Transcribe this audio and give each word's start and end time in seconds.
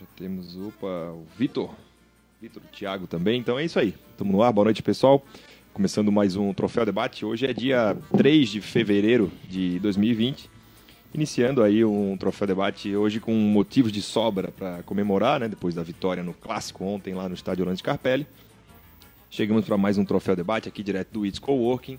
Já 0.00 0.06
temos, 0.14 0.56
opa, 0.56 1.10
o 1.10 1.26
Vitor. 1.36 1.74
Vitor, 2.40 2.62
o 2.62 2.68
Thiago 2.68 3.08
também. 3.08 3.40
Então 3.40 3.58
é 3.58 3.64
isso 3.64 3.80
aí. 3.80 3.96
Estamos 4.12 4.32
no 4.32 4.42
ar. 4.44 4.52
Boa 4.52 4.66
noite, 4.66 4.80
pessoal. 4.80 5.24
Começando 5.74 6.12
mais 6.12 6.36
um 6.36 6.54
Troféu 6.54 6.86
Debate. 6.86 7.24
Hoje 7.24 7.46
é 7.46 7.52
dia 7.52 7.96
3 8.16 8.48
de 8.48 8.60
fevereiro 8.60 9.32
de 9.48 9.80
2020. 9.80 10.48
Iniciando 11.12 11.64
aí 11.64 11.84
um 11.84 12.16
Troféu 12.16 12.46
Debate 12.46 12.94
hoje 12.94 13.18
com 13.18 13.32
motivos 13.32 13.90
de 13.90 14.00
sobra 14.00 14.52
para 14.52 14.84
comemorar, 14.84 15.40
né? 15.40 15.48
Depois 15.48 15.74
da 15.74 15.82
vitória 15.82 16.22
no 16.22 16.32
Clássico 16.32 16.84
ontem 16.84 17.12
lá 17.12 17.28
no 17.28 17.34
estádio 17.34 17.62
Orlando 17.62 17.80
Scarpelli. 17.80 18.24
Chegamos 19.28 19.64
para 19.64 19.76
mais 19.76 19.98
um 19.98 20.04
Troféu 20.04 20.36
Debate 20.36 20.68
aqui 20.68 20.84
direto 20.84 21.10
do 21.10 21.26
It's 21.26 21.40
Coworking 21.40 21.98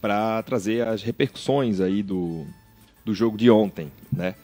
para 0.00 0.42
trazer 0.42 0.88
as 0.88 1.02
repercussões 1.02 1.82
aí 1.82 2.02
do, 2.02 2.46
do 3.04 3.12
jogo 3.12 3.36
de 3.36 3.50
ontem, 3.50 3.92
né? 4.10 4.34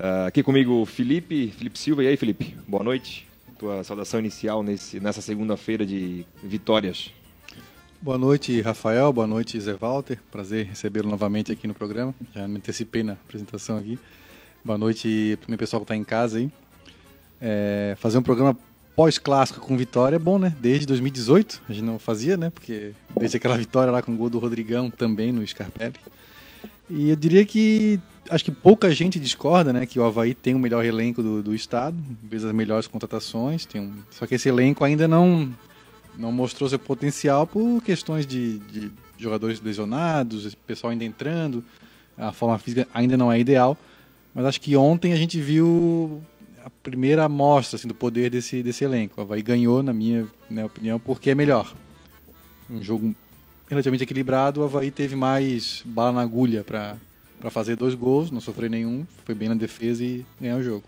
Uh, 0.00 0.26
aqui 0.26 0.42
comigo 0.42 0.86
Felipe, 0.86 1.52
Felipe 1.58 1.78
Silva. 1.78 2.02
E 2.02 2.06
aí, 2.06 2.16
Felipe? 2.16 2.56
Boa 2.66 2.82
noite. 2.82 3.28
Tua 3.58 3.84
saudação 3.84 4.18
inicial 4.18 4.62
nesse, 4.62 4.98
nessa 4.98 5.20
segunda-feira 5.20 5.84
de 5.84 6.24
vitórias. 6.42 7.12
Boa 8.00 8.16
noite, 8.16 8.62
Rafael. 8.62 9.12
Boa 9.12 9.26
noite, 9.26 9.60
Zé 9.60 9.74
Walter. 9.74 10.18
Prazer 10.30 10.68
recebê-lo 10.68 11.10
novamente 11.10 11.52
aqui 11.52 11.68
no 11.68 11.74
programa. 11.74 12.14
Já 12.34 12.48
me 12.48 12.56
antecipei 12.56 13.02
na 13.02 13.12
apresentação 13.12 13.76
aqui. 13.76 13.98
Boa 14.64 14.78
noite 14.78 15.38
para 15.44 15.54
o 15.54 15.58
pessoal 15.58 15.80
que 15.80 15.84
está 15.84 15.96
em 15.96 16.02
casa 16.02 16.38
aí. 16.38 16.50
É, 17.38 17.94
fazer 17.98 18.16
um 18.16 18.22
programa 18.22 18.56
pós-clássico 18.96 19.60
com 19.60 19.76
vitória 19.76 20.16
é 20.16 20.18
bom, 20.18 20.38
né? 20.38 20.56
Desde 20.58 20.86
2018 20.86 21.60
a 21.68 21.72
gente 21.74 21.84
não 21.84 21.98
fazia, 21.98 22.38
né? 22.38 22.48
Porque 22.48 22.92
desde 23.18 23.36
aquela 23.36 23.58
vitória 23.58 23.92
lá 23.92 24.00
com 24.00 24.14
o 24.14 24.16
gol 24.16 24.30
do 24.30 24.38
Rodrigão 24.38 24.88
também 24.88 25.30
no 25.30 25.46
Scarpelli. 25.46 25.96
E 26.88 27.10
eu 27.10 27.16
diria 27.16 27.44
que 27.44 28.00
acho 28.28 28.44
que 28.44 28.50
pouca 28.50 28.90
gente 28.92 29.18
discorda, 29.18 29.72
né, 29.72 29.86
que 29.86 29.98
o 29.98 30.04
Havaí 30.04 30.34
tem 30.34 30.54
o 30.54 30.58
melhor 30.58 30.84
elenco 30.84 31.22
do, 31.22 31.42
do 31.42 31.54
estado, 31.54 31.96
fez 32.28 32.44
as 32.44 32.52
melhores 32.52 32.86
contratações, 32.86 33.64
tem 33.64 33.80
um... 33.80 33.92
só 34.10 34.26
que 34.26 34.34
esse 34.34 34.48
elenco 34.48 34.84
ainda 34.84 35.08
não 35.08 35.52
não 36.18 36.32
mostrou 36.32 36.68
seu 36.68 36.78
potencial 36.78 37.46
por 37.46 37.80
questões 37.82 38.26
de, 38.26 38.58
de 38.58 38.90
jogadores 39.16 39.60
lesionados, 39.60 40.54
pessoal 40.66 40.90
ainda 40.90 41.04
entrando, 41.04 41.64
a 42.18 42.32
forma 42.32 42.58
física 42.58 42.86
ainda 42.92 43.16
não 43.16 43.32
é 43.32 43.38
ideal, 43.38 43.76
mas 44.34 44.44
acho 44.44 44.60
que 44.60 44.76
ontem 44.76 45.12
a 45.12 45.16
gente 45.16 45.40
viu 45.40 46.22
a 46.64 46.68
primeira 46.68 47.24
amostra 47.24 47.76
assim, 47.76 47.88
do 47.88 47.94
poder 47.94 48.30
desse, 48.30 48.62
desse 48.62 48.84
elenco. 48.84 49.18
O 49.18 49.22
Havaí 49.22 49.42
ganhou, 49.42 49.82
na 49.82 49.92
minha, 49.92 50.26
minha 50.48 50.66
opinião, 50.66 51.00
porque 51.00 51.30
é 51.30 51.34
melhor. 51.34 51.74
Um 52.68 52.82
jogo 52.82 53.14
relativamente 53.68 54.04
equilibrado, 54.04 54.60
o 54.60 54.64
Havaí 54.64 54.90
teve 54.90 55.16
mais 55.16 55.82
bala 55.86 56.12
na 56.12 56.20
agulha 56.20 56.62
para 56.62 56.96
fazer 57.48 57.76
dois 57.76 57.94
gols, 57.94 58.30
não 58.30 58.40
sofreu 58.40 58.68
nenhum, 58.68 59.06
foi 59.24 59.34
bem 59.34 59.48
na 59.48 59.54
defesa 59.54 60.04
e 60.04 60.26
ganhou 60.38 60.58
o 60.58 60.62
jogo. 60.62 60.84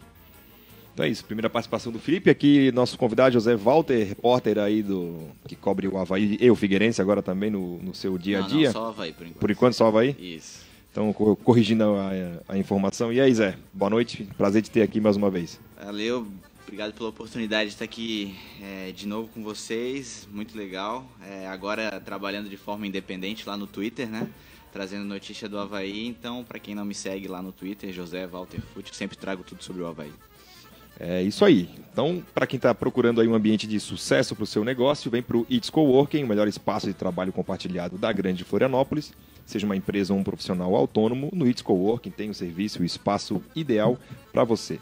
Então 0.93 1.07
é 1.07 1.09
isso, 1.09 1.25
primeira 1.25 1.49
participação 1.49 1.91
do 1.91 1.99
Felipe. 1.99 2.29
Aqui, 2.29 2.71
nosso 2.73 2.99
convidado 2.99 3.33
José 3.33 3.57
Walter, 3.57 4.05
repórter 4.05 4.59
aí 4.59 4.83
do 4.83 5.29
que 5.49 5.57
cobre 5.57 5.89
o 5.89 5.97
Havaí 5.97 6.37
e 6.39 6.51
o 6.51 6.55
Figueirense 6.55 7.01
agora 7.01 7.23
também 7.23 7.51
no, 7.51 7.79
no 7.79 7.95
seu 7.95 8.19
dia 8.19 8.41
a 8.41 8.43
dia. 8.43 8.67
Não, 8.67 8.73
só 8.73 8.85
o 8.85 8.89
Havaí, 8.89 9.13
por 9.13 9.27
enquanto. 9.27 9.41
Por 9.41 9.51
enquanto, 9.51 9.75
só 9.75 9.85
o 9.85 9.89
Havaí? 9.89 10.15
Isso. 10.19 10.73
Então, 10.91 11.11
corrigindo 11.15 11.85
a, 11.85 12.11
a, 12.53 12.59
informação. 12.59 13.11
E 13.11 13.19
aí, 13.19 13.35
Zé, 13.35 13.57
boa 13.73 13.89
noite. 13.89 14.29
Prazer 14.37 14.61
de 14.61 14.71
ter 14.71 14.83
aqui 14.83 15.01
mais 15.01 15.17
uma 15.17 15.31
vez. 15.31 15.59
Valeu, 15.83 16.27
obrigado 16.67 16.93
pela 16.93 17.09
oportunidade 17.09 17.71
de 17.71 17.77
estar 17.77 17.87
aqui 17.87 18.37
é, 18.63 18.93
de 18.93 19.09
novo 19.09 19.31
com 19.33 19.43
vocês. 19.43 20.29
Muito 20.31 20.55
legal. 20.59 21.07
É, 21.27 21.47
agora 21.47 21.99
trabalhando 22.05 22.51
de 22.51 22.59
forma 22.59 22.87
independente 22.87 23.49
lá 23.49 23.57
no 23.57 23.67
Twitter, 23.67 24.07
né? 24.07 24.29
Trazendo 24.73 25.05
notícia 25.05 25.49
do 25.49 25.59
Havaí. 25.59 26.07
Então, 26.07 26.43
para 26.43 26.59
quem 26.59 26.75
não 26.75 26.85
me 26.85 26.95
segue 26.95 27.29
lá 27.29 27.43
no 27.43 27.53
Twitter, 27.53 27.93
José 27.93 28.27
Walter 28.27 28.61
Fute, 28.73 28.97
sempre 28.97 29.17
trago 29.17 29.45
tudo 29.45 29.63
sobre 29.63 29.83
o 29.83 29.87
Havaí. 29.87 30.13
É 30.99 31.23
isso 31.23 31.45
aí. 31.45 31.69
Então, 31.93 32.23
para 32.35 32.47
quem 32.47 32.57
está 32.57 32.75
procurando 32.75 33.21
aí 33.21 33.29
um 33.29 33.35
ambiente 33.35 33.67
de 33.67 33.79
sucesso 33.81 34.35
para 34.35 34.45
o 34.45 34.47
seu 34.47 34.65
negócio, 34.65 35.11
vem 35.11 35.23
para 35.23 35.37
o 35.37 35.47
It's 35.51 35.71
Coworking, 35.71 36.25
o 36.25 36.27
melhor 36.27 36.49
espaço 36.49 36.87
de 36.87 36.95
trabalho 36.95 37.33
compartilhado 37.33 37.99
da 37.99 38.13
grande 38.13 38.45
Florianópolis. 38.45 39.13
Seja 39.45 39.67
uma 39.67 39.77
empresa 39.77 40.13
ou 40.13 40.21
um 40.21 40.25
profissional 40.25 40.75
autônomo, 40.75 41.31
no 41.33 41.49
It's 41.49 41.63
Coworking 41.63 42.11
tem 42.11 42.31
o 42.31 42.35
serviço 42.35 42.79
e 42.79 42.83
o 42.83 42.87
espaço 42.87 43.43
ideal 43.55 43.99
para 44.33 44.45
você. 44.45 44.79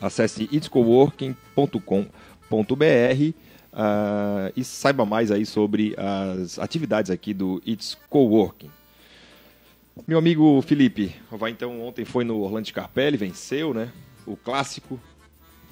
Acesse 0.00 0.48
itscoworking.com.br 0.52 3.34
uh, 3.72 4.52
e 4.56 4.62
saiba 4.62 5.04
mais 5.04 5.32
aí 5.32 5.44
sobre 5.44 5.96
as 5.98 6.58
atividades 6.58 7.10
aqui 7.10 7.34
do 7.34 7.60
It's 7.66 7.98
Coworking. 8.08 8.70
Meu 10.06 10.18
amigo 10.18 10.60
Felipe, 10.62 11.14
vai 11.30 11.50
então 11.50 11.82
ontem 11.82 12.04
foi 12.04 12.24
no 12.24 12.40
Orlando 12.40 12.66
Scarpelli, 12.66 13.16
venceu, 13.16 13.74
né? 13.74 13.90
O 14.26 14.36
clássico 14.36 15.00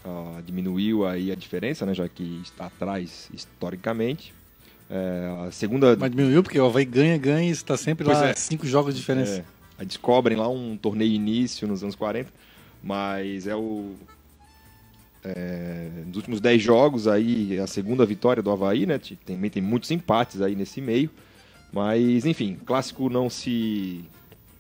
uh, 0.05 0.43
diminuiu 0.43 1.07
aí 1.07 1.31
a 1.31 1.35
diferença, 1.35 1.85
né? 1.87 1.95
Já 1.95 2.09
que 2.09 2.41
está 2.43 2.67
atrás 2.67 3.29
historicamente. 3.33 4.35
É, 4.89 5.47
a 5.47 5.51
segunda. 5.51 5.97
Mas 5.97 6.11
diminuiu 6.11 6.43
porque 6.43 6.59
o 6.59 6.67
Havaí 6.67 6.85
ganha, 6.85 7.19
ganha 7.19 7.49
e 7.49 7.53
está 7.53 7.77
sempre 7.77 8.05
pois 8.05 8.19
lá 8.19 8.29
é. 8.29 8.35
cinco 8.35 8.67
jogos 8.67 8.95
de 8.95 9.01
diferença. 9.01 9.45
É, 9.79 9.85
descobrem 9.85 10.37
lá 10.37 10.49
um 10.49 10.77
torneio 10.77 11.13
início 11.13 11.67
nos 11.67 11.83
anos 11.83 11.95
40, 11.95 12.31
mas 12.83 13.47
é 13.47 13.57
o. 13.57 13.95
É, 15.25 15.91
nos 16.07 16.17
últimos 16.17 16.41
10 16.41 16.63
jogos 16.63 17.09
aí, 17.09 17.59
a 17.59 17.67
segunda 17.67 18.07
vitória 18.07 18.41
do 18.41 18.51
Havaí, 18.51 18.87
né? 18.87 19.01
Também 19.25 19.51
tem 19.51 19.61
muitos 19.61 19.91
empates 19.91 20.41
aí 20.41 20.55
nesse 20.55 20.81
meio. 20.81 21.11
Mas, 21.73 22.25
enfim, 22.25 22.57
clássico 22.65 23.11
não 23.11 23.29
se. 23.29 24.05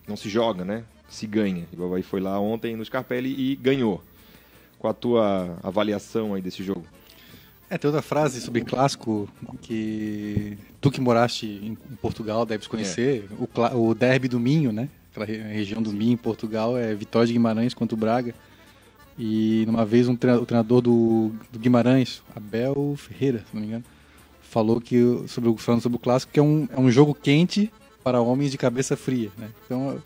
Não 0.06 0.17
se 0.17 0.28
joga, 0.28 0.65
né? 0.65 0.84
Se 1.09 1.27
ganha. 1.27 1.65
O 1.77 1.84
Havaí 1.84 2.03
foi 2.03 2.21
lá 2.21 2.39
ontem 2.41 2.77
no 2.77 2.84
Scarpelli 2.84 3.34
e 3.39 3.56
ganhou. 3.56 4.03
Qual 4.78 4.91
a 4.91 4.94
tua 4.94 5.59
avaliação 5.62 6.34
aí 6.34 6.43
desse 6.43 6.62
jogo? 6.62 6.84
É, 7.69 7.77
tem 7.77 7.89
outra 7.89 8.03
frase 8.03 8.41
sobre 8.41 8.61
clássico 8.61 9.28
que 9.61 10.56
tu 10.81 10.91
que 10.91 11.00
moraste 11.00 11.47
em 11.47 11.75
Portugal 12.00 12.47
deves 12.47 12.69
conhecer, 12.69 13.28
é. 13.28 13.75
o, 13.75 13.89
o 13.89 13.94
derby 13.94 14.28
do 14.28 14.39
Minho, 14.39 14.71
né? 14.71 14.89
Aquela 15.11 15.27
região 15.27 15.83
do 15.83 15.93
Minho 15.93 16.12
em 16.12 16.17
Portugal 16.17 16.77
é 16.77 16.94
Vitória 16.94 17.27
de 17.27 17.33
Guimarães 17.33 17.75
contra 17.75 17.97
o 17.97 17.99
Braga. 17.99 18.34
E 19.19 19.65
numa 19.67 19.84
vez 19.84 20.09
um 20.09 20.15
treinador, 20.15 20.43
o 20.43 20.47
treinador 20.47 20.81
do, 20.83 21.33
do, 21.50 21.59
Guimarães, 21.59 22.23
Abel 22.34 22.94
Ferreira, 22.99 23.38
se 23.38 23.55
não 23.55 23.62
me 23.62 23.67
engano, 23.67 23.84
falou 24.43 24.81
que 24.81 25.25
sobre 25.27 25.49
o 25.49 25.56
falando 25.56 25.81
sobre 25.81 25.97
o 25.97 25.99
clássico 25.99 26.33
que 26.33 26.38
é 26.38 26.43
um, 26.43 26.69
é 26.71 26.78
um 26.78 26.91
jogo 26.91 27.15
quente 27.15 27.73
para 28.06 28.21
homens 28.21 28.53
de 28.53 28.56
cabeça 28.56 28.97
fria, 28.97 29.33
né? 29.37 29.49
Então 29.65 30.00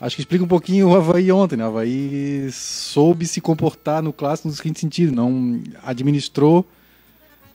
acho 0.00 0.16
que 0.16 0.22
explica 0.22 0.42
um 0.42 0.48
pouquinho 0.48 0.88
o 0.88 0.96
Havaí 0.96 1.30
ontem, 1.30 1.58
né? 1.58 1.64
O 1.66 1.68
Havaí 1.68 2.50
soube 2.50 3.26
se 3.26 3.38
comportar 3.38 4.02
no 4.02 4.14
clássico 4.14 4.48
no 4.48 4.54
seguinte 4.54 4.80
sentido, 4.80 5.14
não 5.14 5.62
administrou 5.82 6.66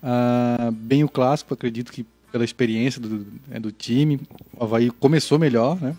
Uh, 0.02 0.72
bem 0.72 1.04
o 1.04 1.10
clássico, 1.10 1.54
acredito 1.54 1.92
que 1.92 2.06
pela 2.32 2.46
experiência 2.46 3.02
do, 3.02 3.28
né, 3.50 3.60
do 3.60 3.70
time, 3.70 4.22
o 4.56 4.64
Havaí 4.64 4.90
começou 4.90 5.38
melhor, 5.38 5.78
né? 5.82 5.94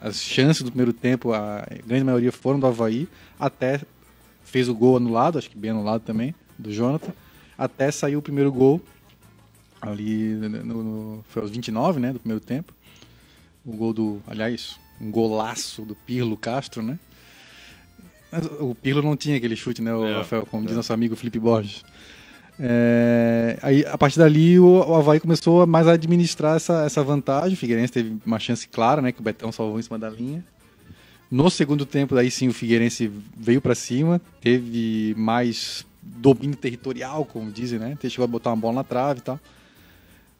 As 0.00 0.20
chances 0.20 0.62
do 0.62 0.70
primeiro 0.70 0.92
tempo, 0.92 1.32
a 1.32 1.64
grande 1.86 2.02
maioria 2.02 2.32
foram 2.32 2.58
do 2.58 2.66
Havaí, 2.66 3.08
até 3.38 3.80
fez 4.42 4.68
o 4.68 4.74
gol 4.74 4.96
anulado, 4.96 5.38
acho 5.38 5.48
que 5.48 5.56
bem 5.56 5.70
anulado 5.70 6.02
também, 6.02 6.34
do 6.58 6.72
Jonathan, 6.72 7.12
até 7.56 7.88
sair 7.92 8.16
o 8.16 8.22
primeiro 8.22 8.50
gol, 8.50 8.80
ali 9.82 10.34
no, 10.34 10.82
no, 10.82 11.24
foi 11.28 11.42
aos 11.42 11.50
29, 11.50 11.98
né, 11.98 12.12
do 12.12 12.20
primeiro 12.20 12.42
tempo. 12.42 12.72
O 13.64 13.72
gol 13.76 13.92
do, 13.92 14.22
aliás, 14.26 14.78
um 15.00 15.10
golaço 15.10 15.82
do 15.82 15.94
Pirlo 15.94 16.36
Castro, 16.36 16.82
né? 16.82 16.98
Mas 18.30 18.46
o 18.60 18.74
Pirlo 18.74 19.02
não 19.02 19.16
tinha 19.16 19.36
aquele 19.36 19.56
chute, 19.56 19.82
né, 19.82 19.94
o 19.94 20.06
é, 20.06 20.16
Rafael, 20.18 20.46
como 20.46 20.62
é. 20.64 20.66
diz 20.66 20.76
nosso 20.76 20.92
amigo 20.92 21.16
Felipe 21.16 21.38
Borges. 21.38 21.84
É, 22.58 23.58
aí, 23.60 23.84
a 23.86 23.98
partir 23.98 24.18
dali, 24.18 24.58
o, 24.58 24.66
o 24.66 24.94
Havaí 24.94 25.18
começou 25.18 25.66
mais 25.66 25.88
a 25.88 25.92
administrar 25.92 26.56
essa, 26.56 26.84
essa 26.84 27.02
vantagem. 27.02 27.54
O 27.54 27.56
Figueirense 27.56 27.92
teve 27.92 28.18
uma 28.24 28.38
chance 28.38 28.68
clara, 28.68 29.02
né? 29.02 29.10
Que 29.10 29.20
o 29.20 29.22
Betão 29.22 29.50
salvou 29.50 29.78
em 29.78 29.82
cima 29.82 29.98
da 29.98 30.08
linha. 30.08 30.44
No 31.30 31.50
segundo 31.50 31.86
tempo, 31.86 32.14
daí 32.14 32.30
sim, 32.30 32.48
o 32.48 32.52
Figueirense 32.52 33.10
veio 33.36 33.60
para 33.60 33.74
cima, 33.74 34.20
teve 34.40 35.14
mais 35.16 35.84
domínio 36.02 36.56
territorial, 36.56 37.24
como 37.24 37.50
dizem, 37.50 37.78
né? 37.78 37.96
Chegou 38.02 38.24
a 38.24 38.28
botar 38.28 38.50
uma 38.50 38.56
bola 38.56 38.74
na 38.74 38.84
trave 38.84 39.20
e 39.20 39.22
tal. 39.22 39.40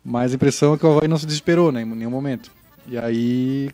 Mas 0.05 0.33
a 0.33 0.35
impressão 0.35 0.75
é 0.75 0.79
que 0.79 0.85
o 0.85 0.91
Havaí 0.91 1.09
não 1.09 1.19
se 1.19 1.27
desesperou, 1.27 1.71
né? 1.71 1.83
Em 1.83 1.87
nenhum 1.87 2.11
momento. 2.11 2.51
E 2.89 2.99
aí, 2.99 3.71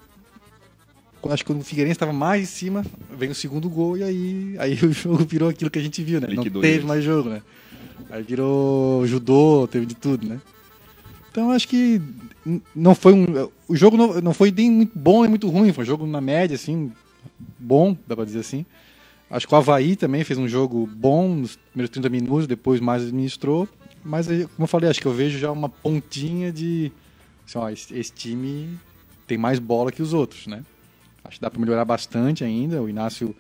acho 1.31 1.43
que 1.43 1.51
quando 1.51 1.61
o 1.61 1.65
Figueirense 1.65 1.97
estava 1.97 2.13
mais 2.13 2.43
em 2.43 2.47
cima, 2.47 2.85
veio 3.17 3.33
o 3.33 3.35
segundo 3.35 3.69
gol 3.69 3.97
e 3.97 4.03
aí, 4.03 4.57
aí 4.59 4.75
o 4.85 4.93
jogo 4.93 5.25
virou 5.25 5.49
aquilo 5.49 5.71
que 5.71 5.79
a 5.79 5.83
gente 5.83 6.03
viu, 6.03 6.21
né? 6.21 6.29
Não 6.31 6.45
teve 6.45 6.87
mais 6.87 7.03
jogo, 7.03 7.31
né? 7.31 7.43
Aí 8.11 8.23
virou 8.23 9.07
judô, 9.07 9.69
teve 9.71 9.87
de 9.87 9.95
tudo, 9.95 10.27
né? 10.27 10.41
Então 11.31 11.51
acho 11.51 11.69
que 11.69 12.01
não 12.75 12.95
foi 12.95 13.13
um. 13.13 13.27
O 13.67 13.77
jogo 13.77 13.97
não, 13.97 14.21
não 14.21 14.35
foi 14.35 14.51
nem 14.51 14.71
muito 14.71 14.99
bom 14.99 15.23
nem 15.23 15.31
muito 15.31 15.49
ruim, 15.49 15.73
foi 15.73 15.85
um 15.85 15.87
jogo 15.87 16.07
na 16.07 16.21
média, 16.21 16.55
assim, 16.55 16.91
bom, 17.59 17.97
dá 18.07 18.17
pra 18.17 18.25
dizer 18.25 18.41
assim. 18.41 18.65
Acho 19.31 19.47
que 19.47 19.55
o 19.55 19.57
Havaí 19.57 19.95
também 19.95 20.25
fez 20.25 20.39
um 20.39 20.49
jogo 20.49 20.89
bom 20.91 21.29
nos 21.29 21.57
primeiros 21.57 21.91
30 21.91 22.09
minutos, 22.09 22.47
depois 22.47 22.81
mais 22.81 23.03
administrou. 23.03 23.69
Mas, 24.09 24.27
como 24.27 24.49
eu 24.61 24.67
falei, 24.67 24.89
acho 24.89 25.01
que 25.01 25.07
eu 25.07 25.13
vejo 25.13 25.39
já 25.39 25.51
uma 25.53 25.69
pontinha 25.69 26.51
de. 26.51 26.91
Assim, 27.47 27.59
ó, 27.59 27.69
esse, 27.69 27.95
esse 27.95 28.13
time 28.13 28.79
tem 29.27 29.37
mais 29.37 29.59
bola 29.59 29.93
que 29.93 30.03
os 30.03 30.13
outros, 30.13 30.47
né? 30.47 30.65
Acho 31.23 31.37
que 31.37 31.43
dá 31.43 31.51
para 31.51 31.61
melhorar 31.61 31.85
bastante 31.85 32.43
ainda. 32.43 32.83
O 32.83 32.89
Inácio 32.89 33.35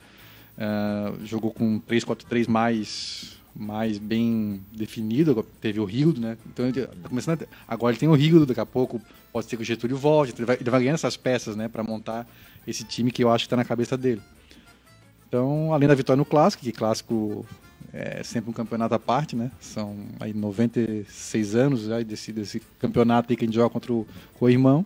Uh, 0.58 1.24
jogou 1.24 1.52
com 1.52 1.64
um 1.64 1.80
3-4-3 1.80 2.48
mais 2.48 3.38
mais 3.54 3.96
bem 3.96 4.60
definido. 4.72 5.46
Teve 5.60 5.78
o 5.78 5.84
Rildo, 5.84 6.20
né? 6.20 6.36
Então 6.46 6.66
ele 6.66 6.84
tá 6.84 7.08
começando 7.08 7.42
a... 7.42 7.46
agora 7.66 7.92
ele 7.92 7.98
tem 8.00 8.08
o 8.08 8.14
Rildo, 8.14 8.44
daqui 8.44 8.60
a 8.60 8.66
pouco 8.66 9.00
pode 9.32 9.46
ser 9.46 9.56
que 9.56 9.62
o 9.62 9.64
Getúlio 9.64 9.96
volte. 9.96 10.34
Ele 10.36 10.44
vai, 10.44 10.56
ele 10.56 10.70
vai 10.70 10.80
ganhando 10.80 10.94
essas 10.94 11.16
peças, 11.16 11.54
né, 11.54 11.68
para 11.68 11.82
montar 11.82 12.26
esse 12.66 12.84
time 12.84 13.10
que 13.10 13.22
eu 13.22 13.30
acho 13.30 13.44
que 13.44 13.46
está 13.46 13.56
na 13.56 13.64
cabeça 13.64 13.96
dele. 13.96 14.20
Então, 15.28 15.72
além 15.72 15.88
da 15.88 15.94
vitória 15.94 16.16
no 16.16 16.24
clássico, 16.24 16.62
que 16.62 16.72
clássico 16.72 17.46
é 17.92 18.22
sempre 18.22 18.50
um 18.50 18.52
campeonato 18.52 18.94
à 18.94 18.98
parte, 18.98 19.34
né? 19.34 19.50
São 19.60 19.96
aí 20.20 20.32
96 20.32 21.54
anos 21.54 21.82
já 21.82 22.02
desse, 22.02 22.32
desse 22.32 22.60
campeonato 22.78 23.32
aí 23.32 23.36
que 23.36 23.44
a 23.44 23.46
gente 23.46 23.54
joga 23.54 23.70
contra 23.70 23.92
o, 23.92 24.06
o 24.38 24.48
irmão. 24.48 24.84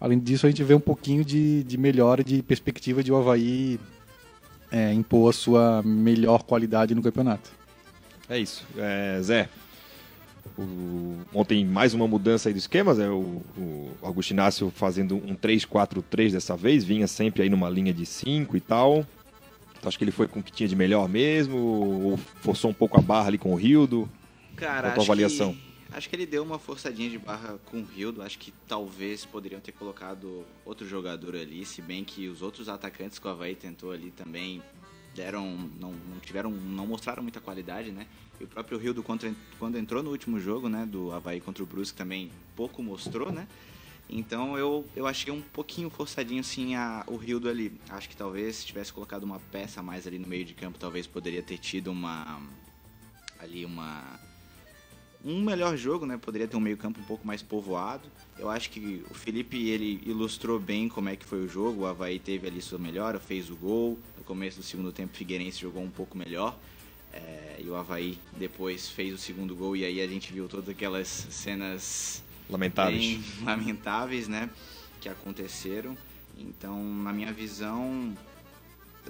Além 0.00 0.18
disso, 0.18 0.46
a 0.46 0.50
gente 0.50 0.62
vê 0.62 0.74
um 0.74 0.80
pouquinho 0.80 1.24
de, 1.24 1.62
de 1.64 1.78
melhora 1.78 2.22
de 2.22 2.42
perspectiva 2.42 3.02
de 3.02 3.10
o 3.10 3.16
Havaí 3.16 3.80
é, 4.70 4.92
impor 4.92 5.30
a 5.30 5.32
sua 5.32 5.82
melhor 5.82 6.42
qualidade 6.42 6.94
no 6.94 7.02
campeonato. 7.02 7.50
É 8.28 8.38
isso. 8.38 8.66
É, 8.76 9.18
Zé, 9.22 9.48
o, 10.58 11.16
ontem 11.32 11.64
mais 11.64 11.94
uma 11.94 12.06
mudança 12.06 12.48
aí 12.48 12.52
do 12.52 12.58
esquema, 12.58 12.94
Zé, 12.94 13.08
o, 13.08 13.42
o 13.56 13.90
Augusto 14.02 14.32
Inácio 14.32 14.70
fazendo 14.74 15.16
um 15.16 15.34
3-4-3 15.34 16.32
dessa 16.32 16.56
vez, 16.56 16.84
vinha 16.84 17.06
sempre 17.06 17.42
aí 17.42 17.48
numa 17.48 17.70
linha 17.70 17.94
de 17.94 18.04
5 18.04 18.56
e 18.56 18.60
tal. 18.60 19.06
Acho 19.82 19.98
que 19.98 20.04
ele 20.04 20.10
foi 20.10 20.26
com 20.26 20.40
o 20.40 20.42
que 20.42 20.52
tinha 20.52 20.68
de 20.68 20.76
melhor 20.76 21.08
mesmo, 21.08 21.56
ou 21.58 22.16
forçou 22.16 22.70
um 22.70 22.74
pouco 22.74 22.98
a 22.98 23.02
barra 23.02 23.28
ali 23.28 23.38
com 23.38 23.52
o 23.52 23.56
Rildo? 23.56 24.08
Cara, 24.56 24.90
Qual 24.90 25.00
a 25.00 25.04
avaliação? 25.04 25.54
Que, 25.54 25.96
acho 25.96 26.08
que 26.08 26.16
ele 26.16 26.26
deu 26.26 26.42
uma 26.42 26.58
forçadinha 26.58 27.10
de 27.10 27.18
barra 27.18 27.58
com 27.66 27.80
o 27.80 27.84
Rildo. 27.84 28.22
Acho 28.22 28.38
que 28.38 28.52
talvez 28.66 29.24
poderiam 29.24 29.60
ter 29.60 29.72
colocado 29.72 30.44
outro 30.64 30.86
jogador 30.88 31.36
ali, 31.36 31.64
se 31.64 31.82
bem 31.82 32.04
que 32.04 32.28
os 32.28 32.42
outros 32.42 32.68
atacantes 32.68 33.18
que 33.18 33.26
o 33.26 33.30
Havaí 33.30 33.54
tentou 33.54 33.92
ali 33.92 34.10
também 34.10 34.62
deram, 35.14 35.56
não, 35.80 35.92
não, 35.92 36.20
tiveram, 36.20 36.50
não 36.50 36.86
mostraram 36.86 37.22
muita 37.22 37.40
qualidade, 37.40 37.90
né? 37.90 38.06
E 38.38 38.44
o 38.44 38.46
próprio 38.46 38.78
Rildo 38.78 39.02
quando, 39.02 39.34
quando 39.58 39.78
entrou 39.78 40.02
no 40.02 40.10
último 40.10 40.38
jogo, 40.38 40.68
né, 40.68 40.84
do 40.84 41.10
Havaí 41.10 41.40
contra 41.40 41.62
o 41.62 41.66
Brusque 41.66 41.96
também 41.96 42.30
pouco 42.54 42.82
mostrou, 42.82 43.32
né? 43.32 43.48
Então 44.08 44.56
eu, 44.56 44.84
eu 44.94 45.06
achei 45.06 45.32
um 45.32 45.42
pouquinho 45.42 45.90
forçadinho 45.90 46.42
sim 46.44 46.74
a, 46.74 47.04
o 47.06 47.16
Rildo 47.16 47.48
ali. 47.48 47.72
Acho 47.88 48.08
que 48.08 48.16
talvez 48.16 48.56
se 48.56 48.66
tivesse 48.66 48.92
colocado 48.92 49.24
uma 49.24 49.40
peça 49.50 49.82
mais 49.82 50.06
ali 50.06 50.18
no 50.18 50.28
meio 50.28 50.44
de 50.44 50.54
campo, 50.54 50.78
talvez 50.78 51.06
poderia 51.06 51.42
ter 51.42 51.58
tido 51.58 51.90
uma 51.90 52.40
ali 53.38 53.64
uma 53.64 54.18
um 55.24 55.42
melhor 55.42 55.76
jogo, 55.76 56.06
né? 56.06 56.16
Poderia 56.16 56.46
ter 56.46 56.56
um 56.56 56.60
meio-campo 56.60 57.00
um 57.00 57.04
pouco 57.04 57.26
mais 57.26 57.42
povoado. 57.42 58.08
Eu 58.38 58.48
acho 58.48 58.70
que 58.70 59.04
o 59.10 59.14
Felipe 59.14 59.68
ele 59.68 60.00
ilustrou 60.06 60.60
bem 60.60 60.88
como 60.88 61.08
é 61.08 61.16
que 61.16 61.24
foi 61.24 61.44
o 61.44 61.48
jogo. 61.48 61.82
O 61.82 61.86
Havaí 61.86 62.20
teve 62.20 62.46
ali 62.46 62.62
sua 62.62 62.78
melhora, 62.78 63.18
fez 63.18 63.50
o 63.50 63.56
gol. 63.56 63.98
No 64.16 64.22
começo 64.22 64.58
do 64.58 64.62
segundo 64.62 64.92
tempo, 64.92 65.12
o 65.12 65.16
Figueirense 65.16 65.60
jogou 65.60 65.82
um 65.82 65.90
pouco 65.90 66.16
melhor. 66.16 66.56
É, 67.12 67.56
e 67.58 67.68
o 67.68 67.74
Havaí 67.74 68.18
depois 68.38 68.88
fez 68.88 69.12
o 69.12 69.18
segundo 69.18 69.56
gol. 69.56 69.76
E 69.76 69.84
aí 69.84 70.00
a 70.00 70.06
gente 70.06 70.32
viu 70.32 70.46
todas 70.48 70.68
aquelas 70.68 71.08
cenas 71.08 72.22
lamentáveis, 72.48 73.20
lamentáveis, 73.42 74.28
né? 74.28 74.50
Que 75.00 75.08
aconteceram. 75.08 75.96
Então, 76.36 76.82
na 76.82 77.12
minha 77.12 77.32
visão, 77.32 78.14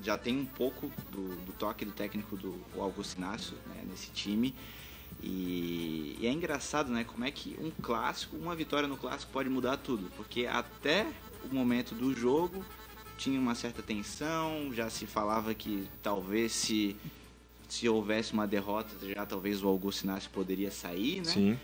já 0.03 0.17
tem 0.17 0.39
um 0.39 0.45
pouco 0.45 0.91
do, 1.11 1.37
do 1.45 1.53
toque 1.53 1.85
do 1.85 1.93
técnico 1.93 2.37
do 2.37 2.59
Augusto 2.77 3.19
Inácio 3.19 3.57
né, 3.67 3.83
nesse 3.89 4.11
time. 4.11 4.55
E, 5.23 6.17
e, 6.21 6.27
é 6.27 6.31
engraçado, 6.31 6.91
né? 6.91 7.05
Como 7.05 7.25
é 7.25 7.31
que 7.31 7.57
um 7.61 7.71
clássico, 7.83 8.37
uma 8.37 8.55
vitória 8.55 8.89
no 8.89 8.97
clássico 8.97 9.33
pode 9.33 9.49
mudar 9.49 9.77
tudo. 9.79 10.11
Porque 10.17 10.47
até 10.47 11.07
o 11.51 11.55
momento 11.55 11.95
do 11.95 12.15
jogo 12.15 12.65
tinha 13.17 13.41
uma 13.41 13.55
certa 13.55 13.83
tensão, 13.83 14.73
já 14.75 14.91
se 14.91 15.07
falava 15.07 15.55
que 15.55 15.89
talvez 16.03 16.53
se, 16.53 16.95
se 17.69 17.89
houvesse 17.89 18.35
uma 18.35 18.47
derrota, 18.47 18.91
já 19.09 19.25
talvez 19.25 19.63
o 19.63 19.69
Augusto 19.69 20.05
Inácio 20.05 20.31
poderia 20.31 20.71
sair, 20.71 21.19
né? 21.19 21.33
Sim. 21.33 21.59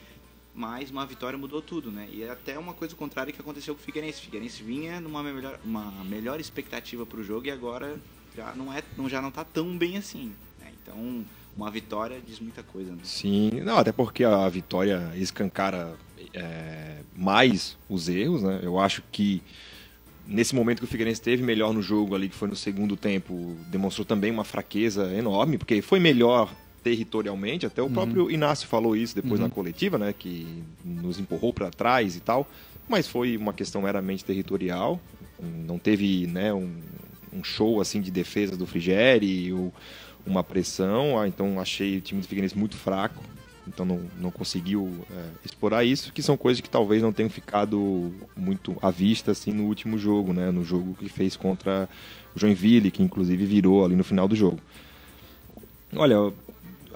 Mas 0.54 0.90
uma 0.90 1.06
vitória 1.06 1.38
mudou 1.38 1.62
tudo, 1.62 1.90
né? 1.90 2.08
E 2.12 2.22
é 2.22 2.30
até 2.30 2.58
uma 2.58 2.74
coisa 2.74 2.94
contrária 2.94 3.32
que 3.32 3.40
aconteceu 3.40 3.74
com 3.74 3.80
o 3.80 3.84
Figueirense. 3.84 4.20
O 4.20 4.24
Figueirense 4.24 4.62
vinha 4.62 5.00
numa 5.00 5.22
melhor, 5.22 5.58
uma 5.64 5.90
melhor 6.04 6.40
expectativa 6.40 7.06
para 7.06 7.20
o 7.20 7.24
jogo 7.24 7.46
e 7.46 7.50
agora 7.50 7.98
já 8.36 8.54
não 8.54 8.72
é, 8.72 8.82
não 8.96 9.08
já 9.08 9.22
não 9.22 9.30
está 9.30 9.44
tão 9.44 9.76
bem 9.76 9.96
assim. 9.96 10.32
Né? 10.60 10.72
Então 10.82 11.24
uma 11.56 11.70
vitória 11.70 12.20
diz 12.26 12.38
muita 12.38 12.62
coisa. 12.62 12.92
Né? 12.92 12.98
Sim, 13.02 13.50
não, 13.62 13.78
até 13.78 13.92
porque 13.92 14.24
a 14.24 14.48
vitória 14.48 15.12
escancara 15.16 15.96
é, 16.34 16.98
mais 17.16 17.76
os 17.88 18.08
erros, 18.08 18.42
né? 18.42 18.60
Eu 18.62 18.78
acho 18.78 19.02
que 19.10 19.42
nesse 20.26 20.54
momento 20.54 20.78
que 20.78 20.84
o 20.84 20.88
Figueirense 20.88 21.20
teve 21.20 21.42
melhor 21.42 21.72
no 21.72 21.82
jogo 21.82 22.14
ali, 22.14 22.28
que 22.28 22.34
foi 22.34 22.48
no 22.48 22.56
segundo 22.56 22.96
tempo, 22.96 23.56
demonstrou 23.68 24.04
também 24.04 24.30
uma 24.30 24.44
fraqueza 24.44 25.12
enorme, 25.14 25.58
porque 25.58 25.82
foi 25.82 26.00
melhor 26.00 26.52
territorialmente, 26.82 27.64
até 27.64 27.80
o 27.80 27.86
uhum. 27.86 27.92
próprio 27.92 28.30
Inácio 28.30 28.66
falou 28.66 28.96
isso 28.96 29.14
depois 29.14 29.40
uhum. 29.40 29.46
na 29.46 29.50
coletiva, 29.50 29.98
né, 29.98 30.12
que 30.16 30.62
nos 30.84 31.18
empurrou 31.18 31.52
para 31.52 31.70
trás 31.70 32.16
e 32.16 32.20
tal, 32.20 32.48
mas 32.88 33.06
foi 33.06 33.36
uma 33.36 33.52
questão 33.52 33.82
meramente 33.82 34.24
territorial, 34.24 35.00
não 35.40 35.78
teve, 35.78 36.26
né, 36.26 36.52
um, 36.52 36.70
um 37.32 37.42
show 37.42 37.80
assim 37.80 38.00
de 38.00 38.10
defesa 38.10 38.56
do 38.56 38.66
Frigeri, 38.66 39.52
ou 39.52 39.72
uma 40.26 40.42
pressão, 40.44 41.18
ah, 41.18 41.26
então 41.26 41.60
achei 41.60 41.98
o 41.98 42.00
time 42.00 42.20
do 42.20 42.26
Figueirense 42.26 42.56
muito 42.56 42.76
fraco, 42.76 43.22
então 43.66 43.86
não, 43.86 44.00
não 44.20 44.30
conseguiu 44.30 44.90
é, 45.10 45.24
explorar 45.44 45.84
isso, 45.84 46.12
que 46.12 46.22
são 46.22 46.36
coisas 46.36 46.60
que 46.60 46.68
talvez 46.68 47.02
não 47.02 47.12
tenham 47.12 47.30
ficado 47.30 48.12
muito 48.36 48.76
à 48.82 48.90
vista 48.90 49.30
assim 49.30 49.52
no 49.52 49.64
último 49.64 49.98
jogo, 49.98 50.32
né, 50.32 50.50
no 50.50 50.64
jogo 50.64 50.94
que 50.94 51.08
fez 51.08 51.36
contra 51.36 51.88
o 52.34 52.38
Joinville, 52.38 52.90
que 52.90 53.02
inclusive 53.02 53.44
virou 53.44 53.84
ali 53.84 53.94
no 53.94 54.04
final 54.04 54.26
do 54.26 54.34
jogo. 54.34 54.58
Olha, 55.94 56.32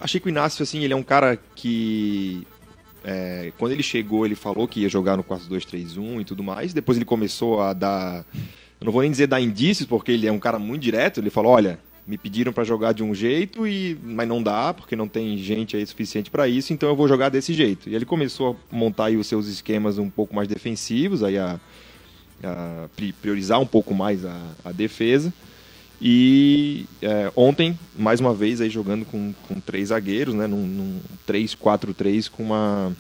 achei 0.01 0.21
que 0.21 0.27
o 0.27 0.31
Inácio 0.31 0.63
assim, 0.63 0.83
ele 0.83 0.93
é 0.93 0.97
um 0.97 1.03
cara 1.03 1.39
que 1.55 2.47
é, 3.05 3.53
quando 3.57 3.73
ele 3.73 3.83
chegou, 3.83 4.27
ele 4.27 4.35
falou 4.35 4.67
que 4.67 4.81
ia 4.81 4.89
jogar 4.89 5.17
no 5.17 5.23
4-2-3-1 5.23 6.21
e 6.21 6.25
tudo 6.25 6.43
mais. 6.43 6.73
Depois 6.73 6.99
ele 6.99 7.05
começou 7.05 7.61
a 7.61 7.73
dar. 7.73 8.25
Eu 8.81 8.85
não 8.85 8.93
vou 8.93 9.03
nem 9.03 9.11
dizer 9.11 9.29
dar 9.29 9.41
indícios, 9.41 9.89
porque 9.89 10.11
ele 10.11 10.27
é 10.27 10.33
um 10.33 10.39
cara 10.39 10.59
muito 10.59 10.83
direto. 10.83 11.21
Ele 11.21 11.31
falou: 11.31 11.53
olha, 11.53 11.79
me 12.07 12.19
pediram 12.19 12.53
para 12.53 12.65
jogar 12.65 12.93
de 12.93 13.05
um 13.05 13.15
jeito 13.15 13.67
e 13.67 13.97
mas 14.03 14.29
não 14.29 14.43
dá 14.43 14.73
porque 14.73 14.95
não 14.95 15.09
tem 15.09 15.37
gente 15.39 15.77
aí 15.77 15.85
suficiente 15.85 16.31
para 16.31 16.47
isso 16.47 16.73
então 16.73 16.89
eu 16.89 16.95
vou 16.95 17.09
jogar 17.09 17.31
desse 17.31 17.53
jeito 17.53 17.91
e 17.91 17.97
ele 17.97 18.05
começou 18.05 18.57
a 18.73 18.77
montar 18.77 19.07
aí 19.07 19.17
os 19.17 19.27
seus 19.27 19.49
esquemas 19.49 19.99
um 19.99 20.09
pouco 20.09 20.33
mais 20.33 20.47
defensivos 20.47 21.25
aí 21.25 21.37
a, 21.37 21.59
a 22.45 22.89
priorizar 23.21 23.61
um 23.61 23.67
pouco 23.67 23.93
mais 23.93 24.25
a, 24.25 24.41
a 24.65 24.71
defesa 24.71 25.33
e 26.01 26.87
é, 27.01 27.33
ontem 27.35 27.79
mais 27.97 28.21
uma 28.21 28.35
vez 28.35 28.61
aí 28.61 28.69
jogando 28.69 29.05
com, 29.05 29.33
com 29.49 29.61
três 29.61 29.89
zagueiros 29.89 30.35
né 30.35 30.47
num, 30.47 30.67
num 30.67 31.01
3-4-3 31.27 32.31
com 32.31 32.43
uma 32.43 32.95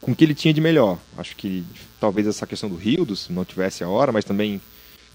com 0.00 0.12
o 0.12 0.14
que 0.14 0.24
ele 0.24 0.34
tinha 0.34 0.54
de 0.54 0.60
melhor 0.60 0.98
acho 1.16 1.34
que 1.34 1.64
talvez 2.00 2.26
essa 2.26 2.46
questão 2.46 2.68
do 2.68 2.76
Rildos 2.76 3.28
não 3.28 3.44
tivesse 3.44 3.82
a 3.82 3.88
hora 3.88 4.12
mas 4.12 4.24
também 4.24 4.60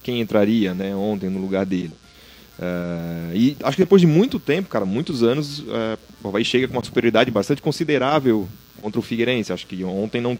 quem 0.01 0.20
entraria 0.20 0.74
né 0.74 0.94
ontem 0.96 1.30
no 1.30 1.39
lugar 1.39 1.65
dele 1.65 1.94
Uh, 2.60 3.36
e 3.36 3.58
acho 3.63 3.75
que 3.75 3.84
depois 3.84 4.01
de 4.01 4.08
muito 4.08 4.39
tempo, 4.39 4.70
cara, 4.70 4.86
muitos 4.86 5.24
anos, 5.24 5.60
uh, 5.60 5.98
o 6.24 6.27
Havaí 6.27 6.46
chega 6.46 6.68
com 6.68 6.74
uma 6.74 6.84
superioridade 6.84 7.32
bastante 7.32 7.62
considerável 7.62 8.48
contra 8.82 9.00
o 9.00 9.03
Figueirense. 9.03 9.51
Acho 9.51 9.65
que 9.65 9.84
ontem 9.84 10.22
não, 10.22 10.38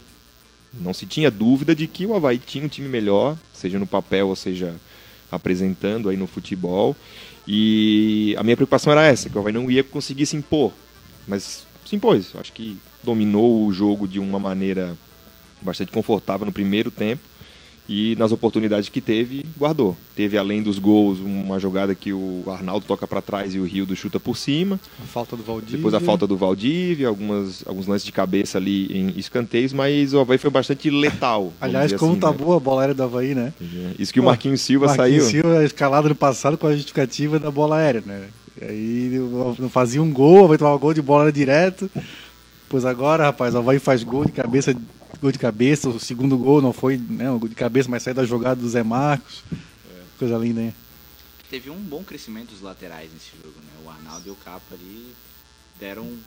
não 0.72 0.94
se 0.94 1.06
tinha 1.06 1.30
dúvida 1.30 1.74
de 1.74 1.86
que 1.86 2.06
o 2.06 2.14
Havaí 2.14 2.38
tinha 2.38 2.64
um 2.64 2.68
time 2.68 2.88
melhor, 2.88 3.36
seja 3.52 3.78
no 3.78 3.86
papel 3.86 4.28
ou 4.28 4.36
seja 4.36 4.74
apresentando 5.34 6.08
aí 6.08 6.16
no 6.16 6.26
futebol. 6.26 6.96
E 7.46 8.34
a 8.38 8.42
minha 8.42 8.56
preocupação 8.56 8.92
era 8.92 9.04
essa, 9.04 9.28
que 9.28 9.36
o 9.36 9.40
Havaí 9.40 9.52
não 9.52 9.70
ia 9.70 9.84
conseguir 9.84 10.26
se 10.26 10.36
impor. 10.36 10.72
Mas 11.26 11.66
se 11.84 11.96
impôs. 11.96 12.32
Acho 12.36 12.52
que 12.52 12.78
dominou 13.02 13.66
o 13.66 13.72
jogo 13.72 14.08
de 14.08 14.18
uma 14.18 14.38
maneira 14.38 14.96
bastante 15.60 15.92
confortável 15.92 16.46
no 16.46 16.52
primeiro 16.52 16.90
tempo 16.90 17.22
e 17.88 18.16
nas 18.16 18.32
oportunidades 18.32 18.88
que 18.88 19.00
teve, 19.00 19.44
guardou. 19.58 19.96
Teve 20.16 20.38
além 20.38 20.62
dos 20.62 20.78
gols 20.78 21.18
uma 21.18 21.58
jogada 21.58 21.94
que 21.94 22.12
o 22.12 22.44
Arnaldo 22.46 22.86
toca 22.86 23.06
para 23.06 23.20
trás 23.20 23.54
e 23.54 23.58
o 23.58 23.64
Rildo 23.64 23.94
chuta 23.94 24.18
por 24.18 24.36
cima. 24.36 24.80
A 25.02 25.06
falta 25.06 25.36
do 25.36 25.42
Valdívia. 25.42 25.76
Depois 25.76 25.94
a 25.94 26.00
falta 26.00 26.26
do 26.26 26.36
Valdívia, 26.36 27.08
algumas, 27.08 27.62
alguns 27.66 27.86
lances 27.86 28.06
de 28.06 28.12
cabeça 28.12 28.56
ali 28.56 28.86
em 28.86 29.18
escanteios, 29.18 29.72
mas 29.72 30.14
o 30.14 30.20
Havaí 30.20 30.38
foi 30.38 30.50
bastante 30.50 30.88
letal. 30.88 31.52
Aliás, 31.60 31.92
como 31.92 32.12
assim, 32.12 32.20
tá 32.20 32.30
né? 32.30 32.36
boa 32.38 32.56
a 32.56 32.60
bola 32.60 32.82
aérea 32.82 32.94
do 32.94 33.02
Havaí, 33.02 33.34
né? 33.34 33.52
Isso 33.98 34.12
que 34.12 34.20
o 34.20 34.24
Marquinhos 34.24 34.62
Silva 34.62 34.86
Marquinhos 34.86 35.24
saiu. 35.24 35.42
Silva 35.42 35.64
escalado 35.64 36.08
no 36.08 36.14
passado 36.14 36.56
com 36.56 36.66
a 36.66 36.74
justificativa 36.74 37.38
da 37.38 37.50
bola 37.50 37.76
aérea, 37.76 38.02
né? 38.06 38.28
E 38.60 38.64
aí 38.64 39.20
não 39.58 39.68
fazia 39.68 40.02
um 40.02 40.10
gol, 40.10 40.48
vai 40.48 40.56
tomar 40.56 40.74
um 40.74 40.78
gol 40.78 40.94
de 40.94 41.02
bola 41.02 41.30
direto. 41.30 41.90
Pois 42.68 42.84
agora, 42.86 43.24
rapaz, 43.24 43.54
o 43.54 43.58
Havaí 43.58 43.78
faz 43.78 44.02
gol 44.02 44.24
de 44.24 44.32
cabeça 44.32 44.74
gol 45.20 45.32
de 45.32 45.38
cabeça, 45.38 45.88
o 45.88 46.00
segundo 46.00 46.36
gol 46.36 46.60
não 46.60 46.72
foi 46.72 46.96
né, 46.96 47.30
um 47.30 47.38
gol 47.38 47.48
de 47.48 47.54
cabeça, 47.54 47.88
mas 47.88 48.02
saiu 48.02 48.14
da 48.14 48.24
jogada 48.24 48.60
do 48.60 48.68
Zé 48.68 48.82
Marcos. 48.82 49.42
É. 49.52 50.02
Coisa 50.18 50.36
linda, 50.36 50.60
hein? 50.60 50.74
Teve 51.50 51.70
um 51.70 51.80
bom 51.80 52.02
crescimento 52.02 52.50
dos 52.50 52.60
laterais 52.60 53.10
nesse 53.12 53.30
jogo, 53.42 53.58
né? 53.60 53.72
O 53.84 53.90
Arnaldo 53.90 54.28
e 54.28 54.30
o 54.30 54.36
Capa 54.36 54.74
ali 54.74 55.14
deram. 55.78 56.18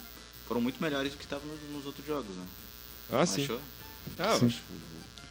foram 0.48 0.62
muito 0.62 0.82
melhores 0.82 1.12
do 1.12 1.18
que 1.18 1.24
estavam 1.24 1.46
nos, 1.74 1.86
outros 1.86 2.06
jogos, 2.06 2.36
né? 2.36 2.46
Ah, 3.12 3.18
não 3.18 3.26
sim. 3.26 3.44
Achou? 3.44 3.60
Ah, 4.20 4.38
sim. 4.40 4.54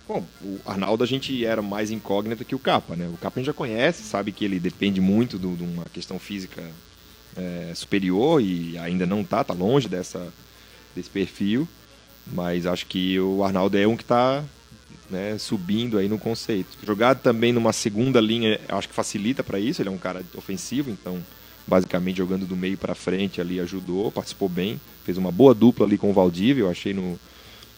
Bom, 0.07 0.25
o 0.41 0.61
Arnaldo 0.65 1.03
a 1.03 1.07
gente 1.07 1.45
era 1.45 1.61
mais 1.61 1.91
incógnita 1.91 2.45
que 2.45 2.55
o 2.55 2.59
Capa, 2.59 2.95
né? 2.95 3.09
O 3.09 3.17
Capa 3.17 3.39
a 3.39 3.43
gente 3.43 3.47
já 3.47 3.53
conhece, 3.53 4.03
sabe 4.03 4.33
que 4.33 4.45
ele 4.45 4.61
depende 4.61 5.01
muito 5.01 5.39
de 5.39 5.47
uma 5.47 5.85
questão 5.87 6.19
física 6.19 6.63
é, 7.37 7.73
superior 7.75 8.41
e 8.41 8.79
ainda 8.79 9.05
não 9.05 9.25
tá, 9.25 9.43
tá 9.43 9.53
longe 9.53 9.89
dessa, 9.89 10.33
desse 10.95 11.11
perfil. 11.11 11.69
Mas 12.33 12.67
acho 12.67 12.87
que 12.87 13.19
o 13.21 13.45
Arnaldo 13.45 13.79
é 13.79 13.87
um 13.87 13.97
que 13.97 14.03
está 14.03 14.43
né, 15.11 15.37
subindo 15.39 15.99
aí 15.99 16.09
no 16.09 16.19
conceito. 16.19 16.77
Jogado 16.85 17.21
também 17.21 17.53
numa 17.53 17.73
segunda 17.73 18.21
linha, 18.21 18.61
acho 18.69 18.89
que 18.89 18.95
facilita 18.95 19.45
para 19.45 19.59
isso. 19.59 19.81
Ele 19.81 19.89
é 19.89 19.93
um 19.93 19.99
cara 19.99 20.23
ofensivo, 20.35 20.91
então 20.91 21.23
basicamente 21.67 22.19
jogando 22.19 22.47
do 22.47 22.57
meio 22.57 22.79
para 22.79 22.95
frente 22.95 23.41
ali 23.41 23.59
ajudou, 23.59 24.13
participou 24.13 24.49
bem, 24.49 24.81
fez 25.05 25.19
uma 25.19 25.33
boa 25.33 25.53
dupla 25.53 25.85
ali 25.85 25.99
com 25.99 26.11
o 26.11 26.13
Valdívia, 26.13 26.63
eu 26.63 26.71
achei 26.71 26.95
no, 26.95 27.19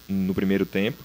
no 0.08 0.34
primeiro 0.34 0.66
tempo. 0.66 1.02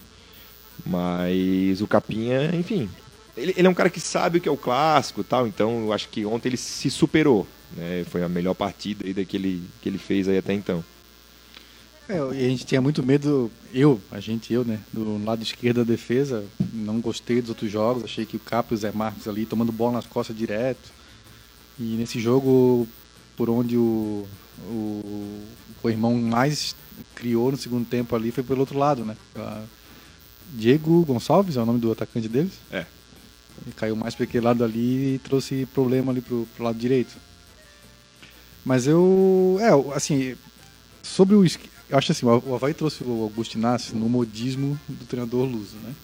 Mas 0.84 1.80
o 1.80 1.86
Capinha, 1.86 2.50
enfim, 2.54 2.90
ele, 3.36 3.54
ele, 3.56 3.66
é 3.66 3.70
um 3.70 3.74
cara 3.74 3.88
que 3.88 4.00
sabe 4.00 4.38
o 4.38 4.40
que 4.40 4.48
é 4.48 4.52
o 4.52 4.56
clássico 4.56 5.24
tal, 5.24 5.46
então 5.46 5.84
eu 5.84 5.92
acho 5.92 6.08
que 6.08 6.26
ontem 6.26 6.48
ele 6.48 6.56
se 6.56 6.90
superou. 6.90 7.46
Né? 7.76 8.04
Foi 8.10 8.22
a 8.22 8.28
melhor 8.28 8.54
partida 8.54 9.06
aí 9.06 9.24
que, 9.24 9.36
ele, 9.36 9.62
que 9.80 9.88
ele 9.88 9.98
fez 9.98 10.28
aí 10.28 10.38
até 10.38 10.52
então. 10.52 10.84
É, 12.08 12.18
a 12.18 12.32
gente 12.32 12.66
tinha 12.66 12.82
muito 12.82 13.02
medo, 13.02 13.50
eu, 13.72 13.98
a 14.10 14.20
gente, 14.20 14.52
eu, 14.52 14.62
né, 14.64 14.78
do 14.92 15.24
lado 15.24 15.42
esquerdo 15.42 15.78
da 15.78 15.84
defesa, 15.84 16.44
não 16.72 17.00
gostei 17.00 17.40
dos 17.40 17.48
outros 17.48 17.70
jogos, 17.70 18.04
achei 18.04 18.26
que 18.26 18.36
o 18.36 18.40
Capo 18.40 18.74
e 18.74 18.76
o 18.76 18.78
Zé 18.78 18.92
Marcos 18.92 19.26
ali 19.26 19.46
tomando 19.46 19.72
bola 19.72 19.94
nas 19.94 20.06
costas 20.06 20.36
direto. 20.36 20.92
E 21.78 21.96
nesse 21.96 22.20
jogo, 22.20 22.86
por 23.36 23.48
onde 23.48 23.76
o, 23.76 24.26
o, 24.64 25.42
o 25.82 25.90
irmão 25.90 26.14
mais 26.14 26.76
criou 27.14 27.50
no 27.50 27.56
segundo 27.56 27.86
tempo 27.86 28.14
ali, 28.14 28.30
foi 28.30 28.44
pelo 28.44 28.60
outro 28.60 28.78
lado, 28.78 29.04
né? 29.04 29.16
Diego 30.52 31.04
Gonçalves 31.04 31.56
é 31.56 31.62
o 31.62 31.66
nome 31.66 31.80
do 31.80 31.90
atacante 31.90 32.28
deles? 32.28 32.52
É. 32.70 32.84
Ele 33.64 33.74
caiu 33.74 33.96
mais 33.96 34.14
para 34.14 34.24
aquele 34.24 34.44
lado 34.44 34.62
ali 34.62 35.14
e 35.14 35.18
trouxe 35.18 35.66
problema 35.72 36.12
ali 36.12 36.20
pro, 36.20 36.46
pro 36.54 36.64
lado 36.64 36.78
direito. 36.78 37.16
Mas 38.64 38.86
eu. 38.86 39.58
É, 39.60 39.96
assim. 39.96 40.36
Sobre 41.02 41.34
o. 41.34 41.44
Eu 41.88 41.98
acho 41.98 42.12
assim, 42.12 42.26
o 42.26 42.54
Havaí 42.54 42.72
trouxe 42.72 43.04
o 43.04 43.22
Augusto 43.22 43.56
Inácio 43.56 43.96
no 43.96 44.08
modismo 44.08 44.78
do 44.88 45.04
treinador 45.04 45.44
luso, 45.44 45.76
né? 45.82 45.94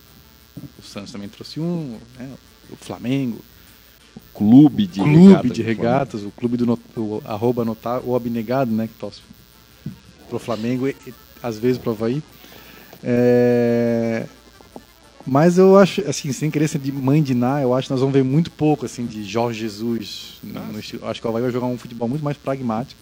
O 0.78 0.82
Santos 0.82 1.10
também 1.10 1.28
trouxe 1.28 1.58
um, 1.58 1.99
né? 2.18 2.30
O 2.70 2.76
Flamengo. 2.76 3.38
O 4.16 4.38
clube 4.38 4.87
de 4.87 5.00
clube 5.00 5.28
regatas. 5.28 5.52
de 5.52 5.62
regatas, 5.62 6.22
o 6.22 6.30
clube 6.30 6.56
do 6.56 6.78
o, 6.96 7.22
arroba 7.25 7.64
notar, 7.64 8.02
o 8.04 8.14
abnegado, 8.14 8.70
né? 8.70 8.87
Que 8.87 8.94
torce 8.94 9.20
pro 10.28 10.38
Flamengo 10.38 10.87
e, 10.87 10.96
e 11.06 11.14
às 11.42 11.58
vezes 11.58 11.78
pro 11.78 11.92
Havaí. 11.92 12.22
É... 13.02 14.26
Mas 15.26 15.58
eu 15.58 15.76
acho, 15.78 16.00
assim, 16.08 16.32
sem 16.32 16.50
querer 16.50 16.66
ser 16.68 16.78
de 16.78 16.90
mãe 16.90 17.22
de 17.22 17.34
Ná, 17.34 17.60
eu 17.60 17.75
acho 17.75 17.88
que 17.88 17.92
nós 17.92 18.00
vamos 18.00 18.14
ver 18.14 18.25
muito 18.25 18.50
pouco, 18.50 18.87
assim, 18.87 19.06
de 19.06 19.22
Jorge 19.25 19.60
Jesus. 19.60 20.40
No, 20.42 20.60
no 20.72 20.78
acho 20.78 21.20
que 21.20 21.26
o 21.26 21.28
Havaí 21.30 21.42
vai 21.42 21.52
jogar 21.52 21.66
um 21.66 21.78
futebol 21.78 22.08
muito 22.08 22.25
mais 22.25 22.37
pragmático. 22.37 23.00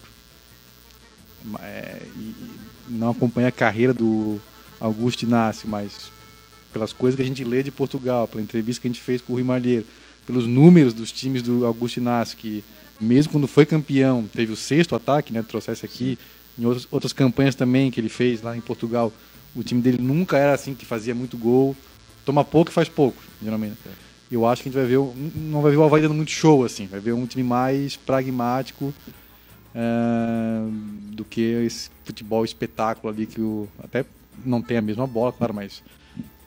É, 1.61 2.01
e, 2.17 2.35
não 2.89 3.11
acompanha 3.11 3.47
a 3.47 3.51
carreira 3.51 3.93
do 3.93 4.39
Augusto 4.79 5.23
Inácio, 5.23 5.67
mas 5.69 6.11
pelas 6.73 6.93
coisas 6.93 7.15
que 7.15 7.21
a 7.21 7.25
gente 7.25 7.43
lê 7.43 7.63
de 7.63 7.71
Portugal, 7.71 8.27
pela 8.27 8.41
entrevista 8.41 8.81
que 8.81 8.87
a 8.87 8.91
gente 8.91 9.01
fez 9.01 9.21
com 9.21 9.33
o 9.33 9.35
Rui 9.35 9.43
Malheiro, 9.43 9.85
pelos 10.25 10.45
números 10.45 10.93
dos 10.93 11.11
times 11.11 11.41
do 11.41 11.65
Augusto 11.65 11.97
Inácio, 11.97 12.37
que 12.37 12.63
mesmo 12.99 13.31
quando 13.31 13.47
foi 13.47 13.65
campeão, 13.65 14.25
teve 14.31 14.51
o 14.51 14.55
sexto 14.55 14.95
ataque, 14.95 15.33
né, 15.33 15.41
trouxesse 15.41 15.85
aqui, 15.85 16.17
em 16.57 16.65
outras, 16.65 16.87
outras 16.91 17.13
campanhas 17.13 17.55
também 17.55 17.89
que 17.89 17.99
ele 17.99 18.09
fez 18.09 18.41
lá 18.41 18.55
em 18.55 18.61
Portugal, 18.61 19.11
o 19.55 19.63
time 19.63 19.81
dele 19.81 19.97
nunca 20.01 20.37
era 20.37 20.53
assim, 20.53 20.75
que 20.75 20.85
fazia 20.85 21.15
muito 21.15 21.37
gol, 21.37 21.75
toma 22.25 22.43
pouco 22.43 22.69
e 22.69 22.73
faz 22.73 22.87
pouco, 22.87 23.17
geralmente. 23.41 23.77
Eu 24.31 24.45
acho 24.45 24.61
que 24.61 24.69
a 24.69 24.71
gente 24.71 24.79
vai 24.79 24.87
ver, 24.87 24.99
não 25.35 25.61
vai 25.61 25.71
ver 25.71 25.77
o 25.77 25.83
Havaí 25.83 26.01
dando 26.01 26.13
muito 26.13 26.31
show, 26.31 26.63
assim, 26.63 26.85
vai 26.85 26.99
ver 26.99 27.13
um 27.13 27.25
time 27.25 27.43
mais 27.43 27.95
pragmático, 27.95 28.93
é, 29.73 30.61
do 31.13 31.23
que 31.23 31.41
esse 31.41 31.89
futebol 32.03 32.43
espetáculo 32.43 33.13
ali 33.13 33.25
que 33.25 33.39
o 33.41 33.67
até 33.83 34.05
não 34.45 34.61
tem 34.61 34.77
a 34.77 34.81
mesma 34.81 35.05
bola, 35.05 35.31
claro, 35.31 35.53
mas 35.53 35.83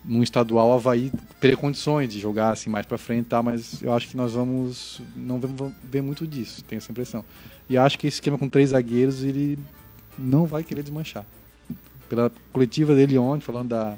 num 0.05 0.23
estadual 0.23 0.71
o 0.71 0.73
Havaí 0.73 1.13
teria 1.41 1.57
condições 1.57 2.13
de 2.13 2.19
jogar 2.19 2.51
assim 2.51 2.69
mais 2.69 2.87
para 2.87 2.99
frente, 2.99 3.27
tá? 3.27 3.43
Mas 3.43 3.83
eu 3.83 3.93
acho 3.93 4.09
que 4.09 4.17
nós 4.17 4.33
vamos 4.33 5.01
não 5.15 5.39
vamos 5.39 5.73
ver 5.85 6.03
muito 6.03 6.27
disso, 6.27 6.63
tenho 6.65 6.79
essa 6.79 6.91
impressão. 6.91 7.25
E 7.69 7.77
acho 7.77 7.99
que 7.99 8.07
esse 8.07 8.17
esquema 8.17 8.37
com 8.37 8.49
três 8.49 8.71
zagueiros 8.71 9.23
ele 9.23 9.59
não 10.19 10.45
vai 10.47 10.65
querer 10.65 10.83
desmanchar. 10.83 11.25
Pela 12.09 12.31
coletiva 12.53 12.95
dele 12.95 13.17
ontem 13.17 13.45
falando 13.45 13.69
da 13.69 13.97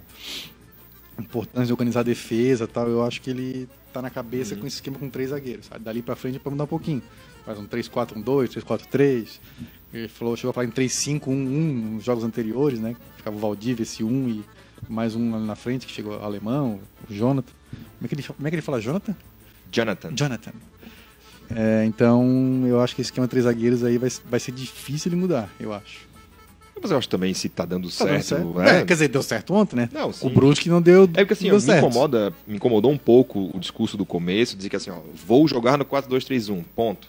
importância 1.19 1.67
de 1.67 1.73
organizar 1.73 2.01
a 2.01 2.05
defesa, 2.05 2.67
tal, 2.67 2.89
eu 2.89 3.03
acho 3.03 3.21
que 3.21 3.31
ele 3.31 3.69
tá 3.93 4.03
na 4.03 4.11
cabeça 4.11 4.55
uhum. 4.55 4.61
com 4.61 4.67
esse 4.67 4.77
esquema 4.77 4.99
com 4.99 5.09
três 5.09 5.31
zagueiros. 5.31 5.67
Sabe? 5.67 5.85
Dali 5.85 6.03
para 6.03 6.15
frente 6.15 6.39
para 6.39 6.51
mudar 6.51 6.65
um 6.65 6.69
pouquinho 6.69 7.03
faz 7.45 7.59
um 7.59 7.67
3-4-1-2, 7.67 8.63
3-4-3. 8.63 9.29
Ele 9.93 10.09
falou, 10.09 10.37
chegou 10.37 10.51
a 10.51 10.53
falar 10.53 10.67
em 10.67 10.71
3-5-1-1 10.71 11.29
nos 11.29 12.05
jogos 12.05 12.25
anteriores, 12.25 12.81
né? 12.81 12.97
Ficava 13.17 13.37
o 13.37 13.39
Valdívia, 13.39 13.85
esse 13.85 14.03
1 14.03 14.29
e 14.29 14.45
mais 14.89 15.15
um 15.15 15.35
ali 15.35 15.47
na 15.47 15.55
frente, 15.55 15.87
que 15.87 15.93
chegou 15.93 16.19
o 16.19 16.23
alemão, 16.23 16.81
o 17.09 17.15
Jonathan. 17.15 17.53
Como 17.71 18.05
é 18.05 18.09
que 18.09 18.15
ele, 18.15 18.23
como 18.23 18.47
é 18.47 18.51
que 18.51 18.57
ele 18.57 18.63
fala 18.63 18.81
Jonathan? 18.81 19.15
Jonathan. 19.71 20.13
Jonathan. 20.15 20.53
É, 21.55 21.85
então, 21.85 22.65
eu 22.67 22.81
acho 22.81 22.95
que 22.95 23.03
esse 23.03 23.09
esquema 23.09 23.29
três 23.29 23.45
zagueiros 23.45 23.85
aí 23.85 23.99
vai, 23.99 24.11
vai 24.25 24.41
ser 24.41 24.53
difícil 24.53 25.11
de 25.11 25.17
mudar, 25.17 25.49
eu 25.61 25.73
acho. 25.73 26.09
Mas 26.81 26.91
eu 26.91 26.99
acho 26.99 27.09
também 27.09 27.33
se 27.33 27.49
tá 27.49 27.65
dando 27.65 27.89
tá 27.89 28.05
certo. 28.05 28.25
Certo. 28.25 28.55
Né? 28.55 28.81
É, 28.81 28.85
quer 28.85 28.95
dizer, 28.95 29.09
deu 29.09 29.23
certo 29.23 29.55
ontem, 29.55 29.77
né? 29.77 29.89
Não, 29.93 30.13
sim. 30.13 30.27
O 30.27 30.31
Brusque 30.31 30.69
não 30.69 30.83
deu. 30.83 31.05
É 31.15 31.25
porque 31.25 31.33
assim, 31.35 31.51
me, 31.51 31.61
certo. 31.61 31.87
incomoda, 31.87 32.33
me 32.47 32.57
incomodou 32.57 32.91
um 32.91 32.99
pouco 32.99 33.51
o 33.55 33.61
discurso 33.61 33.97
do 33.97 34.05
começo, 34.05 34.57
dizer 34.57 34.69
que 34.69 34.77
assim, 34.77 34.91
ó, 34.91 34.99
vou 35.27 35.47
jogar 35.47 35.79
no 35.79 35.85
4-2-3-1, 35.85 36.63
ponto 36.75 37.09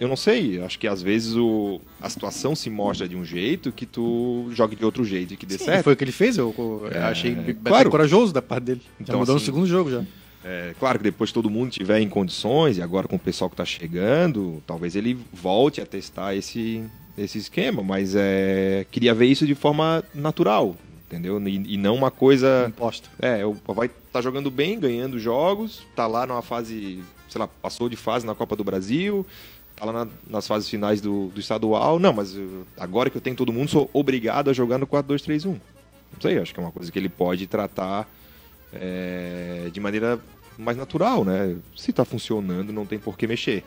eu 0.00 0.08
não 0.08 0.16
sei, 0.16 0.62
acho 0.62 0.78
que 0.78 0.88
às 0.88 1.02
vezes 1.02 1.36
o, 1.36 1.78
a 2.00 2.08
situação 2.08 2.56
se 2.56 2.70
mostra 2.70 3.06
de 3.06 3.14
um 3.14 3.22
jeito 3.22 3.70
que 3.70 3.84
tu 3.84 4.48
jogue 4.52 4.74
de 4.74 4.82
outro 4.82 5.04
jeito 5.04 5.34
e 5.34 5.36
que 5.36 5.44
dê 5.44 5.58
Sim, 5.58 5.66
certo. 5.66 5.84
Foi 5.84 5.92
o 5.92 5.96
que 5.96 6.02
ele 6.02 6.10
fez, 6.10 6.38
eu, 6.38 6.54
eu 6.56 6.88
é, 6.90 7.02
achei 7.02 7.36
claro. 7.62 7.90
corajoso 7.90 8.32
da 8.32 8.40
parte 8.40 8.64
dele. 8.64 8.80
Então, 8.98 9.12
já 9.12 9.18
mudou 9.18 9.36
assim, 9.36 9.44
no 9.44 9.46
segundo 9.46 9.66
jogo 9.66 9.90
já. 9.90 10.02
É, 10.42 10.74
claro 10.80 10.98
que 10.98 11.04
depois 11.04 11.30
todo 11.32 11.50
mundo 11.50 11.70
tiver 11.70 12.00
em 12.00 12.08
condições, 12.08 12.78
e 12.78 12.82
agora 12.82 13.06
com 13.06 13.16
o 13.16 13.18
pessoal 13.18 13.50
que 13.50 13.54
está 13.54 13.64
chegando, 13.66 14.62
talvez 14.66 14.96
ele 14.96 15.18
volte 15.30 15.82
a 15.82 15.86
testar 15.86 16.34
esse, 16.34 16.82
esse 17.18 17.36
esquema, 17.36 17.82
mas 17.82 18.14
é, 18.16 18.86
queria 18.90 19.14
ver 19.14 19.26
isso 19.26 19.46
de 19.46 19.54
forma 19.54 20.02
natural, 20.14 20.76
entendeu? 21.06 21.38
E, 21.46 21.74
e 21.74 21.76
não 21.76 21.94
uma 21.94 22.10
coisa. 22.10 22.64
Imposta. 22.68 23.10
É, 23.20 23.44
o 23.44 23.54
vai 23.74 23.88
estar 23.88 23.98
tá 24.12 24.22
jogando 24.22 24.50
bem, 24.50 24.80
ganhando 24.80 25.18
jogos, 25.18 25.82
tá 25.94 26.06
lá 26.06 26.26
numa 26.26 26.40
fase, 26.40 27.02
sei 27.28 27.38
lá, 27.38 27.46
passou 27.46 27.86
de 27.86 27.96
fase 27.96 28.24
na 28.24 28.34
Copa 28.34 28.56
do 28.56 28.64
Brasil, 28.64 29.26
tá 29.80 29.86
lá 29.86 30.04
na, 30.04 30.10
nas 30.28 30.46
fases 30.46 30.68
finais 30.68 31.00
do, 31.00 31.28
do 31.28 31.40
estadual. 31.40 31.98
Não, 31.98 32.12
mas 32.12 32.36
eu, 32.36 32.66
agora 32.78 33.08
que 33.08 33.16
eu 33.16 33.20
tenho 33.20 33.34
todo 33.34 33.52
mundo, 33.52 33.70
sou 33.70 33.88
obrigado 33.92 34.50
a 34.50 34.52
jogar 34.52 34.78
no 34.78 34.86
4-2-3-1. 34.86 35.46
Não 35.46 36.20
sei, 36.20 36.38
acho 36.38 36.52
que 36.52 36.60
é 36.60 36.62
uma 36.62 36.72
coisa 36.72 36.92
que 36.92 36.98
ele 36.98 37.08
pode 37.08 37.46
tratar 37.46 38.08
é, 38.72 39.70
de 39.72 39.80
maneira 39.80 40.20
mais 40.58 40.76
natural, 40.76 41.24
né? 41.24 41.56
Se 41.76 41.92
tá 41.92 42.04
funcionando, 42.04 42.72
não 42.72 42.84
tem 42.84 42.98
por 42.98 43.16
que 43.16 43.26
mexer. 43.26 43.64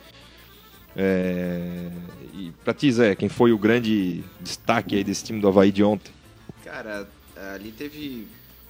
É, 0.96 1.90
e 2.34 2.52
pra 2.64 2.74
ti, 2.74 2.92
Zé, 2.92 3.16
quem 3.16 3.28
foi 3.28 3.52
o 3.52 3.58
grande 3.58 4.24
destaque 4.40 4.96
aí 4.96 5.04
desse 5.04 5.24
time 5.24 5.42
do 5.42 5.48
Havaí 5.48 5.72
de 5.72 5.84
ontem? 5.84 6.12
Cara, 6.64 7.08
ali 7.56 7.72
teve 7.72 8.28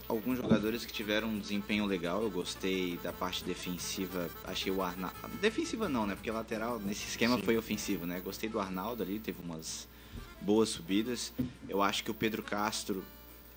alguns 0.07 0.37
jogadores 0.37 0.85
que 0.85 0.91
tiveram 0.91 1.29
um 1.29 1.39
desempenho 1.39 1.85
legal. 1.85 2.21
Eu 2.21 2.29
gostei 2.29 2.97
da 3.03 3.13
parte 3.13 3.43
defensiva. 3.43 4.29
Achei 4.43 4.71
o 4.71 4.81
Arnaldo. 4.81 5.15
Defensiva 5.41 5.87
não, 5.89 6.05
né? 6.05 6.15
Porque 6.15 6.31
lateral 6.31 6.79
nesse 6.79 7.07
esquema 7.07 7.37
Sim. 7.37 7.43
foi 7.43 7.57
ofensivo, 7.57 8.05
né? 8.05 8.19
Gostei 8.19 8.49
do 8.49 8.59
Arnaldo 8.59 9.03
ali, 9.03 9.19
teve 9.19 9.41
umas 9.43 9.87
boas 10.41 10.69
subidas. 10.69 11.33
Eu 11.67 11.81
acho 11.81 12.03
que 12.03 12.11
o 12.11 12.13
Pedro 12.13 12.43
Castro 12.43 13.03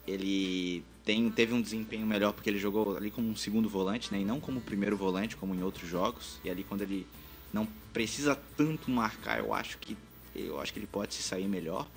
ele 0.06 0.84
tem, 1.04 1.28
teve 1.30 1.52
um 1.52 1.60
desempenho 1.60 2.06
melhor 2.06 2.32
porque 2.32 2.48
ele 2.48 2.58
jogou 2.58 2.96
ali 2.96 3.10
como 3.10 3.28
um 3.28 3.36
segundo 3.36 3.68
volante, 3.68 4.12
né? 4.12 4.20
E 4.20 4.24
não 4.24 4.40
como 4.40 4.60
primeiro 4.60 4.96
volante, 4.96 5.36
como 5.36 5.54
em 5.54 5.62
outros 5.62 5.88
jogos. 5.88 6.38
E 6.44 6.50
ali 6.50 6.64
quando 6.64 6.82
ele 6.82 7.06
não 7.52 7.66
precisa 7.92 8.38
tanto 8.56 8.90
marcar, 8.90 9.38
eu 9.38 9.52
acho 9.52 9.78
que 9.78 9.96
eu 10.34 10.60
acho 10.60 10.72
que 10.72 10.78
ele 10.78 10.86
pode 10.86 11.14
se 11.14 11.22
sair 11.22 11.48
melhor. 11.48 11.88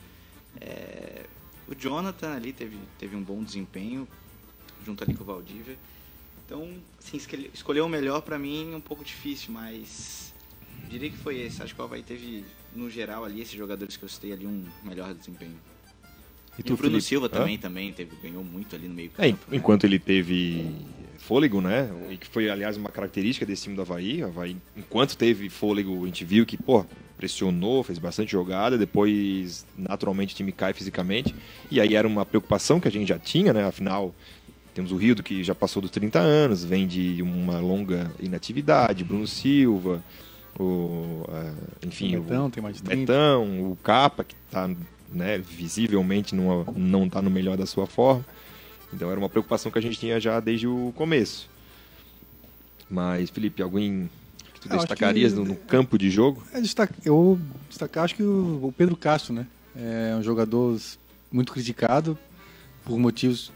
É, 0.62 1.26
o 1.68 1.76
Jonathan 1.76 2.34
ali 2.34 2.54
teve, 2.54 2.78
teve 2.98 3.16
um 3.16 3.22
bom 3.22 3.44
desempenho, 3.44 4.08
junto 4.86 5.04
ali 5.04 5.14
com 5.14 5.24
o 5.24 5.26
Valdívia. 5.26 5.78
Então, 6.46 6.68
assim, 6.98 7.18
escolher 7.54 7.82
o 7.82 7.90
melhor 7.90 8.22
para 8.22 8.40
mim 8.40 8.74
é 8.74 8.76
um 8.76 8.82
pouco 8.82 9.04
difícil, 9.04 9.54
mas 9.54 10.34
diria 10.90 11.10
que 11.10 11.18
foi 11.18 11.40
esse. 11.40 11.62
Acho 11.62 11.76
que 11.76 11.82
o 11.82 11.84
Havaí 11.84 12.02
teve, 12.02 12.44
no 12.76 12.90
geral, 12.90 13.24
ali, 13.24 13.42
esses 13.42 13.54
jogadores 13.54 13.96
que 13.96 14.04
eu 14.04 14.10
citei 14.10 14.34
ali, 14.34 14.48
um 14.48 14.66
melhor 14.84 15.14
desempenho. 15.14 15.56
E, 16.58 16.62
e 16.62 16.74
o 16.74 16.76
Bruno 16.76 16.94
Felipe? 16.94 17.02
Silva 17.02 17.30
também, 17.30 17.58
também 17.58 17.94
teve, 17.94 18.16
ganhou 18.22 18.44
muito 18.44 18.76
ali 18.76 18.88
no 18.88 18.96
meio 18.96 19.12
é, 19.18 19.32
campo. 19.32 19.46
É, 19.52 19.56
enquanto 19.56 19.84
né? 19.84 19.90
ele 19.90 20.00
teve 20.00 20.76
fôlego, 21.20 21.62
né? 21.62 21.90
E 22.10 22.18
que 22.18 22.28
foi, 22.28 22.50
aliás, 22.50 22.78
uma 22.78 22.90
característica 22.90 23.46
desse 23.46 23.64
time 23.64 23.76
do 23.76 23.84
Havaí. 23.84 24.24
O 24.24 24.28
Havaí, 24.28 24.58
enquanto 24.76 25.16
teve 25.16 25.50
fôlego, 25.50 26.04
a 26.04 26.06
gente 26.08 26.26
viu 26.26 26.46
que, 26.46 26.58
pô, 26.58 26.86
pressionou, 27.16 27.84
fez 27.84 28.00
bastante 28.00 28.32
jogada, 28.32 28.78
depois, 28.78 29.66
naturalmente, 29.78 30.34
o 30.34 30.38
time 30.38 30.52
cai 30.52 30.74
fisicamente. 30.74 31.36
E 31.70 31.80
aí 31.80 31.96
era 31.96 32.08
uma 32.08 32.26
preocupação 32.26 32.80
que 32.80 32.88
a 32.88 32.92
gente 32.92 33.08
já 33.08 33.20
tinha, 33.20 33.54
né? 33.54 33.66
Afinal, 33.66 34.16
Temos 34.74 34.92
o 34.92 34.98
Rildo, 34.98 35.24
que 35.24 35.44
já 35.44 35.54
passou 35.56 35.82
dos 35.82 35.92
30 35.92 36.20
anos, 36.20 36.64
vem 36.64 36.88
de 36.88 37.22
uma 37.22 37.60
longa 37.60 38.12
inatividade, 38.20 39.04
Bruno 39.04 39.28
Silva, 39.28 40.04
o, 40.58 40.64
uh, 40.64 41.56
enfim, 41.86 42.16
o 42.16 42.22
Betão, 42.22 42.50
tem 42.50 42.62
mais 42.62 42.78
de 42.78 42.84
30. 42.84 43.00
Betão, 43.02 43.72
o 43.72 43.78
Capa, 43.84 44.24
que 44.24 44.36
está 44.48 44.70
né, 45.12 45.38
visivelmente 45.38 46.36
numa, 46.36 46.66
não 46.76 47.06
está 47.08 47.22
no 47.22 47.30
melhor 47.30 47.58
da 47.58 47.66
sua 47.66 47.88
forma. 47.88 48.26
Então 48.94 49.10
era 49.10 49.20
uma 49.20 49.30
preocupação 49.30 49.72
que 49.72 49.78
a 49.80 49.82
gente 49.82 50.00
tinha 50.00 50.20
já 50.20 50.40
desde 50.40 50.68
o 50.68 50.94
começo. 50.96 51.50
Mas, 52.90 53.30
Felipe, 53.30 53.62
alguém 53.62 54.10
que 54.54 54.62
tu 54.62 54.70
Eu 54.74 54.78
destacarias 54.78 55.34
que- 55.34 55.40
no, 55.40 55.46
no 55.46 55.56
campo 55.56 55.98
de 55.98 56.10
jogo? 56.10 56.44
É, 56.54 56.60
destaca- 56.62 56.96
eu 57.06 57.40
destacar, 57.70 58.04
acho 58.06 58.16
que 58.16 58.24
o, 58.24 58.60
o 58.68 58.74
Pedro 58.76 58.96
Castro, 58.96 59.34
né? 59.34 59.46
É 59.76 60.16
um 60.18 60.24
jogador 60.24 60.80
muito 61.32 61.52
criticado 61.54 62.18
por 62.84 62.98
motivos. 62.98 63.52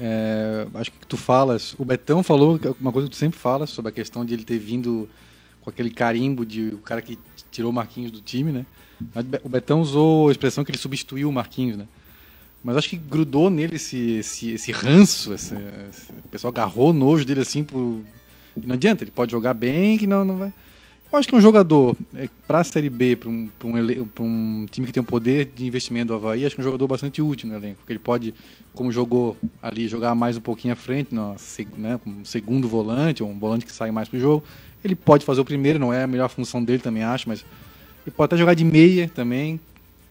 É, 0.00 0.66
acho 0.74 0.90
que 0.90 1.06
tu 1.06 1.16
falas. 1.16 1.74
O 1.78 1.84
Betão 1.84 2.22
falou 2.22 2.58
é 2.62 2.72
uma 2.80 2.92
coisa 2.92 3.08
que 3.08 3.14
tu 3.14 3.18
sempre 3.18 3.38
fala 3.38 3.66
sobre 3.66 3.90
a 3.90 3.92
questão 3.92 4.24
de 4.24 4.34
ele 4.34 4.44
ter 4.44 4.58
vindo 4.58 5.08
com 5.60 5.70
aquele 5.70 5.90
carimbo 5.90 6.44
de 6.44 6.68
o 6.68 6.78
cara 6.78 7.00
que 7.02 7.18
tirou 7.50 7.70
o 7.70 7.74
Marquinhos 7.74 8.10
do 8.10 8.20
time, 8.20 8.50
né? 8.52 8.66
O 9.42 9.48
Betão 9.48 9.80
usou 9.80 10.28
a 10.28 10.32
expressão 10.32 10.64
que 10.64 10.70
ele 10.70 10.78
substituiu 10.78 11.28
o 11.28 11.32
Marquinhos, 11.32 11.76
né? 11.76 11.86
Mas 12.64 12.76
acho 12.76 12.88
que 12.88 12.96
grudou 12.96 13.50
nele 13.50 13.74
esse, 13.76 13.98
esse, 14.12 14.50
esse 14.52 14.70
ranço, 14.70 15.34
esse, 15.34 15.54
esse- 15.90 16.12
o 16.12 16.28
pessoal 16.30 16.52
agarrou 16.52 16.92
nojo 16.92 17.24
dele 17.24 17.40
assim 17.40 17.64
por. 17.64 18.00
Não 18.56 18.74
adianta, 18.74 19.02
ele 19.02 19.10
pode 19.10 19.32
jogar 19.32 19.54
bem 19.54 19.98
que 19.98 20.06
não, 20.06 20.24
não 20.24 20.36
vai. 20.36 20.52
Eu 21.12 21.18
acho 21.18 21.28
que 21.28 21.36
um 21.36 21.40
jogador, 21.42 21.94
para 22.46 22.60
a 22.60 22.64
Série 22.64 22.88
B, 22.88 23.16
para 23.16 23.28
um, 23.28 23.46
pra 23.58 23.68
um, 23.68 24.06
pra 24.06 24.24
um 24.24 24.66
time 24.70 24.86
que 24.86 24.92
tem 24.94 25.02
um 25.02 25.04
poder 25.04 25.52
de 25.54 25.66
investimento 25.66 26.06
do 26.06 26.14
Havaí, 26.14 26.46
acho 26.46 26.54
que 26.54 26.60
é 26.62 26.62
um 26.62 26.64
jogador 26.64 26.88
bastante 26.88 27.20
útil 27.20 27.50
no 27.50 27.54
elenco. 27.54 27.76
Porque 27.80 27.92
ele 27.92 27.98
pode, 27.98 28.34
como 28.72 28.90
jogou 28.90 29.36
ali, 29.62 29.86
jogar 29.88 30.14
mais 30.14 30.38
um 30.38 30.40
pouquinho 30.40 30.72
à 30.72 30.76
frente, 30.76 31.14
no, 31.14 31.36
né, 31.76 32.00
um 32.06 32.24
segundo 32.24 32.66
volante, 32.66 33.22
ou 33.22 33.28
um 33.28 33.38
volante 33.38 33.66
que 33.66 33.72
sai 33.72 33.90
mais 33.90 34.08
pro 34.08 34.18
jogo. 34.18 34.42
Ele 34.82 34.94
pode 34.94 35.26
fazer 35.26 35.42
o 35.42 35.44
primeiro, 35.44 35.78
não 35.78 35.92
é 35.92 36.02
a 36.02 36.06
melhor 36.06 36.30
função 36.30 36.64
dele 36.64 36.78
também, 36.78 37.02
acho, 37.02 37.28
mas 37.28 37.44
ele 38.06 38.14
pode 38.16 38.28
até 38.30 38.38
jogar 38.38 38.54
de 38.54 38.64
meia 38.64 39.06
também. 39.14 39.60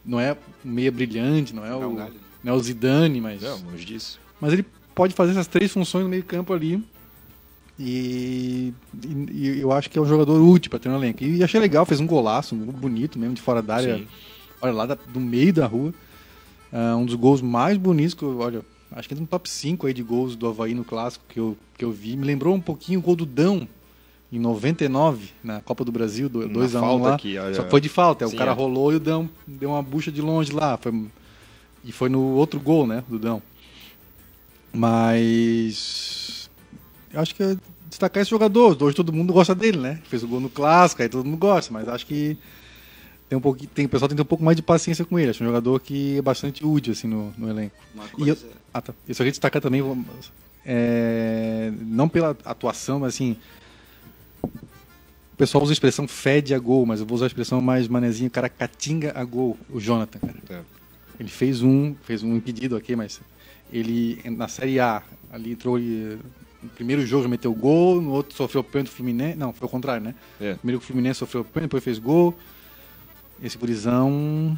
Não 0.05 0.19
é 0.19 0.37
meia 0.63 0.91
brilhante, 0.91 1.55
não 1.55 1.65
é 1.65 1.69
Jogar 1.69 2.09
o, 2.09 2.13
não 2.43 2.53
é 2.53 2.55
o 2.55 2.59
Zidane, 2.59 3.19
mas 3.19 3.41
longe 3.41 3.85
disso. 3.85 4.19
mas 4.39 4.53
ele 4.53 4.65
pode 4.93 5.15
fazer 5.15 5.31
essas 5.31 5.47
três 5.47 5.71
funções 5.71 6.03
no 6.03 6.09
meio 6.09 6.23
campo 6.23 6.53
ali. 6.53 6.83
E, 7.83 8.73
e- 9.31 9.59
eu 9.59 9.71
acho 9.71 9.89
que 9.89 9.97
é 9.97 10.01
um 10.01 10.05
jogador 10.05 10.39
útil 10.39 10.69
para 10.69 10.77
ter 10.77 10.89
no 10.89 10.95
elenco. 10.97 11.23
E 11.23 11.43
achei 11.43 11.59
legal, 11.59 11.83
fez 11.85 11.99
um 11.99 12.05
golaço, 12.05 12.53
um 12.53 12.59
bonito 12.59 13.17
mesmo, 13.17 13.33
de 13.33 13.41
fora 13.41 13.59
da 13.61 13.75
área. 13.77 13.97
Sim. 13.97 14.07
Olha, 14.61 14.73
lá 14.73 14.85
da- 14.85 14.97
do 15.11 15.19
meio 15.19 15.51
da 15.51 15.65
rua. 15.65 15.91
Ah, 16.71 16.95
um 16.95 17.05
dos 17.05 17.15
gols 17.15 17.41
mais 17.41 17.77
bonitos 17.77 18.13
que 18.13 18.21
eu, 18.23 18.37
olha, 18.39 18.61
acho 18.91 19.07
que 19.07 19.13
é 19.15 19.17
no 19.17 19.25
top 19.25 19.49
5 19.49 19.87
aí 19.87 19.93
de 19.93 20.03
gols 20.03 20.35
do 20.35 20.47
Havaí 20.47 20.73
no 20.75 20.83
clássico 20.85 21.25
que 21.27 21.39
eu, 21.39 21.57
que 21.77 21.83
eu 21.83 21.91
vi. 21.91 22.15
Me 22.15 22.23
lembrou 22.25 22.53
um 22.55 22.61
pouquinho 22.61 22.99
o 22.99 23.01
gol 23.01 23.15
do 23.15 23.25
Dão, 23.25 23.67
em 24.31 24.37
99, 24.39 25.29
na 25.43 25.59
Copa 25.61 25.83
do 25.83 25.91
Brasil, 25.91 26.29
2x1 26.29 26.79
falta 26.79 27.09
lá. 27.09 27.17
que, 27.17 27.37
olha- 27.37 27.55
Só 27.55 27.67
foi 27.67 27.81
de 27.81 27.89
falta, 27.89 28.27
Sim, 28.27 28.35
o 28.35 28.37
cara 28.37 28.51
é. 28.51 28.53
rolou 28.53 28.93
e 28.93 28.95
o 28.95 28.99
Dão 28.99 29.27
deu 29.47 29.69
uma 29.71 29.81
bucha 29.81 30.11
de 30.11 30.21
longe 30.21 30.53
lá. 30.53 30.77
Foi, 30.77 30.93
e 31.83 31.91
foi 31.91 32.07
no 32.09 32.21
outro 32.35 32.59
gol, 32.59 32.85
né, 32.85 33.03
do 33.09 33.17
Dão. 33.19 33.41
Mas. 34.73 36.49
Eu 37.13 37.19
acho 37.19 37.35
que 37.35 37.43
é 37.43 37.57
destacar 37.91 38.21
esse 38.21 38.31
jogador. 38.31 38.81
Hoje 38.81 38.95
todo 38.95 39.13
mundo 39.13 39.31
gosta 39.31 39.53
dele, 39.53 39.77
né? 39.77 40.01
Fez 40.05 40.23
o 40.23 40.27
gol 40.27 40.39
no 40.39 40.49
clássico, 40.49 41.01
aí 41.03 41.09
todo 41.09 41.25
mundo 41.25 41.37
gosta, 41.37 41.71
mas 41.71 41.87
acho 41.87 42.05
que 42.07 42.35
tem 43.29 43.37
um 43.37 43.41
pouquinho, 43.41 43.69
tem, 43.73 43.85
o 43.85 43.89
pessoal 43.89 44.09
tem 44.09 44.15
que 44.15 44.23
ter 44.23 44.25
um 44.25 44.29
pouco 44.29 44.43
mais 44.43 44.57
de 44.57 44.63
paciência 44.63 45.05
com 45.05 45.19
ele. 45.19 45.29
Acho 45.29 45.43
um 45.43 45.47
jogador 45.47 45.79
que 45.79 46.17
é 46.17 46.21
bastante 46.21 46.65
útil 46.65 46.93
assim, 46.93 47.07
no, 47.07 47.33
no 47.37 47.49
elenco. 47.49 47.75
Uma 47.93 48.05
E 48.17 48.29
eu, 48.29 48.35
coisa. 48.35 48.47
ah, 48.73 48.81
tá. 48.81 48.93
Eu 49.07 49.13
só 49.13 49.19
queria 49.19 49.31
destacar 49.31 49.61
também, 49.61 49.83
é, 50.65 51.71
não 51.81 52.09
pela 52.09 52.35
atuação, 52.45 52.99
mas 52.99 53.13
assim. 53.13 53.37
O 54.43 55.37
pessoal 55.41 55.63
usa 55.63 55.71
a 55.71 55.73
expressão 55.73 56.07
fede 56.07 56.53
a 56.53 56.59
gol, 56.59 56.85
mas 56.85 56.99
eu 56.99 57.05
vou 57.05 57.15
usar 57.15 57.25
a 57.25 57.27
expressão 57.27 57.59
mais 57.61 57.87
manezinha, 57.87 58.27
o 58.27 58.31
cara 58.31 58.47
catinga 58.47 59.11
a 59.15 59.23
gol, 59.23 59.57
o 59.71 59.79
Jonathan, 59.79 60.19
cara. 60.19 60.35
É. 60.49 60.61
Ele 61.19 61.29
fez 61.29 61.61
um, 61.63 61.95
fez 62.03 62.21
um 62.21 62.35
impedido 62.35 62.75
aqui, 62.75 62.95
mas 62.95 63.19
ele 63.71 64.21
na 64.25 64.47
Série 64.47 64.79
A, 64.79 65.01
ali 65.31 65.53
entrou 65.53 65.79
ele, 65.79 66.19
no 66.63 66.69
primeiro 66.69 67.05
jogo 67.05 67.23
já 67.23 67.29
meteu 67.29 67.53
gol, 67.53 68.01
no 68.01 68.11
outro 68.11 68.35
sofreu 68.35 68.63
pênalti 68.63 68.89
do 68.89 68.95
Fluminense, 68.95 69.37
não, 69.37 69.51
foi 69.53 69.67
o 69.67 69.69
contrário, 69.71 70.03
né? 70.03 70.15
É. 70.39 70.53
Primeiro 70.55 70.79
que 70.79 70.83
o 70.85 70.87
Fluminense 70.87 71.19
sofreu 71.19 71.43
pênalti, 71.43 71.69
depois 71.69 71.83
fez 71.83 71.97
gol. 71.99 72.35
Esse 73.43 73.57
gurizão, 73.57 74.57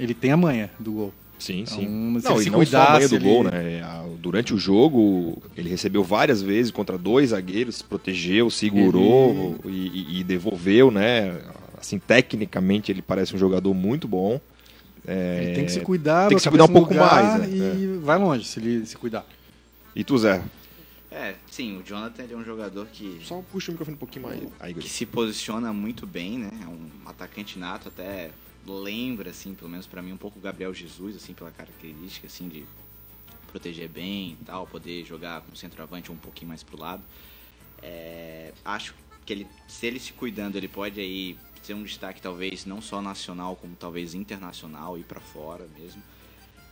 ele 0.00 0.14
tem 0.14 0.32
a 0.32 0.36
manha 0.36 0.70
do 0.80 0.92
gol. 0.92 1.14
Sim, 1.38 1.62
Então, 1.62 1.74
sim. 1.74 2.20
se 2.20 2.28
não, 2.28 2.34
ele 2.36 2.44
se 2.44 2.50
não 2.50 2.64
só 2.64 2.82
a 2.82 2.86
cuidasse, 2.86 3.08
do 3.08 3.14
ele- 3.16 3.24
gol, 3.24 3.44
né? 3.44 3.82
Durante 4.20 4.54
o 4.54 4.58
jogo, 4.58 5.42
ele 5.56 5.68
recebeu 5.68 6.04
várias 6.04 6.40
vezes 6.40 6.70
contra 6.70 6.96
dois 6.96 7.30
zagueiros, 7.30 7.82
protegeu, 7.82 8.48
segurou 8.48 9.56
e, 9.64 9.70
e- 9.70 10.20
e 10.20 10.24
devolveu, 10.24 10.90
né? 10.90 11.36
Assim, 11.78 11.98
tecnicamente, 11.98 12.92
ele 12.92 13.02
parece 13.02 13.34
um 13.34 13.38
jogador 13.38 13.74
muito 13.74 14.06
bom. 14.06 14.40
É, 15.04 15.40
Ele 15.42 15.54
tem 15.56 15.64
que 15.66 15.72
se 15.72 15.80
cuidar, 15.80 16.28
tem 16.28 16.36
que 16.36 16.42
se 16.42 16.48
cuidar 16.48 16.64
um 16.64 16.68
pouco 16.68 16.94
mais, 16.94 17.40
né? 17.40 17.48
E 17.50 17.98
vai 18.04 18.16
longe 18.18 18.44
se 18.44 18.60
ele 18.60 18.86
se 18.86 18.96
cuidar. 18.96 19.26
E 19.96 20.04
tu, 20.04 20.16
Zé? 20.16 20.40
É, 21.12 21.36
sim, 21.50 21.78
o 21.78 21.82
Jonathan 21.82 22.24
é 22.30 22.34
um 22.34 22.42
jogador 22.42 22.86
que, 22.86 23.20
Só 23.22 23.42
puxa 23.42 23.70
o 23.70 23.72
microfone 23.72 23.96
um 23.96 23.98
pouquinho 23.98 24.24
mais. 24.24 24.42
Aí, 24.58 24.72
que 24.72 24.88
se 24.88 25.04
posiciona 25.04 25.72
muito 25.72 26.06
bem, 26.06 26.38
né? 26.38 26.50
É 26.62 26.66
um 26.66 26.88
atacante 27.04 27.58
nato, 27.58 27.88
até 27.88 28.30
lembra, 28.66 29.30
assim, 29.30 29.54
pelo 29.54 29.70
menos 29.70 29.86
pra 29.86 30.00
mim, 30.00 30.12
um 30.12 30.16
pouco 30.16 30.38
o 30.38 30.42
Gabriel 30.42 30.72
Jesus, 30.72 31.16
assim, 31.16 31.34
pela 31.34 31.50
característica, 31.50 32.26
assim, 32.26 32.48
de 32.48 32.64
proteger 33.48 33.88
bem 33.90 34.38
e 34.40 34.44
tal, 34.46 34.66
poder 34.66 35.04
jogar 35.04 35.42
com 35.42 35.54
centroavante 35.54 36.10
um 36.10 36.16
pouquinho 36.16 36.48
mais 36.48 36.62
pro 36.62 36.80
lado. 36.80 37.02
É, 37.82 38.52
acho 38.64 38.94
que 39.26 39.32
ele, 39.32 39.46
se 39.68 39.86
ele 39.86 40.00
se 40.00 40.14
cuidando, 40.14 40.56
ele 40.56 40.68
pode 40.68 40.98
aí 40.98 41.36
ser 41.62 41.74
um 41.74 41.82
destaque 41.82 42.20
talvez 42.22 42.64
não 42.64 42.80
só 42.80 43.02
nacional, 43.02 43.54
como 43.56 43.76
talvez 43.76 44.14
internacional 44.14 44.98
e 44.98 45.02
para 45.02 45.20
fora 45.20 45.66
mesmo. 45.78 46.02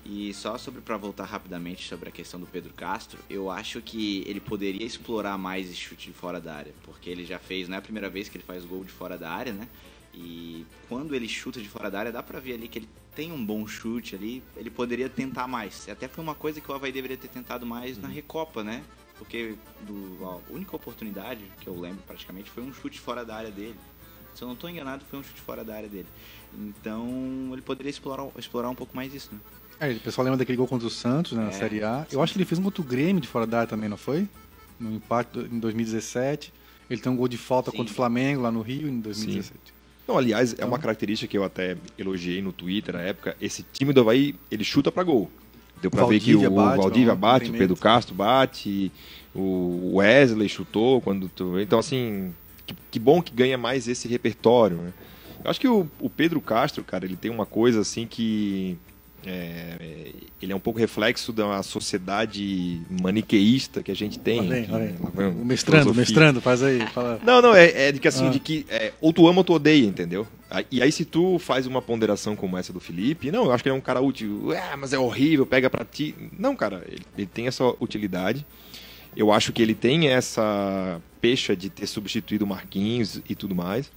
E 0.04 0.32
só 0.32 0.56
sobre 0.56 0.80
para 0.80 0.96
voltar 0.96 1.24
rapidamente 1.24 1.86
sobre 1.86 2.08
a 2.08 2.12
questão 2.12 2.40
do 2.40 2.46
Pedro 2.46 2.72
Castro, 2.72 3.18
eu 3.28 3.50
acho 3.50 3.82
que 3.82 4.24
ele 4.26 4.40
poderia 4.40 4.84
explorar 4.84 5.36
mais 5.36 5.68
esse 5.68 5.76
chute 5.76 6.06
de 6.06 6.14
fora 6.14 6.40
da 6.40 6.54
área, 6.54 6.72
porque 6.84 7.10
ele 7.10 7.24
já 7.24 7.38
fez, 7.38 7.68
não 7.68 7.76
é 7.76 7.78
a 7.78 7.82
primeira 7.82 8.08
vez 8.08 8.28
que 8.28 8.36
ele 8.36 8.44
faz 8.44 8.64
gol 8.64 8.82
de 8.82 8.90
fora 8.90 9.18
da 9.18 9.30
área, 9.30 9.52
né? 9.52 9.68
E 10.14 10.66
quando 10.88 11.14
ele 11.14 11.28
chuta 11.28 11.60
de 11.60 11.68
fora 11.68 11.90
da 11.90 12.00
área, 12.00 12.12
dá 12.12 12.22
pra 12.22 12.40
ver 12.40 12.54
ali 12.54 12.66
que 12.66 12.78
ele 12.78 12.88
tem 13.14 13.30
um 13.30 13.44
bom 13.44 13.66
chute 13.66 14.14
ali, 14.14 14.42
ele 14.56 14.70
poderia 14.70 15.08
tentar 15.08 15.46
mais. 15.46 15.88
Até 15.88 16.08
foi 16.08 16.24
uma 16.24 16.34
coisa 16.34 16.60
que 16.60 16.70
o 16.70 16.74
Havaí 16.74 16.90
deveria 16.90 17.16
ter 17.16 17.28
tentado 17.28 17.66
mais 17.66 17.98
na 17.98 18.08
Recopa, 18.08 18.64
né? 18.64 18.82
Porque 19.18 19.54
do, 19.82 20.24
a 20.24 20.52
única 20.52 20.74
oportunidade 20.74 21.44
que 21.60 21.68
eu 21.68 21.78
lembro 21.78 22.02
praticamente 22.06 22.50
foi 22.50 22.62
um 22.62 22.72
chute 22.72 22.98
fora 22.98 23.24
da 23.24 23.36
área 23.36 23.50
dele. 23.50 23.78
Se 24.34 24.42
eu 24.42 24.48
não 24.48 24.54
estou 24.54 24.70
enganado, 24.70 25.04
foi 25.04 25.18
um 25.18 25.22
chute 25.22 25.40
fora 25.40 25.62
da 25.62 25.74
área 25.74 25.88
dele. 25.88 26.08
Então 26.54 27.50
ele 27.52 27.62
poderia 27.62 27.90
explorar, 27.90 28.26
explorar 28.38 28.70
um 28.70 28.74
pouco 28.74 28.96
mais 28.96 29.14
isso, 29.14 29.28
né? 29.32 29.40
É, 29.80 29.90
o 29.92 30.00
pessoal 30.00 30.24
lembra 30.24 30.36
daquele 30.38 30.56
gol 30.56 30.66
contra 30.68 30.86
o 30.86 30.90
Santos 30.90 31.32
né, 31.32 31.42
na 31.42 31.48
É, 31.48 31.52
Série 31.52 31.82
A. 31.82 32.06
sim. 32.08 32.14
Eu 32.16 32.22
acho 32.22 32.32
que 32.34 32.38
ele 32.38 32.44
fez 32.44 32.58
um 32.58 32.62
contra 32.62 32.82
o 32.82 32.84
Grêmio 32.84 33.20
de 33.20 33.26
fora 33.28 33.46
da 33.46 33.58
área 33.60 33.68
também, 33.68 33.88
não 33.88 33.96
foi? 33.96 34.28
No 34.78 34.92
empate 34.94 35.38
em 35.38 35.58
2017. 35.58 36.52
Ele 36.90 37.00
tem 37.00 37.10
um 37.10 37.16
gol 37.16 37.28
de 37.28 37.38
falta 37.38 37.70
Sim. 37.70 37.76
contra 37.78 37.92
o 37.92 37.96
Flamengo 37.96 38.42
lá 38.42 38.50
no 38.50 38.60
Rio 38.62 38.88
em 38.88 39.00
2017. 39.00 39.58
Não, 40.08 40.18
aliás, 40.18 40.50
é 40.52 40.54
Então- 40.56 40.68
uma 40.68 40.78
característica 40.78 41.30
que 41.30 41.38
eu 41.38 41.44
até 41.44 41.76
elogiei 41.96 42.42
no 42.42 42.52
Twitter 42.52 42.94
na 42.94 43.00
época. 43.02 43.36
Esse 43.40 43.64
time 43.72 43.92
do 43.92 44.00
Havaí, 44.00 44.34
ele 44.50 44.64
chuta 44.64 44.90
pra 44.90 45.02
gol. 45.04 45.30
Deu 45.80 45.90
pra 45.90 46.04
ver 46.04 46.20
que 46.20 46.34
o 46.34 46.50
bate, 46.50 46.76
Valdívia 46.76 47.14
bate, 47.14 47.50
o 47.50 47.52
Pedro. 47.54 47.76
Castro 47.76 48.14
bate, 48.14 48.92
o 49.34 49.92
Wesley 49.96 50.48
chutou 50.48 51.00
quando 51.00 51.28
tu... 51.28 51.58
Então, 51.58 51.78
assim, 51.78 52.34
que, 52.66 52.74
que 52.90 52.98
bom 52.98 53.22
que 53.22 53.32
ganha 53.32 53.56
mais 53.56 53.88
esse 53.88 54.06
repertório, 54.08 54.76
né? 54.76 54.92
Eu 55.42 55.50
acho 55.50 55.58
que 55.60 55.68
o, 55.68 55.88
o 56.00 56.10
Pedro 56.10 56.38
Castro, 56.40 56.84
cara, 56.84 57.06
ele 57.06 57.16
tem 57.16 57.30
uma 57.30 57.46
coisa 57.46 57.80
assim 57.80 58.06
que... 58.06 58.76
é, 59.26 60.12
ele 60.40 60.52
é 60.52 60.56
um 60.56 60.60
pouco 60.60 60.78
reflexo 60.78 61.32
da 61.32 61.62
sociedade 61.62 62.80
maniqueísta 63.02 63.82
que 63.82 63.90
a 63.90 63.94
gente 63.94 64.18
tem. 64.18 64.40
Olha 64.40 64.54
aí, 64.56 64.62
aqui, 64.62 64.72
olha 64.72 64.84
aí. 64.84 64.92
né? 64.92 64.98
O 65.40 65.44
mestrando, 65.44 65.82
filosofia. 65.82 66.00
mestrando, 66.00 66.40
faz 66.40 66.62
aí. 66.62 66.80
Fala. 66.88 67.20
Não, 67.24 67.42
não, 67.42 67.54
é, 67.54 67.88
é 67.88 67.92
de 67.92 68.00
que 68.00 68.08
assim, 68.08 68.26
Ah. 68.28 68.30
de 68.30 68.40
que 68.40 68.64
é, 68.68 68.92
ou 69.00 69.12
tu 69.12 69.26
ama 69.28 69.38
ou 69.38 69.44
tu 69.44 69.52
odeia, 69.52 69.84
entendeu? 69.86 70.26
E 70.70 70.82
aí 70.82 70.90
se 70.90 71.04
tu 71.04 71.38
faz 71.38 71.66
uma 71.66 71.80
ponderação 71.80 72.34
como 72.34 72.56
essa 72.56 72.72
do 72.72 72.80
Felipe, 72.80 73.30
não, 73.30 73.44
eu 73.44 73.52
acho 73.52 73.62
que 73.62 73.68
ele 73.68 73.76
é 73.76 73.78
um 73.78 73.82
cara 73.82 74.00
útil, 74.00 74.48
ah, 74.72 74.76
mas 74.76 74.92
é 74.92 74.98
horrível, 74.98 75.46
pega 75.46 75.70
pra 75.70 75.84
ti. 75.84 76.14
Não, 76.38 76.56
cara, 76.56 76.82
ele, 76.88 77.02
ele 77.16 77.26
tem 77.26 77.46
essa 77.46 77.64
utilidade. 77.80 78.44
Eu 79.16 79.32
acho 79.32 79.52
que 79.52 79.60
ele 79.60 79.74
tem 79.74 80.08
essa 80.08 81.00
pecha 81.20 81.54
de 81.56 81.68
ter 81.68 81.86
substituído 81.86 82.44
o 82.44 82.48
Marquinhos 82.48 83.20
e 83.28 83.34
tudo 83.34 83.54
mais. 83.54 83.90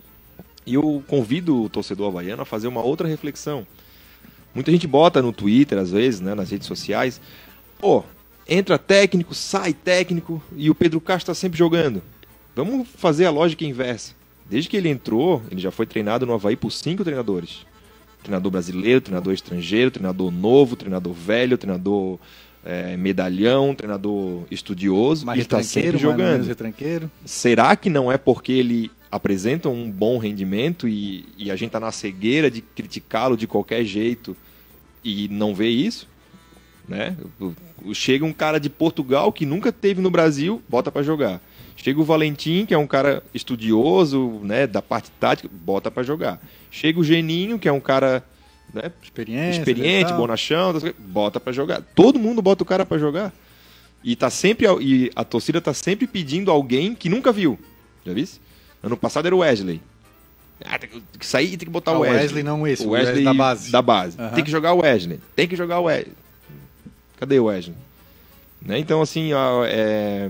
E 0.66 0.76
eu 0.76 1.04
convido 1.08 1.64
o 1.64 1.70
torcedor 1.70 2.08
havaiano 2.08 2.42
a 2.42 2.46
fazer 2.46 2.68
uma 2.68 2.82
outra 2.82 3.08
reflexão. 3.08 3.66
Muita 4.54 4.72
gente 4.72 4.88
bota 4.88 5.22
no 5.22 5.34
Twitter, 5.34 5.78
às 5.78 5.92
vezes, 5.92 6.22
né, 6.22 6.36
nas 6.36 6.50
redes 6.52 6.68
sociais, 6.68 7.20
pô, 7.80 8.04
entra 8.48 8.78
técnico, 8.78 9.34
sai 9.34 9.74
técnico 9.74 10.42
e 10.56 10.70
o 10.70 10.76
Pedro 10.76 11.02
Castro 11.02 11.32
está 11.32 11.34
sempre 11.34 11.58
jogando. 11.58 12.02
Vamos 12.56 12.88
fazer 12.88 13.26
a 13.26 13.32
lógica 13.32 13.66
inversa. 13.66 14.14
Desde 14.50 14.70
que 14.70 14.78
ele 14.78 14.90
entrou, 14.90 15.42
ele 15.50 15.62
já 15.62 15.72
foi 15.72 15.86
treinado 15.86 16.26
no 16.26 16.34
Havaí 16.34 16.56
por 16.56 16.72
cinco 16.72 17.04
treinadores. 17.04 17.66
Treinador 18.22 18.52
brasileiro, 18.52 19.02
treinador 19.02 19.34
estrangeiro, 19.34 19.90
treinador 19.90 20.32
novo, 20.32 20.76
treinador 20.76 21.14
velho, 21.14 21.58
treinador 21.58 22.20
é, 22.64 22.96
medalhão, 22.96 23.74
treinador 23.76 24.44
estudioso, 24.52 25.26
Mais 25.26 25.40
e 25.40 25.42
está 25.42 25.62
sempre 25.64 25.98
jogando. 25.98 26.46
Será 27.26 27.76
que 27.76 27.90
não 27.90 28.12
é 28.12 28.18
porque 28.18 28.52
ele 28.52 28.92
apresenta 29.14 29.70
um 29.70 29.92
bom 29.92 30.18
rendimento 30.18 30.88
e, 30.88 31.24
e 31.38 31.52
a 31.52 31.56
gente 31.56 31.70
tá 31.70 31.80
na 31.80 31.92
cegueira 31.92 32.50
de 32.50 32.62
criticá-lo 32.62 33.38
de 33.38 33.46
qualquer 33.46 33.86
jeito 33.86 34.36
e 35.04 35.28
não 35.28 35.54
vê 35.54 35.70
isso? 35.70 36.08
Né? 36.88 37.16
Chega 37.94 38.26
um 38.26 38.34
cara 38.34 38.60
de 38.60 38.72
Portugal 38.72 39.32
que 39.32 39.46
nunca 39.46 39.72
teve 39.72 40.02
no 40.02 40.10
Brasil, 40.10 40.64
bota 40.68 40.92
para 40.92 41.04
jogar. 41.04 41.40
Chega 41.78 42.02
o 42.02 42.04
Valentim, 42.04 42.66
que 42.66 42.74
é 42.74 42.78
um 42.78 42.88
cara 42.88 43.22
estudioso, 43.36 44.40
né, 44.42 44.66
da 44.66 44.82
parte 44.82 45.12
tática, 45.20 45.48
bota 45.48 45.92
para 45.92 46.02
jogar. 46.02 46.42
Chega 46.72 47.00
o 47.00 47.04
Geninho, 47.04 47.60
que 47.60 47.68
é 47.68 47.72
um 47.72 47.80
cara 47.80 48.26
né, 48.74 48.92
experiente, 49.52 50.10
tal. 50.10 50.18
bonachão, 50.18 50.74
bota 50.98 51.40
pra 51.40 51.54
jogar. 51.54 51.84
Todo 51.94 52.18
mundo 52.18 52.42
bota 52.42 52.64
o 52.64 52.66
cara 52.66 52.84
pra 52.84 52.98
jogar. 52.98 53.32
E 54.04 54.16
tá 54.16 54.32
sempre 54.32 54.66
e 54.82 55.12
a 55.16 55.24
torcida 55.24 55.62
tá 55.62 55.74
sempre 55.74 56.08
pedindo 56.08 56.50
alguém 56.50 56.96
que 56.96 57.10
nunca 57.10 57.32
viu. 57.32 57.60
Já 58.04 58.12
viu? 58.12 58.42
Ano 58.84 58.98
passado 58.98 59.26
era 59.26 59.36
o 59.36 59.40
Wesley. 59.40 59.82
Ah, 60.66 60.78
tem 60.78 60.90
que 61.20 61.26
sair 61.26 61.54
e 61.54 61.58
tem 61.58 61.66
que 61.66 61.72
botar 61.72 61.92
Ah, 61.92 61.96
o 61.96 61.98
o 61.98 62.02
Wesley. 62.02 62.22
Wesley 62.22 62.44
não 62.44 62.68
esse, 62.68 62.86
o 62.86 62.90
Wesley, 62.92 63.08
Wesley 63.16 63.24
da 63.26 63.34
base. 63.34 63.72
Da 63.72 63.82
base. 63.82 64.18
Aham. 64.20 64.36
Tem 64.36 64.44
que 64.44 64.52
jogar 64.52 64.74
o 64.74 64.82
Wesley. 64.82 65.20
Tem 65.36 65.48
que 65.48 65.56
jogar 65.56 65.80
o 65.80 65.84
Wesley. 65.86 66.14
Cadê 67.20 67.40
o 67.40 67.46
Wesley? 67.46 67.76
Né? 68.62 68.80
Então, 68.80 69.02
assim, 69.02 69.34
ó, 69.34 69.66
é, 69.66 70.30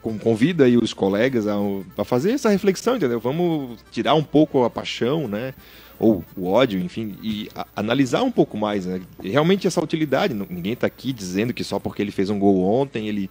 com- 0.00 0.18
convida 0.18 0.64
aí 0.64 0.76
os 0.76 0.92
colegas 0.92 1.46
a, 1.46 1.54
a 1.98 2.04
fazer 2.04 2.32
essa 2.32 2.48
reflexão, 2.48 2.96
entendeu? 2.96 3.20
Vamos 3.20 3.78
tirar 3.92 4.14
um 4.14 4.22
pouco 4.24 4.64
a 4.64 4.70
paixão, 4.70 5.28
né? 5.28 5.54
Ou 5.98 6.24
o 6.36 6.48
ódio, 6.50 6.80
enfim, 6.80 7.16
e 7.22 7.48
a- 7.54 7.66
analisar 7.76 8.22
um 8.22 8.30
pouco 8.32 8.56
mais, 8.56 8.86
né? 8.86 9.00
Realmente 9.22 9.66
essa 9.68 9.80
utilidade. 9.82 10.34
Ninguém 10.34 10.72
está 10.72 10.88
aqui 10.88 11.12
dizendo 11.12 11.52
que 11.54 11.62
só 11.62 11.78
porque 11.78 12.02
ele 12.02 12.10
fez 12.10 12.30
um 12.30 12.38
gol 12.38 12.62
ontem 12.64 13.06
ele 13.08 13.30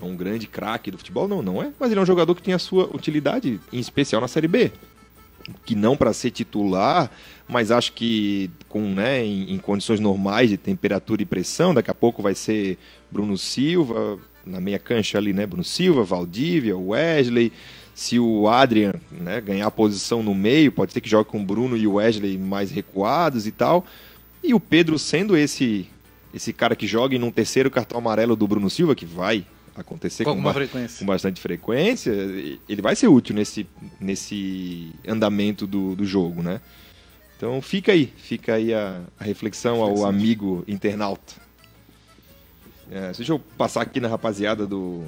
é 0.00 0.04
um 0.04 0.16
grande 0.16 0.46
craque 0.46 0.90
do 0.90 0.98
futebol, 0.98 1.28
não, 1.28 1.42
não 1.42 1.62
é. 1.62 1.72
Mas 1.78 1.90
ele 1.90 2.00
é 2.00 2.02
um 2.02 2.06
jogador 2.06 2.34
que 2.34 2.42
tem 2.42 2.54
a 2.54 2.58
sua 2.58 2.84
utilidade, 2.94 3.60
em 3.72 3.78
especial 3.78 4.20
na 4.20 4.28
Série 4.28 4.48
B 4.48 4.72
que 5.64 5.74
não 5.74 5.96
para 5.96 6.12
ser 6.12 6.30
titular, 6.30 7.10
mas 7.46 7.70
acho 7.70 7.92
que 7.92 8.50
com, 8.68 8.80
né, 8.80 9.24
em, 9.24 9.52
em 9.52 9.58
condições 9.58 10.00
normais 10.00 10.50
de 10.50 10.56
temperatura 10.56 11.22
e 11.22 11.26
pressão, 11.26 11.74
daqui 11.74 11.90
a 11.90 11.94
pouco 11.94 12.22
vai 12.22 12.34
ser 12.34 12.78
Bruno 13.10 13.36
Silva, 13.36 14.18
na 14.46 14.60
meia 14.60 14.78
cancha 14.78 15.18
ali, 15.18 15.32
né? 15.32 15.46
Bruno 15.46 15.64
Silva, 15.64 16.04
Valdívia, 16.04 16.76
Wesley. 16.76 17.52
Se 17.94 18.18
o 18.18 18.48
Adrian 18.48 18.94
né, 19.10 19.40
ganhar 19.40 19.70
posição 19.70 20.22
no 20.22 20.34
meio, 20.34 20.72
pode 20.72 20.92
ser 20.92 21.00
que 21.00 21.08
jogue 21.08 21.30
com 21.30 21.40
o 21.40 21.44
Bruno 21.44 21.76
e 21.76 21.86
o 21.86 21.94
Wesley 21.94 22.36
mais 22.36 22.70
recuados 22.70 23.46
e 23.46 23.52
tal. 23.52 23.86
E 24.42 24.52
o 24.52 24.60
Pedro 24.60 24.98
sendo 24.98 25.36
esse 25.36 25.86
esse 26.32 26.52
cara 26.52 26.74
que 26.74 26.84
joga 26.84 27.14
em 27.14 27.22
um 27.22 27.30
terceiro 27.30 27.70
cartão 27.70 27.96
amarelo 27.98 28.34
do 28.34 28.48
Bruno 28.48 28.68
Silva, 28.68 28.96
que 28.96 29.06
vai 29.06 29.46
acontecer 29.76 30.24
Com 30.24 30.36
com, 30.36 30.42
ba- 30.42 30.52
frequência. 30.54 30.98
com 31.00 31.06
bastante 31.06 31.40
frequência, 31.40 32.10
ele 32.68 32.80
vai 32.82 32.94
ser 32.96 33.08
útil 33.08 33.34
nesse, 33.34 33.66
nesse 34.00 34.92
andamento 35.06 35.66
do, 35.66 35.94
do 35.96 36.04
jogo, 36.04 36.42
né? 36.42 36.60
Então 37.36 37.60
fica 37.60 37.92
aí, 37.92 38.12
fica 38.16 38.54
aí 38.54 38.72
a, 38.72 39.02
a 39.18 39.24
reflexão 39.24 39.82
ao 39.82 40.06
amigo 40.06 40.64
internauta. 40.68 41.34
É, 42.90 43.12
deixa 43.12 43.32
eu 43.32 43.38
passar 43.38 43.82
aqui 43.82 43.98
na 43.98 44.08
rapaziada 44.08 44.66
do, 44.66 45.02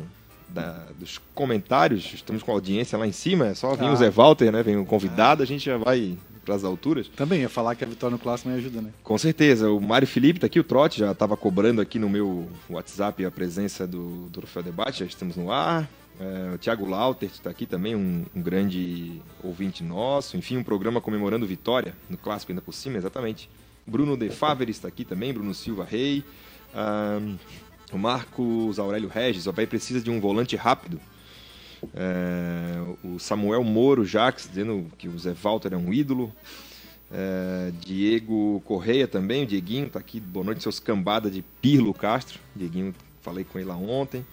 da- 0.49 0.87
dos 0.99 1.19
comentários, 1.35 2.13
estamos 2.15 2.43
com 2.43 2.51
a 2.51 2.55
audiência 2.55 2.99
lá 2.99 3.07
em 3.07 3.13
cima, 3.13 3.47
é 3.49 3.55
só 3.55 3.75
vir 3.77 3.85
Ah. 3.87 3.93
o 3.93 3.97
Zé 3.97 4.11
Walter, 4.11 4.51
né? 4.51 4.63
Vem 4.63 4.77
o 4.77 4.85
convidado, 4.85 5.43
a 5.43 5.47
gente 5.47 5.65
já 5.67 5.77
vai 5.77 6.17
para 6.47 6.55
as 6.55 6.65
alturas. 6.65 7.09
Também, 7.09 7.43
ia 7.43 7.49
falar 7.49 7.75
que 7.75 7.85
a 7.85 7.87
vitória 7.87 8.17
no 8.17 8.19
clássico 8.19 8.49
me 8.49 8.57
ajuda, 8.57 8.81
né? 8.81 8.91
Com 9.03 9.19
certeza. 9.19 9.69
O 9.69 9.81
Mário 9.81 10.07
Felipe 10.07 10.41
tá 10.41 10.47
aqui, 10.47 10.61
o 10.61 10.65
Trote 10.65 11.01
já 11.01 11.11
estava 11.11 11.37
cobrando 11.37 11.81
aqui 11.81 11.99
no 11.99 12.09
meu 12.09 12.49
WhatsApp 12.71 13.25
a 13.25 13.31
presença 13.31 13.87
do, 13.87 14.29
do 14.29 14.41
Troféu 14.41 14.63
Debate, 14.63 15.01
já 15.01 15.07
estamos 15.07 15.37
no 15.37 15.51
ar. 15.51 15.91
É, 16.19 16.55
o 16.55 16.59
Thiago 16.59 16.87
Lauter 16.89 17.29
está 17.29 17.51
aqui 17.51 17.67
também, 17.67 17.95
um, 17.95 18.25
um 18.35 18.41
grande 18.41 19.21
ouvinte 19.43 19.83
nosso. 19.83 20.37
Enfim, 20.37 20.57
um 20.57 20.65
programa 20.65 21.01
comemorando 21.01 21.47
vitória 21.47 21.95
no 22.09 22.17
Clássico 22.17 22.53
ainda 22.53 22.63
por 22.63 22.73
cima, 22.73 22.97
exatamente. 22.97 23.51
Bruno 23.87 24.17
De 24.17 24.31
Favre 24.31 24.71
está 24.71 24.89
aqui 24.89 25.05
também, 25.05 25.35
Bruno 25.35 25.53
Silva 25.53 25.85
Rei. 25.85 26.25
Ahn, 26.75 27.37
o 27.93 27.99
Marcos 27.99 28.79
Aurélio 28.79 29.09
Regis, 29.09 29.47
o 29.47 29.51
Havaí 29.51 29.67
precisa 29.67 30.01
de 30.01 30.11
um 30.11 30.21
volante 30.21 30.57
rápido. 30.57 31.01
É, 31.95 32.83
o 33.05 33.19
Samuel 33.19 33.63
Moro 33.63 34.05
Jacques 34.05 34.49
dizendo 34.49 34.87
que 34.97 35.09
o 35.09 35.19
Zé 35.19 35.33
Walter 35.33 35.73
é 35.73 35.77
um 35.77 35.93
ídolo. 35.93 36.33
É, 37.11 37.73
Diego 37.81 38.61
Correia 38.65 39.07
também, 39.07 39.45
o 39.45 39.47
Dieguinho 39.47 39.89
tá 39.89 39.99
aqui, 39.99 40.19
boa 40.19 40.45
noite, 40.45 40.63
seus 40.63 40.81
cambada 40.81 41.31
de 41.31 41.43
Pirlo 41.61 41.95
Castro. 41.95 42.41
Dieguinho, 42.55 42.95
falei 43.23 43.45
com 43.45 43.59
ele 43.59 43.69
lá 43.69 43.77
ontem. 43.77 44.25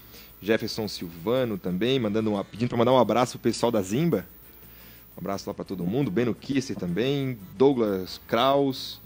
Jefferson 0.42 0.88
Silvano 0.88 1.58
também, 1.58 2.00
mandando 2.00 2.32
uma, 2.32 2.44
pedindo 2.44 2.70
para 2.70 2.78
mandar 2.78 2.92
um 2.92 3.00
abraço 3.00 3.34
pro 3.34 3.50
pessoal 3.50 3.72
da 3.72 3.82
Zimba. 3.82 4.26
Um 5.16 5.22
abraço 5.22 5.50
lá 5.50 5.54
para 5.54 5.64
todo 5.64 5.84
mundo. 5.86 6.12
Beno 6.12 6.34
Kisser 6.34 6.76
também, 6.76 7.38
Douglas 7.56 8.20
Kraus. 8.28 9.00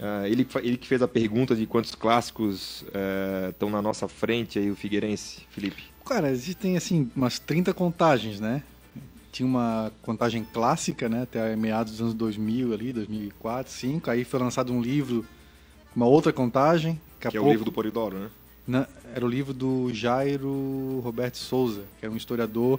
Ah, 0.00 0.28
ele, 0.28 0.46
ele 0.62 0.76
que 0.76 0.88
fez 0.88 1.00
a 1.00 1.06
pergunta 1.06 1.54
de 1.54 1.64
quantos 1.66 1.94
clássicos 1.94 2.84
estão 3.50 3.70
na 3.70 3.80
nossa 3.80 4.08
frente 4.08 4.58
aí, 4.58 4.68
o 4.70 4.74
Figueirense, 4.74 5.42
Felipe. 5.50 5.91
Cara, 6.12 6.30
existem 6.30 6.76
assim 6.76 7.10
umas 7.16 7.38
30 7.38 7.72
contagens, 7.72 8.38
né? 8.38 8.62
Tinha 9.32 9.46
uma 9.46 9.90
contagem 10.02 10.44
clássica, 10.52 11.08
né, 11.08 11.22
até 11.22 11.56
meados 11.56 11.92
dos 11.92 12.02
anos 12.02 12.12
2000 12.12 12.74
ali, 12.74 12.92
2004, 12.92 13.72
2005, 13.72 14.10
aí 14.10 14.22
foi 14.22 14.38
lançado 14.38 14.74
um 14.74 14.82
livro, 14.82 15.24
uma 15.96 16.04
outra 16.04 16.30
contagem, 16.30 17.00
a 17.24 17.30
Que 17.30 17.38
é 17.38 17.40
o 17.40 17.48
livro 17.48 17.64
do 17.64 17.72
Polidoro, 17.72 18.18
né? 18.18 18.30
Na- 18.66 18.86
era 19.14 19.24
o 19.24 19.28
livro 19.28 19.54
do 19.54 19.90
Jairo 19.94 21.00
Roberto 21.02 21.38
Souza, 21.38 21.80
que 21.98 22.04
era 22.04 22.12
um 22.12 22.16
historiador 22.18 22.78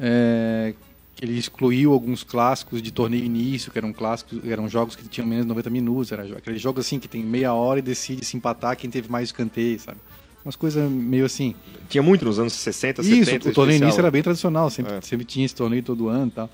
é, 0.00 0.74
que 1.14 1.24
ele 1.24 1.38
excluiu 1.38 1.92
alguns 1.92 2.24
clássicos 2.24 2.82
de 2.82 2.90
torneio 2.90 3.24
início, 3.24 3.70
que 3.70 3.78
eram 3.78 3.92
clássicos, 3.92 4.40
eram 4.44 4.68
jogos 4.68 4.96
que 4.96 5.06
tinham 5.06 5.28
menos 5.28 5.44
de 5.44 5.48
90 5.48 5.70
minutos, 5.70 6.10
era 6.10 6.24
aquele 6.24 6.58
jogo 6.58 6.80
assim 6.80 6.98
que 6.98 7.06
tem 7.06 7.22
meia 7.22 7.54
hora 7.54 7.78
e 7.78 7.82
decide 7.82 8.24
se 8.24 8.36
empatar 8.36 8.76
quem 8.76 8.90
teve 8.90 9.08
mais 9.08 9.28
escanteio, 9.28 9.78
sabe? 9.78 9.98
Umas 10.44 10.56
coisas 10.56 10.90
meio 10.90 11.24
assim. 11.24 11.54
Tinha 11.88 12.02
muito 12.02 12.24
nos 12.24 12.38
anos 12.38 12.52
60, 12.54 13.00
Isso, 13.02 13.24
70. 13.26 13.50
o 13.50 13.52
torneio 13.52 13.80
início 13.82 14.00
era 14.00 14.10
bem 14.10 14.22
tradicional, 14.22 14.68
sempre, 14.70 14.94
É. 14.94 15.00
sempre 15.00 15.24
tinha 15.24 15.46
esse 15.46 15.54
torneio 15.54 15.82
todo 15.82 16.08
ano 16.08 16.26
e 16.28 16.30
tal. 16.30 16.50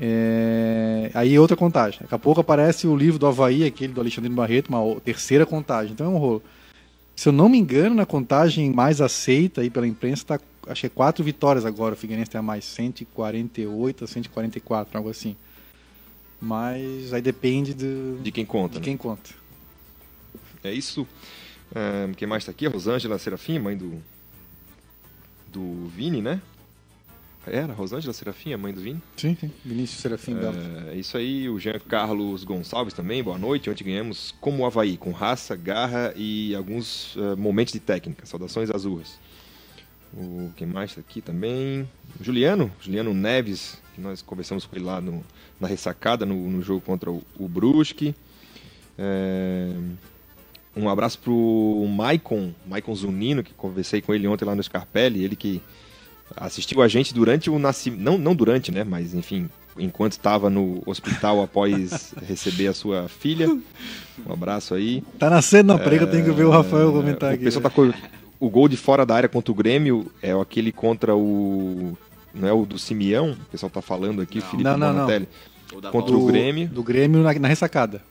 É, 0.00 1.10
Aí 1.14 1.38
outra 1.38 1.56
contagem. 1.56 2.00
Daqui 2.02 2.14
a 2.14 2.18
pouco 2.18 2.40
aparece 2.40 2.86
o 2.86 2.96
livro 2.96 3.18
do 3.18 3.26
Havaí, 3.26 3.64
aquele 3.64 3.92
do 3.92 4.00
Alexandre 4.00 4.30
Barreto, 4.30 4.68
uma 4.68 5.00
terceira 5.00 5.44
contagem. 5.46 5.92
Então 5.92 6.06
é 6.06 6.10
um 6.10 6.18
rolo. 6.18 6.42
Se 7.16 7.28
eu 7.28 7.32
não 7.32 7.48
me 7.48 7.58
engano, 7.58 7.94
na 7.94 8.04
contagem 8.04 8.72
mais 8.72 9.00
aceita 9.00 9.60
aí 9.60 9.70
pela 9.70 9.86
imprensa, 9.86 10.24
tá, 10.24 10.40
acho 10.68 10.80
que 10.82 10.86
é 10.86 10.90
quatro 10.90 11.22
vitórias 11.24 11.64
agora. 11.64 11.94
O 11.94 11.96
Figueirense 11.96 12.30
tem 12.30 12.38
a 12.38 12.42
mais 12.42 12.64
148 12.64 14.04
a 14.04 14.06
144, 14.06 14.96
algo 14.98 15.10
assim. 15.10 15.36
Mas 16.40 17.12
aí 17.12 17.22
depende 17.22 17.72
do, 17.72 18.18
De 18.22 18.32
quem 18.32 18.44
conta, 18.44 18.74
de 18.74 18.78
né? 18.80 18.84
quem 18.84 18.96
conta. 18.96 19.30
É 20.64 20.72
isso. 20.72 21.06
Ah, 21.74 22.08
quem 22.16 22.28
mais 22.28 22.44
tá 22.44 22.50
aqui? 22.50 22.66
Rosângela 22.66 23.18
Serafim, 23.18 23.58
mãe 23.58 23.76
do. 23.76 24.02
Do 25.48 25.86
Vini, 25.88 26.20
né? 26.20 26.40
Era 27.46 27.74
Rosângela 27.74 28.12
Serafim, 28.12 28.52
a 28.54 28.58
mãe 28.58 28.72
do 28.72 28.80
Vini? 28.80 29.02
Sim, 29.16 29.36
sim. 29.38 29.50
Vinícius 29.64 30.00
Serafim 30.00 30.34
Belo. 30.34 30.56
É 30.90 30.94
isso 30.96 31.16
aí, 31.16 31.48
o 31.48 31.58
Jean 31.60 31.78
Carlos 31.78 32.42
Gonçalves 32.42 32.94
também, 32.94 33.22
boa 33.22 33.38
noite. 33.38 33.68
Ontem 33.68 33.84
ganhamos 33.84 34.34
como 34.40 34.62
o 34.62 34.66
Havaí, 34.66 34.96
com 34.96 35.10
raça, 35.10 35.54
garra 35.54 36.14
e 36.16 36.54
alguns 36.54 37.14
eh, 37.18 37.36
momentos 37.36 37.72
de 37.74 37.80
técnica. 37.80 38.24
Saudações 38.24 38.70
azurras. 38.70 39.18
O 40.16 40.50
quem 40.56 40.66
mais 40.66 40.90
está 40.90 41.00
aqui 41.02 41.20
também? 41.20 41.88
O 42.18 42.24
Juliano, 42.24 42.70
Juliano 42.80 43.12
Neves, 43.12 43.78
que 43.94 44.00
nós 44.00 44.22
conversamos 44.22 44.64
com 44.64 44.74
ele 44.76 44.84
lá 44.84 45.00
no, 45.00 45.22
na 45.60 45.68
ressacada, 45.68 46.24
no, 46.24 46.48
no 46.48 46.62
jogo 46.62 46.80
contra 46.80 47.10
o, 47.10 47.22
o 47.38 47.46
Brusque. 47.46 48.14
É, 48.96 49.70
um 50.76 50.88
abraço 50.88 51.18
pro 51.18 51.86
Maicon, 51.88 52.52
Maicon 52.66 52.94
Zunino, 52.94 53.42
que 53.42 53.54
conversei 53.54 54.00
com 54.02 54.14
ele 54.14 54.26
ontem 54.26 54.44
lá 54.44 54.54
no 54.54 54.62
Scarpelli, 54.62 55.24
ele 55.24 55.36
que 55.36 55.60
assistiu 56.36 56.82
a 56.82 56.88
gente 56.88 57.14
durante 57.14 57.50
o 57.50 57.58
nascimento, 57.58 58.00
não, 58.00 58.18
não 58.18 58.34
durante, 58.34 58.72
né, 58.72 58.82
mas 58.82 59.14
enfim, 59.14 59.48
enquanto 59.78 60.12
estava 60.12 60.48
no 60.50 60.82
hospital 60.86 61.42
após 61.42 62.14
receber 62.26 62.68
a 62.68 62.74
sua 62.74 63.08
filha. 63.08 63.48
Um 64.26 64.32
abraço 64.32 64.74
aí. 64.74 65.02
Tá 65.18 65.28
nascendo 65.30 65.72
na 65.72 65.78
prega, 65.78 66.04
eu 66.04 66.10
tenho 66.10 66.24
que 66.24 66.32
ver 66.32 66.44
o 66.44 66.50
Rafael 66.50 66.92
comentar 66.92 67.30
É, 67.30 67.34
aqui. 67.34 67.42
O 67.42 67.44
pessoal 67.44 67.62
tá 67.62 67.70
com 67.70 67.92
o 68.40 68.50
gol 68.50 68.68
de 68.68 68.76
fora 68.76 69.06
da 69.06 69.14
área 69.14 69.28
contra 69.28 69.52
o 69.52 69.54
Grêmio 69.54 70.10
é 70.22 70.32
aquele 70.32 70.72
contra 70.72 71.14
o 71.16 71.96
não 72.34 72.48
é 72.48 72.52
o 72.52 72.66
do 72.66 72.78
Simeão, 72.78 73.30
o 73.30 73.50
pessoal 73.50 73.70
tá 73.70 73.80
falando 73.80 74.20
aqui, 74.20 74.40
Não. 74.40 74.46
Felipe 74.46 74.64
Não, 74.64 74.76
não, 74.76 74.88
não. 74.88 74.94
Bonatelli. 74.94 75.28
O 75.72 75.80
da 75.80 75.90
Contra 75.90 76.16
o 76.16 76.26
Grêmio. 76.26 76.68
Do 76.68 76.82
Grêmio 76.82 77.22
na, 77.22 77.32
na 77.32 77.48
ressacada. 77.48 78.02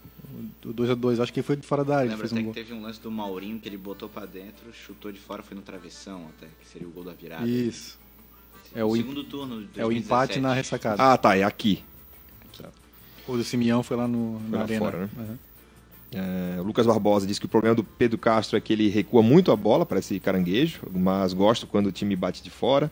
O 0.65 0.73
2x2, 0.73 1.21
acho 1.21 1.33
que 1.33 1.41
foi 1.41 1.55
de 1.55 1.65
fora 1.65 1.83
da 1.83 1.97
área. 1.97 2.09
Lembra 2.09 2.27
fez 2.27 2.31
um 2.31 2.35
até 2.35 2.43
gol. 2.43 2.53
que 2.53 2.59
teve 2.59 2.73
um 2.73 2.81
lance 2.81 2.99
do 2.99 3.11
Maurinho 3.11 3.59
que 3.59 3.67
ele 3.67 3.77
botou 3.77 4.07
pra 4.07 4.25
dentro, 4.25 4.71
chutou 4.73 5.11
de 5.11 5.19
fora, 5.19 5.43
foi 5.43 5.55
no 5.55 5.61
travessão 5.61 6.27
até, 6.37 6.47
que 6.61 6.67
seria 6.67 6.87
o 6.87 6.91
gol 6.91 7.03
da 7.03 7.13
virada. 7.13 7.47
Isso. 7.47 7.99
É 8.75 8.83
o, 8.83 8.95
segundo 8.95 9.23
turno 9.23 9.65
de 9.65 9.79
é 9.79 9.85
o 9.85 9.91
empate 9.91 10.39
2017. 10.39 10.41
na 10.41 10.53
ressacada. 10.53 11.03
Ah, 11.03 11.17
tá, 11.17 11.35
é 11.35 11.43
aqui. 11.43 11.83
O 13.27 13.37
do 13.37 13.43
Simeão 13.43 13.83
foi 13.83 13.95
lá 13.95 14.07
no, 14.07 14.39
Foi 14.39 14.49
na 14.49 14.57
lá 14.57 14.63
arena. 14.63 14.79
fora, 14.79 14.97
né? 14.97 15.09
Uhum. 15.17 15.37
É, 16.15 16.59
o 16.59 16.63
Lucas 16.63 16.85
Barbosa 16.85 17.25
disse 17.25 17.39
que 17.39 17.45
o 17.45 17.49
problema 17.49 17.75
do 17.75 17.83
Pedro 17.83 18.17
Castro 18.17 18.57
é 18.57 18.61
que 18.61 18.71
ele 18.71 18.89
recua 18.89 19.23
muito 19.23 19.51
a 19.51 19.55
bola, 19.55 19.85
parece 19.85 20.19
caranguejo, 20.19 20.81
mas 20.91 21.33
gosto 21.33 21.65
quando 21.65 21.87
o 21.87 21.91
time 21.91 22.15
bate 22.15 22.43
de 22.43 22.49
fora. 22.49 22.91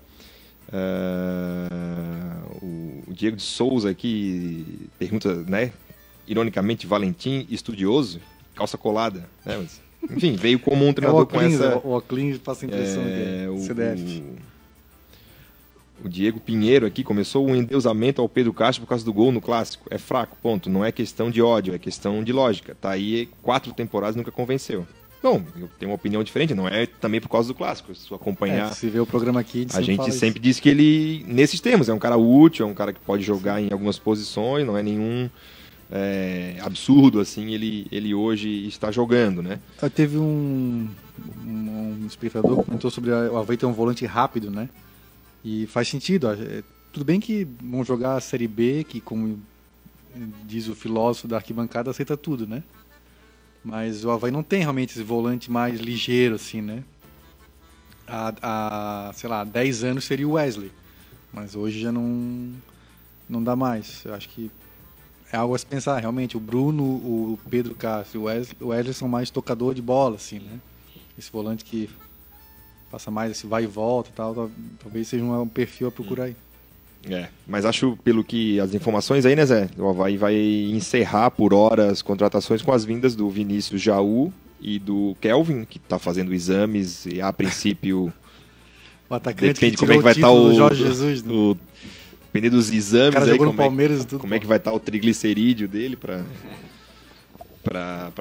É, 0.72 1.68
o 2.62 3.14
Diego 3.14 3.36
de 3.36 3.44
Souza 3.44 3.90
aqui 3.90 4.90
pergunta, 4.98 5.36
né? 5.44 5.72
Ironicamente, 6.32 6.88
Valentim, 6.88 7.46
estudioso, 7.50 8.22
calça 8.56 8.78
colada, 8.78 9.28
né? 9.46 9.58
Mas, 9.58 9.82
enfim, 10.10 10.34
veio 10.34 10.58
como 10.60 10.88
um 10.88 10.94
treinador 10.94 11.22
é 11.22 11.24
o 11.24 11.28
com 11.28 11.42
essa. 11.42 11.78
O 11.84 11.94
Oclins 11.98 12.38
passa 12.38 12.66
a 12.66 12.68
impressão 12.68 13.04
É, 13.06 13.50
o, 13.50 13.58
CDF. 13.58 14.24
o 16.06 16.08
Diego 16.08 16.40
Pinheiro 16.40 16.86
aqui 16.86 17.04
começou 17.04 17.46
o 17.46 17.54
endeusamento 17.54 18.22
ao 18.22 18.30
Pedro 18.30 18.54
Castro 18.54 18.86
por 18.86 18.88
causa 18.90 19.04
do 19.04 19.12
gol 19.12 19.30
no 19.30 19.42
clássico. 19.42 19.86
É 19.92 19.98
fraco, 19.98 20.38
ponto. 20.42 20.70
Não 20.70 20.86
é 20.86 20.92
questão 20.92 21.30
de 21.30 21.42
ódio, 21.42 21.76
é 21.76 21.78
questão 21.78 22.24
de 22.24 22.32
lógica. 22.32 22.78
Tá 22.80 22.92
aí 22.92 23.28
quatro 23.42 23.74
temporadas 23.74 24.16
nunca 24.16 24.32
convenceu. 24.32 24.88
Bom, 25.22 25.44
eu 25.60 25.70
tenho 25.78 25.92
uma 25.92 25.96
opinião 25.96 26.24
diferente, 26.24 26.56
não 26.56 26.66
é 26.66 26.86
também 26.86 27.20
por 27.20 27.28
causa 27.28 27.50
do 27.50 27.54
clássico. 27.54 27.94
Se 27.94 28.12
acompanhar. 28.14 28.72
É, 28.72 28.74
se 28.74 28.90
vê 28.90 29.02
o 29.02 29.06
programa 29.06 29.42
aqui, 29.42 29.68
A 29.74 29.82
gente 29.82 30.14
sempre 30.14 30.40
diz 30.40 30.62
que 30.62 30.70
ele, 30.70 31.26
nesses 31.28 31.60
termos, 31.60 31.90
é 31.90 31.94
um 31.94 32.00
cara 32.00 32.16
útil, 32.16 32.66
é 32.66 32.70
um 32.70 32.74
cara 32.74 32.94
que 32.94 33.02
pode 33.02 33.22
jogar 33.22 33.62
em 33.62 33.72
algumas 33.72 34.00
posições, 34.00 34.66
não 34.66 34.78
é 34.78 34.82
nenhum 34.82 35.30
é, 35.92 36.58
absurdo 36.62 37.20
assim 37.20 37.52
ele, 37.54 37.86
ele 37.92 38.14
hoje 38.14 38.66
está 38.68 38.92
jogando, 38.92 39.44
né? 39.44 39.60
Ah, 39.82 39.90
Teve 39.90 40.18
um, 40.18 40.88
um, 41.46 41.98
um 42.02 42.06
espectador 42.08 42.60
que 42.60 42.66
comentou 42.66 42.90
sobre 42.90 43.12
o 43.12 43.38
Havaí 43.38 43.58
ter 43.58 43.66
um 43.66 43.74
volante 43.74 44.06
rápido, 44.06 44.50
né? 44.50 44.70
E 45.44 45.68
faz 45.68 45.90
sentido. 45.90 46.30
É, 46.32 46.64
Tudo 46.94 47.04
bem 47.04 47.20
que 47.20 47.46
vão 47.62 47.84
jogar 47.84 48.16
a 48.16 48.22
Série 48.22 48.48
B, 48.48 48.86
que 48.88 49.02
como 49.02 49.40
diz 50.46 50.68
o 50.68 50.76
filósofo 50.76 51.28
da 51.28 51.38
arquibancada, 51.38 51.92
aceita 51.92 52.16
tudo, 52.16 52.48
né? 52.48 52.64
Mas 53.64 54.04
o 54.04 54.12
Havaí 54.12 54.32
não 54.32 54.44
tem 54.44 54.62
realmente 54.62 54.92
esse 54.92 55.04
volante 55.04 55.52
mais 55.52 55.80
ligeiro, 55.80 56.36
assim, 56.36 56.62
né? 56.62 56.84
Há, 58.08 58.34
há 58.42 59.14
sei 59.14 59.30
lá, 59.30 59.44
10 59.44 59.84
anos 59.84 60.04
seria 60.06 60.28
o 60.28 60.32
Wesley. 60.32 60.72
Mas 61.32 61.56
hoje 61.56 61.80
já 61.80 61.92
não, 61.92 62.52
não 63.30 63.44
dá 63.44 63.56
mais. 63.56 64.04
Eu 64.04 64.14
acho 64.14 64.28
que 64.30 64.52
é 65.32 65.38
algo 65.38 65.56
a 65.56 65.58
se 65.58 65.66
pensar, 65.66 66.00
realmente. 66.00 66.36
O 66.36 66.40
Bruno, 66.40 66.84
o 66.84 67.40
Pedro 67.50 67.74
Castro 67.76 68.20
e 68.20 68.22
o 68.22 68.24
Wesley, 68.26 68.58
o 68.62 68.68
Wesley 68.68 68.94
são 68.94 69.08
mais 69.08 69.30
tocador 69.30 69.74
de 69.74 69.82
bola, 69.82 70.16
assim, 70.16 70.40
né? 70.40 70.60
Esse 71.18 71.32
volante 71.32 71.64
que 71.64 71.90
passa 72.90 73.10
mais 73.10 73.32
esse 73.32 73.48
vai 73.48 73.64
e 73.64 73.68
volta 73.68 74.10
e 74.10 74.14
tal, 74.14 74.34
tal- 74.36 74.52
talvez 74.84 75.08
seja 75.08 75.24
um, 75.24 75.48
perfil 75.48 75.88
a 75.88 75.92
procurar 75.92 76.26
aí. 76.26 76.36
É, 77.10 77.30
mas 77.48 77.66
acho, 77.66 77.98
pelo 78.04 78.24
que 78.24 78.60
as 78.60 78.74
informações 78.76 79.26
aí, 79.26 79.36
né, 79.36 79.46
Zé? 79.46 79.70
O 79.78 79.88
Havaí 79.90 80.18
vai 80.18 80.36
encerrar 80.36 81.32
por 81.32 81.54
hora 81.54 81.90
as 81.90 82.02
contratações 82.02 82.62
com 82.62 82.72
as 82.72 82.86
vindas 82.86 83.16
do 83.16 83.28
Vinícius 83.30 83.82
Jaú 83.82 84.32
e 84.60 84.78
do 84.78 85.16
Kelvin, 85.20 85.66
que 85.66 85.78
está 85.78 85.98
fazendo 85.98 86.34
exames 86.34 87.06
e 87.08 87.20
a 87.22 87.32
princípio 87.34 88.14
O 89.10 89.16
atacante 89.16 89.54
depende 89.54 89.72
que 89.76 89.78
como 89.80 89.92
é 89.92 89.98
que 89.98 90.04
vai 90.04 90.14
estar 90.14 90.28
título 90.30 90.66
o, 90.66 90.74
Jesus, 90.76 91.24
né? 91.24 91.34
o 91.34 91.58
dependendo 92.32 92.56
dos 92.56 92.72
exames 92.72 93.16
aí, 93.18 93.38
como, 93.38 93.52
é, 93.52 93.56
Palmeiras 93.56 94.04
e 94.04 94.08
tudo. 94.08 94.22
como 94.22 94.34
é 94.34 94.40
que 94.40 94.48
vai 94.48 94.58
estar 94.58 94.72
o 94.72 94.80
triglicerídeo 94.80 95.68
dele 95.68 95.96
para 95.98 96.24
para 97.64 98.12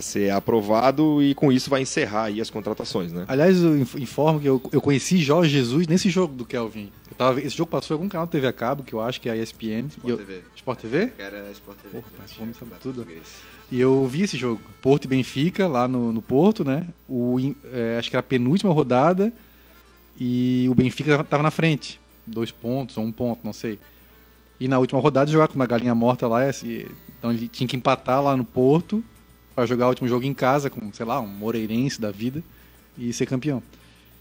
ser 0.00 0.30
aprovado 0.30 1.22
e 1.22 1.34
com 1.34 1.52
isso 1.52 1.68
vai 1.68 1.82
encerrar 1.82 2.24
aí 2.24 2.40
as 2.40 2.48
contratações, 2.48 3.12
né? 3.12 3.26
Aliás, 3.28 3.62
eu 3.62 3.76
inf- 3.78 3.96
informo 3.96 4.40
que 4.40 4.46
eu, 4.48 4.62
eu 4.72 4.80
conheci 4.80 5.18
Jorge 5.18 5.50
Jesus 5.50 5.86
nesse 5.86 6.08
jogo 6.08 6.34
do 6.34 6.46
Kelvin. 6.46 6.90
Eu 7.10 7.16
tava, 7.16 7.40
esse 7.40 7.54
jogo 7.54 7.70
passou 7.70 7.94
em 7.94 7.98
algum 7.98 8.08
canal 8.08 8.24
de 8.26 8.32
TV 8.32 8.46
a 8.46 8.52
cabo, 8.52 8.82
que 8.82 8.94
eu 8.94 9.00
acho 9.02 9.20
que 9.20 9.28
é 9.28 9.32
a 9.32 9.36
ESPN. 9.36 9.88
Sport 9.88 10.06
e 10.06 10.10
eu, 10.10 10.16
TV. 10.16 10.40
Sport 10.56 10.80
TV? 10.80 11.06
Cara, 11.08 11.50
Sport 11.52 11.76
TV. 11.82 11.98
Porra, 12.00 12.48
sabe 12.58 12.70
tudo. 12.82 13.06
E 13.70 13.78
eu 13.78 14.06
vi 14.06 14.22
esse 14.22 14.38
jogo. 14.38 14.60
Porto 14.80 15.04
e 15.04 15.08
Benfica, 15.08 15.68
lá 15.68 15.86
no, 15.86 16.10
no 16.10 16.22
Porto, 16.22 16.64
né? 16.64 16.86
O, 17.06 17.36
é, 17.74 17.96
acho 17.98 18.08
que 18.08 18.16
era 18.16 18.20
a 18.20 18.26
penúltima 18.26 18.72
rodada 18.72 19.30
e 20.18 20.66
o 20.70 20.74
Benfica 20.74 21.22
tava 21.24 21.42
na 21.42 21.50
frente. 21.50 22.00
Dois 22.26 22.50
pontos 22.50 22.96
ou 22.96 23.04
um 23.04 23.12
ponto, 23.12 23.40
não 23.44 23.52
sei. 23.52 23.78
E 24.60 24.68
na 24.68 24.78
última 24.78 25.00
rodada 25.00 25.30
jogar 25.30 25.48
com 25.48 25.54
uma 25.54 25.66
galinha 25.66 25.94
morta 25.94 26.26
lá. 26.28 26.48
esse- 26.48 26.86
Então 27.18 27.32
ele 27.32 27.48
tinha 27.48 27.66
que 27.68 27.76
empatar 27.76 28.22
lá 28.22 28.36
no 28.36 28.44
Porto 28.44 29.02
para 29.54 29.66
jogar 29.66 29.86
o 29.86 29.88
último 29.90 30.08
jogo 30.08 30.24
em 30.24 30.34
casa 30.34 30.68
com, 30.70 30.92
sei 30.92 31.04
lá, 31.06 31.20
um 31.20 31.26
Moreirense 31.26 32.00
da 32.00 32.10
vida 32.10 32.42
e 32.98 33.12
ser 33.12 33.26
campeão. 33.26 33.62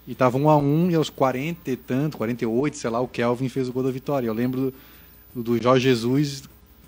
E 0.08 0.16
tava 0.16 0.38
um 0.38 0.50
a 0.50 0.58
um 0.58 0.90
e 0.90 0.96
aos 0.96 1.10
40 1.10 1.70
e 1.72 1.76
tanto, 1.76 2.18
48, 2.18 2.76
sei 2.78 2.90
lá, 2.90 3.00
o 3.00 3.08
Kelvin 3.08 3.50
fez 3.50 3.70
o 3.70 3.74
gol 3.74 3.84
da 3.84 3.92
vitória. 3.92 4.28
Eu 4.28 4.34
lembro 4.34 4.74
do, 5.34 5.44
do 5.44 5.62
Jorge 5.62 5.84
Jesus, 5.88 6.44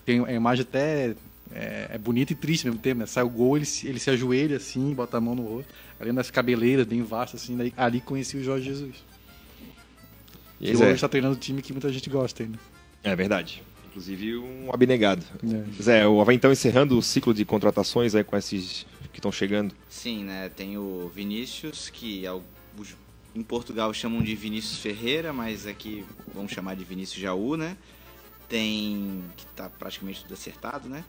tem 0.06 0.24
a 0.26 0.34
imagem 0.34 0.64
até 0.64 1.16
é, 1.52 1.90
é 1.94 1.98
bonita 2.00 2.34
e 2.34 2.36
triste 2.36 2.68
ao 2.68 2.72
mesmo 2.74 2.82
tempo, 2.82 3.00
né? 3.02 3.06
Sai 3.06 3.24
o 3.24 3.30
gol, 3.30 3.56
ele, 3.56 3.66
se- 3.66 3.88
ele 3.88 4.00
se 4.00 4.10
ajoelha 4.10 4.58
assim, 4.58 4.94
bota 4.94 5.18
a 5.18 5.22
mão 5.22 5.36
no 5.36 5.44
rosto, 5.44 5.72
ali 6.00 6.12
das 6.12 6.32
cabeleiras 6.32 6.86
bem 6.88 7.04
vastas, 7.04 7.44
assim, 7.44 7.56
daí, 7.56 7.72
ali 7.78 8.02
conheci 8.02 8.36
o 8.38 8.44
Jorge 8.44 8.66
Jesus. 8.66 8.96
E 10.64 10.76
Zé? 10.76 10.86
hoje 10.86 10.96
está 10.96 11.10
treinando 11.10 11.36
o 11.36 11.40
time 11.40 11.62
que 11.62 11.74
muita 11.74 11.92
gente 11.92 12.10
gosta 12.10 12.44
ainda. 12.44 12.58
É 13.04 13.14
verdade. 13.16 13.62
Inclusive 13.90 14.38
um 14.38 14.74
abnegado. 14.74 15.24
É. 15.44 15.84
Zé, 15.84 16.08
o 16.08 16.22
Havaí 16.22 16.38
então 16.38 16.52
encerrando 16.52 16.98
o 16.98 17.02
ciclo 17.02 17.34
de 17.34 17.44
contratações 17.44 18.16
aí 18.16 18.24
com 18.24 18.38
esses 18.38 18.86
que 19.12 19.20
estão 19.20 19.32
chegando. 19.32 19.76
Sim, 19.90 20.24
né? 20.24 20.50
Tem 20.50 20.78
o 20.78 21.12
Vinícius, 21.14 21.90
que 21.90 22.24
em 23.36 23.44
Portugal 23.44 23.94
chamam 23.94 24.22
de 24.22 24.34
Vinícius 24.36 24.80
Ferreira, 24.80 25.34
mas 25.34 25.68
aqui 25.68 26.06
vamos 26.34 26.52
chamar 26.52 26.76
de 26.76 26.84
Vinícius 26.86 27.22
Jaú, 27.22 27.58
né? 27.58 27.76
Tem. 28.48 29.22
que 29.36 29.46
tá 29.48 29.70
praticamente 29.70 30.22
tudo 30.24 30.34
acertado, 30.34 30.88
né? 30.88 31.04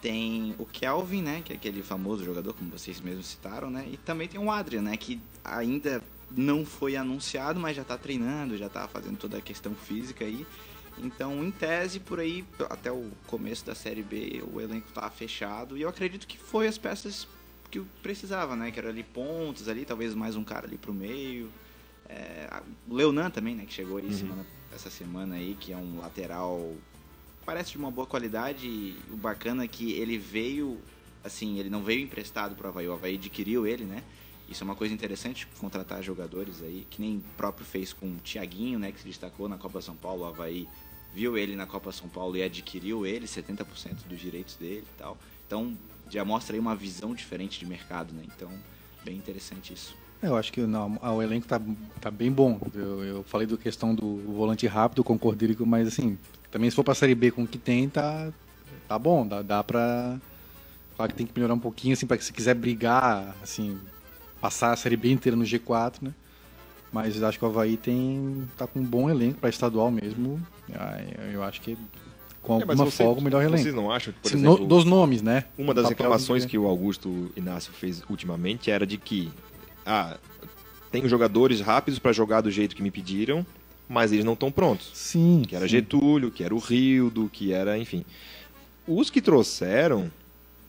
Tem 0.00 0.54
o 0.58 0.66
Kelvin, 0.66 1.22
né? 1.22 1.42
Que 1.44 1.52
é 1.52 1.56
aquele 1.56 1.82
famoso 1.82 2.24
jogador, 2.24 2.52
como 2.54 2.70
vocês 2.70 3.00
mesmos 3.00 3.26
citaram, 3.26 3.70
né? 3.70 3.86
E 3.90 3.96
também 3.96 4.28
tem 4.28 4.38
o 4.38 4.50
Adrian, 4.50 4.82
né? 4.82 4.96
Que 4.96 5.18
ainda 5.44 6.02
não 6.36 6.64
foi 6.64 6.96
anunciado, 6.96 7.58
mas 7.60 7.76
já 7.76 7.84
tá 7.84 7.96
treinando, 7.98 8.56
já 8.56 8.68
tá 8.68 8.86
fazendo 8.88 9.16
toda 9.16 9.38
a 9.38 9.40
questão 9.40 9.74
física 9.74 10.24
aí. 10.24 10.46
Então, 10.98 11.42
em 11.42 11.50
tese, 11.50 11.98
por 12.00 12.20
aí, 12.20 12.44
até 12.70 12.92
o 12.92 13.10
começo 13.26 13.64
da 13.64 13.74
Série 13.74 14.02
B, 14.02 14.42
o 14.52 14.60
elenco 14.60 14.92
tá 14.92 15.08
fechado. 15.10 15.76
E 15.76 15.82
eu 15.82 15.88
acredito 15.88 16.26
que 16.26 16.36
foi 16.38 16.66
as 16.66 16.76
peças 16.76 17.26
que 17.70 17.78
eu 17.78 17.86
precisava, 18.02 18.54
né? 18.54 18.70
Que 18.70 18.78
era 18.78 18.90
ali 18.90 19.02
pontos 19.02 19.68
ali, 19.68 19.84
talvez 19.86 20.14
mais 20.14 20.36
um 20.36 20.44
cara 20.44 20.66
ali 20.66 20.76
pro 20.76 20.92
meio. 20.92 21.50
É, 22.08 22.60
o 22.88 22.94
Leonan 22.94 23.30
também, 23.30 23.54
né? 23.54 23.64
Que 23.64 23.72
chegou 23.72 23.96
aí 23.96 24.12
semana- 24.12 24.46
essa 24.74 24.90
semana 24.90 25.36
aí, 25.36 25.56
que 25.58 25.72
é 25.72 25.76
um 25.76 25.98
lateral 26.00 26.74
parece 27.46 27.72
de 27.72 27.78
uma 27.78 27.90
boa 27.90 28.06
qualidade. 28.06 28.66
E 28.66 28.96
o 29.10 29.16
bacana 29.16 29.64
é 29.64 29.68
que 29.68 29.92
ele 29.92 30.18
veio, 30.18 30.78
assim, 31.24 31.58
ele 31.58 31.70
não 31.70 31.82
veio 31.82 32.02
emprestado 32.02 32.54
pro 32.54 32.68
Havaí, 32.68 32.86
o 32.86 32.92
Havaí 32.92 33.14
adquiriu 33.14 33.66
ele, 33.66 33.84
né? 33.84 34.02
Isso 34.52 34.62
é 34.62 34.66
uma 34.66 34.74
coisa 34.76 34.92
interessante, 34.92 35.46
contratar 35.58 36.02
jogadores 36.02 36.62
aí, 36.62 36.86
que 36.90 37.00
nem 37.00 37.22
próprio 37.38 37.64
fez 37.64 37.92
com 37.92 38.06
o 38.06 38.16
Thiaguinho, 38.22 38.78
né? 38.78 38.92
Que 38.92 39.00
se 39.00 39.06
destacou 39.06 39.48
na 39.48 39.56
Copa 39.56 39.80
São 39.80 39.96
Paulo, 39.96 40.22
o 40.22 40.26
Havaí 40.26 40.68
viu 41.14 41.36
ele 41.38 41.56
na 41.56 41.66
Copa 41.66 41.90
São 41.90 42.06
Paulo 42.08 42.36
e 42.36 42.42
adquiriu 42.42 43.06
ele, 43.06 43.26
70% 43.26 44.06
dos 44.06 44.20
direitos 44.20 44.56
dele 44.56 44.84
e 44.94 44.98
tal. 44.98 45.16
Então, 45.46 45.76
já 46.10 46.22
mostra 46.24 46.54
aí 46.54 46.60
uma 46.60 46.76
visão 46.76 47.14
diferente 47.14 47.58
de 47.58 47.64
mercado, 47.66 48.12
né? 48.12 48.22
Então, 48.36 48.50
bem 49.02 49.16
interessante 49.16 49.72
isso. 49.72 49.96
Eu 50.22 50.36
acho 50.36 50.52
que 50.52 50.60
não, 50.60 50.98
o 51.02 51.22
elenco 51.22 51.46
tá, 51.48 51.60
tá 52.00 52.10
bem 52.10 52.30
bom. 52.30 52.60
Eu, 52.74 53.02
eu 53.04 53.24
falei 53.24 53.46
da 53.46 53.56
questão 53.56 53.94
do 53.94 54.18
volante 54.34 54.66
rápido, 54.66 55.02
concordo, 55.02 55.56
com- 55.56 55.64
mas 55.64 55.88
assim, 55.88 56.18
também 56.50 56.68
se 56.68 56.76
for 56.76 56.84
pra 56.84 56.94
Série 56.94 57.14
B 57.14 57.30
com 57.30 57.42
o 57.42 57.48
que 57.48 57.58
tem, 57.58 57.88
tá, 57.88 58.30
tá 58.86 58.98
bom. 58.98 59.26
Dá, 59.26 59.40
dá 59.42 59.64
pra. 59.64 60.18
Claro 60.94 61.10
que 61.10 61.16
tem 61.16 61.26
que 61.26 61.32
melhorar 61.34 61.54
um 61.54 61.58
pouquinho, 61.58 61.94
assim, 61.94 62.06
pra 62.06 62.16
que 62.18 62.24
se 62.24 62.32
quiser 62.32 62.54
brigar, 62.54 63.34
assim, 63.42 63.80
passar 64.42 64.72
a 64.72 64.76
Série 64.76 64.96
B 64.96 65.10
inteira 65.10 65.36
no 65.36 65.44
G4, 65.44 65.94
né? 66.02 66.12
Mas 66.92 67.22
acho 67.22 67.38
que 67.38 67.44
o 67.44 67.48
Havaí 67.48 67.78
tem, 67.78 68.46
tá 68.58 68.66
com 68.66 68.80
um 68.80 68.84
bom 68.84 69.08
elenco 69.08 69.38
pra 69.38 69.48
estadual 69.48 69.90
mesmo. 69.90 70.38
Eu 71.32 71.42
acho 71.42 71.60
que 71.62 71.78
com 72.42 72.58
É, 72.58 72.62
alguma 72.62 72.84
você- 72.84 73.04
folga 73.04 73.20
o 73.20 73.24
melhor 73.24 73.42
elenco. 73.42 73.62
Vocês 73.62 73.74
não 73.74 73.90
acham 73.90 74.12
que, 74.12 74.18
por 74.20 74.28
Assim, 74.28 74.38
exemplo, 74.38 74.58
no- 74.58 74.66
dos 74.66 74.84
nomes, 74.84 75.22
né? 75.22 75.44
Uma 75.56 75.72
das 75.72 75.88
reclamações 75.88 76.44
que 76.44 76.58
o 76.58 76.66
Augusto 76.66 77.30
Inácio 77.36 77.72
fez 77.72 78.02
ultimamente 78.10 78.70
era 78.70 78.84
de 78.86 78.98
que 78.98 79.30
ah, 79.86 80.18
tenho 80.90 81.08
jogadores 81.08 81.60
rápidos 81.60 81.98
para 81.98 82.12
jogar 82.12 82.40
do 82.42 82.50
jeito 82.50 82.76
que 82.76 82.82
me 82.82 82.90
pediram, 82.90 83.46
mas 83.88 84.12
eles 84.12 84.24
não 84.24 84.34
estão 84.34 84.50
prontos. 84.52 84.90
Sim. 84.92 85.42
Que 85.48 85.56
era 85.56 85.64
sim. 85.64 85.70
Getúlio, 85.72 86.30
que 86.30 86.44
era 86.44 86.54
o 86.54 86.58
Rildo, 86.58 87.30
que 87.32 87.52
era, 87.52 87.78
enfim. 87.78 88.04
Os 88.86 89.08
que 89.08 89.22
trouxeram, 89.22 90.10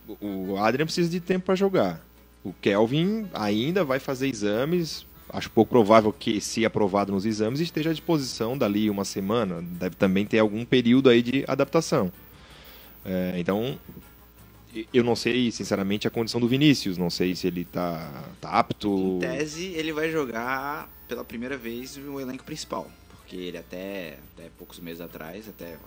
o 0.07 0.51
o 0.53 0.57
Adrian 0.57 0.85
precisa 0.85 1.09
de 1.09 1.19
tempo 1.19 1.45
para 1.47 1.55
jogar. 1.55 2.01
O 2.43 2.53
Kelvin 2.53 3.27
ainda 3.33 3.83
vai 3.83 3.99
fazer 3.99 4.27
exames. 4.27 5.05
Acho 5.29 5.49
pouco 5.49 5.69
provável 5.69 6.11
que, 6.11 6.41
se 6.41 6.65
aprovado 6.65 7.11
nos 7.11 7.25
exames, 7.25 7.59
esteja 7.59 7.89
à 7.89 7.93
disposição 7.93 8.57
dali 8.57 8.89
uma 8.89 9.05
semana. 9.05 9.61
Deve 9.61 9.95
também 9.95 10.25
ter 10.25 10.39
algum 10.39 10.65
período 10.65 11.09
aí 11.09 11.21
de 11.21 11.43
adaptação. 11.47 12.11
É, 13.05 13.33
então, 13.37 13.79
eu 14.93 15.03
não 15.03 15.15
sei, 15.15 15.51
sinceramente, 15.51 16.07
a 16.07 16.11
condição 16.11 16.39
do 16.39 16.47
Vinícius. 16.47 16.97
Não 16.97 17.09
sei 17.09 17.35
se 17.35 17.47
ele 17.47 17.65
tá, 17.65 18.25
tá 18.41 18.49
apto. 18.49 19.17
Em 19.17 19.19
tese, 19.19 19.65
ele 19.67 19.93
vai 19.93 20.11
jogar 20.11 20.89
pela 21.07 21.23
primeira 21.23 21.57
vez 21.57 21.97
o 21.97 22.19
elenco 22.19 22.43
principal. 22.43 22.89
Porque 23.17 23.35
ele 23.35 23.57
até, 23.57 24.17
até 24.33 24.49
poucos 24.57 24.79
meses 24.79 25.01
atrás, 25.01 25.47
até 25.47 25.77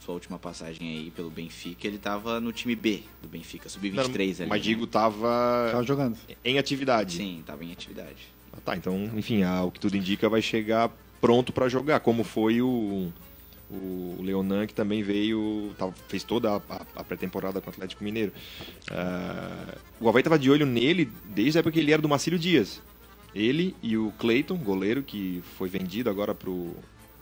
sua 0.00 0.14
última 0.14 0.38
passagem 0.38 0.88
aí 0.88 1.10
pelo 1.10 1.30
Benfica, 1.30 1.86
ele 1.86 1.98
tava 1.98 2.40
no 2.40 2.52
time 2.52 2.74
B 2.74 3.02
do 3.22 3.28
Benfica, 3.28 3.68
sub-23 3.68 4.40
ali. 4.40 4.48
Mas 4.48 4.48
né? 4.48 4.58
digo, 4.58 4.86
tava 4.86 5.68
Tava 5.70 5.84
jogando. 5.84 6.16
em 6.44 6.58
atividade. 6.58 7.16
Sim, 7.16 7.42
tava 7.46 7.64
em 7.64 7.72
atividade. 7.72 8.28
Ah, 8.52 8.58
tá, 8.64 8.76
então, 8.76 9.10
enfim, 9.16 9.42
ah, 9.42 9.62
o 9.64 9.70
que 9.70 9.78
tudo 9.78 9.96
indica 9.96 10.28
vai 10.28 10.42
chegar 10.42 10.90
pronto 11.20 11.52
para 11.52 11.68
jogar, 11.68 12.00
como 12.00 12.24
foi 12.24 12.60
o, 12.62 13.12
o 13.70 14.16
Leonan, 14.20 14.66
que 14.66 14.74
também 14.74 15.02
veio, 15.02 15.72
tava- 15.78 15.94
fez 16.08 16.24
toda 16.24 16.50
a, 16.50 16.56
a- 16.56 16.86
a 16.96 17.04
pré-temporada 17.04 17.60
com 17.60 17.68
o 17.68 17.72
Atlético 17.72 18.02
Mineiro. 18.02 18.32
Ah, 18.90 19.76
o 20.00 20.08
Havaí 20.08 20.20
estava 20.20 20.38
de 20.38 20.50
olho 20.50 20.66
nele 20.66 21.10
desde 21.26 21.58
a 21.58 21.60
época 21.60 21.72
que 21.74 21.80
ele 21.80 21.92
era 21.92 22.02
do 22.02 22.08
Marcílio 22.08 22.38
Dias. 22.38 22.80
Ele 23.34 23.76
e 23.82 23.96
o 23.96 24.12
Cleiton, 24.18 24.56
goleiro, 24.56 25.02
que 25.04 25.40
foi 25.56 25.68
vendido 25.68 26.10
agora 26.10 26.34
pro, 26.34 26.74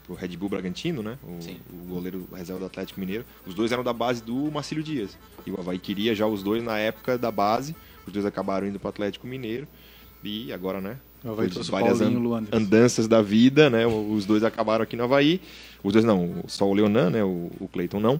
pro 0.08 0.16
Red 0.16 0.36
Bull 0.38 0.48
Bragantino, 0.48 1.02
né? 1.02 1.18
O, 1.22 1.42
Sim. 1.42 1.58
o 1.70 1.94
goleiro 1.94 2.26
reserva 2.34 2.58
do 2.58 2.66
Atlético 2.66 2.98
Mineiro. 2.98 3.26
Os 3.46 3.54
dois 3.54 3.70
eram 3.70 3.84
da 3.84 3.92
base 3.92 4.22
do 4.22 4.50
Marcílio 4.50 4.82
Dias. 4.82 5.18
E 5.46 5.50
o 5.50 5.60
Havaí 5.60 5.78
queria 5.78 6.14
já 6.14 6.26
os 6.26 6.42
dois 6.42 6.64
na 6.64 6.78
época 6.78 7.18
da 7.18 7.30
base. 7.30 7.76
Os 8.06 8.12
dois 8.12 8.24
acabaram 8.24 8.66
indo 8.66 8.80
pro 8.80 8.88
Atlético 8.88 9.26
Mineiro. 9.26 9.68
E 10.24 10.50
agora, 10.50 10.80
né? 10.80 10.96
O 11.22 11.30
Havaí 11.30 11.50
trouxe 11.50 11.70
várias 11.70 11.98
Paulinho 11.98 12.48
andanças 12.50 13.06
da 13.06 13.20
vida, 13.20 13.68
né? 13.68 13.86
Os 13.86 14.24
dois 14.24 14.42
acabaram 14.42 14.82
aqui 14.82 14.96
no 14.96 15.04
Havaí. 15.04 15.42
Os 15.84 15.92
dois 15.92 16.04
não, 16.04 16.42
só 16.46 16.66
o 16.66 16.72
Leonan, 16.72 17.10
né? 17.10 17.22
O, 17.22 17.50
o 17.60 17.68
Cleiton 17.70 18.00
não. 18.00 18.18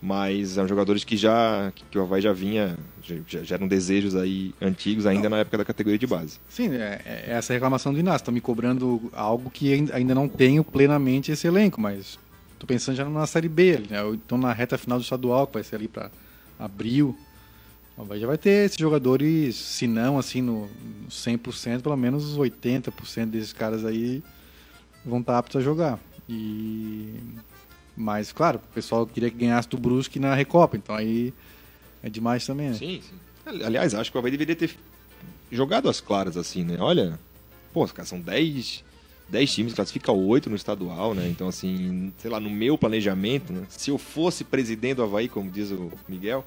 Mas 0.00 0.56
eram 0.56 0.68
jogadores 0.68 1.02
que 1.02 1.16
já 1.16 1.72
que 1.90 1.98
o 1.98 2.02
Havaí 2.02 2.22
já 2.22 2.32
vinha, 2.32 2.78
já, 3.02 3.42
já 3.42 3.56
eram 3.56 3.66
desejos 3.66 4.14
aí 4.14 4.54
antigos 4.62 5.06
ainda 5.06 5.28
na 5.28 5.38
época 5.38 5.58
da 5.58 5.64
categoria 5.64 5.98
de 5.98 6.06
base. 6.06 6.38
Sim, 6.48 6.68
é, 6.74 7.00
é 7.04 7.24
essa 7.32 7.52
reclamação 7.52 7.92
do 7.92 7.98
Inácio. 7.98 8.18
Estão 8.22 8.32
me 8.34 8.40
cobrando 8.40 9.10
algo 9.12 9.50
que 9.50 9.72
ainda- 9.92 10.14
não 10.14 10.28
tenho 10.28 10.62
plenamente 10.62 11.32
esse 11.32 11.48
elenco, 11.48 11.80
mas 11.80 12.16
tô 12.60 12.66
pensando 12.66 12.94
já 12.94 13.04
na 13.04 13.26
Série 13.26 13.48
B, 13.48 13.80
né? 13.90 13.98
Então 14.14 14.38
na 14.38 14.52
reta 14.52 14.78
final 14.78 14.98
do 14.98 15.02
estadual, 15.02 15.48
que 15.48 15.54
vai 15.54 15.64
ser 15.64 15.74
ali 15.76 15.88
para 15.88 16.12
abril. 16.58 17.18
O 17.96 18.02
Havaí 18.02 18.20
já 18.20 18.26
vai 18.28 18.38
ter 18.38 18.66
esses 18.66 18.78
jogadores, 18.78 19.56
se 19.56 19.88
não 19.88 20.16
assim 20.16 20.40
no 20.40 20.68
no 21.04 21.10
100%, 21.10 21.82
pelo 21.82 21.96
menos 21.96 22.24
os 22.24 22.36
80% 22.38 23.26
desses 23.30 23.52
caras 23.52 23.84
aí 23.84 24.22
vão 25.04 25.18
estar 25.18 25.38
aptos 25.38 25.56
a 25.56 25.60
jogar. 25.60 25.98
E 26.28 27.14
mas 27.98 28.32
claro, 28.32 28.58
o 28.58 28.74
pessoal 28.74 29.06
queria 29.06 29.30
que 29.30 29.36
ganhasse 29.36 29.68
do 29.68 29.76
Brusque 29.76 30.18
na 30.18 30.34
Recopa, 30.34 30.76
então 30.76 30.94
aí 30.94 31.32
é 32.02 32.08
demais 32.08 32.46
também, 32.46 32.68
né? 32.68 32.74
Sim, 32.74 33.00
sim. 33.02 33.14
Ali- 33.44 33.64
Aliás, 33.64 33.94
acho 33.94 34.10
que 34.10 34.16
o 34.16 34.20
Havaí 34.20 34.30
deveria 34.30 34.54
ter 34.56 34.70
jogado 35.50 35.88
as 35.88 36.00
claras 36.00 36.36
assim, 36.36 36.62
né? 36.64 36.76
Olha, 36.78 37.18
pô, 37.72 37.82
os 37.84 37.92
caras 37.92 38.08
são 38.08 38.20
10, 38.20 38.84
10 39.28 39.52
times, 39.52 39.74
classifica 39.74 40.12
8 40.12 40.48
no 40.48 40.56
estadual, 40.56 41.14
né? 41.14 41.28
Então, 41.28 41.48
assim, 41.48 42.12
sei 42.18 42.30
lá, 42.30 42.38
no 42.38 42.50
meu 42.50 42.78
planejamento, 42.78 43.52
né? 43.52 43.62
se 43.68 43.90
eu 43.90 43.98
fosse 43.98 44.44
presidente 44.44 44.96
do 44.96 45.02
Havaí, 45.02 45.28
como 45.28 45.50
diz 45.50 45.70
o 45.70 45.90
Miguel, 46.08 46.44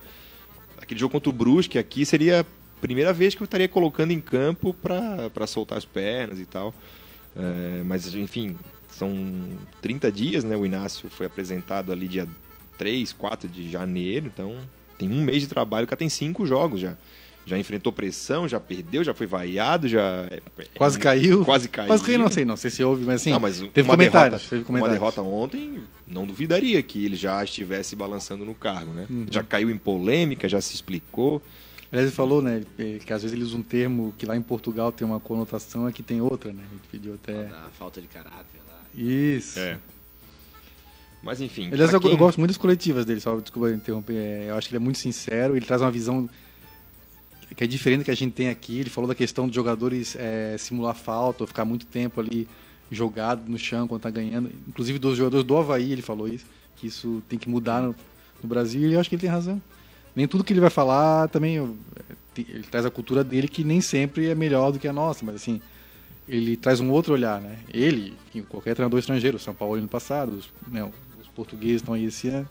aquele 0.82 1.00
jogo 1.00 1.12
contra 1.12 1.30
o 1.30 1.34
Brusque 1.34 1.78
aqui 1.78 2.06
seria 2.06 2.42
a 2.42 2.46
primeira 2.82 3.12
vez 3.14 3.36
que 3.36 3.42
eu 3.42 3.46
estaria 3.46 3.68
colocando 3.68 4.12
em 4.12 4.20
campo 4.20 4.74
para 4.74 5.46
soltar 5.48 5.78
as 5.78 5.86
pernas 5.86 6.40
e 6.40 6.46
tal. 6.46 6.74
É, 7.36 7.82
mas, 7.86 8.14
enfim, 8.16 8.58
são 9.02 9.12
30 9.82 10.12
dias, 10.12 10.44
né? 10.44 10.56
O 10.56 10.66
Inácio 10.66 11.10
foi 11.10 11.26
apresentado 11.26 11.92
ali 11.92 12.08
dia 12.08 12.28
3, 12.78 13.12
4 13.14 13.50
de 13.50 13.70
janeiro, 13.70 14.28
então 14.28 14.56
tem 14.98 15.10
um 15.12 15.24
mês 15.24 15.42
de 15.42 15.48
trabalho, 15.48 15.86
o 15.86 15.88
cara 15.88 15.98
tem 15.98 16.10
cinco 16.10 16.46
jogos 16.46 16.80
já. 16.80 16.96
Já 17.44 17.58
enfrentou 17.58 17.92
pressão, 17.92 18.48
já 18.48 18.60
perdeu, 18.60 19.04
já 19.04 19.16
foi 19.16 19.26
vaiado, 19.26 19.88
já. 19.88 20.30
Quase 20.78 21.00
caiu. 21.00 21.44
Quase 21.44 21.68
caiu. 21.68 21.88
Quase 21.88 22.04
caiu, 22.04 22.20
não 22.20 22.30
sei, 22.30 22.46
não 22.46 22.56
sei 22.56 22.70
se 22.70 22.84
houve, 22.84 23.04
mas 23.04 23.16
assim, 23.16 23.32
Não, 23.32 23.40
mas 23.40 23.60
teve 23.60 23.82
uma 23.90 23.96
comentários, 23.96 24.42
derrota, 24.42 24.50
teve 24.50 24.64
comentários. 24.64 25.00
Uma 25.00 25.12
derrota 25.12 25.22
ontem, 25.24 25.82
não 26.06 26.28
duvidaria 26.28 26.82
que 26.84 27.04
ele 27.04 27.16
já 27.16 27.44
estivesse 27.44 27.96
balançando 27.96 28.46
no 28.46 28.54
cargo, 28.54 28.94
né? 28.94 29.08
Uhum. 29.10 29.26
Já 29.32 29.42
caiu 29.42 29.72
em 29.72 29.78
polêmica, 29.78 30.48
já 30.48 30.62
se 30.62 30.76
explicou. 30.76 31.42
Aliás, 31.92 32.08
ele 32.08 32.16
falou, 32.16 32.44
né, 32.44 32.62
que 32.78 33.12
às 33.12 33.24
vezes 33.24 33.36
ele 33.36 33.44
usa 33.44 33.58
um 33.58 33.64
termo 33.64 34.14
que 34.20 34.26
lá 34.26 34.38
em 34.38 34.42
Portugal 34.42 34.92
tem 34.92 35.06
uma 35.06 35.20
conotação, 35.20 35.88
aqui 35.88 36.04
tem 36.04 36.22
outra, 36.22 36.54
né? 36.54 36.62
Ele 36.72 36.82
pediu 36.92 37.16
até... 37.16 37.50
Falta 37.78 38.00
de 38.00 38.08
caráter. 38.08 38.61
Isso. 38.96 39.60
É. 39.60 39.78
Mas 41.24 41.40
enfim. 41.40 41.70
Aliás, 41.72 41.92
eu, 41.94 41.98
eu 41.98 42.02
quem- 42.02 42.18
gosto 42.18 42.38
muito 42.40 42.50
das 42.50 42.58
coletivas 42.58 43.06
dele, 43.06 43.20
só 43.20 43.40
desculpa 43.40 43.70
interromper. 43.72 44.14
é, 44.16 44.46
Eu 44.50 44.56
acho 44.56 44.68
que 44.68 44.76
ele 44.76 44.82
é 44.82 44.86
muito 44.86 44.98
sincero, 44.98 45.56
ele 45.56 45.66
traz 45.66 45.82
uma 45.82 45.92
visão 45.92 46.28
que 47.56 47.64
é 47.64 47.68
diferente 47.68 48.00
do 48.00 48.06
que 48.06 48.12
a 48.12 48.16
gente 48.16 48.34
tem 48.34 48.50
aqui. 48.50 48.80
Ele 48.80 48.90
falou 48.90 49.08
da 49.08 49.14
questão 49.16 49.48
de 49.48 49.54
jogadores 49.54 50.16
é, 50.18 50.56
simular 50.58 50.96
falta 50.96 51.44
ou 51.44 51.48
ficar 51.48 51.66
muito 51.66 51.86
tempo 51.86 52.20
ali 52.20 52.48
jogado 52.90 53.48
no 53.48 53.58
chão 53.58 53.88
quando 53.88 54.02
tá 54.02 54.10
ganhando. 54.10 54.52
Inclusive 54.68 54.98
dos 55.00 55.18
jogadores 55.18 55.46
do 55.46 55.58
Havaí 55.58 55.92
ele 55.92 56.02
falou 56.02 56.28
isso, 56.28 56.46
que 56.78 56.88
isso 56.88 57.22
tem 57.30 57.38
que 57.38 57.48
mudar 57.50 57.82
no, 57.82 57.96
no 58.42 58.50
Brasil 58.50 58.90
e 58.90 58.94
eu 58.94 59.00
acho 59.00 59.08
que 59.10 59.16
ele 59.16 59.22
tem 59.22 59.30
razão. 59.30 59.62
Nem 60.16 60.28
tudo 60.28 60.44
que 60.44 60.52
ele 60.52 60.60
vai 60.60 60.70
falar 60.70 61.28
também, 61.30 61.56
eu- 61.56 61.78
te- 62.34 62.48
ele 62.50 62.64
traz 62.64 62.86
a 62.86 62.90
cultura 62.92 63.24
dele 63.24 63.48
que 63.48 63.64
nem 63.64 63.80
sempre 63.80 64.28
é 64.28 64.36
melhor 64.36 64.72
do 64.72 64.80
que 64.80 64.88
a 64.88 64.94
nossa, 64.94 65.24
mas 65.26 65.36
assim, 65.36 65.62
ele 66.32 66.56
traz 66.56 66.80
um 66.80 66.90
outro 66.92 67.14
olhar, 67.14 67.42
né? 67.42 67.58
Ele, 67.74 68.14
enfim, 68.30 68.42
qualquer 68.48 68.74
treinador 68.74 69.00
estrangeiro, 69.00 69.38
São 69.38 69.54
Paulo 69.54 69.76
ano 69.76 69.88
passado, 69.88 70.34
os, 70.38 70.50
né, 70.72 70.84
os 71.22 71.28
portugueses 71.36 71.78
estão 71.78 71.94
aí 71.94 72.06
esse 72.06 72.30
ano. 72.30 72.48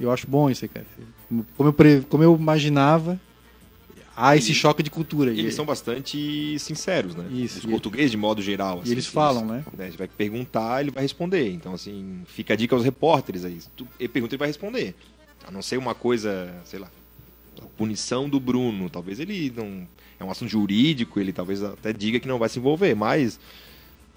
Eu 0.00 0.10
acho 0.10 0.26
bom 0.26 0.48
isso 0.50 0.64
aí, 0.64 0.68
cara. 0.68 0.86
Como 1.56 1.68
eu, 1.68 1.72
pre- 1.72 2.00
como 2.08 2.22
eu 2.24 2.34
imaginava, 2.34 3.20
há 4.16 4.36
esse 4.36 4.52
E- 4.52 4.54
choque 4.54 4.82
de 4.82 4.90
cultura. 4.90 5.30
E- 5.32 5.38
Eles 5.40 5.54
são 5.54 5.64
bastante 5.66 6.58
sinceros, 6.58 7.14
né? 7.14 7.26
Isso, 7.30 7.58
Os 7.58 7.64
e- 7.64 7.68
portugueses, 7.68 8.10
de 8.10 8.16
modo 8.16 8.40
geral. 8.42 8.80
assim, 8.80 8.92
eles 8.92 9.06
falam, 9.06 9.44
né? 9.46 9.64
Você 9.76 9.96
vai 9.96 10.08
perguntar, 10.08 10.80
ele 10.80 10.90
vai 10.90 11.02
responder. 11.02 11.50
Então, 11.50 11.74
assim, 11.74 12.22
fica 12.26 12.54
a 12.54 12.56
dica 12.56 12.74
aos 12.74 12.84
repórteres 12.84 13.44
aí. 13.44 13.58
Tu- 13.76 13.86
Ele 14.00 14.08
pergunta, 14.08 14.34
ele 14.34 14.38
vai 14.38 14.48
responder. 14.48 14.94
A 15.46 15.50
não 15.50 15.62
ser 15.62 15.76
uma 15.78 15.94
coisa, 15.94 16.54
sei 16.64 16.78
lá, 16.78 16.90
a 17.62 17.66
punição 17.76 18.28
do 18.28 18.38
Bruno. 18.40 18.88
Talvez 18.90 19.20
ele 19.20 19.52
não. 19.56 19.86
É 20.18 20.24
um 20.24 20.30
assunto 20.30 20.48
jurídico, 20.50 21.20
ele 21.20 21.32
talvez 21.32 21.62
até 21.62 21.92
diga 21.92 22.18
que 22.18 22.26
não 22.28 22.38
vai 22.38 22.48
se 22.48 22.58
envolver. 22.58 22.94
Mas, 22.94 23.38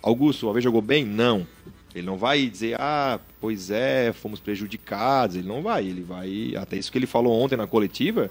Augusto, 0.02 0.48
o 0.48 0.50
Ave 0.50 0.62
jogou 0.62 0.82
bem? 0.82 1.06
Não. 1.06 1.46
Ele 1.94 2.06
não 2.06 2.18
vai 2.18 2.46
dizer, 2.48 2.76
ah, 2.80 3.20
pois 3.42 3.70
é, 3.72 4.14
fomos 4.14 4.40
prejudicados. 4.40 5.36
Ele 5.36 5.48
não 5.48 5.62
vai. 5.62 5.86
Ele 5.88 6.02
vai. 6.02 6.54
Até 6.56 6.78
isso 6.78 6.92
que 6.92 6.98
ele 6.98 7.08
falou 7.08 7.34
ontem 7.42 7.56
na 7.58 7.68
coletiva. 7.68 8.30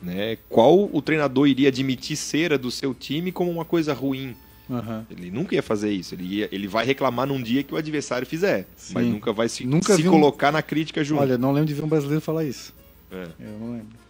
Né? 0.00 0.36
Qual 0.48 0.88
o 0.92 1.00
treinador 1.00 1.46
iria 1.48 1.68
admitir 1.68 2.16
cera 2.16 2.58
do 2.58 2.70
seu 2.70 2.92
time 2.92 3.32
como 3.32 3.50
uma 3.50 3.64
coisa 3.64 3.94
ruim? 3.94 4.34
Aham. 4.70 5.06
Ele 5.10 5.30
nunca 5.30 5.54
ia 5.54 5.62
fazer 5.62 5.90
isso. 5.92 6.14
Ele, 6.14 6.24
ia, 6.38 6.48
ele 6.52 6.66
vai 6.68 6.84
reclamar 6.84 7.26
num 7.26 7.42
dia 7.42 7.62
que 7.62 7.74
o 7.74 7.76
adversário 7.76 8.26
fizer. 8.26 8.66
Sim. 8.76 8.94
Mas 8.94 9.06
nunca 9.06 9.32
vai 9.32 9.48
se, 9.48 9.64
Nunca 9.66 9.94
se 9.96 10.02
vi 10.02 10.08
um- 10.08 10.12
colocar 10.12 10.52
na 10.52 10.62
crítica 10.62 11.02
junto. 11.02 11.20
Olha, 11.20 11.36
não 11.38 11.50
lembro 11.52 11.68
de 11.68 11.74
ver 11.74 11.84
um 11.84 11.88
brasileiro 11.88 12.20
falar 12.20 12.44
isso. 12.44 12.74
É. 13.10 13.26
Eu 13.40 13.58
não 13.60 13.72
lembro. 13.72 14.01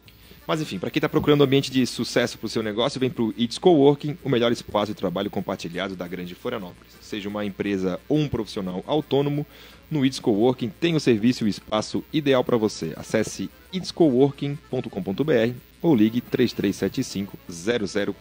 Mas 0.47 0.61
enfim, 0.61 0.79
para 0.79 0.91
quem 0.91 0.99
está 0.99 1.09
procurando 1.09 1.41
um 1.41 1.45
ambiente 1.45 1.71
de 1.71 1.87
sucesso 1.87 2.37
para 2.37 2.47
o 2.47 2.49
seu 2.49 2.63
negócio, 2.63 2.99
vem 2.99 3.09
para 3.09 3.23
o 3.23 3.33
It's 3.39 3.59
Coworking, 3.59 4.19
o 4.25 4.29
melhor 4.29 4.51
espaço 4.51 4.93
de 4.93 4.99
trabalho 4.99 5.31
compartilhado 5.31 5.95
da 5.95 6.07
grande 6.09 6.35
Florianópolis. 6.35 6.93
Seja 7.01 7.29
uma 7.29 7.45
empresa 7.45 8.01
ou 8.09 8.19
um 8.19 8.29
profissional 8.29 8.83
autônomo, 8.87 9.47
no 9.91 10.05
It's 10.05 10.19
Coworking 10.19 10.69
tem 10.81 10.97
o 10.97 11.01
serviço 11.01 11.45
e 11.45 11.47
o 11.47 11.49
espaço 11.49 12.03
ideal 12.13 12.43
para 12.43 12.57
você. 12.57 12.93
Acesse 12.97 13.49
itscoworking.com.br 13.73 15.55
ou 15.81 15.95
ligue 15.95 16.21
3375 16.21 17.39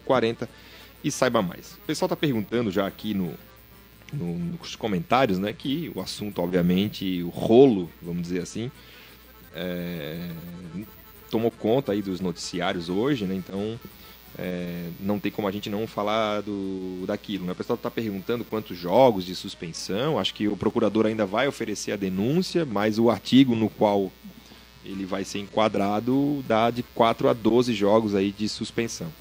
0040 0.05 0.49
e 1.03 1.11
saiba 1.11 1.41
mais. 1.41 1.73
O 1.73 1.87
pessoal 1.87 2.07
está 2.07 2.15
perguntando 2.15 2.69
já 2.69 2.85
aqui 2.85 3.13
no, 3.15 3.33
no- 4.13 4.37
nos 4.37 4.75
comentários, 4.75 5.39
né, 5.39 5.53
que 5.53 5.91
o 5.95 6.01
assunto, 6.01 6.39
obviamente, 6.41 7.23
o 7.23 7.29
rolo, 7.29 7.89
vamos 8.01 8.21
dizer 8.23 8.41
assim, 8.41 8.69
é, 9.55 10.29
tomou 11.31 11.49
conta 11.49 11.93
aí 11.93 12.01
dos 12.01 12.19
noticiários 12.19 12.89
hoje, 12.89 13.25
né? 13.25 13.33
Então 13.35 13.79
é, 14.37 14.89
não 14.99 15.19
tem 15.19 15.31
como 15.31 15.47
a 15.47 15.51
gente 15.51 15.69
não 15.69 15.85
falar 15.87 16.41
do, 16.41 17.03
daquilo. 17.05 17.45
Né? 17.45 17.51
O 17.51 17.55
pessoal 17.55 17.75
está 17.75 17.91
perguntando 17.91 18.45
quantos 18.45 18.77
jogos 18.77 19.25
de 19.25 19.35
suspensão. 19.35 20.19
Acho 20.19 20.33
que 20.33 20.47
o 20.47 20.57
procurador 20.57 21.05
ainda 21.05 21.25
vai 21.25 21.47
oferecer 21.47 21.91
a 21.91 21.95
denúncia, 21.95 22.65
mas 22.65 22.97
o 22.97 23.09
artigo 23.09 23.55
no 23.55 23.69
qual 23.69 24.11
ele 24.83 25.05
vai 25.05 25.23
ser 25.23 25.39
enquadrado 25.39 26.43
dá 26.47 26.71
de 26.71 26.81
4 26.81 27.29
a 27.29 27.33
12 27.33 27.73
jogos 27.73 28.15
aí 28.15 28.31
de 28.31 28.47
suspensão. 28.49 29.11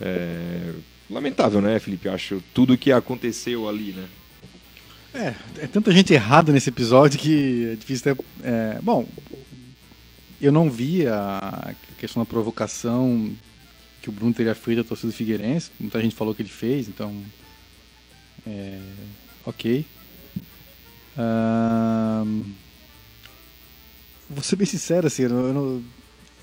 É, 0.00 0.72
lamentável, 1.10 1.60
né, 1.60 1.78
Felipe? 1.78 2.08
Eu 2.08 2.14
acho 2.14 2.42
tudo 2.54 2.78
que 2.78 2.90
aconteceu 2.90 3.68
ali, 3.68 3.92
né? 3.92 4.08
É, 5.14 5.34
é 5.64 5.66
tanta 5.66 5.92
gente 5.92 6.14
errada 6.14 6.52
nesse 6.52 6.70
episódio 6.70 7.20
que 7.20 7.70
é 7.72 7.74
difícil 7.74 8.14
ter. 8.14 8.24
é, 8.42 8.78
bom, 8.82 9.06
eu 10.46 10.52
não 10.52 10.70
vi 10.70 11.06
a 11.06 11.74
questão 11.98 12.22
da 12.22 12.26
provocação 12.28 13.32
que 14.00 14.08
o 14.08 14.12
Bruno 14.12 14.34
teria 14.34 14.54
feito 14.54 14.80
à 14.80 14.84
torcida 14.84 15.12
Figueirense. 15.12 15.70
Muita 15.78 16.00
gente 16.00 16.14
falou 16.14 16.34
que 16.34 16.42
ele 16.42 16.48
fez, 16.48 16.88
então. 16.88 17.14
É, 18.46 18.80
ok. 19.46 19.84
Ahn, 21.16 22.42
vou 24.28 24.42
ser 24.42 24.56
bem 24.56 24.66
sincero, 24.66 25.06
assim, 25.06 25.22
eu 25.24 25.30
eu 25.30 25.52
não- 25.52 25.84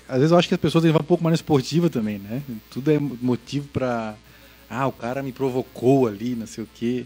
às 0.08 0.16
vezes 0.18 0.32
eu 0.32 0.38
acho 0.38 0.48
que 0.48 0.54
as 0.54 0.60
pessoas 0.60 0.84
levar 0.84 1.00
um 1.02 1.04
pouco 1.04 1.22
mais 1.22 1.34
esportiva 1.34 1.88
também, 1.90 2.18
né? 2.18 2.42
Tudo 2.70 2.90
é 2.90 2.98
motivo 2.98 3.68
pra. 3.68 4.16
Ah, 4.68 4.86
o 4.86 4.92
cara 4.92 5.22
me 5.22 5.32
provocou 5.32 6.06
ali, 6.08 6.34
não 6.34 6.46
sei 6.46 6.64
o 6.64 6.68
quê. 6.74 7.04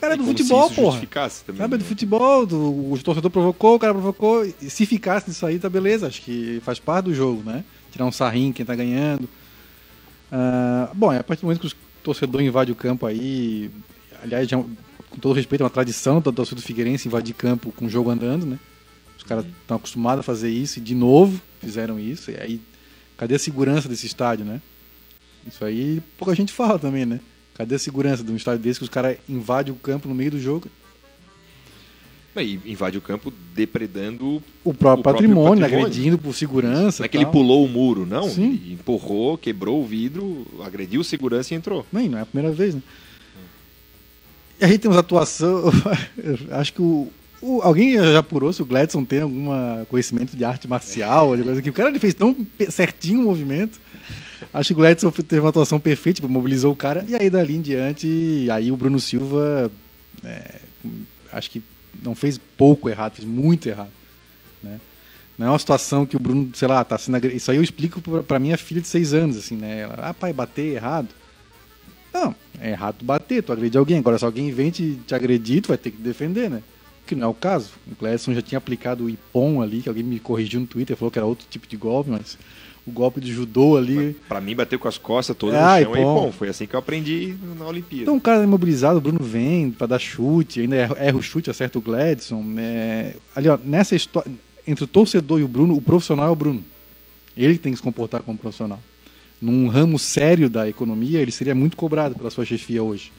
Cara 0.00 0.14
é 0.14 0.16
do 0.16 0.24
futebol, 0.24 0.70
porra. 0.70 1.00
também, 1.46 1.60
Sabe, 1.60 1.72
né? 1.72 1.78
do 1.78 1.84
futebol, 1.84 2.46
do, 2.46 2.92
o 2.92 2.98
torcedor 3.02 3.30
provocou, 3.30 3.76
o 3.76 3.78
cara 3.78 3.92
provocou. 3.92 4.44
E 4.44 4.70
se 4.70 4.86
ficasse 4.86 5.28
nisso 5.28 5.44
aí, 5.44 5.58
tá 5.58 5.68
beleza. 5.68 6.06
Acho 6.06 6.22
que 6.22 6.60
faz 6.64 6.78
parte 6.78 7.06
do 7.06 7.14
jogo, 7.14 7.42
né? 7.42 7.64
Tirar 7.92 8.06
um 8.06 8.12
sarrinho 8.12 8.52
quem 8.52 8.64
tá 8.64 8.74
ganhando. 8.74 9.28
Ah, 10.32 10.90
bom, 10.94 11.12
é 11.12 11.18
a 11.18 11.24
partir 11.24 11.42
do 11.42 11.46
momento 11.46 11.60
que 11.60 11.66
o 11.66 11.76
torcedor 12.02 12.40
invade 12.40 12.72
o 12.72 12.74
campo 12.74 13.06
aí. 13.06 13.70
Aliás, 14.22 14.48
já, 14.48 14.58
é 14.58 14.64
com 15.10 15.18
todo 15.18 15.34
respeito, 15.34 15.62
é 15.62 15.64
uma 15.64 15.70
tradição 15.70 16.20
da 16.20 16.30
torcida 16.30 16.60
do 16.60 16.64
Figueirense 16.64 17.08
invadir 17.08 17.34
campo 17.34 17.72
com 17.72 17.86
o 17.86 17.88
jogo 17.88 18.10
andando, 18.10 18.46
né? 18.46 18.58
Os 19.18 19.24
caras 19.24 19.44
estão 19.44 19.76
acostumados 19.76 20.20
a 20.20 20.22
fazer 20.22 20.50
isso 20.50 20.78
e 20.78 20.82
de 20.82 20.94
novo 20.94 21.40
fizeram 21.60 21.98
isso. 21.98 22.30
E 22.30 22.36
aí, 22.36 22.60
cadê 23.16 23.34
a 23.34 23.38
segurança 23.38 23.88
desse 23.88 24.06
estádio, 24.06 24.44
né? 24.44 24.62
Isso 25.46 25.64
aí 25.64 26.02
pouca 26.16 26.34
gente 26.34 26.52
fala 26.52 26.78
também, 26.78 27.04
né? 27.04 27.20
Cadê 27.54 27.74
a 27.74 27.78
segurança 27.78 28.22
de 28.24 28.32
um 28.32 28.36
estádio 28.36 28.62
desse 28.62 28.78
que 28.80 28.84
os 28.84 28.88
caras 28.90 29.16
invadem 29.28 29.72
o 29.72 29.76
campo 29.76 30.08
no 30.08 30.14
meio 30.14 30.30
do 30.32 30.40
jogo? 30.40 30.68
E 32.36 32.58
invade 32.64 32.96
o 32.96 33.02
campo 33.02 33.30
depredando. 33.54 34.24
o 34.24 34.40
próprio, 34.40 34.70
O 34.72 34.74
próprio 34.74 35.02
patrimônio, 35.04 35.60
patrimônio. 35.60 35.86
agredindo 35.86 36.16
por 36.16 36.32
segurança. 36.34 37.02
Não 37.02 37.04
é 37.04 37.08
que 37.08 37.16
ele 37.18 37.26
pulou 37.26 37.64
o 37.64 37.68
muro, 37.68 38.06
não. 38.06 38.30
Sim. 38.30 38.52
Ele 38.64 38.74
empurrou, 38.74 39.36
quebrou 39.36 39.82
o 39.82 39.86
vidro, 39.86 40.46
agrediu 40.64 41.00
o 41.00 41.04
segurança 41.04 41.52
e 41.52 41.56
entrou. 41.56 41.84
Nem, 41.92 42.08
não 42.08 42.18
é 42.18 42.22
a 42.22 42.26
primeira 42.26 42.54
vez, 42.54 42.74
né? 42.74 42.82
E 44.60 44.64
aí 44.64 44.78
temos 44.78 44.96
atuação. 44.96 45.64
acho 46.52 46.72
que 46.72 46.80
o, 46.80 47.08
o- 47.42 47.60
Alguém 47.62 47.94
já 47.96 48.20
apurou 48.20 48.52
se 48.52 48.62
o 48.62 48.66
Gladson 48.66 49.04
tem 49.04 49.20
algum 49.22 49.48
conhecimento 49.86 50.34
de 50.36 50.44
arte 50.44 50.68
marcial, 50.68 51.36
de 51.36 51.42
coisa 51.42 51.60
que 51.60 51.68
o 51.70 51.72
cara 51.74 51.88
ele 51.90 51.98
fez 51.98 52.14
tão 52.14 52.34
certinho 52.70 53.20
o 53.20 53.24
movimento. 53.24 53.78
Acho 54.52 54.68
que 54.68 54.72
o 54.74 54.76
Gladson 54.76 55.10
teve 55.10 55.40
uma 55.40 55.50
atuação 55.50 55.78
perfeita, 55.78 56.16
tipo, 56.16 56.28
mobilizou 56.28 56.72
o 56.72 56.76
cara, 56.76 57.04
e 57.08 57.14
aí 57.14 57.28
dali 57.28 57.56
em 57.56 57.60
diante, 57.60 58.48
aí 58.50 58.72
o 58.72 58.76
Bruno 58.76 58.98
Silva 58.98 59.70
é, 60.24 60.60
acho 61.32 61.50
que 61.50 61.62
não 62.02 62.14
fez 62.14 62.38
pouco 62.56 62.88
errado, 62.88 63.14
fez 63.14 63.26
muito 63.26 63.68
errado. 63.68 63.90
Né? 64.62 64.80
Não 65.38 65.48
é 65.48 65.50
uma 65.50 65.58
situação 65.58 66.04
que 66.04 66.16
o 66.16 66.20
Bruno, 66.20 66.50
sei 66.54 66.68
lá, 66.68 66.84
tá 66.84 66.98
sendo 66.98 67.16
agre... 67.16 67.34
Isso 67.34 67.50
aí 67.50 67.56
eu 67.56 67.62
explico 67.62 68.00
pra 68.22 68.38
minha 68.38 68.56
filha 68.56 68.80
de 68.80 68.88
seis 68.88 69.14
anos, 69.14 69.36
assim, 69.36 69.56
né? 69.56 69.80
Ela, 69.80 69.94
ah, 69.98 70.14
pai, 70.14 70.32
bater 70.32 70.72
é 70.72 70.74
errado. 70.74 71.08
Não, 72.12 72.34
é 72.60 72.70
errado 72.70 73.04
bater, 73.04 73.42
tu 73.42 73.52
agredir 73.52 73.78
alguém. 73.78 73.98
Agora, 73.98 74.18
se 74.18 74.24
alguém 74.24 74.52
vem 74.52 74.70
te, 74.70 74.98
te 75.06 75.14
agredir, 75.14 75.62
tu 75.62 75.68
vai 75.68 75.78
ter 75.78 75.90
que 75.90 75.96
defender, 75.96 76.50
né? 76.50 76.62
Que 77.06 77.14
não 77.14 77.28
é 77.28 77.30
o 77.30 77.34
caso. 77.34 77.70
O 77.90 77.94
Cledson 77.94 78.34
já 78.34 78.42
tinha 78.42 78.58
aplicado 78.58 79.04
o 79.04 79.10
Ipom 79.10 79.62
ali, 79.62 79.80
que 79.80 79.88
alguém 79.88 80.04
me 80.04 80.18
corrigiu 80.18 80.60
no 80.60 80.66
Twitter, 80.66 80.96
falou 80.96 81.10
que 81.10 81.18
era 81.18 81.26
outro 81.26 81.46
tipo 81.48 81.66
de 81.66 81.76
golpe, 81.76 82.10
mas 82.10 82.36
o 82.86 82.90
golpe 82.90 83.20
de 83.20 83.32
judô 83.32 83.76
ali. 83.76 84.16
Pra 84.28 84.40
mim, 84.40 84.54
bateu 84.56 84.78
com 84.78 84.88
as 84.88 84.98
costas 84.98 85.36
todas 85.36 85.56
Ah, 85.60 85.78
no 85.80 85.84
chão 85.86 85.96
e 85.96 86.02
bom. 86.02 86.14
bom. 86.26 86.32
Foi 86.32 86.48
assim 86.48 86.66
que 86.66 86.74
eu 86.74 86.78
aprendi 86.80 87.34
na 87.58 87.66
Olimpíada. 87.66 88.02
Então 88.04 88.16
o 88.16 88.20
cara 88.20 88.40
é 88.40 88.44
imobilizado, 88.44 88.98
o 88.98 89.00
Bruno 89.00 89.18
vem 89.22 89.70
pra 89.70 89.86
dar 89.86 89.98
chute, 89.98 90.60
ainda 90.60 90.76
erra, 90.76 91.16
o 91.16 91.22
chute, 91.22 91.50
acerta 91.50 91.78
o 91.78 91.82
Gladson. 91.82 92.44
É... 92.58 93.14
Ali, 93.36 93.48
ó, 93.48 93.58
nessa 93.64 93.94
história, 93.94 94.30
entre 94.66 94.84
o 94.84 94.86
torcedor 94.86 95.40
e 95.40 95.44
o 95.44 95.48
Bruno, 95.48 95.74
o 95.76 95.82
profissional 95.82 96.26
é 96.28 96.30
o 96.30 96.34
Bruno. 96.36 96.64
Ele 97.36 97.56
tem 97.58 97.72
que 97.72 97.76
se 97.78 97.82
comportar 97.82 98.22
como 98.22 98.36
profissional. 98.38 98.80
Num 99.40 99.68
ramo 99.68 99.98
sério 99.98 100.50
da 100.50 100.68
economia, 100.68 101.20
ele 101.20 101.30
seria 101.30 101.54
muito 101.54 101.76
cobrado 101.76 102.14
pela 102.14 102.30
sua 102.30 102.44
chefia 102.44 102.82
hoje. 102.82 103.10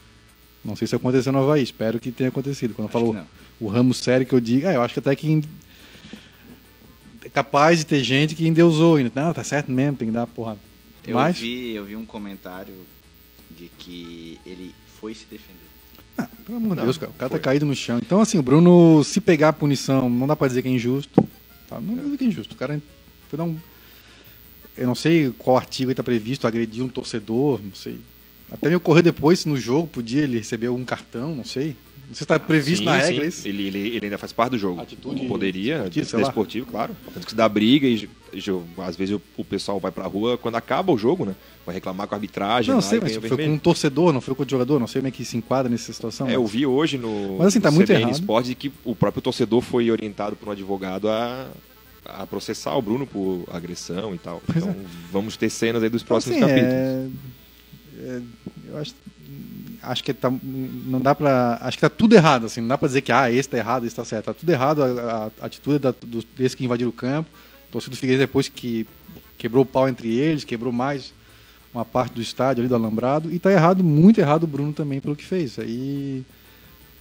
Não 0.64 0.76
sei 0.76 0.86
se 0.86 0.94
aconteceu 0.94 1.32
no 1.32 1.40
Havaí, 1.40 1.62
espero 1.62 1.98
que 1.98 2.12
tenha 2.12 2.28
acontecido. 2.28 2.72
Quando 2.74 2.84
eu 2.84 2.88
Acho 2.90 2.92
falo 2.92 3.10
que 3.12 3.18
não. 3.18 3.26
o 3.60 3.66
ramo 3.68 3.92
sério 3.92 4.24
que 4.24 4.32
eu 4.32 4.38
digo, 4.40 4.66
é, 4.68 4.76
eu 4.76 4.82
acho 4.82 4.94
que 4.94 5.00
até 5.00 5.16
que 5.16 5.26
é 5.26 5.30
capaz 7.30 7.78
de 7.78 7.86
ter 7.86 8.02
gente 8.02 8.34
que 8.34 8.46
endeusou 8.46 8.96
ainda. 8.96 9.12
Não, 9.14 9.32
tá 9.32 9.44
certo 9.44 9.70
mesmo, 9.70 9.96
tem 9.96 10.08
que 10.08 10.14
dar 10.14 10.26
porrada. 10.26 10.58
Eu, 11.06 11.14
Mas, 11.14 11.38
vi, 11.38 11.72
eu 11.72 11.84
vi 11.84 11.96
um 11.96 12.06
comentário 12.06 12.74
de 13.50 13.70
que 13.78 14.38
ele 14.46 14.74
foi 15.00 15.14
se 15.14 15.24
defender. 15.30 15.58
Ah, 16.16 16.28
pelo 16.44 16.58
amor 16.58 16.76
de 16.76 16.82
Deus, 16.82 16.98
cara, 16.98 17.10
o 17.10 17.14
cara 17.14 17.30
foi. 17.30 17.38
tá 17.38 17.44
caído 17.44 17.66
no 17.66 17.74
chão. 17.74 17.98
Então, 17.98 18.20
assim, 18.20 18.38
o 18.38 18.42
Bruno, 18.42 19.02
se 19.02 19.20
pegar 19.20 19.48
a 19.48 19.52
punição, 19.52 20.08
não 20.08 20.26
dá 20.26 20.36
pra 20.36 20.48
dizer 20.48 20.62
que 20.62 20.68
é 20.68 20.70
injusto. 20.70 21.28
Tá? 21.68 21.80
Não 21.80 21.94
dá 21.94 22.02
pra 22.02 22.04
dizer 22.04 22.18
que 22.18 22.24
é 22.24 22.28
injusto. 22.28 22.54
O 22.54 22.58
cara 22.58 22.80
foi 23.28 23.36
dar 23.36 23.44
um. 23.44 23.56
Eu 24.76 24.86
não 24.86 24.94
sei 24.94 25.32
qual 25.38 25.56
artigo 25.56 25.90
aí 25.90 25.94
tá 25.94 26.02
previsto, 26.02 26.46
agredir 26.46 26.84
um 26.84 26.88
torcedor, 26.88 27.60
não 27.62 27.74
sei. 27.74 27.98
Até 28.50 28.68
me 28.68 28.76
ocorreu 28.76 29.02
depois 29.02 29.40
se 29.40 29.48
no 29.48 29.56
jogo 29.56 29.88
podia 29.88 30.22
ele 30.22 30.38
receber 30.38 30.66
algum 30.66 30.84
cartão, 30.84 31.34
não 31.34 31.44
sei. 31.44 31.76
Não 32.12 32.16
sei 32.16 32.24
se 32.24 32.26
tá 32.26 32.38
previsto 32.38 32.80
Sim, 32.80 32.84
na 32.84 33.00
sim. 33.00 33.06
regra 33.12 33.26
isso. 33.26 33.48
Ele, 33.48 33.66
ele, 33.68 33.78
ele 33.96 34.00
ainda 34.04 34.18
faz 34.18 34.34
parte 34.34 34.50
do 34.50 34.58
jogo. 34.58 34.82
Atitude 34.82 35.24
Poderia, 35.26 35.78
lá. 35.78 35.88
desportivo, 35.88 36.66
claro. 36.66 36.94
Tanto 37.14 37.24
que 37.24 37.30
se 37.30 37.34
dá 37.36 37.48
briga 37.48 37.86
e 37.88 38.06
jo- 38.34 38.62
às 38.76 38.94
vezes 38.96 39.14
o, 39.14 39.22
o 39.38 39.42
pessoal 39.42 39.80
vai 39.80 39.90
pra 39.90 40.06
rua 40.06 40.36
quando 40.36 40.56
acaba 40.56 40.92
o 40.92 40.98
jogo, 40.98 41.24
né? 41.24 41.34
Vai 41.64 41.74
reclamar 41.74 42.06
com 42.06 42.14
a 42.14 42.18
arbitragem. 42.18 42.68
Não, 42.68 42.76
lá 42.76 42.82
sei, 42.82 43.00
mas 43.00 43.16
foi 43.16 43.30
com 43.30 43.50
um 43.50 43.58
torcedor, 43.58 44.12
não 44.12 44.20
foi 44.20 44.34
com 44.34 44.42
o 44.42 44.46
jogador, 44.46 44.78
não 44.78 44.86
sei 44.86 45.00
como 45.00 45.08
é 45.08 45.10
que 45.10 45.24
se 45.24 45.38
enquadra 45.38 45.70
nessa 45.70 45.90
situação. 45.90 46.28
É, 46.28 46.36
eu 46.36 46.42
mas- 46.42 46.50
vi 46.52 46.66
hoje 46.66 46.98
no, 46.98 47.38
Mas, 47.38 47.46
assim, 47.46 47.60
tá 47.60 47.70
no 47.70 47.76
muito 47.76 47.86
CBN 47.88 48.02
errado. 48.02 48.14
Esporte 48.14 48.48
de 48.50 48.54
que 48.56 48.70
o 48.84 48.94
próprio 48.94 49.22
torcedor 49.22 49.62
foi 49.62 49.90
orientado 49.90 50.36
por 50.36 50.48
um 50.48 50.52
advogado 50.52 51.08
a, 51.08 51.48
a 52.04 52.26
processar 52.26 52.74
o 52.76 52.82
Bruno 52.82 53.06
por 53.06 53.44
agressão 53.50 54.14
e 54.14 54.18
tal. 54.18 54.42
Pois 54.44 54.58
Então 54.62 54.76
vamos 55.10 55.34
ter 55.38 55.48
cenas 55.48 55.82
aí 55.82 55.88
dos 55.88 56.02
Então, 56.02 56.08
próximos 56.08 56.36
assim, 56.36 56.46
capítulos. 56.46 56.74
é- 56.74 57.08
é, 58.04 58.20
eu 58.68 58.76
acho, 58.78 58.94
acho 59.82 60.04
que 60.04 60.14
tá, 60.14 60.32
não 60.42 61.00
dá 61.00 61.14
para, 61.14 61.58
acho 61.62 61.76
que 61.76 61.80
tá 61.80 61.90
tudo 61.90 62.14
errado, 62.14 62.46
assim, 62.46 62.60
não 62.60 62.68
dá 62.68 62.78
para 62.78 62.88
dizer 62.88 63.02
que 63.02 63.12
ah, 63.12 63.30
esse 63.30 63.48
tá 63.48 63.58
errado, 63.58 63.86
esse 63.86 63.94
tá 63.94 64.04
certo, 64.04 64.26
tá 64.26 64.34
tudo 64.34 64.50
errado 64.50 64.82
a, 64.82 65.30
a 65.40 65.46
atitude 65.46 65.78
da, 65.78 65.92
dos, 65.92 66.24
desse 66.36 66.56
que 66.56 66.64
invadiram 66.64 66.90
o 66.90 66.92
campo, 66.92 67.28
torcedor 67.70 67.96
do 67.96 67.98
Figueirense 67.98 68.26
depois 68.26 68.48
que 68.48 68.86
quebrou 69.36 69.64
o 69.64 69.66
pau 69.66 69.88
entre 69.88 70.14
eles, 70.14 70.44
quebrou 70.44 70.72
mais 70.72 71.12
uma 71.74 71.84
parte 71.84 72.14
do 72.14 72.22
estádio 72.22 72.60
ali 72.62 72.68
do 72.68 72.74
alambrado 72.74 73.32
e 73.32 73.38
tá 73.38 73.50
errado, 73.50 73.82
muito 73.82 74.20
errado 74.20 74.44
o 74.44 74.46
Bruno 74.46 74.72
também 74.72 75.00
pelo 75.00 75.16
que 75.16 75.24
fez. 75.24 75.58
Aí 75.58 76.24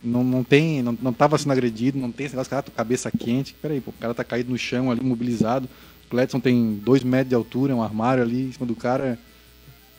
não, 0.04 0.24
não 0.24 0.44
tem, 0.44 0.82
não, 0.82 0.98
não 1.02 1.14
tava 1.14 1.38
sendo 1.38 1.52
agredido, 1.52 2.00
não 2.00 2.12
tem 2.12 2.26
esse 2.26 2.36
negócio, 2.36 2.50
cara, 2.50 2.66
cabeça 2.76 3.12
quente. 3.12 3.54
Peraí, 3.62 3.82
pô, 3.82 3.92
o 3.92 3.94
cara 3.94 4.14
tá 4.14 4.24
caído 4.24 4.50
no 4.50 4.58
chão 4.58 4.90
ali, 4.90 5.02
imobilizado. 5.02 5.70
O 6.12 6.40
tem 6.42 6.76
dois 6.84 7.04
metros 7.04 7.30
de 7.30 7.36
altura, 7.36 7.76
um 7.76 7.82
armário 7.82 8.22
ali 8.24 8.48
em 8.48 8.52
cima 8.52 8.66
do 8.66 8.76
cara. 8.76 9.18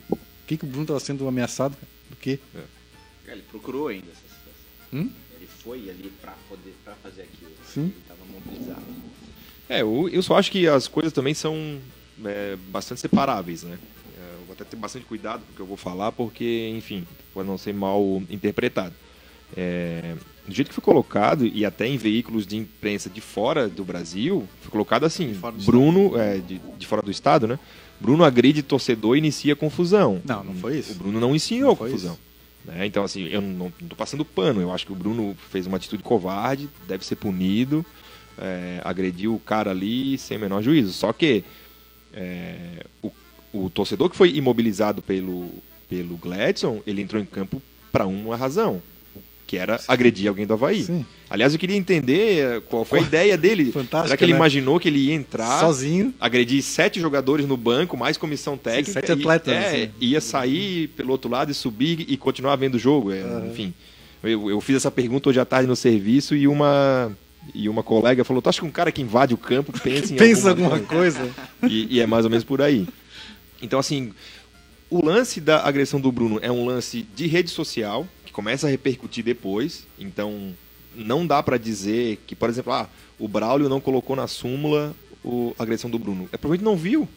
O 0.09 0.17
que, 0.45 0.57
que 0.57 0.65
o 0.65 0.67
Bruno 0.67 0.85
tava 0.85 0.99
sendo 0.99 1.27
ameaçado? 1.27 1.75
cara? 1.75 1.92
Do 2.13 2.15
quê? 2.15 2.37
Ele 3.27 3.41
procurou 3.49 3.87
ainda 3.87 4.05
essa 4.05 4.21
situação. 4.21 4.93
Hum? 4.93 5.09
Ele 5.35 5.47
foi 5.47 5.89
ali 5.89 6.11
pra, 6.21 6.35
poder, 6.47 6.75
pra 6.85 6.93
fazer 6.95 7.23
aquilo. 7.23 7.51
Sim. 7.65 7.85
Ele 7.85 8.03
tava 8.07 8.19
mobilizado. 8.31 8.83
É, 9.67 9.81
eu, 9.81 10.07
eu 10.09 10.21
só 10.21 10.37
acho 10.37 10.51
que 10.51 10.67
as 10.67 10.87
coisas 10.87 11.11
também 11.11 11.33
são 11.33 11.79
é, 12.23 12.55
bastante 12.67 13.01
separáveis, 13.01 13.63
né? 13.63 13.79
É, 14.15 14.35
eu 14.35 14.45
vou 14.45 14.53
até 14.53 14.63
ter 14.63 14.75
bastante 14.75 15.05
cuidado 15.05 15.43
com 15.43 15.53
o 15.53 15.55
que 15.55 15.61
eu 15.61 15.65
vou 15.65 15.77
falar, 15.77 16.11
porque, 16.11 16.71
enfim, 16.75 17.07
pode 17.33 17.49
não 17.49 17.57
ser 17.57 17.73
mal 17.73 18.21
interpretado. 18.29 18.93
É, 19.57 20.15
do 20.47 20.53
jeito 20.53 20.67
que 20.67 20.75
foi 20.75 20.83
colocado, 20.83 21.47
e 21.47 21.65
até 21.65 21.87
em 21.87 21.97
veículos 21.97 22.45
de 22.45 22.57
imprensa 22.57 23.09
de 23.09 23.21
fora 23.21 23.67
do 23.67 23.83
Brasil, 23.83 24.47
foi 24.61 24.71
colocado 24.71 25.05
assim: 25.05 25.31
do 25.31 25.51
Bruno, 25.65 26.15
é, 26.19 26.37
de, 26.37 26.59
de 26.77 26.85
fora 26.85 27.01
do 27.01 27.09
estado, 27.09 27.47
né? 27.47 27.57
Bruno 28.03 28.25
agride 28.25 28.61
torcedor 28.61 29.15
e 29.15 29.19
inicia 29.19 29.55
confusão. 29.55 30.21
Não, 30.25 30.43
não 30.43 30.53
foi 30.55 30.77
isso. 30.79 30.91
O 30.91 30.95
Bruno 30.95 31.19
não 31.21 31.29
iniciou 31.29 31.69
Não 31.69 31.75
confusão. 31.77 32.17
né? 32.65 32.85
Então, 32.85 33.01
assim, 33.05 33.27
eu 33.27 33.39
não, 33.39 33.71
não 33.79 33.87
tô 33.87 33.95
passando 33.95 34.25
pano. 34.25 34.59
Eu 34.59 34.73
acho 34.73 34.85
que 34.85 34.91
o 34.91 34.95
Bruno 34.95 35.35
fez 35.49 35.65
uma 35.65 35.77
atitude 35.77 36.03
covarde, 36.03 36.69
deve 36.85 37.05
ser 37.05 37.15
punido, 37.15 37.85
é, 38.37 38.81
agrediu 38.83 39.33
o 39.33 39.39
cara 39.39 39.71
ali 39.71 40.17
sem 40.17 40.37
menor 40.37 40.61
juízo. 40.61 40.91
Só 40.91 41.13
que 41.13 41.45
é, 42.13 42.85
o, 43.01 43.09
o 43.53 43.69
torcedor 43.69 44.09
que 44.09 44.17
foi 44.17 44.35
imobilizado 44.35 45.01
pelo, 45.01 45.49
pelo 45.89 46.17
Gladson, 46.17 46.81
ele 46.85 47.01
entrou 47.01 47.21
em 47.21 47.25
campo 47.25 47.61
para 47.89 48.05
uma 48.05 48.35
razão, 48.35 48.81
que 49.45 49.57
era 49.57 49.79
agredir 49.87 50.27
alguém 50.27 50.45
do 50.45 50.53
Havaí. 50.53 50.83
Sim. 50.83 51.05
Aliás, 51.29 51.51
eu 51.53 51.59
queria 51.59 51.75
entender 51.75 52.39
eh, 52.43 52.61
qual 52.69 52.85
foi 52.85 52.99
a 52.99 53.01
ideia 53.01 53.37
dele. 53.37 53.71
Fantástica, 53.73 54.03
Será 54.07 54.17
que 54.17 54.23
ele 54.23 54.33
né? 54.33 54.37
imaginou 54.37 54.79
que 54.79 54.87
ele 54.87 54.99
ia 54.99 55.13
entrar, 55.13 55.59
Sozinho. 55.59 56.13
agredir 56.19 56.61
sete 56.61 56.99
jogadores 56.99 57.45
no 57.47 57.57
banco, 57.57 57.97
mais 57.97 58.17
comissão 58.17 58.57
técnica, 58.57 58.91
sete 58.93 59.09
e- 59.09 59.13
atletas, 59.13 59.53
é, 59.53 59.67
assim. 59.83 59.89
ia 59.99 60.21
sair 60.21 60.87
pelo 60.89 61.11
outro 61.11 61.29
lado 61.29 61.51
e 61.51 61.53
subir 61.53 62.05
e 62.07 62.15
continuar 62.17 62.55
vendo 62.55 62.75
o 62.75 62.79
jogo. 62.79 63.11
é, 63.11 63.21
Enfim, 63.51 63.73
eu, 64.23 64.49
eu 64.49 64.61
fiz 64.61 64.75
essa 64.77 64.91
pergunta 64.91 65.29
hoje 65.29 65.39
à 65.39 65.45
tarde 65.45 65.67
no 65.67 65.75
serviço 65.75 66.35
e 66.35 66.47
uma 66.47 67.11
e 67.53 67.67
uma 67.67 67.83
colega 67.83 68.23
falou: 68.23 68.41
"Tu 68.41 68.49
acha 68.49 68.61
que 68.61 68.65
um 68.67 68.71
cara 68.71 68.91
que 68.91 69.01
invade 69.01 69.33
o 69.33 69.37
campo 69.37 69.73
pensa 69.81 70.13
em 70.13 70.17
Pensa 70.17 70.49
alguma 70.49 70.69
alguma 70.75 70.87
coisa. 70.87 71.29
e, 71.67 71.97
e 71.97 71.99
é 71.99 72.05
mais 72.07 72.23
ou 72.25 72.31
menos 72.31 72.45
por 72.45 72.61
aí. 72.61 72.87
Então, 73.61 73.79
assim, 73.79 74.13
o 74.89 75.03
lance 75.03 75.41
da 75.41 75.65
agressão 75.67 75.99
do 75.99 76.11
Bruno 76.11 76.39
é 76.41 76.51
um 76.51 76.65
lance 76.65 77.05
de 77.15 77.27
rede 77.27 77.49
social, 77.49 78.07
começa 78.33 78.67
a 78.67 78.69
repercutir 78.69 79.23
depois. 79.23 79.85
Então, 79.97 80.53
não 80.95 81.25
dá 81.25 81.41
pra 81.41 81.57
dizer 81.57 82.19
que, 82.27 82.35
por 82.35 82.49
exemplo, 82.49 82.73
ah, 82.73 82.89
o 83.17 83.27
Braulio 83.27 83.69
não 83.69 83.79
colocou 83.79 84.15
na 84.15 84.27
súmula 84.27 84.93
o, 85.23 85.55
a 85.57 85.63
agressão 85.63 85.89
do 85.89 85.97
Bruno. 85.97 86.27
É 86.33 86.37
provavelmente 86.37 86.65
não 86.65 86.75
viu. 86.75 87.07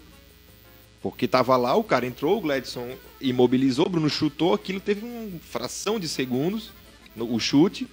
Porque 1.02 1.26
tava 1.28 1.56
lá, 1.56 1.74
o 1.74 1.84
cara 1.84 2.06
entrou, 2.06 2.38
o 2.38 2.40
Gladson 2.40 2.88
imobilizou, 3.20 3.86
o 3.86 3.90
Bruno 3.90 4.08
chutou, 4.10 4.54
aquilo 4.54 4.80
teve 4.80 5.04
uma 5.04 5.38
fração 5.40 5.98
de 6.00 6.08
segundos, 6.08 6.70
no- 7.14 7.32
o 7.34 7.38
chute. 7.38 7.86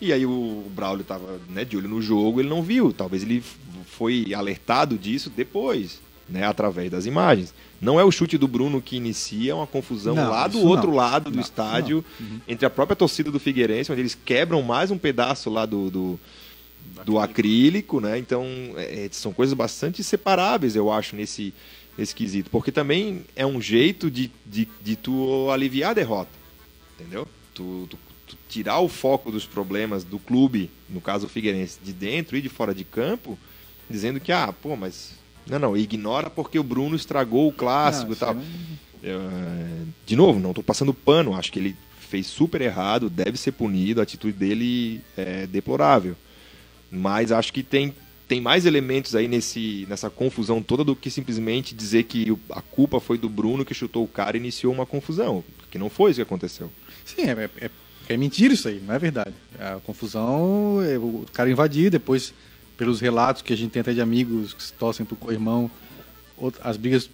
E 0.00 0.12
aí 0.12 0.26
o 0.26 0.64
Braulio 0.74 1.04
tava 1.04 1.40
né, 1.48 1.64
de 1.64 1.76
olho 1.76 1.88
no 1.88 2.02
jogo, 2.02 2.40
ele 2.40 2.48
não 2.48 2.62
viu. 2.62 2.92
Talvez 2.92 3.22
ele 3.22 3.42
foi 3.86 4.32
alertado 4.34 4.98
disso 4.98 5.30
depois. 5.30 6.00
Né, 6.28 6.44
através 6.44 6.90
das 6.90 7.06
imagens. 7.06 7.54
Não 7.80 8.00
é 8.00 8.04
o 8.04 8.10
chute 8.10 8.36
do 8.38 8.48
Bruno 8.48 8.80
que 8.82 8.96
inicia 8.96 9.54
uma 9.54 9.66
confusão 9.66 10.14
Não, 10.14 10.30
lá 10.30 10.48
do 10.48 10.60
outro 10.60 10.88
não. 10.88 10.96
lado 10.96 11.30
do 11.30 11.36
Não, 11.36 11.42
estádio, 11.42 12.04
entre 12.48 12.64
a 12.66 12.70
própria 12.70 12.96
torcida 12.96 13.30
do 13.30 13.38
Figueirense, 13.38 13.92
onde 13.92 14.00
eles 14.00 14.14
quebram 14.24 14.62
mais 14.62 14.90
um 14.90 14.98
pedaço 14.98 15.50
lá 15.50 15.64
do, 15.66 15.90
do, 15.90 16.20
do 17.04 17.18
acrílico, 17.18 18.00
né? 18.00 18.18
Então, 18.18 18.44
é, 18.76 19.08
são 19.12 19.32
coisas 19.32 19.54
bastante 19.54 20.02
separáveis, 20.02 20.74
eu 20.74 20.90
acho, 20.90 21.14
nesse, 21.14 21.52
nesse 21.96 22.14
quesito. 22.14 22.50
Porque 22.50 22.72
também 22.72 23.22
é 23.36 23.46
um 23.46 23.60
jeito 23.60 24.10
de, 24.10 24.30
de, 24.44 24.66
de 24.82 24.96
tu 24.96 25.50
aliviar 25.50 25.90
a 25.90 25.94
derrota, 25.94 26.30
entendeu? 26.98 27.28
Tu, 27.54 27.86
tu- 27.90 27.98
tu 28.26 28.36
tirar 28.48 28.80
o 28.80 28.88
foco 28.88 29.30
dos 29.30 29.44
problemas 29.46 30.02
do 30.02 30.18
clube, 30.18 30.70
no 30.88 31.00
caso 31.00 31.26
o 31.26 31.28
Figueirense, 31.28 31.78
de 31.84 31.92
dentro 31.92 32.36
e 32.36 32.42
de 32.42 32.48
fora 32.48 32.74
de 32.74 32.82
campo, 32.84 33.38
dizendo 33.88 34.18
que, 34.18 34.32
ah, 34.32 34.52
pô, 34.52 34.74
mas... 34.74 35.14
Não, 35.48 35.58
não, 35.58 35.76
ignora 35.76 36.28
porque 36.28 36.58
o 36.58 36.64
Bruno 36.64 36.96
estragou 36.96 37.48
o 37.48 37.52
clássico 37.52 38.12
e 38.12 38.16
tal. 38.16 38.36
Eu, 39.02 39.20
é, 39.20 39.82
de 40.04 40.16
novo, 40.16 40.40
não 40.40 40.50
estou 40.50 40.64
passando 40.64 40.92
pano, 40.92 41.34
acho 41.34 41.52
que 41.52 41.58
ele 41.58 41.76
fez 42.08 42.26
super 42.26 42.60
errado, 42.60 43.10
deve 43.10 43.36
ser 43.36 43.52
punido, 43.52 44.00
a 44.00 44.02
atitude 44.02 44.36
dele 44.36 45.00
é 45.16 45.46
deplorável. 45.46 46.16
Mas 46.90 47.32
acho 47.32 47.52
que 47.52 47.62
tem, 47.62 47.94
tem 48.26 48.40
mais 48.40 48.64
elementos 48.64 49.14
aí 49.14 49.28
nesse, 49.28 49.86
nessa 49.88 50.08
confusão 50.08 50.62
toda 50.62 50.82
do 50.82 50.96
que 50.96 51.10
simplesmente 51.10 51.74
dizer 51.74 52.04
que 52.04 52.36
a 52.50 52.62
culpa 52.62 53.00
foi 53.00 53.18
do 53.18 53.28
Bruno 53.28 53.64
que 53.64 53.74
chutou 53.74 54.04
o 54.04 54.08
cara 54.08 54.36
e 54.36 54.40
iniciou 54.40 54.72
uma 54.72 54.86
confusão, 54.86 55.44
que 55.70 55.78
não 55.78 55.90
foi 55.90 56.10
isso 56.10 56.18
que 56.18 56.22
aconteceu. 56.22 56.70
Sim, 57.04 57.22
é, 57.22 57.50
é, 57.60 57.70
é 58.08 58.16
mentira 58.16 58.54
isso 58.54 58.68
aí, 58.68 58.80
não 58.84 58.94
é 58.94 58.98
verdade. 58.98 59.34
A 59.58 59.78
confusão, 59.84 60.80
é, 60.82 60.98
o 60.98 61.24
cara 61.32 61.50
invadiu, 61.50 61.90
depois, 61.90 62.32
pelos 62.76 63.00
relatos 63.00 63.42
que 63.42 63.52
a 63.52 63.56
gente 63.56 63.70
tem 63.70 63.80
até 63.80 63.92
de 63.92 64.00
amigos 64.00 64.52
que 64.54 64.62
se 64.62 64.72
torcem 64.72 65.06
pro 65.06 65.16
co-irmão, 65.16 65.70
out- 66.40 66.58
as 66.62 66.76
brigas, 66.76 67.08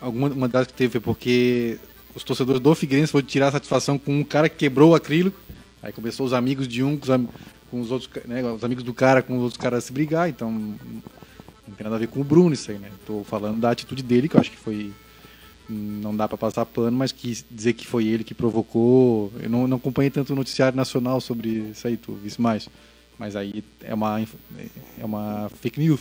alguma 0.00 0.28
uma 0.28 0.48
delas 0.48 0.66
que 0.66 0.72
teve 0.72 0.92
foi 0.92 1.00
porque 1.00 1.78
os 2.14 2.22
torcedores 2.24 2.60
do 2.60 2.74
Figueirense 2.74 3.12
foram 3.12 3.26
tirar 3.26 3.52
satisfação 3.52 3.98
com 3.98 4.18
um 4.18 4.24
cara 4.24 4.48
que 4.48 4.56
quebrou 4.56 4.92
o 4.92 4.94
acrílico, 4.94 5.38
aí 5.82 5.92
começou 5.92 6.24
os 6.24 6.32
amigos 6.32 6.66
de 6.66 6.82
um 6.82 6.96
com 6.96 7.04
os, 7.12 7.28
com 7.70 7.80
os 7.80 7.90
outros, 7.90 8.10
né, 8.24 8.42
os 8.44 8.64
amigos 8.64 8.84
do 8.84 8.94
cara 8.94 9.22
com 9.22 9.36
os 9.36 9.42
outros 9.42 9.60
caras 9.60 9.84
se 9.84 9.92
brigar, 9.92 10.28
então 10.28 10.50
não 10.50 11.74
tem 11.76 11.84
nada 11.84 11.96
a 11.96 11.98
ver 11.98 12.08
com 12.08 12.20
o 12.20 12.24
Bruno 12.24 12.52
isso 12.54 12.70
aí, 12.70 12.78
né? 12.78 12.90
Tô 13.06 13.24
falando 13.24 13.60
da 13.60 13.70
atitude 13.70 14.02
dele, 14.02 14.28
que 14.28 14.36
eu 14.36 14.40
acho 14.40 14.50
que 14.50 14.56
foi 14.56 14.92
não 15.68 16.14
dá 16.14 16.28
para 16.28 16.36
passar 16.36 16.66
pano, 16.66 16.96
mas 16.96 17.10
que 17.10 17.42
dizer 17.50 17.72
que 17.72 17.86
foi 17.86 18.06
ele 18.06 18.22
que 18.22 18.34
provocou. 18.34 19.32
Eu 19.40 19.48
não, 19.48 19.66
não 19.66 19.78
acompanhei 19.78 20.10
tanto 20.10 20.32
o 20.32 20.36
noticiário 20.36 20.76
nacional 20.76 21.20
sobre 21.22 21.70
isso 21.72 21.86
aí, 21.86 21.96
tu 21.96 22.12
visse 22.12 22.40
mais. 22.40 22.68
Mas 23.18 23.36
aí 23.36 23.62
é 23.80 23.94
uma, 23.94 24.20
é 24.98 25.04
uma 25.04 25.48
fake 25.60 25.78
news. 25.78 26.00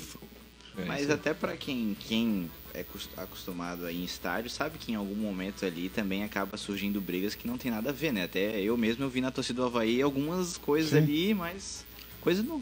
É, 0.77 0.85
Mas 0.85 1.09
até 1.09 1.33
pra 1.33 1.55
quem, 1.55 1.95
quem 1.99 2.49
é 2.73 2.83
cos- 2.83 3.09
acostumado 3.15 3.85
a 3.85 3.91
ir 3.91 4.01
em 4.01 4.03
estádio, 4.03 4.49
sabe 4.49 4.79
que 4.79 4.91
em 4.91 4.95
algum 4.95 5.13
momento 5.15 5.63
ali 5.65 5.89
também 5.89 6.23
acaba 6.23 6.57
surgindo 6.57 6.99
brigas 6.99 7.35
que 7.35 7.47
não 7.47 7.57
tem 7.57 7.69
nada 7.69 7.91
a 7.91 7.93
ver, 7.93 8.11
né? 8.11 8.23
Até 8.23 8.59
eu 8.59 8.75
mesmo 8.75 9.03
eu 9.03 9.09
vi 9.09 9.21
na 9.21 9.29
torcida 9.29 9.61
do 9.61 9.67
Havaí 9.67 10.01
algumas 10.01 10.57
coisas 10.57 10.91
Sim. 10.91 10.97
ali, 10.97 11.33
mas. 11.33 11.85
Coisas 12.21 12.43
não, 12.45 12.61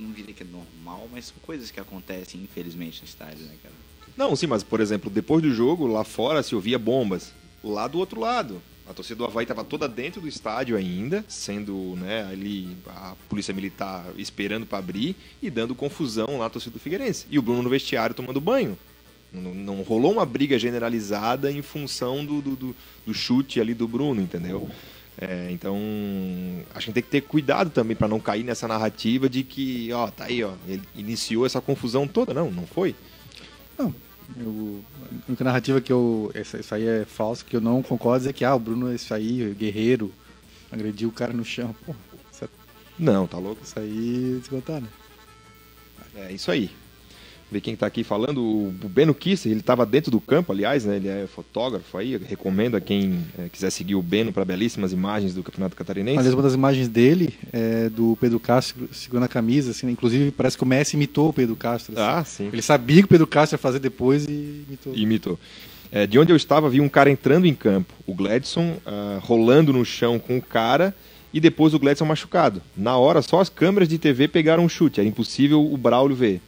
não 0.00 0.10
diria 0.12 0.34
que 0.34 0.42
é 0.42 0.46
normal, 0.46 1.08
mas 1.12 1.26
são 1.26 1.36
coisas 1.42 1.70
que 1.70 1.78
acontecem, 1.78 2.42
infelizmente, 2.42 3.00
no 3.00 3.06
estádio, 3.08 3.44
né, 3.46 3.54
cara? 3.62 3.74
Não, 4.16 4.34
sim, 4.34 4.48
mas 4.48 4.64
por 4.64 4.80
exemplo, 4.80 5.08
depois 5.08 5.40
do 5.40 5.54
jogo, 5.54 5.86
lá 5.86 6.02
fora 6.02 6.42
se 6.42 6.52
ouvia 6.54 6.78
bombas. 6.80 7.32
Lá 7.62 7.86
do 7.86 7.96
outro 7.98 8.20
lado. 8.20 8.60
A 8.88 8.94
torcida 8.94 9.16
do 9.16 9.24
Havaí 9.24 9.44
estava 9.44 9.62
toda 9.64 9.86
dentro 9.86 10.20
do 10.20 10.26
estádio 10.28 10.76
ainda, 10.76 11.24
sendo 11.28 11.94
né, 11.96 12.26
ali 12.32 12.74
a 12.86 13.14
polícia 13.28 13.52
militar 13.52 14.04
esperando 14.16 14.64
para 14.64 14.78
abrir 14.78 15.14
e 15.42 15.50
dando 15.50 15.74
confusão 15.74 16.38
lá 16.38 16.46
à 16.46 16.50
torcida 16.50 16.72
do 16.72 16.78
Figueirense. 16.80 17.26
E 17.30 17.38
o 17.38 17.42
Bruno 17.42 17.62
no 17.62 17.68
vestiário 17.68 18.14
tomando 18.14 18.40
banho. 18.40 18.78
Não, 19.30 19.54
não 19.54 19.82
rolou 19.82 20.12
uma 20.12 20.24
briga 20.24 20.58
generalizada 20.58 21.52
em 21.52 21.60
função 21.60 22.24
do, 22.24 22.40
do, 22.40 22.56
do- 22.56 22.76
do 23.06 23.12
chute 23.12 23.60
ali 23.60 23.74
do 23.74 23.86
Bruno, 23.86 24.22
entendeu? 24.22 24.70
É, 25.20 25.48
então, 25.50 25.76
acho 26.74 26.86
que 26.86 26.92
tem 26.92 27.02
que 27.02 27.10
ter 27.10 27.20
cuidado 27.22 27.68
também 27.70 27.94
para 27.96 28.08
não 28.08 28.20
cair 28.20 28.42
nessa 28.44 28.66
narrativa 28.66 29.28
de 29.28 29.42
que, 29.42 29.92
ó, 29.92 30.08
tá 30.10 30.24
aí, 30.24 30.42
ó, 30.42 30.52
ele 30.66 30.80
iniciou 30.96 31.44
essa 31.44 31.60
confusão 31.60 32.08
toda. 32.08 32.32
Não, 32.32 32.50
não 32.50 32.66
foi. 32.66 32.94
Não, 33.76 33.94
eu, 34.36 34.84
a 35.02 35.28
única 35.28 35.44
narrativa 35.44 35.80
que 35.80 35.92
eu. 35.92 36.30
Isso 36.34 36.74
aí 36.74 36.86
é 36.86 37.04
falso, 37.04 37.44
que 37.44 37.56
eu 37.56 37.60
não 37.60 37.82
concordo 37.82 38.28
é 38.28 38.32
que 38.32 38.44
ah, 38.44 38.54
o 38.54 38.58
Bruno 38.58 38.90
é 38.90 38.94
isso 38.94 39.12
aí, 39.14 39.54
guerreiro, 39.54 40.12
agrediu 40.70 41.08
o 41.08 41.12
cara 41.12 41.32
no 41.32 41.44
chão. 41.44 41.74
Pô, 41.84 41.94
isso, 42.32 42.48
Não, 42.98 43.26
tá 43.26 43.38
louco? 43.38 43.62
isso 43.64 43.78
aí 43.78 44.36
descontar, 44.40 44.80
né? 44.80 44.88
É 46.14 46.32
isso 46.32 46.50
aí. 46.50 46.70
Ver 47.50 47.62
quem 47.62 47.74
tá 47.74 47.86
aqui 47.86 48.04
falando, 48.04 48.42
o 48.42 48.88
Beno 48.88 49.14
Kisser, 49.14 49.50
ele 49.50 49.60
estava 49.60 49.86
dentro 49.86 50.10
do 50.10 50.20
campo, 50.20 50.52
aliás, 50.52 50.84
né? 50.84 50.96
Ele 50.96 51.08
é 51.08 51.26
fotógrafo 51.26 51.96
aí, 51.96 52.16
recomendo 52.18 52.76
a 52.76 52.80
quem 52.80 53.24
é, 53.38 53.48
quiser 53.48 53.70
seguir 53.70 53.94
o 53.94 54.02
Beno 54.02 54.32
para 54.32 54.44
belíssimas 54.44 54.92
imagens 54.92 55.34
do 55.34 55.42
Campeonato 55.42 55.74
Catarinense. 55.74 56.18
Aliás, 56.18 56.34
uma 56.34 56.42
das 56.42 56.52
imagens 56.52 56.88
dele 56.88 57.32
é 57.50 57.88
do 57.88 58.18
Pedro 58.20 58.38
Castro 58.38 58.88
segurando 58.92 59.24
a 59.24 59.28
camisa, 59.28 59.70
assim, 59.70 59.86
né? 59.86 59.92
inclusive 59.92 60.30
parece 60.30 60.58
que 60.58 60.62
o 60.62 60.66
Messi 60.66 60.96
imitou 60.96 61.30
o 61.30 61.32
Pedro 61.32 61.56
Castro. 61.56 61.94
assim. 61.94 62.02
Ah, 62.02 62.24
sim. 62.24 62.50
Ele 62.52 62.60
sabia 62.60 62.98
que 62.98 63.06
o 63.06 63.08
Pedro 63.08 63.26
Castro 63.26 63.54
ia 63.54 63.58
fazer 63.58 63.78
depois 63.78 64.26
e 64.26 64.64
imitou. 64.68 64.94
Imitou. 64.94 65.38
É, 65.90 66.06
de 66.06 66.18
onde 66.18 66.32
eu 66.32 66.36
estava, 66.36 66.68
vi 66.68 66.80
um 66.80 66.88
cara 66.88 67.10
entrando 67.10 67.46
em 67.46 67.54
campo, 67.54 67.94
o 68.06 68.14
Gladson 68.14 68.76
ah, 68.84 69.18
rolando 69.22 69.72
no 69.72 69.84
chão 69.84 70.18
com 70.18 70.36
o 70.36 70.42
cara 70.42 70.94
e 71.32 71.40
depois 71.40 71.74
o 71.74 71.78
Gladson 71.78 72.04
machucado. 72.04 72.62
Na 72.76 72.96
hora, 72.96 73.22
só 73.22 73.40
as 73.40 73.48
câmeras 73.48 73.88
de 73.88 73.98
TV 73.98 74.28
pegaram 74.28 74.64
um 74.64 74.68
chute, 74.68 75.00
era 75.00 75.08
impossível 75.08 75.64
o 75.64 75.76
Braulio 75.76 76.16
ver. 76.16 76.40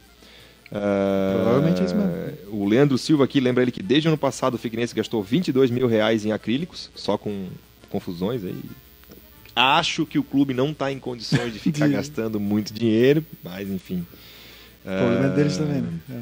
Ah, 0.72 1.32
Provavelmente 1.42 1.82
é 1.82 1.84
isso 1.84 1.94
mesmo. 1.94 2.38
O 2.52 2.66
Leandro 2.68 2.96
Silva 2.98 3.24
aqui 3.24 3.40
lembra 3.40 3.62
ele 3.62 3.72
que 3.72 3.82
desde 3.82 4.08
o 4.08 4.10
ano 4.10 4.18
passado 4.18 4.54
o 4.54 4.58
Figueirense 4.58 4.94
gastou 4.94 5.22
22 5.22 5.70
mil 5.70 5.86
reais 5.86 6.24
em 6.24 6.32
acrílicos, 6.32 6.90
só 6.94 7.16
com 7.18 7.48
confusões 7.88 8.44
aí. 8.44 8.60
Acho 9.54 10.06
que 10.06 10.18
o 10.18 10.22
clube 10.22 10.54
não 10.54 10.70
está 10.70 10.92
em 10.92 10.98
condições 10.98 11.52
de 11.52 11.58
ficar 11.60 11.86
De- 11.88 11.94
gastando 11.94 12.38
muito 12.38 12.72
dinheiro, 12.72 13.24
mas 13.42 13.68
enfim. 13.68 14.06
O 14.84 14.88
problema 14.88 15.26
é 15.26 15.36
deles 15.36 15.56
Ah, 15.56 15.58
também, 15.58 15.82
né? 15.82 15.92
É. 16.10 16.20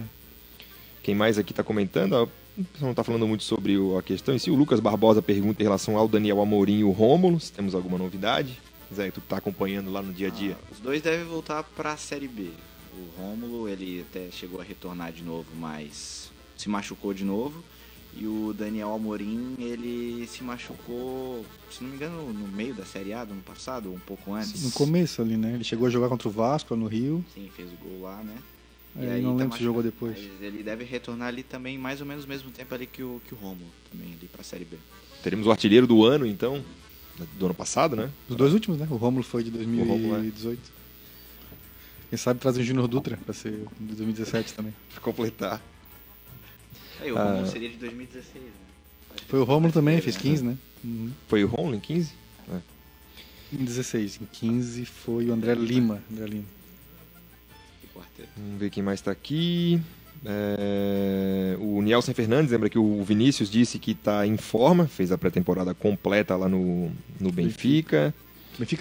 quem 1.02 1.14
mais 1.14 1.38
aqui 1.38 1.52
está 1.52 1.62
comentando? 1.62 2.14
ó, 2.14 2.22
O 2.24 2.64
pessoal 2.64 2.82
não 2.84 2.90
está 2.90 3.04
falando 3.04 3.26
muito 3.28 3.44
sobre 3.44 3.76
a 3.98 4.02
questão 4.02 4.34
em 4.34 4.38
si. 4.38 4.50
O 4.50 4.54
Lucas 4.54 4.80
Barbosa 4.80 5.20
pergunta 5.22 5.62
em 5.62 5.64
relação 5.64 5.96
ao 5.96 6.08
Daniel 6.08 6.40
Amorim 6.40 6.78
e 6.78 6.84
o 6.84 6.90
Rômulo, 6.90 7.38
se 7.38 7.52
temos 7.52 7.74
alguma 7.74 7.98
novidade. 7.98 8.58
Zé, 8.92 9.10
tu 9.10 9.20
que 9.20 9.28
tá 9.28 9.36
acompanhando 9.36 9.92
lá 9.92 10.00
no 10.00 10.12
dia 10.12 10.28
a 10.28 10.30
dia. 10.30 10.56
Ah, 10.58 10.68
os 10.72 10.80
dois 10.80 11.02
devem 11.02 11.26
voltar 11.26 11.62
pra 11.62 11.96
Série 11.98 12.26
B. 12.26 12.46
O 12.98 13.20
Rômulo, 13.20 13.68
ele 13.68 14.04
até 14.08 14.28
chegou 14.30 14.60
a 14.60 14.64
retornar 14.64 15.12
de 15.12 15.22
novo, 15.22 15.46
mas 15.56 16.30
se 16.56 16.68
machucou 16.68 17.14
de 17.14 17.24
novo. 17.24 17.62
E 18.16 18.26
o 18.26 18.52
Daniel 18.52 18.92
Amorim, 18.94 19.54
ele 19.58 20.26
se 20.26 20.42
machucou, 20.42 21.44
se 21.70 21.82
não 21.82 21.90
me 21.90 21.96
engano, 21.96 22.32
no 22.32 22.48
meio 22.48 22.74
da 22.74 22.84
Série 22.84 23.12
A 23.12 23.24
do 23.24 23.32
ano 23.32 23.42
passado, 23.42 23.90
ou 23.90 23.94
um 23.94 24.00
pouco 24.00 24.32
antes. 24.32 24.64
No 24.64 24.72
começo 24.72 25.22
ali, 25.22 25.36
né? 25.36 25.54
Ele 25.54 25.62
chegou 25.62 25.86
a 25.86 25.90
jogar 25.90 26.08
contra 26.08 26.26
o 26.26 26.30
Vasco 26.30 26.74
no 26.74 26.86
Rio. 26.86 27.24
Sim, 27.34 27.48
fez 27.54 27.68
o 27.70 27.76
gol 27.76 28.02
lá, 28.02 28.22
né? 28.24 28.36
Aí 28.96 29.22
não 29.22 29.36
lembro 29.36 29.56
se 29.56 29.62
jogou 29.62 29.82
depois. 29.82 30.18
Mas 30.18 30.42
ele 30.42 30.62
deve 30.62 30.84
retornar 30.84 31.28
ali 31.28 31.44
também, 31.44 31.78
mais 31.78 32.00
ou 32.00 32.06
menos 32.06 32.24
no 32.24 32.28
mesmo 32.28 32.50
tempo 32.50 32.74
ali 32.74 32.86
que 32.86 33.02
o, 33.02 33.20
que 33.26 33.34
o 33.34 33.36
Rômulo, 33.36 33.70
também 33.92 34.14
ali 34.14 34.28
pra 34.32 34.42
Série 34.42 34.64
B. 34.64 34.76
Teremos 35.22 35.46
o 35.46 35.50
artilheiro 35.50 35.86
do 35.86 36.04
ano, 36.04 36.26
então, 36.26 36.64
do 37.38 37.46
ano 37.46 37.54
passado, 37.54 37.94
né? 37.94 38.10
Os 38.28 38.34
dois 38.34 38.52
últimos, 38.52 38.80
né? 38.80 38.88
O 38.90 38.96
Rômulo 38.96 39.22
foi 39.22 39.44
de 39.44 39.50
Rômulo, 39.50 40.16
é. 40.16 40.20
2018. 40.20 40.77
Quem 42.08 42.16
sabe 42.18 42.40
trazer 42.40 42.60
o 42.60 42.64
Júnior 42.64 42.88
Dutra 42.88 43.16
pra 43.18 43.34
ser 43.34 43.52
de 43.78 43.94
2017 43.94 44.54
também. 44.54 44.74
Pra 44.92 45.00
completar. 45.00 45.60
Aí, 47.00 47.12
o 47.12 47.18
Ah. 47.18 47.24
Rômulo 47.24 47.46
seria 47.46 47.68
de 47.68 47.76
2016, 47.76 48.44
né? 48.44 48.50
Foi 49.28 49.38
o 49.40 49.44
Rômulo 49.44 49.72
também, 49.72 49.96
né? 49.96 50.00
fez 50.00 50.16
15, 50.16 50.42
né? 50.44 50.56
Uhum. 50.82 51.10
Foi 51.28 51.44
o 51.44 51.46
Rômulo 51.48 51.74
em 51.76 51.80
15? 51.80 52.12
É. 52.52 52.58
Em 53.52 53.64
16. 53.64 54.20
Em 54.22 54.26
15 54.32 54.84
foi 54.84 55.26
o 55.26 55.32
André 55.32 55.54
Lima. 55.54 56.02
André 56.10 56.26
Lima. 56.26 56.44
Vamos 58.36 58.58
ver 58.60 58.70
quem 58.70 58.82
mais 58.82 59.00
está 59.00 59.10
aqui. 59.10 59.80
É, 60.24 61.56
O 61.60 61.80
Nielsen 61.82 62.14
Fernandes, 62.14 62.50
lembra 62.50 62.68
que 62.68 62.78
o 62.78 63.02
Vinícius 63.04 63.48
disse 63.50 63.78
que 63.78 63.92
está 63.92 64.26
em 64.26 64.36
forma, 64.36 64.86
fez 64.88 65.12
a 65.12 65.18
pré-temporada 65.18 65.74
completa 65.74 66.34
lá 66.36 66.48
no, 66.48 66.90
no 67.20 67.30
Benfica. 67.30 68.12
Benfica 68.12 68.14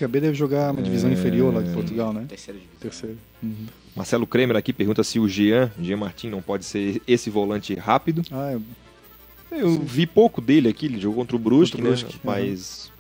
B 0.08 0.20
deve 0.20 0.34
jogar 0.34 0.72
uma 0.72 0.82
divisão 0.82 1.10
É. 1.10 1.14
inferior 1.14 1.54
lá 1.54 1.62
de 1.62 1.72
Portugal, 1.74 2.12
né? 2.14 2.26
Terceira 2.28 2.60
divisão. 2.60 2.80
Terceiro. 2.80 3.18
Uhum. 3.44 3.66
Marcelo 3.96 4.28
Kremer 4.28 4.56
aqui 4.58 4.72
pergunta 4.74 5.04
se 5.04 5.20
o 5.20 5.28
Jean, 5.28 5.72
Jean 5.82 5.98
Martin, 5.98 6.30
não 6.30 6.42
pode 6.42 6.66
ser 6.66 7.02
esse 7.08 7.30
volante 7.30 7.74
rápido. 7.76 8.22
Ah, 8.32 8.54
é. 8.54 9.62
Eu 9.62 9.80
vi 9.80 10.06
pouco 10.06 10.42
dele 10.42 10.68
aqui, 10.68 10.88
ele 10.88 11.00
jogou 11.00 11.20
contra 11.22 11.36
o 11.36 11.40
Brusque, 11.40 11.78
Contra 11.78 11.90
o 11.90 11.96
né? 11.96 12.02
Brusque, 12.02 12.20
mas 12.24 12.92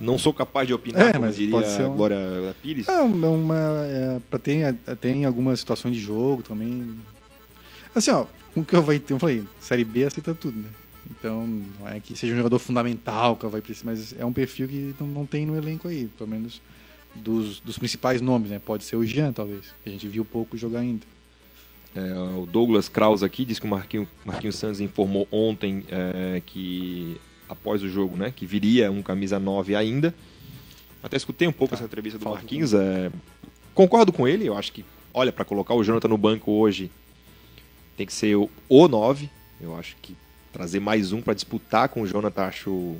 não 0.00 0.16
sou 0.18 0.32
capaz 0.32 0.66
de 0.66 0.72
opinar, 0.72 1.08
É, 1.08 1.12
como 1.12 1.26
mas 1.26 1.36
diria 1.36 1.50
pode 1.52 1.68
ser 1.68 1.82
a 1.82 1.88
um- 1.88 1.96
Glória 1.96 2.56
Pires. 2.62 2.88
É 2.88 3.00
uma. 3.00 3.56
é, 3.84 4.18
pra 4.30 4.38
ter, 4.38 4.74
tem 5.00 5.24
algumas 5.26 5.60
situações 5.60 5.94
de 5.94 6.00
jogo 6.00 6.42
também. 6.42 6.94
Assim, 7.94 8.10
ó, 8.10 8.24
com 8.54 8.60
o 8.60 8.64
que 8.64 8.74
eu 8.74 8.82
vai 8.82 8.98
ter, 8.98 9.12
eu 9.14 9.18
falei, 9.18 9.44
Série 9.60 9.84
B 9.84 10.04
aceita 10.04 10.34
tudo, 10.34 10.58
né? 10.58 10.68
Então, 11.10 11.46
não 11.78 11.88
é 11.88 12.00
que 12.00 12.16
seja 12.16 12.32
um 12.32 12.36
jogador 12.36 12.58
fundamental 12.58 13.36
que 13.36 13.46
vai 13.46 13.60
precisar, 13.60 13.86
mas 13.90 14.14
é 14.18 14.24
um 14.24 14.32
perfil 14.32 14.68
que 14.68 14.94
não, 14.98 15.06
não 15.06 15.26
tem 15.26 15.44
no 15.44 15.56
elenco 15.56 15.88
aí, 15.88 16.06
pelo 16.16 16.30
menos 16.30 16.60
dos, 17.14 17.60
dos 17.60 17.78
principais 17.78 18.20
nomes, 18.20 18.50
né? 18.50 18.58
Pode 18.58 18.84
ser 18.84 18.96
o 18.96 19.04
Jean, 19.04 19.32
talvez, 19.32 19.66
que 19.82 19.88
a 19.88 19.92
gente 19.92 20.08
viu 20.08 20.24
pouco 20.24 20.56
jogar 20.56 20.80
ainda. 20.80 21.06
É, 21.94 22.12
o 22.36 22.46
Douglas 22.46 22.88
Kraus 22.88 23.22
aqui 23.22 23.44
disse 23.44 23.60
que 23.60 23.66
o 23.66 23.70
Marquinhos 23.70 24.08
Marquinho 24.24 24.52
Santos 24.52 24.80
informou 24.80 25.28
ontem 25.30 25.84
é, 25.88 26.42
que 26.44 27.20
após 27.48 27.82
o 27.82 27.88
jogo, 27.88 28.16
né, 28.16 28.32
que 28.34 28.44
viria 28.46 28.90
um 28.90 29.02
camisa 29.02 29.38
9 29.38 29.76
ainda. 29.76 30.12
Até 31.02 31.16
escutei 31.16 31.46
um 31.46 31.52
pouco 31.52 31.70
Tá. 31.72 31.76
essa 31.76 31.84
entrevista 31.84 32.18
do 32.18 32.22
Falta 32.24 32.40
Marquinhos. 32.40 32.72
é, 32.74 33.12
concordo 33.74 34.12
com 34.12 34.26
ele, 34.26 34.46
eu 34.48 34.56
acho 34.56 34.72
que, 34.72 34.84
olha, 35.12 35.30
para 35.30 35.44
colocar 35.44 35.74
o 35.74 35.84
Jonathan 35.84 36.08
no 36.08 36.18
banco 36.18 36.50
hoje 36.50 36.90
tem 37.96 38.06
que 38.06 38.12
ser 38.12 38.34
o, 38.36 38.50
o 38.68 38.88
9. 38.88 39.28
Eu 39.60 39.76
acho 39.76 39.94
que 40.02 40.16
trazer 40.54 40.80
mais 40.80 41.12
um 41.12 41.20
para 41.20 41.34
disputar 41.34 41.88
com 41.90 42.00
o 42.02 42.06
Jonathan 42.06 42.42
acho, 42.44 42.96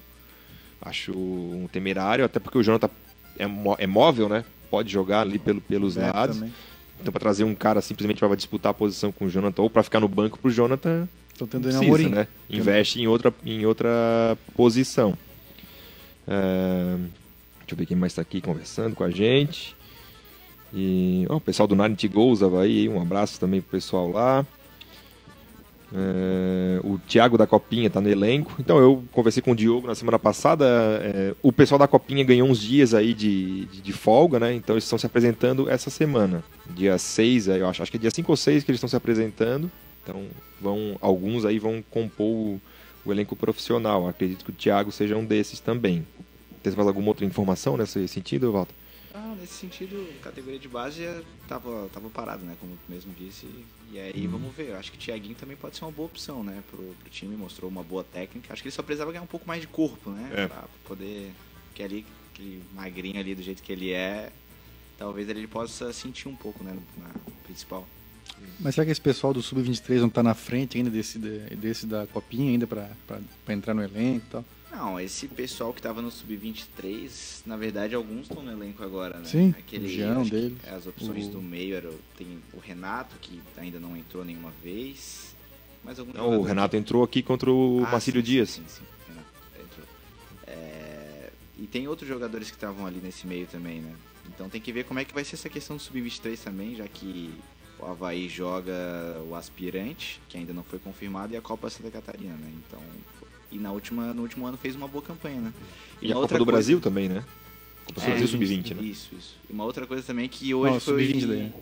acho 0.83 1.13
um 1.13 1.67
temerário, 1.73 2.25
até 2.25 2.39
porque 2.41 2.59
o 2.59 2.63
Jonathan 2.63 2.91
é, 3.39 3.47
mó- 3.47 3.77
é 3.79 3.87
móvel, 3.87 4.29
né? 4.29 4.45
Pode 4.71 4.93
jogar 4.93 5.21
ali 5.21 5.39
pelo, 5.39 5.61
pelos 5.61 5.97
É, 5.97 6.11
lados. 6.13 6.37
também. 6.37 6.53
Então, 7.01 7.13
para 7.13 7.21
trazer 7.21 7.45
um 7.45 7.55
cara 7.55 7.81
simplesmente 7.81 8.19
para 8.19 8.35
disputar 8.35 8.71
a 8.71 8.75
posição 8.75 9.11
com 9.13 9.27
o 9.27 9.31
Jonathan 9.31 9.63
ou 9.63 9.71
para 9.71 9.83
ficar 9.83 10.01
no 10.01 10.09
banco 10.09 10.39
pro 10.39 10.51
Jonathan, 10.51 11.09
Estão 11.33 11.47
tendo 11.47 11.63
precisa, 11.63 11.85
Amorim. 11.85 12.09
né? 12.09 12.27
Investe 12.51 13.01
em 13.01 13.07
outra, 13.07 13.33
em 13.45 13.65
outra 13.67 14.37
posição. 14.55 15.17
É, 16.27 16.97
deixa 16.97 17.73
eu 17.73 17.77
ver 17.77 17.87
quem 17.87 17.97
mais 17.97 18.13
está 18.13 18.23
aqui 18.23 18.41
conversando 18.41 18.95
com 18.95 19.05
a 19.05 19.11
gente. 19.11 19.77
E 20.73 21.25
ó, 21.29 21.37
o 21.37 21.41
pessoal 21.41 21.67
do 21.67 21.75
Ninety 21.77 22.09
Goals 22.09 22.43
Havaí, 22.43 22.89
um 22.89 23.01
abraço 23.01 23.39
também 23.39 23.61
pro 23.61 23.71
pessoal 23.73 24.11
lá. 24.11 24.47
É, 25.97 26.81
o 26.83 26.99
Thiago 26.99 27.39
da 27.39 27.47
Copinha 27.47 27.87
está 27.87 28.01
no 28.01 28.09
elenco. 28.09 28.55
Então 28.59 28.79
eu 28.79 29.05
conversei 29.13 29.41
com 29.41 29.53
o 29.53 29.57
Diogo 29.57 29.87
na 29.87 29.95
semana 29.95 30.19
passada. 30.19 30.65
é, 31.03 31.35
o 31.41 31.53
pessoal 31.53 31.79
da 31.79 31.87
Copinha 31.87 32.25
ganhou 32.25 32.49
uns 32.49 32.61
dias 32.61 32.95
aí 32.95 33.15
de, 33.15 33.67
de, 33.67 33.81
de 33.81 33.93
folga, 33.93 34.41
né? 34.41 34.53
Então 34.53 34.75
eles 34.75 34.85
estão 34.85 34.99
se 34.99 35.07
apresentando 35.07 35.71
essa 35.71 35.91
semana. 35.91 36.43
Dia 36.71 36.99
6, 36.99 37.49
aí 37.51 37.61
eu 37.61 37.69
acho, 37.69 37.83
acho 37.83 37.91
que 37.91 37.97
é 37.97 38.01
dia 38.01 38.11
5 38.11 38.31
ou 38.31 38.37
6 38.37 38.65
que 38.65 38.71
eles 38.71 38.79
estão 38.79 38.89
se 38.89 38.97
apresentando. 38.97 39.71
Então 40.03 40.25
vão, 40.61 40.97
alguns 41.01 41.45
aí 41.45 41.59
vão 41.59 41.83
compor 41.91 42.27
o, 42.27 42.61
o 43.05 43.13
elenco 43.13 43.37
profissional. 43.37 44.09
Acredito 44.09 44.45
que 44.45 44.51
o 44.51 44.55
Thiago 44.55 44.91
seja 44.91 45.17
um 45.17 45.25
desses 45.25 45.61
também. 45.61 46.05
Tem 46.63 46.73
mais 46.73 46.89
alguma 46.89 47.09
outra 47.09 47.25
informação 47.25 47.77
nesse 47.77 48.09
sentido, 48.09 48.51
Walter? 48.51 48.75
Ah, 49.17 49.37
nesse 49.41 49.53
sentido, 49.55 50.09
categoria 50.23 50.59
de 50.59 50.67
base 50.67 51.05
já 51.05 51.23
tava, 51.47 51.89
tava 51.93 52.11
parado, 52.11 52.45
né? 52.45 52.57
Como 52.59 52.73
tu 52.75 52.91
mesmo 52.93 53.15
disse. 53.17 53.47
E 53.93 53.99
aí 53.99 54.27
vamos 54.27 54.53
ver. 54.55 54.71
Eu 54.71 54.77
acho 54.77 54.91
que 54.91 54.99
o 54.99 55.01
Thiaguinho 55.01 55.37
também 55.37 55.57
pode 55.57 55.77
ser 55.77 55.85
uma 55.85 55.93
boa 55.93 56.07
opção, 56.07 56.43
né? 56.43 56.62
Pro, 56.69 56.79
pro 57.01 57.11
time, 57.11 57.37
mostrou 57.37 57.71
uma 57.71 57.85
boa 57.85 58.03
técnica. 58.03 58.53
Acho 58.53 58.61
que 58.61 58.69
ele 58.69 58.75
só 58.75 58.83
precisava 58.83 59.12
ganhar 59.12 59.23
um 59.23 59.27
pouco 59.29 59.47
mais 59.47 59.61
de 59.61 59.69
corpo, 59.69 60.11
né? 60.11 60.31
É. 60.35 60.47
Pra 60.49 60.65
poder. 60.85 61.31
Que 61.77 61.83
ali, 61.85 62.05
aquele 62.33 62.61
magrinho 62.75 63.21
ali 63.21 63.37
do 63.37 63.43
jeito 63.43 63.62
que 63.62 63.73
ele 63.73 63.93
é, 63.93 64.33
talvez 64.99 65.29
ele 65.29 65.47
possa 65.47 65.93
sentir 65.93 66.27
um 66.29 66.35
pouco, 66.35 66.65
né? 66.65 66.77
Na 66.99 67.11
principal. 67.45 67.87
Mas 68.59 68.75
será 68.75 68.85
que 68.85 68.91
esse 68.91 69.01
pessoal 69.01 69.33
do 69.33 69.41
Sub-23 69.41 70.01
não 70.01 70.09
tá 70.11 70.25
na 70.25 70.35
frente 70.35 70.77
ainda 70.77 70.91
desse, 70.91 71.21
de- 71.21 71.55
desse 71.55 71.87
da 71.87 72.05
Copinha, 72.09 72.51
ainda 72.51 72.67
pra 72.67 72.89
entrar 73.49 73.75
no 73.75 73.83
elenco 73.83 74.27
e 74.27 74.31
tal? 74.31 74.45
Não, 74.75 74.99
esse 74.99 75.29
pessoal 75.29 75.72
que 75.72 75.81
tava 75.81 76.03
no 76.03 76.11
Sub-23, 76.11 77.43
na 77.47 77.57
verdade, 77.57 77.95
alguns 77.95 78.22
estão 78.22 78.43
no 78.43 78.51
elenco 78.51 78.83
agora, 78.83 79.18
né? 79.18 79.25
Sim, 79.25 79.55
Aquele, 79.57 79.87
o 79.87 79.89
Jean 79.89 80.25
que 80.25 80.31
deles, 80.31 80.59
As 80.66 80.87
opções 80.87 81.27
o- 81.27 81.31
do 81.31 81.41
meio 81.43 81.77
era, 81.77 81.89
o- 81.89 82.01
tem 82.16 82.39
o 82.53 82.59
Renato, 82.59 83.14
que 83.20 83.41
ainda 83.57 83.79
não 83.79 83.97
entrou 83.97 84.25
nenhuma 84.25 84.51
vez. 84.62 85.35
Mas 85.85 85.99
algum 85.99 86.12
Não, 86.12 86.41
o 86.41 86.43
Renato 86.43 86.72
que- 86.72 86.77
entrou 86.79 87.05
aqui 87.05 87.22
contra 87.22 87.53
o 87.53 87.85
Ah, 87.87 87.93
Marcílio 87.93 88.20
sim, 88.20 88.27
Dias. 88.27 88.51
Sim, 88.51 88.64
sim, 88.66 88.81
sim. 88.81 88.85
Renato 89.09 89.29
entrou. 89.62 89.87
É, 90.47 91.31
E 91.57 91.66
tem 91.68 91.87
outros 91.87 92.09
jogadores 92.09 92.51
que 92.51 92.57
estavam 92.57 92.85
ali 92.85 92.99
nesse 93.01 93.27
meio 93.29 93.47
também, 93.47 93.81
né? 93.81 93.95
Então 94.27 94.49
tem 94.49 94.61
que 94.61 94.72
ver 94.72 94.85
como 94.85 94.99
é 94.99 95.05
que 95.05 95.14
vai 95.14 95.22
ser 95.25 95.37
essa 95.37 95.49
questão 95.49 95.77
do 95.77 95.83
Sub-23 95.83 96.43
também, 96.43 96.75
já 96.75 96.89
que 96.89 97.33
o 97.79 97.87
Havaí 97.87 98.29
joga 98.29 98.72
o 99.29 99.37
aspirante, 99.37 100.20
que 100.29 100.37
ainda 100.37 100.53
não 100.53 100.64
foi 100.64 100.81
confirmado, 100.81 101.33
e 101.33 101.37
a 101.37 101.41
Copa 101.41 101.70
Santa 101.70 101.93
Catarina, 101.93 102.35
né? 102.35 102.51
Então. 102.66 102.81
E 103.55 103.59
na 103.59 103.71
última, 103.71 104.13
no 104.13 104.23
último 104.23 104.45
ano 104.47 104.57
fez 104.57 104.75
uma 104.75 104.89
boa 104.89 105.03
campanha, 105.03 105.41
né? 105.41 105.53
E 106.03 106.07
a 106.07 106.09
uma 106.09 106.15
Copa 106.15 106.21
outra 106.23 106.39
do 106.39 106.45
coisa- 106.45 106.57
Brasil 106.57 106.81
também, 106.81 107.09
né? 107.09 107.25
Copa 107.87 108.01
do 108.01 108.05
É, 108.05 108.09
Brasil 108.11 108.25
isso, 108.25 108.33
Sub-20, 108.37 108.75
né? 108.75 108.83
Isso, 108.83 109.11
isso. 109.17 109.37
E 109.49 109.53
uma 109.53 109.65
outra 109.65 109.87
coisa 109.87 110.03
também 110.03 110.29
que 110.29 110.53
hoje 110.53 110.81
foi, 110.81 111.07
Sub-20 111.07 111.27
daí, 111.27 111.39
né? 111.45 111.53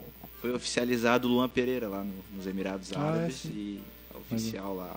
foi 0.40 0.54
oficializado 0.54 1.28
o 1.28 1.30
Luan 1.32 1.48
Pereira 1.50 1.88
lá 1.88 2.02
no- 2.02 2.12
nos 2.34 2.46
Emirados 2.46 2.92
Ah, 2.94 2.98
é, 2.98 3.02
Árabes 3.02 3.44
e 3.44 3.78
é 4.12 4.16
oficial 4.16 4.74
lá. 4.74 4.96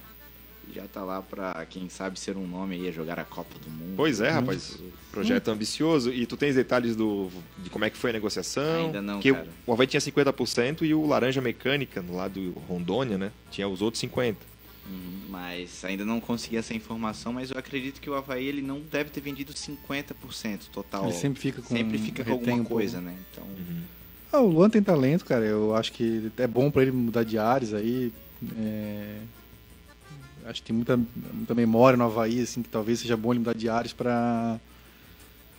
E 0.67 0.73
já 0.73 0.83
tá 0.87 1.03
lá 1.03 1.21
pra, 1.21 1.63
quem 1.69 1.87
sabe, 1.89 2.19
ser 2.19 2.35
um 2.37 2.47
nome 2.47 2.75
aí 2.75 2.87
a 2.87 2.91
jogar 2.91 3.19
a 3.19 3.23
Copa 3.25 3.53
do 3.59 3.69
Mundo. 3.69 3.93
Pois 3.97 4.19
é, 4.21 4.29
rapaz. 4.31 4.79
Projeto 5.11 5.49
ambicioso. 5.49 6.11
E 6.11 6.25
tu 6.25 6.35
tens 6.37 6.55
detalhes 6.55 6.95
do, 6.95 7.29
de 7.59 7.69
como 7.69 7.85
é 7.85 7.89
que 7.91 7.97
foi 7.97 8.09
a 8.09 8.13
negociação? 8.13 8.85
Ainda 8.87 9.01
não, 9.01 9.15
Porque 9.15 9.31
cara. 9.33 9.47
o 9.67 9.73
Havaí 9.73 9.85
tinha 9.85 9.99
50% 10.01 10.81
e 10.83 10.93
o 10.95 11.05
Laranja 11.05 11.39
Mecânica, 11.41 12.01
no 12.01 12.15
lado 12.15 12.39
do 12.39 12.59
Rondônia, 12.61 13.15
né? 13.17 13.31
Tinha 13.51 13.67
os 13.67 13.81
outros 13.81 14.01
50%. 14.01 14.37
Uhum, 14.87 15.21
mas 15.29 15.83
ainda 15.83 16.05
não 16.05 16.19
consegui 16.19 16.57
essa 16.57 16.73
informação, 16.73 17.33
mas 17.33 17.49
eu 17.51 17.57
acredito 17.57 17.99
que 17.99 18.09
o 18.09 18.13
Havaí 18.15 18.45
ele 18.45 18.61
não 18.61 18.79
deve 18.79 19.09
ter 19.09 19.19
vendido 19.21 19.51
50% 19.53 20.69
total. 20.71 21.05
Ele 21.05 21.13
sempre 21.13 21.39
fica 21.41 21.61
com- 21.61 21.75
Sempre 21.75 21.97
fica 21.97 22.23
com 22.23 22.31
alguma 22.33 22.55
um 22.57 22.63
coisa, 22.63 23.01
né? 23.01 23.15
Então, 23.31 23.43
Ah, 24.31 24.41
o 24.41 24.47
Luan 24.47 24.69
tem 24.69 24.83
talento, 24.83 25.23
cara. 25.25 25.45
Eu 25.45 25.75
acho 25.75 25.91
que 25.93 26.29
é 26.37 26.45
bom 26.45 26.69
pra 26.69 26.81
ele 26.81 26.91
mudar 26.91 27.23
de 27.23 27.37
áreas 27.37 27.73
aí. 27.73 28.11
É, 28.57 29.17
Acho 30.47 30.61
que 30.61 30.67
tem 30.67 30.75
muita, 30.75 30.95
muita 31.33 31.55
memória 31.55 31.97
no 31.97 32.03
Havaí, 32.03 32.39
assim, 32.41 32.61
que 32.61 32.69
talvez 32.69 32.99
seja 32.99 33.17
bom 33.17 33.31
ele 33.33 33.39
mudar 33.39 33.55
de 33.55 33.67
áreas 33.67 33.93
pra, 33.93 34.59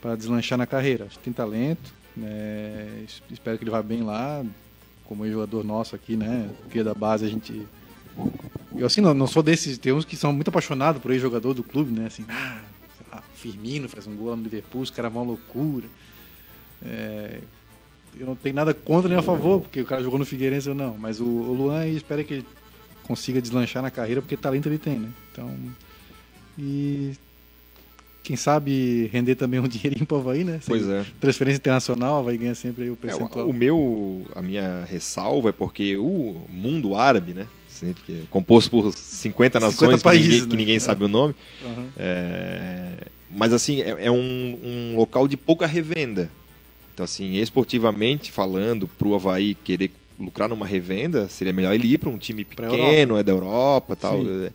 pra 0.01 0.15
deslanchar 0.15 0.57
na 0.57 0.65
carreira. 0.67 1.07
Acho 1.07 1.19
que 1.19 1.25
tem 1.25 1.33
talento. 1.33 1.93
né? 2.17 3.03
Es- 3.05 3.21
Espero 3.31 3.59
que 3.59 3.65
ele 3.65 3.71
vá 3.73 3.83
bem 3.83 4.03
lá. 4.03 4.45
Como 5.05 5.29
jogador 5.29 5.65
nosso 5.65 5.97
aqui, 5.97 6.17
né? 6.17 6.49
Porque 6.63 6.85
da 6.85 6.95
base 6.95 7.25
a 7.25 7.29
gente. 7.29 7.67
Eu 8.79 8.87
assim, 8.87 9.01
não, 9.01 9.15
não 9.15 9.27
sou 9.27 9.43
desses. 9.43 9.79
Tem 9.79 9.93
uns 9.93 10.05
que 10.05 10.17
são 10.17 10.33
muito 10.33 10.49
apaixonados 10.49 11.01
por 11.03 11.11
ex-jogador 11.11 11.55
do 11.55 11.63
clube, 11.63 11.93
né? 11.99 12.07
Assim, 12.07 12.25
ah, 12.29 12.61
lá, 13.13 13.23
Firmino 13.35 13.89
faz 13.89 14.07
um 14.07 14.15
gol 14.17 14.31
lá 14.31 14.37
no 14.37 14.43
Liverpool, 14.43 14.83
os 14.83 14.91
caras 14.91 15.13
vão 15.13 15.25
loucura. 15.25 15.87
É, 16.85 17.41
eu 18.19 18.27
não 18.27 18.35
tenho 18.37 18.55
nada 18.55 18.73
contra 18.73 19.09
nem 19.09 19.19
a 19.19 19.23
favor, 19.23 19.61
porque 19.61 19.81
o 19.81 19.85
cara 19.85 20.03
jogou 20.03 20.19
no 20.19 20.25
Figueirense 20.25 20.69
ou 20.69 20.75
não. 20.75 20.97
Mas 20.99 21.21
o, 21.21 21.25
o 21.25 21.53
Luan 21.53 21.87
espera 21.89 22.25
que 22.25 22.35
ele 22.35 22.47
consiga 23.03 23.41
deslanchar 23.41 23.83
na 23.83 23.91
carreira, 23.91 24.21
porque 24.21 24.37
talento 24.37 24.69
ele 24.69 24.79
tem, 24.79 24.99
né? 24.99 25.11
Então. 25.33 25.51
E. 26.59 27.13
Quem 28.23 28.35
sabe 28.35 29.09
render 29.13 29.37
também 29.37 29.61
um 29.61 29.69
dinheirinho 29.69 30.05
pro 30.05 30.17
Havaí, 30.17 30.43
né? 30.43 30.59
Sem 30.61 30.77
Pois 30.77 30.89
é. 30.89 31.07
Transferência 31.21 31.59
internacional, 31.59 32.25
vai 32.25 32.37
ganhar 32.37 32.57
sempre 32.57 32.83
aí 32.83 32.91
o 32.91 32.95
É, 32.95 32.97
percentual. 32.97 33.47
o, 33.47 33.51
o 33.51 33.53
meu, 33.53 34.27
a 34.35 34.43
minha 34.43 34.85
ressalva 34.85 35.51
é 35.51 35.53
porque 35.53 35.97
o 35.97 36.41
mundo 36.51 36.97
árabe, 36.97 37.33
né? 37.35 37.47
Sempre 37.77 38.03
que 38.05 38.13
é 38.13 38.23
composto 38.31 38.71
por 38.71 38.93
50 38.93 39.61
nações 39.61 39.77
50 39.77 39.99
que 39.99 40.03
países, 40.05 40.27
ninguém, 40.29 40.41
né? 40.43 40.49
que 40.51 40.57
ninguém 40.57 40.81
sabe 40.81 41.05
o 41.05 41.09
nome. 41.09 41.35
Aham. 41.65 41.87
É, 41.97 43.07
mas 43.31 43.53
assim, 43.53 43.81
é, 43.83 44.07
é 44.07 44.11
um, 44.11 44.59
um 44.93 44.97
local 44.97 45.29
de 45.29 45.37
pouca 45.37 45.67
revenda. 45.67 46.31
Então, 46.95 47.05
assim, 47.05 47.35
esportivamente 47.37 48.33
falando, 48.33 48.89
pro 48.89 49.15
Havaí 49.15 49.55
querer 49.55 49.91
lucrar 50.19 50.49
numa 50.49 50.65
revenda, 50.67 51.29
seria 51.29 51.53
melhor 51.53 51.75
ele 51.75 51.93
ir 51.93 51.99
para 51.99 52.09
um 52.09 52.17
time 52.17 52.43
pequeno, 52.45 53.17
é 53.19 53.23
da 53.23 53.33
Europa 53.33 53.95
tal. 53.95 54.23
Sim. 54.23 54.47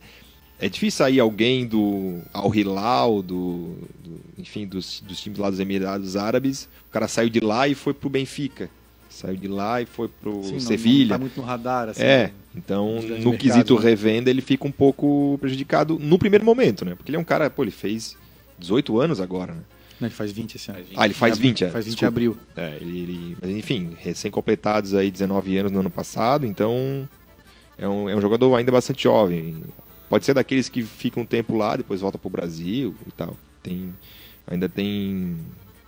É, 0.58 0.66
é 0.66 0.68
difícil 0.68 0.98
sair 0.98 1.20
alguém 1.20 1.64
do 1.66 2.20
Al 2.32 2.52
Hilal, 2.54 3.22
do, 3.22 3.76
do- 4.02 4.20
enfim, 4.38 4.66
dos, 4.66 5.00
dos 5.06 5.20
times 5.20 5.38
lá 5.38 5.48
dos 5.50 5.60
Emirados 5.60 6.16
Árabes. 6.16 6.68
O 6.88 6.92
cara 6.92 7.06
saiu 7.06 7.28
de 7.28 7.38
lá 7.40 7.68
e 7.68 7.74
foi 7.76 7.94
pro 7.94 8.08
Benfica. 8.10 8.68
Saiu 9.12 9.36
de 9.36 9.46
lá 9.48 9.80
e 9.82 9.86
foi 9.86 10.08
pro 10.08 10.42
Sim, 10.42 10.58
Sevilha. 10.58 11.10
Não 11.10 11.14
tá 11.16 11.18
muito 11.18 11.36
no 11.40 11.46
radar, 11.46 11.88
assim. 11.90 12.02
É, 12.02 12.30
então 12.54 12.96
Dos 12.96 13.04
grandes 13.04 13.24
no 13.24 13.36
quesito 13.36 13.74
né? 13.76 13.80
revenda 13.82 14.30
ele 14.30 14.40
fica 14.40 14.66
um 14.66 14.72
pouco 14.72 15.36
prejudicado 15.40 15.98
no 15.98 16.18
primeiro 16.18 16.44
momento, 16.44 16.84
né? 16.84 16.94
Porque 16.94 17.10
ele 17.10 17.16
é 17.16 17.20
um 17.20 17.24
cara, 17.24 17.48
pô, 17.50 17.62
ele 17.62 17.70
fez 17.70 18.16
18 18.58 18.98
anos 19.00 19.20
agora, 19.20 19.52
né? 19.54 19.60
Não, 20.00 20.08
ele 20.08 20.14
faz 20.14 20.32
20 20.32 20.54
esse 20.56 20.70
ano. 20.70 20.78
Faz 20.78 20.88
20. 20.88 20.98
Ah, 20.98 21.04
ele 21.04 21.14
faz 21.14 21.38
20, 21.38 21.64
é. 21.64 21.70
Faz 21.70 21.84
20 21.84 21.92
em 21.92 21.94
desculpa. 21.94 22.08
abril. 22.08 22.36
É, 22.56 22.76
ele, 22.80 22.98
ele- 23.00 23.36
mas 23.40 23.50
enfim, 23.52 23.94
recém-completados 24.00 24.94
aí 24.94 25.10
19 25.10 25.56
anos 25.58 25.70
no 25.70 25.78
ano 25.80 25.90
passado, 25.90 26.44
então 26.46 27.08
é 27.78 27.86
um, 27.86 28.08
é 28.08 28.16
um 28.16 28.20
jogador 28.20 28.54
ainda 28.56 28.72
bastante 28.72 29.04
jovem. 29.04 29.62
Pode 30.08 30.24
ser 30.24 30.34
daqueles 30.34 30.68
que 30.68 30.82
ficam 30.82 31.22
um 31.22 31.26
tempo 31.26 31.56
lá, 31.56 31.76
depois 31.76 32.00
volta 32.00 32.18
pro 32.18 32.28
Brasil 32.28 32.94
e 33.06 33.12
tal. 33.12 33.36
Tem, 33.62 33.94
ainda 34.46 34.68
tem 34.68 35.36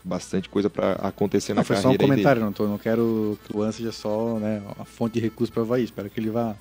bastante 0.04 0.48
coisa 0.48 0.68
para 0.68 0.92
acontecer 0.94 1.54
Não, 1.54 1.60
na 1.60 1.64
foi 1.64 1.76
só 1.76 1.80
um 1.80 1.82
carreira 1.84 1.92
aí 1.92 1.98
dele. 2.08 2.12
comentário, 2.12 2.42
não, 2.42 2.52
tô, 2.52 2.66
não 2.68 2.78
quero 2.78 3.38
que 3.44 3.52
o 3.52 3.56
Luan 3.58 3.72
seja 3.72 3.90
só 3.90 4.38
né, 4.38 4.62
a 4.78 4.84
fonte 4.84 5.14
de 5.14 5.20
recursos 5.20 5.52
para 5.52 5.62
o 5.62 5.64
Havaí. 5.64 5.84
Espero 5.84 6.10
que 6.10 6.20
ele 6.20 6.30
vá, 6.30 6.54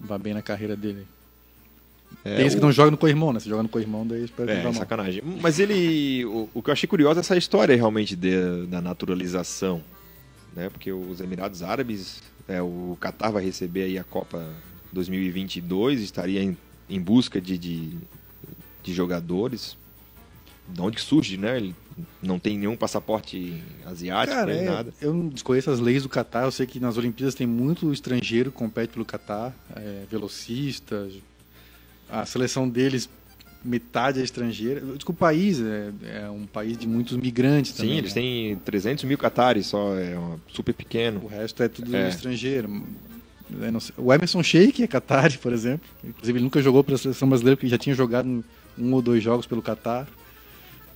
vá 0.00 0.16
bem 0.18 0.32
na 0.32 0.40
carreira 0.42 0.74
dele. 0.74 1.06
É, 2.24 2.36
Tem 2.36 2.46
esse 2.46 2.56
o- 2.56 2.58
que 2.60 2.64
não 2.64 2.72
joga 2.72 2.90
no 2.90 2.96
corrimão, 2.96 3.32
né? 3.32 3.40
Se 3.40 3.48
joga 3.48 3.62
no 3.62 3.68
corrimão, 3.68 4.06
daí 4.06 4.24
espero 4.24 4.48
que 4.48 4.54
É, 4.54 4.62
mal. 4.62 4.72
sacanagem. 4.74 5.22
Mas 5.40 5.58
ele. 5.58 6.24
O, 6.26 6.48
o 6.54 6.62
que 6.62 6.70
eu 6.70 6.72
achei 6.72 6.86
curioso 6.86 7.18
é 7.18 7.20
essa 7.20 7.36
história 7.36 7.74
realmente 7.76 8.14
de- 8.16 8.66
da 8.66 8.80
naturalização. 8.80 9.82
Né? 10.54 10.68
Porque 10.68 10.92
os 10.92 11.20
Emirados 11.20 11.62
Árabes, 11.62 12.22
é, 12.46 12.60
o 12.60 12.96
Qatar 13.00 13.32
vai 13.32 13.42
receber 13.44 13.84
aí 13.84 13.98
a 13.98 14.04
Copa 14.04 14.46
2022, 14.92 16.00
estaria 16.02 16.42
em, 16.42 16.56
em 16.88 17.00
busca 17.00 17.40
de, 17.40 17.56
de, 17.56 17.90
de 18.82 18.92
jogadores. 18.94 19.76
De 20.68 20.80
onde 20.80 21.00
surge, 21.00 21.36
né? 21.38 21.56
Ele 21.56 21.74
não 22.22 22.38
tem 22.38 22.58
nenhum 22.58 22.76
passaporte 22.76 23.62
asiático, 23.86 24.36
Cara, 24.36 24.52
nem 24.54 24.62
é, 24.62 24.70
nada. 24.70 24.94
eu 25.00 25.12
não 25.12 25.28
desconheço 25.28 25.70
as 25.70 25.78
leis 25.80 26.02
do 26.02 26.08
Catar. 26.08 26.44
Eu 26.44 26.50
sei 26.50 26.66
que 26.66 26.78
nas 26.80 26.96
Olimpíadas 26.96 27.34
tem 27.34 27.46
muito 27.46 27.92
estrangeiro 27.92 28.50
que 28.50 28.56
compete 28.56 28.90
pelo 28.90 29.04
Catar, 29.04 29.54
é, 29.76 30.04
velocistas. 30.10 31.12
A 32.10 32.26
seleção 32.26 32.68
deles, 32.68 33.08
metade 33.64 34.20
é 34.20 34.22
estrangeira. 34.22 34.80
Que 34.98 35.10
o 35.10 35.14
país 35.14 35.60
é, 35.60 35.90
é 36.24 36.30
um 36.30 36.46
país 36.46 36.76
de 36.76 36.86
muitos 36.86 37.16
migrantes 37.16 37.72
Sim, 37.72 37.78
também. 37.82 37.98
eles 37.98 38.14
né? 38.14 38.20
têm 38.22 38.56
300 38.56 39.04
mil 39.04 39.16
catares 39.18 39.66
só, 39.66 39.94
é 39.96 40.16
super 40.48 40.74
pequeno. 40.74 41.20
O 41.24 41.26
resto 41.26 41.62
é 41.62 41.68
tudo 41.68 41.94
É. 41.96 42.08
estrangeiro. 42.08 42.68
Sei. 43.80 43.94
O 43.98 44.12
Emerson 44.12 44.42
Sheik 44.42 44.82
é 44.82 44.86
Qatar, 44.86 45.36
por 45.40 45.52
exemplo. 45.52 45.86
Inclusive, 46.02 46.38
ele 46.38 46.44
nunca 46.44 46.60
jogou 46.62 46.82
pela 46.82 46.96
seleção 46.96 47.28
brasileira, 47.28 47.56
porque 47.56 47.68
já 47.68 47.76
tinha 47.78 47.94
jogado 47.94 48.42
um 48.78 48.92
ou 48.94 49.02
dois 49.02 49.22
jogos 49.22 49.46
pelo 49.46 49.62
Qatar. 49.62 50.06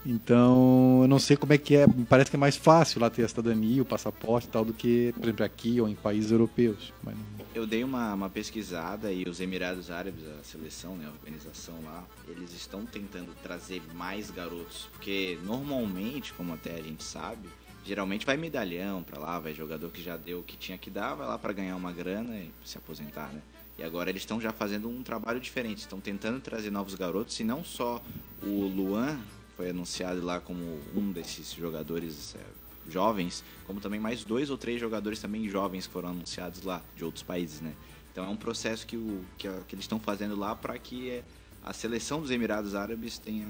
Então, 0.08 1.00
eu 1.02 1.08
não 1.08 1.18
sei 1.18 1.36
como 1.36 1.52
é 1.52 1.58
que 1.58 1.74
é. 1.74 1.86
Parece 2.08 2.30
que 2.30 2.36
é 2.36 2.38
mais 2.38 2.56
fácil 2.56 3.00
lá 3.00 3.10
ter 3.10 3.24
a 3.24 3.28
cidadania, 3.28 3.82
o 3.82 3.84
passaporte 3.84 4.46
e 4.46 4.50
tal, 4.50 4.64
do 4.64 4.72
que, 4.72 5.12
por 5.14 5.24
exemplo, 5.24 5.44
aqui 5.44 5.80
ou 5.80 5.88
em 5.88 5.96
países 5.96 6.30
europeus. 6.30 6.92
Mas 7.02 7.16
Eu 7.52 7.66
dei 7.66 7.82
uma, 7.82 8.14
uma 8.14 8.30
pesquisada 8.30 9.10
e 9.12 9.24
os 9.28 9.40
Emirados 9.40 9.90
Árabes, 9.90 10.22
a 10.40 10.44
seleção, 10.44 10.94
né, 10.96 11.06
a 11.06 11.10
organização 11.10 11.74
lá, 11.82 12.04
eles 12.28 12.52
estão 12.52 12.86
tentando 12.86 13.34
trazer 13.42 13.82
mais 13.94 14.30
garotos, 14.30 14.88
porque 14.92 15.38
normalmente, 15.44 16.32
como 16.34 16.54
até 16.54 16.74
a 16.74 16.82
gente 16.82 17.02
sabe, 17.02 17.48
geralmente 17.84 18.24
vai 18.24 18.36
medalhão 18.36 19.02
pra 19.02 19.18
lá, 19.18 19.40
vai 19.40 19.54
jogador 19.54 19.90
que 19.90 20.02
já 20.02 20.16
deu 20.16 20.38
o 20.38 20.42
que 20.44 20.56
tinha 20.56 20.78
que 20.78 20.88
dar, 20.88 21.14
vai 21.14 21.26
lá 21.26 21.36
pra 21.36 21.52
ganhar 21.52 21.74
uma 21.74 21.92
grana 21.92 22.36
e 22.38 22.50
se 22.64 22.78
aposentar, 22.78 23.32
né? 23.32 23.40
E 23.78 23.82
agora 23.82 24.08
eles 24.08 24.22
estão 24.22 24.40
já 24.40 24.52
fazendo 24.52 24.88
um 24.88 25.02
trabalho 25.02 25.38
diferente, 25.38 25.78
estão 25.78 26.00
tentando 26.00 26.40
trazer 26.40 26.70
novos 26.70 26.94
garotos 26.94 27.38
e 27.40 27.44
não 27.44 27.62
só 27.62 28.02
o 28.42 28.66
Luan 28.68 29.18
foi 29.56 29.70
anunciado 29.70 30.22
lá 30.24 30.40
como 30.40 30.60
um 30.94 31.10
desses 31.12 31.52
jogadores 31.52 32.34
é, 32.38 32.90
jovens, 32.92 33.42
como 33.66 33.80
também 33.80 33.98
mais 33.98 34.22
dois 34.24 34.50
ou 34.50 34.56
três 34.58 34.80
jogadores 34.80 35.18
também 35.20 35.48
jovens 35.48 35.86
que 35.86 35.92
foram 35.92 36.10
anunciados 36.10 36.62
lá, 36.62 36.82
de 36.96 37.04
outros 37.04 37.22
países, 37.22 37.60
né? 37.60 37.72
Então 38.12 38.24
é 38.24 38.28
um 38.28 38.36
processo 38.36 38.86
que, 38.86 38.96
o, 38.96 39.20
que, 39.38 39.46
a- 39.48 39.60
que 39.66 39.74
eles 39.74 39.84
estão 39.84 39.98
fazendo 39.98 40.36
lá 40.36 40.54
para 40.54 40.78
que 40.78 41.10
é, 41.10 41.22
a 41.64 41.72
seleção 41.72 42.20
dos 42.20 42.30
Emirados 42.30 42.74
Árabes 42.74 43.18
tenha 43.18 43.46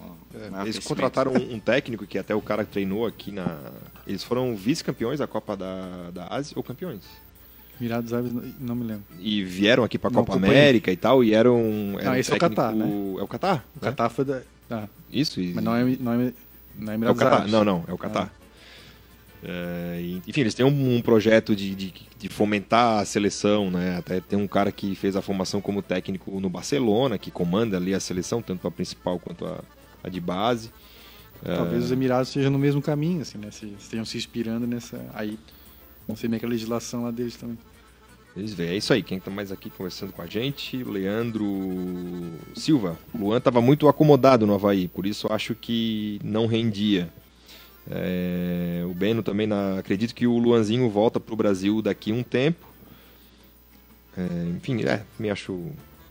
ó, 0.00 0.12
É, 0.34 0.62
eles 0.68 0.78
contrataram 0.84 1.32
um, 1.32 1.54
um 1.54 1.60
técnico 1.60 2.06
que 2.06 2.18
até 2.18 2.34
o 2.34 2.40
cara 2.42 2.64
treinou 2.64 3.06
aqui 3.06 3.30
na. 3.30 3.58
Eles 4.06 4.24
foram 4.24 4.56
vice-campeões 4.56 5.20
da 5.20 5.26
Copa 5.26 5.56
da, 5.56 6.10
da 6.10 6.26
Ásia 6.34 6.52
ou 6.56 6.62
campeões? 6.62 7.02
Emirados 7.80 8.12
Árabes, 8.12 8.32
não- 8.60 8.74
me 8.74 8.84
lembro. 8.84 9.04
E 9.20 9.42
vieram 9.44 9.84
aqui 9.84 9.98
pra 9.98 10.10
Não 10.10 10.20
Copa 10.20 10.32
acompanhei. 10.32 10.56
América 10.58 10.90
e 10.92 10.96
tal, 10.96 11.22
e 11.24 11.32
eram. 11.32 11.94
era 11.98 12.04
Não, 12.10 12.12
um 12.12 12.16
esse 12.16 12.30
é 12.32 12.34
o 12.36 12.38
técnico- 12.38 12.60
Catar, 12.62 12.74
né? 12.74 12.84
É 13.18 13.22
o 13.22 13.28
Catar? 13.28 13.64
O 13.76 13.80
Qatar 13.80 14.10
foi 14.10 14.24
da. 14.24 14.42
Ah, 14.70 14.88
Isso, 15.12 15.40
e- 15.40 15.52
mas 15.54 15.64
não 15.64 15.74
é, 15.74 15.84
não 15.84 16.12
é, 16.12 16.16
não 16.16 16.22
é 16.22 16.26
É 16.26 16.32
o 16.90 16.94
Emirados 16.94 17.18
Catar. 17.18 17.34
Árabes. 17.34 17.52
Não, 17.52 17.64
não, 17.64 17.84
é 17.86 17.92
o 17.92 17.98
Catar. 17.98 18.32
É, 19.42 19.98
e- 20.02 20.22
enfim, 20.26 20.42
eles 20.42 20.54
têm 20.54 20.66
um, 20.66 20.96
um 20.96 21.00
projeto 21.00 21.56
de, 21.56 21.74
de, 21.74 21.94
de 22.18 22.28
fomentar 22.28 23.00
a 23.00 23.04
seleção, 23.04 23.70
né? 23.70 23.96
Até 23.96 24.20
tem 24.20 24.38
um 24.38 24.46
cara 24.46 24.70
que 24.70 24.94
fez 24.94 25.16
a 25.16 25.22
formação 25.22 25.60
como 25.60 25.80
técnico 25.82 26.38
no 26.40 26.50
Barcelona, 26.50 27.16
que 27.18 27.30
comanda 27.30 27.76
ali 27.76 27.94
a 27.94 28.00
seleção, 28.00 28.42
tanto 28.42 28.68
a 28.68 28.70
principal 28.70 29.18
quanto 29.18 29.46
a, 29.46 29.60
a 30.04 30.08
de 30.08 30.20
base. 30.20 30.70
Talvez 31.42 31.84
os 31.84 31.90
Emirados 31.90 32.28
estejam 32.28 32.50
no 32.50 32.58
mesmo 32.58 32.82
caminho, 32.82 33.22
assim, 33.22 33.38
né? 33.38 33.50
Se, 33.50 33.64
estejam 33.78 34.04
se 34.04 34.18
inspirando 34.18 34.66
nessa. 34.66 35.02
Aí. 35.14 35.38
Não 36.06 36.16
sei 36.16 36.28
é 36.32 36.38
que 36.38 36.44
é 36.44 36.48
a 36.48 36.50
legislação 36.50 37.04
lá 37.04 37.10
deles 37.10 37.36
também. 37.36 37.56
Eles 38.36 38.54
veem. 38.54 38.70
É 38.70 38.76
isso 38.76 38.92
aí. 38.92 39.02
Quem 39.02 39.18
está 39.18 39.30
mais 39.30 39.50
aqui 39.50 39.70
conversando 39.70 40.12
com 40.12 40.22
a 40.22 40.26
gente? 40.26 40.82
Leandro 40.84 41.44
Silva. 42.54 42.96
Luan 43.14 43.38
estava 43.38 43.60
muito 43.60 43.88
acomodado 43.88 44.46
no 44.46 44.54
Havaí, 44.54 44.88
por 44.88 45.04
isso 45.06 45.26
acho 45.32 45.54
que 45.54 46.20
não 46.22 46.46
rendia. 46.46 47.08
É, 47.90 48.84
o 48.88 48.94
Beno 48.94 49.22
também, 49.22 49.46
na- 49.46 49.78
acredito 49.78 50.14
que 50.14 50.26
o 50.26 50.38
Luanzinho 50.38 50.88
volta 50.88 51.18
para 51.18 51.32
o 51.32 51.36
Brasil 51.36 51.82
daqui 51.82 52.12
um 52.12 52.22
tempo. 52.22 52.66
É, 54.16 54.22
enfim, 54.56 54.84
é, 54.84 55.02
me 55.18 55.28
acho, 55.30 55.58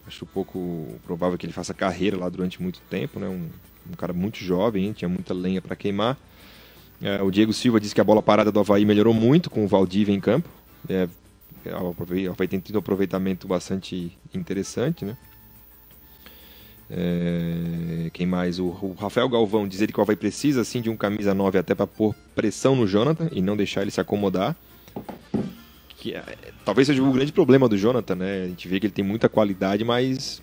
acho 0.05 0.26
pouco 0.26 0.88
provável 1.05 1.38
que 1.38 1.45
ele 1.45 1.53
faça 1.53 1.74
carreira 1.74 2.17
lá 2.17 2.28
durante 2.28 2.61
muito 2.61 2.82
tempo. 2.89 3.20
Né? 3.20 3.28
Um, 3.28 3.47
um 3.91 3.95
cara 3.95 4.11
muito 4.11 4.38
jovem, 4.39 4.86
hein? 4.88 4.93
tinha 4.93 5.07
muita 5.09 5.34
lenha 5.34 5.61
para 5.61 5.76
queimar. 5.76 6.17
É, 7.01 7.22
o 7.22 7.32
Diego 7.32 7.53
Silva 7.53 7.80
disse 7.80 7.95
que 7.95 8.01
a 8.01 8.03
bola 8.03 8.22
parada 8.22 8.51
do 8.51 8.59
Havaí 8.59 8.84
melhorou 8.84 9.13
muito 9.13 9.49
com 9.49 9.63
o 9.63 9.67
Valdívia 9.67 10.13
em 10.13 10.20
campo. 10.20 10.49
O 11.66 12.32
Havaí 12.32 12.47
tem 12.47 12.60
tido 12.60 12.76
um 12.76 12.80
aproveitamento 12.80 13.47
bastante 13.47 14.18
interessante, 14.34 15.05
né? 15.05 15.18
É, 16.91 18.10
quem 18.12 18.26
mais? 18.26 18.57
O, 18.60 18.66
o 18.66 18.95
Rafael 18.99 19.30
Galvão 19.30 19.68
diz 19.68 19.80
ele 19.82 19.93
que 19.93 19.99
o 19.99 20.01
Havaí 20.01 20.16
precisa 20.16 20.64
sim 20.64 20.82
de 20.82 20.89
um 20.89 20.97
camisa 20.97 21.34
9 21.34 21.60
até 21.60 21.76
para 21.76 21.86
pôr 21.86 22.16
pressão 22.34 22.76
no 22.76 22.88
Jonathan 22.88 23.30
e 23.32 23.41
não 23.41 23.55
deixar 23.55 23.82
ele 23.84 23.91
se 23.91 24.01
acomodar. 24.01 24.55
Que 25.97 26.16
é- 26.16 26.24
talvez 26.66 26.88
seja 26.88 27.03
o 27.03 27.12
grande 27.12 27.32
problema 27.32 27.70
do 27.70 27.78
Jonathan, 27.78 28.16
né? 28.16 28.43
A 28.43 28.47
gente 28.47 28.68
vê 28.68 28.80
que 28.80 28.88
ele 28.88 28.93
tem 28.93 29.05
muita 29.05 29.30
qualidade, 29.30 29.84
mas 29.84 30.41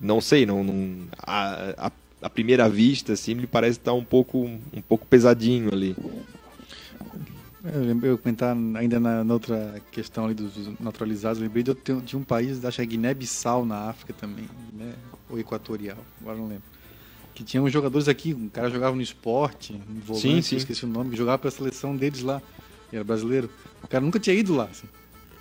não 0.00 0.20
sei, 0.20 0.46
não, 0.46 0.62
não 0.62 1.06
a, 1.18 1.86
a, 1.86 1.92
a 2.22 2.30
primeira 2.30 2.68
vista 2.68 3.14
assim, 3.14 3.32
ele 3.32 3.46
parece 3.46 3.78
estar 3.78 3.92
um 3.94 4.04
pouco 4.04 4.38
um 4.38 4.82
pouco 4.88 5.06
pesadinho 5.06 5.72
ali. 5.72 5.96
É, 7.64 7.76
Eu 7.76 7.82
lembrei 7.82 8.10
eu 8.10 8.18
comentar 8.18 8.56
ainda 8.76 8.98
na, 8.98 9.22
na 9.24 9.34
outra 9.34 9.80
questão 9.90 10.24
ali 10.26 10.34
dos 10.34 10.52
naturalizados, 10.80 11.40
lembrei 11.40 11.62
de, 11.62 11.70
outro- 11.70 12.00
de 12.00 12.16
um 12.16 12.22
país, 12.22 12.64
acho 12.64 12.76
que 12.76 12.82
é 12.82 12.86
Guiné-Bissau 12.86 13.64
na 13.64 13.88
África 13.88 14.12
também, 14.12 14.48
né? 14.72 14.92
ou 15.30 15.38
Equatorial, 15.38 15.98
agora 16.20 16.36
não 16.38 16.48
lembro. 16.48 16.64
Que 17.34 17.42
tinha 17.42 17.62
uns 17.62 17.72
jogadores 17.72 18.08
aqui, 18.08 18.34
um 18.34 18.48
cara 18.48 18.68
jogava 18.68 18.94
no 18.94 19.00
esporte, 19.00 19.72
um 19.72 20.00
volante, 20.00 20.22
Sim, 20.28 20.42
sim. 20.42 20.56
esqueci 20.56 20.84
o 20.84 20.88
nome, 20.88 21.10
que 21.10 21.16
jogava 21.16 21.38
pela 21.38 21.50
seleção 21.50 21.96
deles 21.96 22.20
lá, 22.22 22.42
era 22.92 23.02
brasileiro. 23.02 23.48
O 23.82 23.88
cara 23.88 24.04
nunca 24.04 24.18
tinha 24.20 24.36
ido 24.36 24.54
lá, 24.54 24.64
assim. 24.64 24.86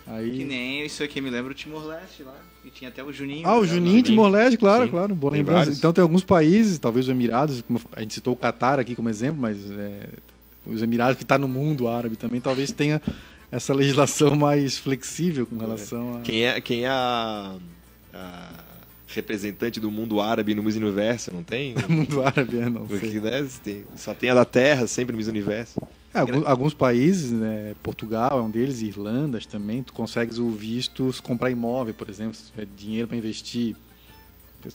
Aí... 0.07 0.32
Que 0.38 0.45
nem 0.45 0.86
isso 0.86 1.03
aqui 1.03 1.19
me 1.22 1.30
lembra 1.30 1.51
o 1.51 1.55
Timor-Leste 1.55 2.24
lá. 2.24 2.36
E 2.63 2.69
tinha 2.69 2.89
até 2.89 3.03
o 3.03 3.11
Juninho. 3.11 3.45
Ah, 3.47 3.57
o 3.57 3.65
jogava 3.65 3.74
Juninho. 3.86 4.03
Timor-Leste, 4.03 4.57
claro, 4.57 4.86
Sim. 4.86 4.91
claro, 4.91 5.15
boa 5.15 5.34
lembrança. 5.34 5.72
Então 5.72 5.91
tem 5.91 6.01
alguns 6.01 6.24
países, 6.24 6.80
talvez 6.80 7.07
os 7.07 7.11
Emirados, 7.11 7.61
como 7.61 7.82
a 7.91 7.99
gente 8.01 8.13
citou 8.13 8.34
o 8.34 8.38
Catar 8.38 8.80
aqui 8.80 8.95
como 8.95 9.09
exemplo, 9.09 9.41
mas 9.41 9.57
é, 9.72 10.07
os 10.66 10.82
Emirados 10.82 11.18
que 11.18 11.24
está 11.24 11.38
no 11.38 11.47
mundo 11.47 11.88
árabe 11.88 12.16
também, 12.16 12.39
talvez 12.39 12.72
tenha 12.72 13.01
essa 13.51 13.74
legislação 13.74 14.36
mais 14.36 14.78
flexível 14.78 15.45
com 15.45 15.57
relação 15.57 16.18
a... 16.18 16.22
Quem 16.22 16.45
é, 16.45 16.62
quem 16.62 16.86
é 16.86 16.89
a, 16.89 17.55
a 18.14 18.49
representante 19.07 19.80
do 19.80 19.91
mundo 19.91 20.22
árabe 20.22 20.55
no 20.55 20.64
Miss 20.64 20.76
Universo, 20.76 21.34
não 21.34 21.43
tem? 21.43 21.76
mundo 21.89 22.24
árabe, 22.24 22.59
é, 22.59 22.70
não 22.70 22.88
Porque, 22.88 23.20
sei. 23.20 23.20
né, 23.20 23.47
só 23.95 24.14
tem 24.14 24.30
a 24.30 24.36
da 24.36 24.45
Terra 24.45 24.88
sempre 24.88 25.12
no 25.12 25.18
Miss 25.18 25.28
Universo. 25.28 25.82
É, 26.14 26.20
alguns, 26.20 26.45
alguns 26.45 26.74
países, 26.74 27.32
né, 27.32 27.74
Portugal 27.82 28.39
é 28.39 28.41
um 28.41 28.49
deles, 28.49 28.82
Irlanda 28.82 29.39
também, 29.49 29.84
tu 29.84 29.93
consegues 29.93 30.38
o 30.38 30.49
visto 30.49 31.12
se 31.12 31.22
comprar 31.22 31.49
imóvel, 31.49 31.93
por 31.93 32.09
exemplo, 32.09 32.36
se 32.36 32.51
tiver 32.51 32.68
dinheiro 32.78 33.07
para 33.07 33.18
investir. 33.18 33.76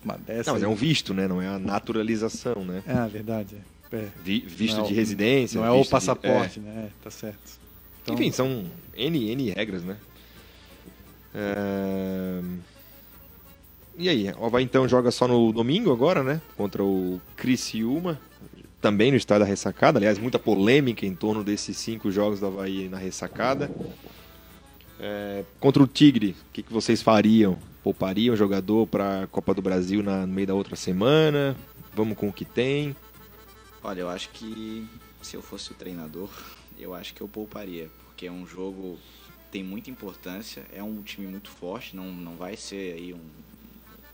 Uma 0.05 0.19
dessa 0.19 0.51
Não, 0.51 0.55
mas 0.55 0.65
é 0.65 0.67
um 0.67 0.75
visto, 0.75 1.15
né? 1.15 1.29
Não 1.29 1.41
é 1.41 1.47
a 1.47 1.61
naturalização, 1.61 2.65
né? 2.65 2.83
É, 2.89 2.93
a 2.93 3.07
verdade. 3.07 3.55
É. 3.55 3.76
É. 3.93 4.09
Vi- 4.23 4.41
visto 4.47 4.79
Não 4.79 4.85
é 4.85 4.89
de 4.89 4.95
residência. 4.95 5.61
Não 5.61 5.67
é 5.67 5.71
o 5.71 5.75
visto 5.79 5.85
de- 5.87 5.91
passaporte, 5.91 6.61
né? 6.61 6.91
Tá 7.03 7.11
certo. 7.11 7.39
é. 8.09 8.13
Enfim, 8.13 8.31
são 8.33 8.65
N, 8.97 9.31
N 9.31 9.51
regras, 9.51 9.83
né? 9.83 9.97
É, 11.35 12.41
E 13.99 14.09
aí, 14.11 14.31
o 14.39 14.45
Havaí 14.45 14.63
então 14.65 14.87
joga 14.87 15.11
só 15.11 15.27
no 15.27 15.53
domingo 15.53 15.91
agora, 15.93 16.23
né? 16.23 16.41
Contra 16.57 16.85
o 16.85 17.19
Criciúma, 17.35 18.21
também 18.81 19.11
no 19.11 19.17
estádio 19.17 19.45
da 19.45 19.49
ressacada. 19.49 19.99
Aliás, 19.99 20.19
muita 20.19 20.39
polêmica 20.39 21.07
em 21.07 21.15
torno 21.15 21.43
desses 21.43 21.77
cinco 21.79 22.11
jogos 22.11 22.41
do 22.41 22.47
Havaí 22.47 22.89
na 22.91 22.99
ressacada. 22.99 23.71
É, 25.01 25.45
Contra 25.59 25.83
o 25.83 25.87
Tigre, 25.87 26.37
o 26.49 26.53
que, 26.53 26.63
que 26.63 26.73
vocês 26.73 27.01
fariam? 27.01 27.57
Poupariam 27.83 28.35
o 28.35 28.37
jogador 28.37 28.87
para 28.87 29.23
a 29.23 29.27
Copa 29.27 29.55
do 29.55 29.63
Brasil 29.63 30.03
na- 30.03 30.27
no 30.27 30.33
meio 30.33 30.47
da 30.47 30.55
outra 30.55 30.77
semana? 30.77 31.57
Vamos 31.95 32.19
com 32.19 32.29
o 32.29 32.33
que 32.33 32.45
tem? 32.45 32.95
Olha, 33.87 34.01
eu 34.01 34.09
acho 34.09 34.31
que 34.31 34.85
se 35.23 35.37
eu 35.37 35.43
fosse 35.43 35.71
o 35.71 35.75
treinador, 35.75 36.29
eu 36.77 36.93
acho 36.93 37.15
que 37.15 37.21
eu 37.21 37.29
pouparia, 37.29 37.89
porque 38.05 38.27
é 38.27 38.33
um 38.33 38.45
jogo 38.45 38.99
que 39.45 39.53
tem 39.53 39.63
muita 39.63 39.89
importância, 39.91 40.65
é 40.75 40.83
um 40.83 41.01
time 41.03 41.29
muito 41.29 41.49
forte, 41.51 41.95
não, 41.95 42.13
não 42.13 42.35
vai 42.35 42.57
ser 42.57 42.95
aí 42.95 43.15
um 43.15 43.21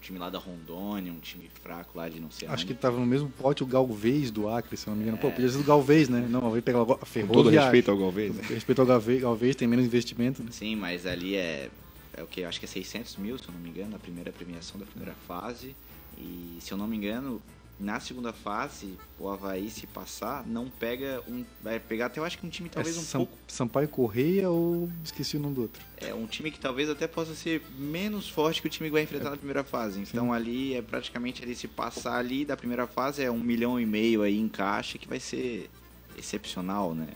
time 0.03 0.19
lá 0.19 0.29
da 0.29 0.39
Rondônia, 0.39 1.11
um 1.11 1.21
time 1.21 1.49
fraco 1.63 1.97
lá 1.97 2.07
de 2.07 2.21
não 2.21 2.31
sei 2.31 2.49
Acho 2.49 2.67
que 2.67 2.73
onde. 2.73 2.83
tava 2.83 3.01
no 3.01 3.07
mesmo 3.07 3.31
pote 3.31 3.63
o 3.63 3.67
Galvez 3.67 4.31
do 4.31 4.47
Acre, 4.47 4.77
se 4.77 4.87
eu 4.87 4.91
não 4.91 4.99
me 4.99 5.05
engano. 5.05 5.17
Pô, 5.17 5.31
podia 5.31 5.49
ser 5.49 5.57
do 5.57 5.65
Galvez, 5.65 6.07
né? 6.07 6.27
Não, 6.29 6.51
vai 6.51 6.61
pegar 6.61 6.83
o 6.83 6.87
Com 6.87 7.27
todo 7.29 7.49
respeito 7.49 7.91
ao 7.91 7.97
Galvez. 7.97 8.35
né? 8.35 8.43
Respeito 8.51 8.79
ao 8.83 8.87
Galvez, 8.87 9.23
Galvez 9.23 9.57
tem 9.57 9.67
menos 9.67 9.87
investimento. 9.87 10.43
Né? 10.43 10.51
Sim, 10.53 10.77
mas 10.77 11.07
ali 11.07 11.35
é, 11.35 11.71
é 12.13 12.23
o 12.23 12.27
que? 12.27 12.45
Acho 12.45 12.61
que 12.61 12.67
é 12.67 12.69
600 12.69 13.17
mil, 13.17 13.39
se 13.39 13.49
eu 13.49 13.55
não 13.55 13.61
me 13.61 13.71
engano, 13.71 13.97
a 13.97 13.99
primeira 13.99 14.31
premiação 14.31 14.79
da 14.79 14.85
primeira 14.85 15.15
fase. 15.27 15.75
E 16.19 16.59
se 16.61 16.73
eu 16.73 16.77
não 16.77 16.87
me 16.87 16.95
engano, 16.95 17.41
na 17.83 17.99
segunda 17.99 18.33
fase, 18.33 18.97
o 19.19 19.29
Havaí, 19.29 19.69
se 19.69 19.87
passar, 19.89 20.47
não 20.47 20.69
pega 20.71 21.21
um. 21.29 21.45
Vai 21.61 21.81
pegar 21.81 22.07
até 22.07 22.21
eu 22.21 22.25
acho 22.25 22.39
que 22.39 22.47
um 22.47 22.49
time 22.49 22.69
talvez 22.69 22.97
é 22.97 23.01
um 23.01 23.03
Sam, 23.03 23.19
pouco. 23.19 23.37
Sampaio 23.49 23.89
Correia 23.89 24.49
ou 24.49 24.89
esqueci 25.05 25.37
o 25.37 25.41
nome 25.41 25.57
do 25.57 25.63
outro? 25.63 25.83
É 25.97 26.15
um 26.15 26.25
time 26.27 26.51
que 26.53 26.61
talvez 26.61 26.89
até 26.89 27.09
possa 27.09 27.35
ser 27.35 27.61
menos 27.77 28.29
forte 28.29 28.63
que 28.63 28.69
o 28.69 28.71
time 28.71 28.89
que 28.89 28.93
vai 28.93 29.03
enfrentar 29.03 29.27
É. 29.29 29.31
na 29.31 29.37
primeira 29.37 29.65
fase. 29.65 29.99
Então 30.01 30.33
ali 30.33 30.75
é 30.75 30.81
praticamente 30.83 31.43
ali 31.43 31.57
se 31.57 31.67
passar 31.67 32.17
ali 32.19 32.45
da 32.45 32.57
primeira 32.57 32.87
fase 32.87 33.23
é 33.23 33.31
um 33.31 33.41
milhão 33.41 33.81
e 33.81 33.85
meio 33.85 34.23
aí 34.23 34.39
em 34.39 34.49
caixa 34.49 34.97
que 34.97 35.09
vai 35.09 35.19
ser 35.19 35.69
excepcional, 36.17 36.95
né? 36.95 37.09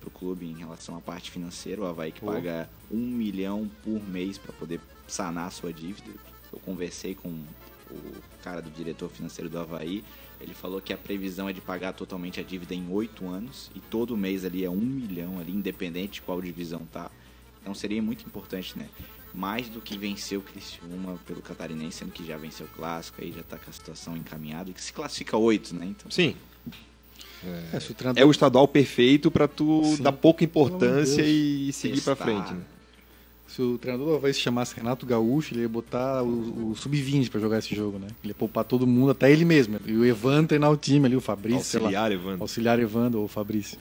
Pro 0.00 0.10
clube 0.10 0.46
em 0.46 0.54
relação 0.58 0.96
à 0.96 1.00
parte 1.00 1.30
financeira, 1.30 1.80
o 1.82 1.86
Havaí 1.86 2.12
que 2.12 2.20
Pô. 2.20 2.26
paga 2.32 2.68
um 2.90 2.98
milhão 3.06 3.70
por 3.82 4.02
mês 4.08 4.36
para 4.38 4.52
poder 4.52 4.80
sanar 5.06 5.48
a 5.48 5.50
sua 5.50 5.72
dívida. 5.72 6.10
Eu 6.52 6.58
conversei 6.60 7.14
com 7.14 7.42
o 7.90 8.42
cara 8.42 8.60
do 8.60 8.70
diretor 8.70 9.08
financeiro 9.10 9.48
do 9.50 9.58
Havaí, 9.58 10.04
ele 10.40 10.54
falou 10.54 10.80
que 10.80 10.92
a 10.92 10.96
previsão 10.96 11.48
é 11.48 11.52
de 11.52 11.60
pagar 11.60 11.92
totalmente 11.92 12.40
a 12.40 12.42
dívida 12.42 12.74
em 12.74 12.88
oito 12.90 13.28
anos 13.28 13.70
e 13.74 13.80
todo 13.80 14.16
mês 14.16 14.44
ali 14.44 14.64
é 14.64 14.70
um 14.70 14.76
milhão 14.76 15.38
ali, 15.38 15.52
independente 15.52 16.14
de 16.14 16.22
qual 16.22 16.40
divisão 16.40 16.80
tá. 16.92 17.10
Então 17.60 17.74
seria 17.74 18.02
muito 18.02 18.24
importante, 18.24 18.78
né? 18.78 18.88
Mais 19.34 19.68
do 19.68 19.80
que 19.80 19.96
vencer 19.98 20.38
o 20.38 20.42
Criciúma 20.42 21.18
pelo 21.26 21.42
Catarinense, 21.42 21.98
sendo 21.98 22.10
que 22.10 22.26
já 22.26 22.36
venceu 22.36 22.66
o 22.66 22.68
Clássico, 22.70 23.20
aí 23.22 23.32
já 23.32 23.42
tá 23.42 23.56
com 23.58 23.70
a 23.70 23.72
situação 23.72 24.16
encaminhada, 24.16 24.70
e 24.70 24.72
que 24.72 24.82
se 24.82 24.92
classifica 24.92 25.36
oito, 25.36 25.74
né? 25.74 25.86
Então, 25.86 26.10
Sim. 26.10 26.34
É, 27.72 27.80
se 27.80 27.90
o 27.90 27.94
treinador 27.94 28.22
É 28.22 28.26
o 28.26 28.30
estadual 28.30 28.66
perfeito 28.68 29.30
pra 29.30 29.48
tu 29.48 29.82
Sim. 29.96 30.02
dar 30.02 30.12
pouca 30.12 30.44
importância 30.44 31.22
e 31.22 31.72
seguir 31.72 32.00
pra 32.00 32.16
Testar. 32.16 32.24
frente. 32.24 32.54
Né? 32.54 32.64
Se 33.54 33.60
o 33.60 33.76
treinador 33.76 34.06
do 34.06 34.14
Havaí 34.14 34.32
se 34.32 34.38
chamasse 34.38 34.76
Renato 34.76 35.04
Gaúcho, 35.04 35.54
ele 35.54 35.62
ia 35.62 35.68
botar 35.68 36.22
o, 36.22 36.70
o 36.70 36.76
sub-20 36.76 37.30
pra 37.30 37.40
jogar 37.40 37.58
esse 37.58 37.74
jogo, 37.74 37.98
né? 37.98 38.06
Ele 38.22 38.30
ia 38.30 38.34
poupar 38.34 38.62
todo 38.62 38.86
mundo, 38.86 39.10
até 39.10 39.30
ele 39.30 39.44
mesmo. 39.44 39.80
E 39.84 39.92
o 39.96 40.04
Evandro 40.04 40.46
treinar 40.46 40.70
o 40.70 40.76
time 40.76 41.06
ali, 41.06 41.16
o 41.16 41.20
Fabrício. 41.20 41.80
Auxiliar, 41.80 42.12
Evandro. 42.12 42.42
Auxiliar 42.42 42.78
Evandro 42.78 43.20
ou 43.20 43.26
Fabrício. 43.26 43.76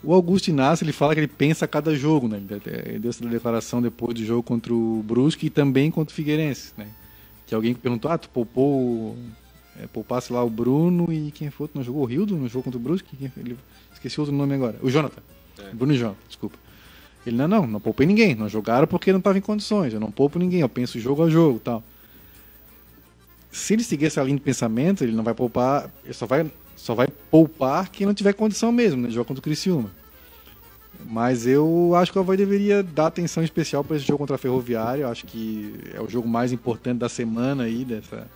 O 0.00 0.14
Augusto 0.14 0.48
Inácio, 0.48 0.84
ele 0.84 0.92
fala 0.92 1.12
que 1.12 1.18
ele 1.18 1.26
pensa 1.26 1.64
a 1.64 1.68
cada 1.68 1.92
jogo, 1.96 2.28
né? 2.28 2.40
Ele 2.86 3.00
deu 3.00 3.10
essa 3.10 3.26
declaração 3.26 3.82
depois 3.82 4.14
do 4.14 4.24
jogo 4.24 4.44
contra 4.44 4.72
o 4.72 5.02
Brusque 5.04 5.46
e 5.46 5.50
também 5.50 5.90
contra 5.90 6.12
o 6.12 6.14
Figueirense, 6.14 6.72
né? 6.76 6.86
Que 7.48 7.56
alguém 7.56 7.74
perguntou, 7.74 8.08
ah, 8.08 8.16
tu 8.16 8.28
poupou, 8.28 9.16
é, 9.76 9.88
poupasse 9.88 10.32
lá 10.32 10.44
o 10.44 10.48
Bruno 10.48 11.12
e 11.12 11.32
quem 11.32 11.50
foi? 11.50 11.64
outro? 11.64 11.78
Não 11.78 11.84
jogou 11.84 12.02
o 12.02 12.04
Rildo 12.04 12.36
no 12.36 12.46
jogo 12.46 12.62
contra 12.62 12.78
o 12.78 12.82
Brusque? 12.82 13.28
Ele, 13.36 13.56
esqueci 13.92 14.20
outro 14.20 14.32
nome 14.32 14.54
agora. 14.54 14.78
O 14.82 14.88
Jonathan. 14.88 15.20
É. 15.58 15.74
Bruno 15.74 15.92
e 15.92 15.98
Jonathan, 15.98 16.20
desculpa. 16.28 16.56
Ele, 17.28 17.36
não, 17.36 17.46
não, 17.46 17.66
não 17.66 17.80
poupei 17.80 18.06
ninguém. 18.06 18.34
Não 18.34 18.48
jogaram 18.48 18.86
porque 18.86 19.12
não 19.12 19.18
estava 19.18 19.38
em 19.38 19.40
condições. 19.40 19.92
Eu 19.92 20.00
não 20.00 20.10
poupo 20.10 20.38
ninguém, 20.38 20.60
eu 20.60 20.68
penso 20.68 20.98
jogo 20.98 21.22
a 21.22 21.30
jogo 21.30 21.58
tal. 21.58 21.82
Se 23.50 23.74
ele 23.74 23.82
seguir 23.82 24.06
essa 24.06 24.22
linha 24.22 24.36
de 24.36 24.42
pensamento, 24.42 25.02
ele 25.02 25.12
não 25.12 25.24
vai 25.24 25.34
poupar, 25.34 25.90
ele 26.04 26.12
só 26.12 26.26
vai, 26.26 26.50
só 26.76 26.94
vai 26.94 27.08
poupar 27.30 27.88
quem 27.90 28.06
não 28.06 28.14
tiver 28.14 28.32
condição 28.32 28.70
mesmo, 28.70 29.02
né? 29.02 29.10
Jogar 29.10 29.26
contra 29.26 29.40
o 29.40 29.42
Criciúma. 29.42 29.90
Mas 31.06 31.46
eu 31.46 31.92
acho 31.94 32.10
que 32.10 32.18
o 32.18 32.20
Havaí 32.20 32.36
deveria 32.36 32.82
dar 32.82 33.06
atenção 33.06 33.42
especial 33.42 33.84
para 33.84 33.96
esse 33.96 34.06
jogo 34.06 34.18
contra 34.18 34.34
a 34.34 34.38
Ferroviária. 34.38 35.02
Eu 35.02 35.08
acho 35.08 35.24
que 35.26 35.74
é 35.94 36.00
o 36.00 36.08
jogo 36.08 36.28
mais 36.28 36.52
importante 36.52 36.98
da 36.98 37.08
semana 37.08 37.64
aí, 37.64 37.84
dessa 37.84 38.26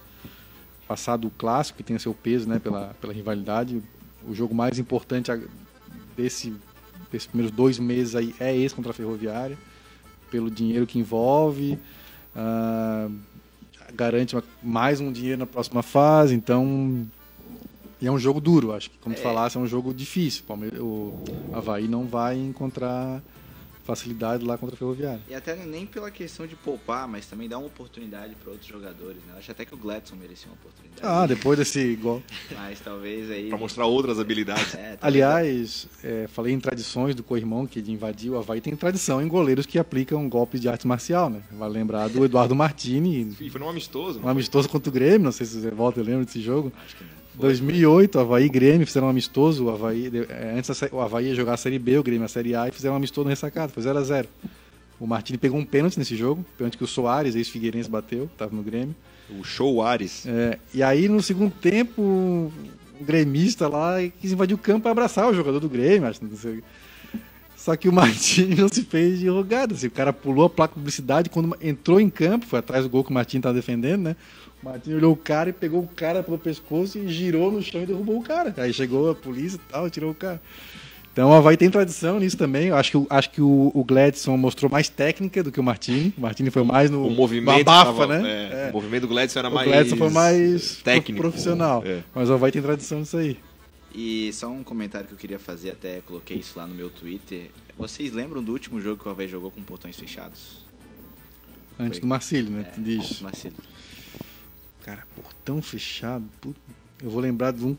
passado 0.86 1.28
o 1.28 1.30
clássico, 1.30 1.78
que 1.78 1.82
tem 1.82 1.96
o 1.96 2.00
seu 2.00 2.12
peso 2.12 2.48
né, 2.48 2.58
pela, 2.58 2.94
pela 3.00 3.12
rivalidade. 3.12 3.82
O 4.28 4.34
jogo 4.34 4.54
mais 4.54 4.78
importante 4.78 5.30
desse, 6.16 6.54
desses 7.12 7.26
primeiros 7.26 7.54
dois 7.54 7.78
meses 7.78 8.14
aí 8.16 8.34
é 8.40 8.56
esse 8.56 8.74
contra 8.74 8.90
a 8.90 8.94
Ferroviária, 8.94 9.56
pelo 10.30 10.50
dinheiro 10.50 10.86
que 10.86 10.98
envolve. 10.98 11.78
ah, 12.34 13.08
garante 13.94 14.34
mais 14.62 15.00
um 15.00 15.12
dinheiro 15.12 15.38
na 15.38 15.46
próxima 15.46 15.82
fase, 15.82 16.34
então 16.34 17.06
e 18.00 18.06
é 18.06 18.10
um 18.10 18.18
jogo 18.18 18.40
duro, 18.40 18.72
acho 18.72 18.90
que 18.90 18.96
como 18.98 19.14
tu 19.14 19.18
É. 19.18 19.22
falasse, 19.22 19.56
é 19.58 19.60
um 19.60 19.66
jogo 19.66 19.92
difícil. 19.94 20.42
O 20.80 21.22
Havaí 21.52 21.86
não 21.86 22.06
vai 22.06 22.36
encontrar 22.38 23.22
facilidade 23.84 24.44
lá 24.44 24.56
contra 24.56 24.74
a 24.76 24.78
Ferroviária. 24.78 25.20
E 25.28 25.34
até 25.34 25.54
nem 25.56 25.86
pela 25.86 26.10
questão 26.10 26.46
de 26.46 26.54
poupar, 26.56 27.08
mas 27.08 27.26
também 27.26 27.48
dar 27.48 27.58
uma 27.58 27.66
oportunidade 27.66 28.34
para 28.36 28.50
outros 28.50 28.68
jogadores, 28.68 29.16
né? 29.26 29.32
Eu 29.32 29.38
acho 29.38 29.50
até 29.50 29.64
que 29.64 29.74
o 29.74 29.76
Gladson 29.76 30.16
merecia 30.16 30.48
uma 30.48 30.54
oportunidade. 30.54 31.00
Ah, 31.02 31.26
depois 31.26 31.58
desse 31.58 31.94
gol. 31.96 32.22
Mas 32.52 32.80
talvez 32.80 33.30
aí. 33.30 33.48
Pra 33.48 33.58
mostrar 33.58 33.86
outras 33.86 34.18
habilidades. 34.18 34.72
É, 34.82 34.98
Aliás, 35.00 35.86
é, 36.02 36.26
falei 36.26 36.52
em 36.52 36.58
tradições 36.58 37.14
do 37.14 37.22
co-irmão 37.22 37.66
que 37.66 37.80
de 37.80 37.92
invadir 37.92 38.30
o 38.30 38.38
Havaí, 38.38 38.60
tem 38.60 38.74
tradição 38.74 39.22
em 39.22 39.28
goleiros 39.28 39.66
que 39.66 39.78
aplicam 39.78 40.28
golpes 40.28 40.60
de 40.60 40.68
arte 40.68 40.86
marcial, 40.86 41.28
né? 41.30 41.42
Vai 41.52 41.68
lembrar 41.68 42.08
do 42.08 42.24
Eduardo 42.24 42.54
Martini, 42.54 43.36
E 43.40 43.50
foi 43.50 43.60
num 43.60 43.68
amistoso, 43.68 44.20
um 44.20 44.28
amistoso 44.28 44.68
contra 44.68 44.88
o 44.88 44.92
Grêmio, 44.92 45.24
não 45.24 45.32
sei 45.32 45.46
se 45.46 45.60
você 45.60 45.70
volta 45.70 46.00
e 46.00 46.02
lembra 46.02 46.24
desse 46.24 46.40
jogo. 46.40 46.72
Acho 46.84 46.96
que 46.96 47.04
não. 47.04 47.21
2008, 47.34 48.18
Havaí 48.18 48.44
e 48.44 48.48
Grêmio 48.48 48.86
fizeram 48.86 49.06
um 49.06 49.10
amistoso. 49.10 49.64
O 49.64 49.70
Havaí, 49.70 50.10
é, 50.28 50.54
antes 50.56 50.70
o 50.90 51.00
Havaí 51.00 51.28
ia 51.28 51.34
jogar 51.34 51.54
a 51.54 51.56
Série 51.56 51.78
B, 51.78 51.98
o 51.98 52.02
Grêmio 52.02 52.24
a 52.24 52.28
Série 52.28 52.54
A, 52.54 52.68
e 52.68 52.72
fizeram 52.72 52.94
um 52.94 52.96
amistoso 52.96 53.24
no 53.24 53.30
ressacado, 53.30 53.72
foi 53.72 53.82
0x0. 53.82 54.26
O 55.00 55.06
Martini 55.06 55.38
pegou 55.38 55.58
um 55.58 55.64
pênalti 55.64 55.98
nesse 55.98 56.14
jogo, 56.14 56.44
pênalti 56.56 56.76
que 56.78 56.84
o 56.84 56.86
Soares, 56.86 57.34
ex-Figueirense, 57.34 57.90
bateu, 57.90 58.24
estava 58.24 58.54
no 58.54 58.62
Grêmio. 58.62 58.94
O 59.38 59.42
show 59.42 59.82
Ares. 59.82 60.26
É, 60.26 60.58
e 60.74 60.82
aí, 60.82 61.08
no 61.08 61.22
segundo 61.22 61.52
tempo, 61.52 62.02
um 62.02 63.04
gremista 63.04 63.66
lá 63.66 63.96
quis 64.20 64.32
invadir 64.32 64.54
o 64.54 64.58
campo 64.58 64.82
para 64.82 64.92
abraçar 64.92 65.28
o 65.28 65.34
jogador 65.34 65.58
do 65.58 65.68
Grêmio, 65.68 66.08
acho. 66.08 66.24
Não 66.24 66.36
sei. 66.36 66.62
Só 67.56 67.76
que 67.76 67.88
o 67.88 67.92
Martini 67.94 68.56
não 68.56 68.68
se 68.68 68.82
fez 68.82 69.18
de 69.18 69.28
rogada. 69.28 69.74
Assim, 69.74 69.86
o 69.86 69.90
cara 69.90 70.12
pulou 70.12 70.44
a 70.44 70.50
placa 70.50 70.74
de 70.74 70.80
publicidade 70.80 71.30
quando 71.30 71.56
entrou 71.60 72.00
em 72.00 72.10
campo, 72.10 72.46
foi 72.46 72.58
atrás 72.58 72.84
do 72.84 72.90
gol 72.90 73.04
que 73.04 73.10
o 73.10 73.14
Martini 73.14 73.40
estava 73.40 73.54
defendendo, 73.54 74.02
né? 74.02 74.16
O 74.62 74.66
Martini 74.66 74.94
olhou 74.96 75.12
o 75.12 75.16
cara 75.16 75.50
e 75.50 75.52
pegou 75.52 75.82
o 75.82 75.88
cara 75.88 76.22
pelo 76.22 76.38
pescoço 76.38 76.96
e 76.98 77.08
girou 77.08 77.50
no 77.50 77.60
chão 77.62 77.82
e 77.82 77.86
derrubou 77.86 78.18
o 78.18 78.22
cara. 78.22 78.54
Aí 78.56 78.72
chegou 78.72 79.10
a 79.10 79.14
polícia 79.14 79.56
e 79.56 79.72
tal, 79.72 79.90
tirou 79.90 80.10
o 80.12 80.14
cara. 80.14 80.40
Então 81.12 81.28
o 81.28 81.32
Havaí 81.34 81.56
tem 81.58 81.68
tradição 81.68 82.18
nisso 82.18 82.38
também. 82.38 82.68
Eu 82.68 82.76
acho 82.76 82.90
que, 82.92 82.96
o- 82.96 83.06
acho 83.10 83.30
que 83.30 83.42
o, 83.42 83.70
o 83.74 83.84
Gladson 83.84 84.34
mostrou 84.36 84.70
mais 84.70 84.88
técnica 84.88 85.42
do 85.42 85.52
que 85.52 85.60
o 85.60 85.62
Martini. 85.62 86.14
O 86.16 86.20
Martini 86.22 86.48
foi 86.50 86.62
mais 86.64 86.88
no 86.90 87.06
O 87.06 87.10
movimento. 87.10 87.54
no 87.54 87.60
abafa, 87.60 87.92
tava- 87.92 88.18
né? 88.18 88.22
é, 88.50 88.66
É. 88.68 88.70
O 88.70 88.72
movimento 88.72 89.02
do 89.02 89.08
Gladson 89.08 89.38
era 89.40 89.48
O 89.50 89.54
mais. 89.54 89.68
Gladson 89.68 89.96
foi 89.96 90.08
mais 90.10 90.76
técnico. 90.76 91.20
profissional. 91.20 91.82
É. 91.84 92.02
Mas 92.14 92.30
o 92.30 92.32
Havaí 92.34 92.50
tem 92.52 92.62
tradição 92.62 93.00
nisso 93.00 93.16
aí. 93.18 93.36
E 93.94 94.32
só 94.32 94.48
um 94.48 94.62
comentário 94.62 95.06
que 95.06 95.12
eu 95.12 95.18
queria 95.18 95.38
fazer, 95.38 95.70
até 95.72 96.00
coloquei 96.06 96.38
isso 96.38 96.58
lá 96.58 96.66
no 96.66 96.74
meu 96.74 96.88
Twitter. 96.88 97.50
Vocês 97.76 98.10
lembram 98.12 98.42
do 98.42 98.50
último 98.52 98.80
jogo 98.80 99.02
que 99.02 99.06
o 99.06 99.10
Havaí 99.10 99.28
jogou 99.28 99.50
com 99.50 99.60
portões 99.60 99.96
fechados? 99.98 100.62
Antes 101.78 101.98
Foi. 101.98 102.00
do 102.00 102.06
Marcílio, 102.06 102.50
né? 102.50 102.60
É, 102.68 102.70
Tu 102.70 102.80
diz. 102.80 103.20
Marcelo. 103.20 103.54
Cara, 104.82 105.06
portão 105.14 105.62
fechado. 105.62 106.24
Eu 107.02 107.10
vou 107.10 107.20
lembrar 107.20 107.52
de 107.52 107.64
um 107.64 107.76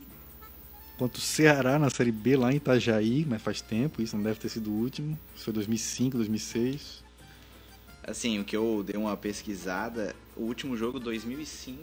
contra 0.98 1.18
o 1.18 1.20
Ceará 1.20 1.78
na 1.78 1.90
Série 1.90 2.12
B 2.12 2.36
lá 2.36 2.52
em 2.52 2.56
Itajaí, 2.56 3.24
mas 3.28 3.42
faz 3.42 3.60
tempo, 3.60 4.00
isso 4.00 4.16
não 4.16 4.22
deve 4.22 4.38
ter 4.38 4.48
sido 4.48 4.70
o 4.70 4.74
último. 4.74 5.18
Isso 5.34 5.44
foi 5.44 5.52
2005, 5.52 6.16
2006. 6.16 7.02
Assim, 8.06 8.38
o 8.38 8.44
que 8.44 8.56
eu 8.56 8.82
dei 8.86 8.96
uma 8.96 9.16
pesquisada, 9.16 10.14
o 10.36 10.42
último 10.42 10.76
jogo 10.76 11.00
2005, 11.00 11.80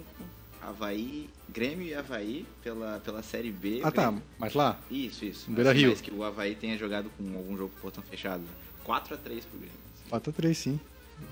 Havaí, 0.62 1.28
Grêmio 1.50 1.88
e 1.88 1.94
Havaí 1.96 2.46
pela, 2.64 3.00
pela 3.04 3.22
Série 3.24 3.52
B. 3.52 3.82
Ah, 3.84 3.92
tá. 3.92 4.04
Grêmio- 4.04 4.24
Mas 4.40 4.54
lá, 4.54 4.80
Isso, 4.90 5.26
isso. 5.26 5.50
No 5.50 5.56
Beira-Rio. 5.56 5.90
Mas 5.90 6.02
que 6.02 6.12
o 6.12 6.24
Havaí 6.24 6.56
tenha 6.56 6.78
jogado 6.78 7.10
com 7.18 7.36
algum 7.36 7.58
jogo 7.58 7.72
com 7.76 7.82
portão 7.82 8.04
fechado. 8.04 8.44
4x3 8.86 9.42
pro 9.44 9.60
Grêmio. 9.60 9.78
4x3, 10.10 10.54
sim. 10.56 10.80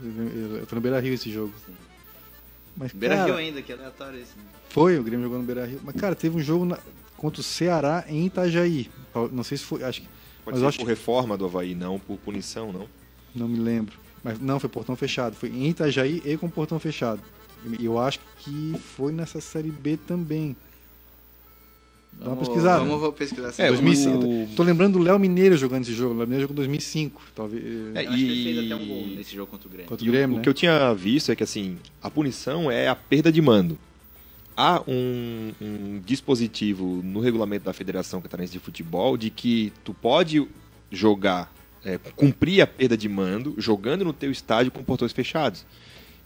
Eu, 0.04 0.58
eu 0.58 0.66
tô 0.68 0.76
no 0.76 0.82
Beira 0.82 1.00
Rio 1.00 1.14
esse 1.14 1.32
jogo. 1.32 1.54
Sim. 1.66 1.74
Mas, 2.80 2.94
Beira-Rio 2.94 3.26
cara, 3.28 3.38
ainda, 3.40 3.62
que 3.62 3.74
aleatório 3.74 4.20
esse, 4.20 4.32
né? 4.38 4.44
foi, 4.70 4.98
o 4.98 5.04
Grêmio 5.04 5.26
jogou 5.26 5.38
no 5.40 5.44
Beira 5.46 5.66
Rio. 5.66 5.82
Mas, 5.84 5.96
cara, 5.96 6.16
teve 6.16 6.38
um 6.38 6.42
jogo 6.42 6.64
na- 6.64 6.80
contra 7.18 7.42
o 7.42 7.44
Ceará 7.44 8.06
em 8.08 8.26
Itajaí. 8.26 8.90
Não 9.34 9.44
sei 9.44 9.58
se 9.58 9.66
foi. 9.66 9.84
Acho 9.84 10.02
que. 10.02 10.08
Pode 10.46 10.56
Mas 10.56 10.60
ser 10.62 10.66
acho 10.68 10.80
por 10.80 10.88
reforma 10.88 11.38
do 11.38 11.46
Havaí, 11.46 11.76
não 11.76 12.00
por 12.00 12.18
punição, 12.18 12.72
não. 12.72 12.88
Não 13.36 13.48
me 13.50 13.60
lembro. 13.60 14.00
Mas 14.24 14.40
não, 14.40 14.60
foi 14.62 14.70
portão 14.70 14.96
fechado. 14.96 15.36
Foi 15.36 15.50
em 15.50 15.68
Itajaí 15.68 16.22
e 16.26 16.38
com 16.38 16.50
portão 16.50 16.80
fechado. 16.80 17.22
E 17.78 17.84
eu 17.86 18.00
acho 18.00 18.20
que 18.38 18.74
foi 18.96 19.12
nessa 19.12 19.42
série 19.42 19.70
B 19.70 19.98
também. 19.98 20.56
Dá 22.20 22.26
uma 22.26 22.36
Vamos- 22.36 22.48
pesquisada. 22.50 22.80
Vamos 22.84 23.00
vou 23.00 23.14
pesquisar 23.14 23.48
essa 23.48 23.64
É, 23.64 23.68
2005. 23.70 24.18
o- 24.26 24.48
Tô 24.56 24.64
lembrando 24.64 24.94
do 25.00 25.00
Léo 25.04 25.18
Mineiro 25.18 25.56
jogando 25.56 25.84
esse 25.84 25.94
jogo. 25.94 26.14
O 26.16 26.18
Léo 26.18 26.28
Mineiro 26.28 26.42
jogou 26.42 26.54
em 26.54 26.58
2005. 26.58 27.22
Talvez. 27.34 27.64
É, 27.64 27.68
Eu 28.06 28.10
acho 28.10 28.18
que 28.18 28.24
ele 28.26 28.44
fez 28.44 28.58
E- 28.58 28.66
até 28.74 28.76
um 28.84 28.88
gol 28.88 29.08
nesse 29.08 29.36
jogo 29.36 29.50
contra 29.50 29.68
o 29.68 29.72
Grêmio. 29.72 29.88
Contra 29.90 30.06
E 30.06 30.10
o 30.10 30.12
Grêmio, 30.12 30.34
o 30.36 30.38
né? 30.38 30.44
que 30.44 30.50
eu 30.50 30.54
tinha 30.54 30.94
visto 30.94 31.32
é 31.32 31.36
que 31.36 31.44
assim, 31.44 31.78
a 32.04 32.10
punição 32.10 32.70
é 32.70 32.90
a 32.90 32.96
perda 32.96 33.32
de 33.32 33.42
mando. 33.42 33.78
Há 34.58 34.82
um, 34.86 35.54
um 35.62 36.02
dispositivo 36.06 37.02
no 37.02 37.22
regulamento 37.22 37.64
da 37.64 37.72
Federação 37.72 38.20
Catarinense 38.22 38.52
de 38.52 38.60
Futebol 38.60 39.16
de 39.16 39.30
que 39.30 39.72
tu 39.86 39.94
pode 39.94 40.46
jogar, 40.92 41.50
é, 41.86 41.98
cumprir 42.18 42.60
a 42.60 42.68
perda 42.68 42.98
de 42.98 43.08
mando 43.08 43.56
jogando 43.58 44.04
no 44.04 44.12
teu 44.12 44.30
estádio 44.30 44.70
com 44.74 44.84
portões 44.84 45.14
fechados. 45.14 45.66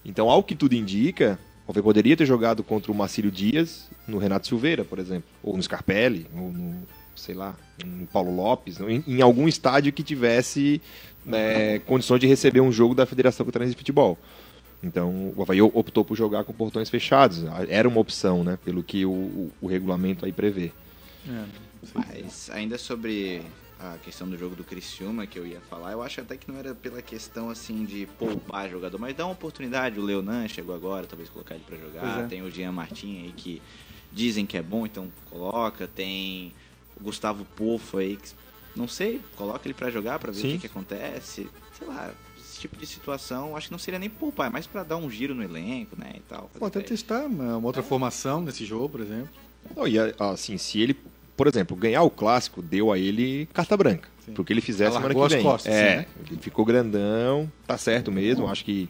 Então, 0.04 0.28
ao 0.32 0.42
que 0.42 0.56
tudo 0.56 0.74
indica, 0.74 1.38
o 1.68 1.72
Havaí 1.72 1.84
poderia 1.84 2.18
ter 2.18 2.26
jogado 2.26 2.64
contra 2.64 2.92
o 2.92 2.96
Marcílio 2.96 3.32
Dias 3.32 3.90
no 4.08 4.18
Renato 4.18 4.48
Silveira, 4.48 4.84
por 4.84 5.00
exemplo, 5.00 5.30
ou 5.42 5.56
no 5.56 5.64
Scarpelli, 5.64 6.28
ou 6.36 6.52
no, 6.52 6.76
sei 7.16 7.34
lá, 7.34 7.56
no 7.86 8.06
Paulo 8.08 8.36
Lopes, 8.36 8.80
em, 8.82 9.04
em 9.08 9.22
algum 9.22 9.48
estádio 9.48 9.94
que 9.94 10.04
tivesse 10.04 10.82
né, 11.26 11.80
condições 11.80 12.20
de 12.20 12.28
receber 12.28 12.60
um 12.62 12.72
jogo 12.72 12.94
da 12.94 13.06
Federação 13.06 13.46
Catarinense 13.46 13.76
de 13.76 13.80
Futebol. 13.80 14.18
Então 14.84 15.34
o 15.36 15.42
Havaí 15.42 15.62
optou 15.62 16.04
por 16.04 16.18
jogar 16.18 16.44
com 16.44 16.52
portões 16.52 16.90
fechados. 16.90 17.46
Era 17.70 17.88
uma 17.88 18.02
opção, 18.02 18.44
né? 18.44 18.60
Pelo 18.66 18.84
que 18.84 19.06
o, 19.06 19.12
o, 19.12 19.52
o 19.62 19.68
regulamento 19.68 20.26
aí 20.26 20.34
prevê. 20.34 20.74
É, 21.26 21.44
Mas 21.96 22.50
ainda 22.52 22.78
sobre 22.78 23.42
a 23.84 23.98
questão 23.98 24.30
do 24.30 24.38
jogo 24.38 24.56
do 24.56 24.64
Criciúma 24.64 25.28
que 25.28 25.38
eu 25.38 25.46
ia 25.46 25.60
falar, 25.62 25.92
eu 25.92 26.02
acho 26.02 26.22
até 26.22 26.38
que 26.38 26.50
não 26.50 26.58
era 26.58 26.74
pela 26.74 27.02
questão 27.02 27.50
assim 27.50 27.84
de 27.84 28.08
poupar 28.18 28.70
jogador, 28.70 28.98
mas 28.98 29.16
dar 29.16 29.26
uma 29.26 29.34
oportunidade. 29.34 30.00
O 30.00 30.04
Leonan 30.04 30.48
chegou 30.48 30.74
agora, 30.74 31.06
talvez 31.06 31.30
colocar 31.30 31.56
ele 31.56 31.66
para 31.68 31.78
jogar. 31.78 32.22
É. 32.22 32.28
Tem 32.28 32.42
o 32.42 32.50
Jean 32.50 32.72
Martin 32.72 33.24
aí 33.24 33.34
que 33.36 33.62
dizem 34.12 34.46
que 34.46 34.58
é 34.58 34.62
bom, 34.62 34.86
então 34.86 35.12
coloca. 35.30 35.86
Tem 35.86 36.54
o 36.98 37.04
Gustavo 37.04 37.44
Pofo 37.58 37.98
aí, 37.98 38.16
que, 38.16 38.30
não 38.74 38.88
sei, 38.88 39.20
coloca 39.36 39.68
ele 39.68 39.74
para 39.74 39.90
jogar 39.90 40.18
para 40.18 40.32
ver 40.32 40.42
Sim. 40.42 40.48
o 40.48 40.52
que, 40.54 40.60
que 40.60 40.68
acontece. 40.68 41.50
Sei 41.78 41.86
lá, 41.86 42.14
esse 42.40 42.62
tipo 42.62 42.78
de 42.78 42.86
situação, 42.86 43.58
acho 43.58 43.68
que 43.68 43.74
não 43.74 43.80
seria 43.80 44.00
nem 44.00 44.10
poupar, 44.10 44.48
é 44.48 44.50
mais 44.50 44.66
para 44.66 44.84
dar 44.84 44.96
um 44.96 45.10
giro 45.10 45.36
no 45.36 45.44
elenco, 45.44 46.00
né, 46.00 46.14
e 46.16 46.22
tal. 46.22 46.50
Pode 46.58 46.78
até 46.78 46.88
testar 46.88 47.26
uma 47.26 47.58
outra 47.58 47.82
é. 47.82 47.86
formação 47.86 48.42
nesse 48.42 48.64
jogo, 48.66 48.90
por 48.90 49.02
exemplo. 49.02 49.30
Não, 49.76 49.88
e 49.88 49.98
assim, 50.20 50.58
se 50.58 50.80
ele 50.80 50.96
por 51.36 51.48
exemplo, 51.48 51.76
ganhar 51.76 52.04
o 52.04 52.10
clássico 52.10 52.62
deu 52.62 52.92
a 52.92 52.98
ele 52.98 53.48
carta 53.54 53.76
branca. 53.76 54.10
Sim. 54.26 54.34
Pro 54.34 54.44
que 54.44 54.54
ele 54.54 54.62
fizer 54.62 54.86
Ela 54.86 54.96
semana 54.96 55.14
que 55.14 55.36
vem. 55.36 55.44
Costas, 55.44 55.74
é, 55.74 55.98
né? 55.98 56.06
ele 56.30 56.40
ficou 56.40 56.64
grandão, 56.64 57.52
tá 57.68 57.78
certo 57.78 58.12
mesmo. 58.12 58.48
Acho 58.48 58.64
que 58.64 58.90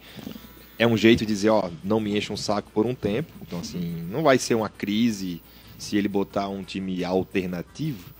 é 0.78 0.86
um 0.86 0.98
jeito 0.98 1.20
de 1.20 1.26
dizer, 1.26 1.50
ó, 1.50 1.70
não 1.84 2.00
me 2.00 2.16
encha 2.16 2.34
um 2.34 2.38
saco 2.38 2.70
por 2.72 2.86
um 2.86 2.94
tempo. 2.94 3.32
Então, 3.41 3.60
assim, 3.60 4.06
não 4.10 4.24
vai 4.24 4.38
ser 4.38 4.56
uma 4.56 4.70
crise 4.70 5.41
se 5.78 5.98
ele 5.98 6.08
botar 6.08 6.48
um 6.50 6.64
time 6.64 7.04
alternativo 7.04 8.14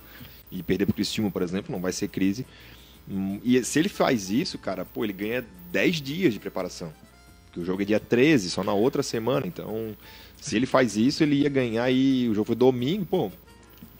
e 0.50 0.62
perder 0.62 0.86
pro 0.86 0.94
Cristiano, 0.94 1.30
por 1.30 1.42
exemplo, 1.42 1.72
não 1.72 1.80
vai 1.80 1.92
ser 1.92 2.08
crise. 2.08 2.46
E 3.42 3.62
se 3.64 3.78
ele 3.78 3.88
faz 3.88 4.30
isso, 4.30 4.58
cara, 4.58 4.84
pô, 4.84 5.04
ele 5.04 5.12
ganha 5.12 5.44
10 5.70 6.00
dias 6.00 6.32
de 6.32 6.40
preparação. 6.40 6.92
Porque 7.46 7.60
o 7.60 7.64
jogo 7.64 7.82
é 7.82 7.84
dia 7.84 8.00
13, 8.00 8.50
só 8.50 8.64
na 8.64 8.72
outra 8.72 9.02
semana. 9.02 9.46
Então, 9.46 9.96
se 10.40 10.56
ele 10.56 10.66
faz 10.66 10.96
isso, 10.96 11.22
ele 11.22 11.36
ia 11.36 11.48
ganhar 11.48 11.84
aí. 11.84 12.28
O 12.28 12.34
jogo 12.34 12.46
foi 12.46 12.56
domingo, 12.56 13.04
pô, 13.04 13.30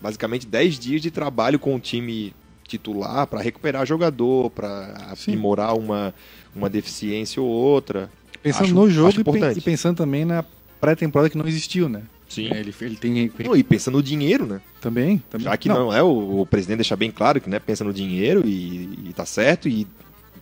basicamente 0.05 0.47
10 0.47 0.79
dias 0.79 1.01
de 1.01 1.11
trabalho 1.11 1.59
com 1.59 1.75
o 1.75 1.81
time 1.81 2.35
titular 2.69 3.27
para 3.27 3.41
recuperar 3.41 3.87
jogador, 3.87 4.51
para 4.51 5.09
aprimorar 5.11 5.75
uma, 5.75 6.13
uma 6.55 6.69
deficiência 6.69 7.41
ou 7.41 7.49
outra. 7.49 8.11
Pensando 8.43 8.65
acho, 8.65 8.75
no 8.75 8.91
jogo 8.91 9.15
e, 9.19 9.59
e, 9.59 9.61
pensando 9.63 9.97
também 9.97 10.27
na 10.27 10.45
pré-temporada 10.79 11.31
que 11.31 11.39
não 11.39 11.49
existiu, 11.49 11.89
né? 11.89 12.03
Sim. 12.29 12.51
É, 12.53 12.61
ele, 12.61 12.75
ele 12.83 12.97
tem. 12.97 13.33
Não, 13.43 13.57
e 13.57 13.63
pensando 13.63 13.95
no 13.95 14.03
dinheiro, 14.03 14.45
né? 14.45 14.61
Também, 14.79 15.23
também. 15.31 15.47
Já 15.47 15.57
que 15.57 15.71
não, 15.71 15.87
não 15.87 15.95
é, 15.95 16.03
o, 16.03 16.41
o, 16.41 16.47
presidente 16.47 16.79
deixa 16.79 16.97
bem 16.97 17.11
claro 17.11 17.41
que 17.41 17.49
né, 17.49 17.59
pensa 17.59 17.83
no 17.83 17.93
dinheiro 17.93 18.47
e, 18.47 19.09
e 19.09 19.13
tá 19.15 19.25
certo, 19.25 19.71
e 19.71 19.87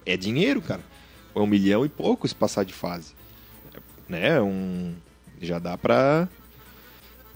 é 0.05 0.17
dinheiro, 0.17 0.61
cara. 0.61 0.81
É 1.37 1.39
um 1.39 1.47
milhão 1.47 1.87
e 1.87 1.89
pouco 1.89 2.27
se 2.27 2.35
passar 2.35 2.65
de 2.65 2.73
fase. 2.73 3.13
Né? 4.09 4.41
Um, 4.41 4.93
já 5.41 5.61
dá 5.61 5.79
pra 5.79 6.29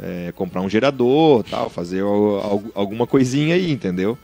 é, 0.01 0.33
comprar 0.33 0.61
um 0.61 0.69
gerador, 0.69 1.45
tal, 1.45 1.71
fazer 1.71 2.03
alguma 2.75 3.07
coisinha 3.07 3.55
aí, 3.55 3.71
entendeu? 3.71 4.19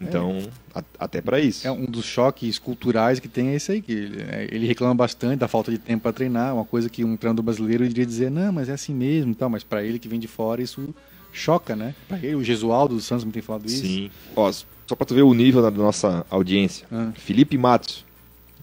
Então, 0.00 0.38
é. 0.74 0.78
a, 0.78 0.84
até 1.04 1.20
para 1.20 1.40
isso. 1.40 1.66
É 1.66 1.72
um 1.72 1.84
dos 1.84 2.04
choques 2.04 2.58
culturais 2.58 3.18
que 3.18 3.28
tem 3.28 3.48
é 3.48 3.54
esse 3.56 3.72
aí, 3.72 3.82
que 3.82 3.92
ele, 3.92 4.22
é, 4.22 4.48
ele 4.50 4.66
reclama 4.66 4.94
bastante 4.94 5.40
da 5.40 5.48
falta 5.48 5.70
de 5.70 5.78
tempo 5.78 6.02
para 6.02 6.12
treinar, 6.12 6.54
uma 6.54 6.64
coisa 6.64 6.88
que 6.88 7.04
um 7.04 7.16
treinador 7.16 7.44
brasileiro 7.44 7.84
iria 7.84 8.06
dizer, 8.06 8.30
não, 8.30 8.52
mas 8.52 8.68
é 8.68 8.72
assim 8.72 8.94
mesmo, 8.94 9.34
tal, 9.34 9.50
mas 9.50 9.64
para 9.64 9.82
ele 9.82 9.98
que 9.98 10.08
vem 10.08 10.20
de 10.20 10.28
fora 10.28 10.62
isso 10.62 10.94
choca, 11.32 11.76
né? 11.76 11.94
Para 12.08 12.18
ele, 12.18 12.36
o 12.36 12.44
Gesualdo 12.44 12.94
dos 12.94 13.04
Santos 13.04 13.24
me 13.24 13.32
tem 13.32 13.42
falado 13.42 13.66
isso. 13.66 13.84
Sim. 13.84 14.10
Ó, 14.34 14.50
só 14.50 14.96
para 14.96 15.06
tu 15.06 15.14
ver 15.14 15.22
o 15.22 15.34
nível 15.34 15.62
da 15.62 15.70
nossa 15.70 16.24
audiência. 16.30 16.86
Ah. 16.90 17.10
Felipe 17.14 17.58
Matos, 17.58 18.04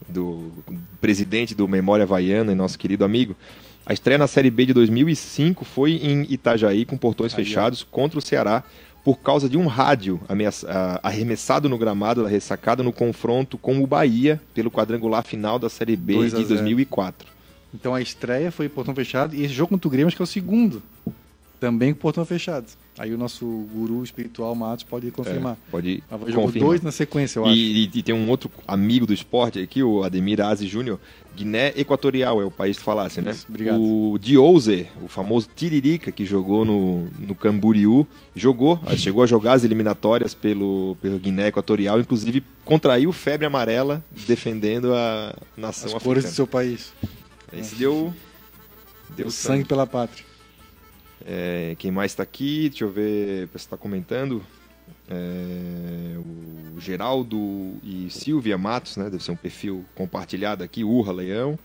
do 0.08 0.51
presidente 0.99 1.53
do 1.53 1.68
Memória 1.68 2.03
Havaiana 2.03 2.51
e 2.51 2.56
nosso 2.56 2.78
querido 2.78 3.06
amigo, 3.06 3.36
a 3.86 3.93
estreia 3.93 4.17
na 4.17 4.27
Série 4.27 4.49
B 4.49 4.65
de 4.65 4.73
2005 4.73 5.63
foi 5.63 5.93
em 5.93 6.25
Itajaí, 6.29 6.86
com 6.86 6.97
portões 6.97 7.33
Aí, 7.33 7.43
fechados, 7.43 7.86
ó. 7.88 7.93
contra 7.93 8.17
o 8.17 8.21
Ceará, 8.21 8.63
por 9.03 9.19
causa 9.19 9.47
de 9.47 9.55
um 9.55 9.67
rádio 9.67 10.19
arremessado 11.03 11.69
no 11.69 11.77
gramado 11.77 12.23
da 12.23 12.29
ressacada 12.29 12.81
no 12.81 12.91
confronto 12.91 13.55
com 13.55 13.83
o 13.83 13.86
Bahia 13.86 14.41
pelo 14.55 14.71
quadrangular 14.71 15.23
final 15.23 15.59
da 15.59 15.69
Série 15.69 15.95
B 15.95 16.29
de 16.29 16.43
2004. 16.43 17.27
Então 17.71 17.93
a 17.93 18.01
estreia 18.01 18.51
foi 18.51 18.67
portão 18.67 18.95
fechado 18.95 19.36
e 19.36 19.43
esse 19.43 19.53
jogo 19.53 19.69
contra 19.69 19.88
o 19.88 19.91
Grêmio 19.91 20.07
acho 20.07 20.15
que 20.15 20.21
é 20.21 20.23
o 20.23 20.27
segundo, 20.27 20.81
também 21.59 21.93
com 21.93 21.99
portão 21.99 22.25
fechado. 22.25 22.65
Aí 22.97 23.13
o 23.13 23.17
nosso 23.17 23.45
guru 23.73 24.03
espiritual 24.03 24.55
Matos 24.55 24.85
pode 24.85 25.11
confirmar. 25.11 25.53
É, 25.53 25.71
pode 25.71 26.03
Jogou 26.09 26.45
confirmar. 26.45 26.69
dois 26.69 26.81
na 26.81 26.91
sequência, 26.91 27.39
eu 27.39 27.45
acho. 27.45 27.53
E, 27.53 27.83
e, 27.93 28.03
tem 28.03 28.15
um 28.15 28.29
outro 28.29 28.49
amigo 28.65 29.05
do 29.05 29.13
esporte 29.13 29.59
aqui, 29.59 29.83
o 29.83 30.03
Ademir 30.03 30.39
Aze 30.39 30.65
Júnior. 30.65 30.97
Guiné 31.35 31.73
Equatorial 31.75 32.41
é 32.41 32.45
o 32.45 32.51
país 32.51 32.77
que 32.77 32.83
falasse, 32.83 33.21
né? 33.21 33.31
Isso, 33.31 33.45
obrigado. 33.49 33.77
O 33.77 34.17
Diouze, 34.17 34.87
o 35.03 35.09
famoso 35.09 35.49
Tiririca, 35.53 36.09
que 36.09 36.25
jogou 36.25 36.63
no, 36.63 37.09
no 37.19 37.35
Camboriú, 37.35 38.07
jogou, 38.33 38.79
chegou 38.95 39.21
a 39.21 39.27
jogar 39.27 39.53
as 39.53 39.65
eliminatórias 39.65 40.33
pelo, 40.33 40.95
pelo 41.01 41.19
Guiné 41.19 41.47
Equatorial, 41.47 41.99
inclusive 41.99 42.41
contraiu 42.63 43.11
febre 43.11 43.45
amarela 43.45 44.01
defendendo 44.25 44.93
a 44.93 45.35
nação 45.57 45.89
as 45.89 45.95
africana. 45.95 46.03
cores 46.03 46.23
do 46.23 46.31
seu 46.31 46.47
país. 46.47 46.93
Esse 47.51 47.75
deu, 47.75 48.13
deu 49.09 49.29
sangue. 49.29 49.57
sangue 49.57 49.65
pela 49.65 49.85
pátria. 49.85 50.24
É, 51.24 51.76
quem 51.78 51.91
mais 51.91 52.11
está 52.11 52.24
aqui? 52.24 52.70
Deixa 52.70 52.84
eu 52.84 52.91
ver, 52.91 53.47
você 53.47 53.57
está 53.57 53.78
comentando. 53.78 54.43
É, 55.07 56.18
o 56.18 56.80
Geraldo 56.80 57.76
e 57.84 58.07
Silvia 58.09 58.57
Matos, 58.57 58.97
né? 58.97 59.09
Deve 59.09 59.24
ser 59.24 59.32
um 59.32 59.36
perfil 59.36 59.86
compartilhado 59.93 60.63
aqui. 60.63 60.84
Urra 60.84 61.13
Leão. 61.13 61.59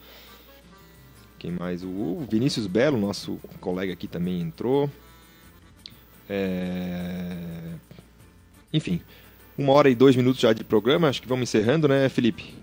Quem 1.38 1.50
mais? 1.50 1.82
O 1.82 2.26
Vinícius 2.30 2.66
Belo, 2.66 2.98
nosso 2.98 3.40
colega 3.60 3.94
aqui, 3.94 4.06
também 4.06 4.40
entrou. 4.40 4.90
É... 6.28 7.34
Enfim, 8.72 9.00
uma 9.56 9.72
hora 9.72 9.88
e 9.88 9.94
dois 9.94 10.14
minutos 10.14 10.40
já 10.40 10.52
de 10.52 10.62
programa. 10.62 11.08
Acho 11.08 11.22
que 11.22 11.26
vamos 11.26 11.48
encerrando, 11.48 11.88
né, 11.88 12.08
Felipe? 12.10 12.54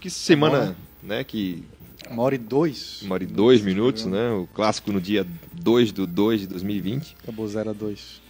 Que 0.00 0.10
semana, 0.10 0.76
né, 1.02 1.22
que 1.22 1.64
uma 2.10 2.22
hora 2.22 2.34
e 2.34 2.38
dois. 2.38 3.02
Uma 3.02 3.14
hora 3.14 3.24
e 3.24 3.26
dois 3.26 3.60
minutos, 3.60 4.06
né? 4.06 4.30
O 4.30 4.46
clássico 4.46 4.92
no 4.92 5.00
dia 5.00 5.26
2 5.52 5.92
do 5.92 6.06
2 6.06 6.42
de 6.42 6.46
2020. 6.48 7.16
Acabou 7.22 7.46
0 7.46 7.70
a 7.70 7.72
2. 7.72 8.22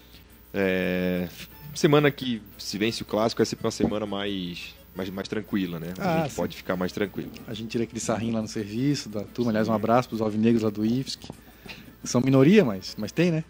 É, 0.52 1.28
semana 1.74 2.10
que 2.10 2.40
se 2.56 2.78
vence 2.78 3.02
o 3.02 3.04
clássico 3.04 3.42
é 3.42 3.44
sempre 3.44 3.64
uma 3.64 3.72
semana 3.72 4.06
mais, 4.06 4.74
mais, 4.94 5.10
mais 5.10 5.28
tranquila, 5.28 5.78
né? 5.78 5.92
Ah, 5.98 6.14
a 6.14 6.18
gente 6.18 6.30
sim. 6.30 6.36
pode 6.36 6.56
ficar 6.56 6.76
mais 6.76 6.92
tranquilo. 6.92 7.30
A 7.46 7.54
gente 7.54 7.70
tira 7.70 7.84
aquele 7.84 8.00
sarrinho 8.00 8.34
lá 8.34 8.42
no 8.42 8.48
serviço 8.48 9.08
da 9.08 9.22
turma. 9.22 9.50
Aliás, 9.50 9.68
um 9.68 9.72
abraço 9.72 10.08
para 10.08 10.16
os 10.16 10.22
alvinegros 10.22 10.62
lá 10.62 10.70
do 10.70 10.84
IFSC. 10.84 11.28
São 12.04 12.20
minoria, 12.20 12.64
mas, 12.64 12.94
mas 12.98 13.10
tem, 13.10 13.30
né? 13.30 13.44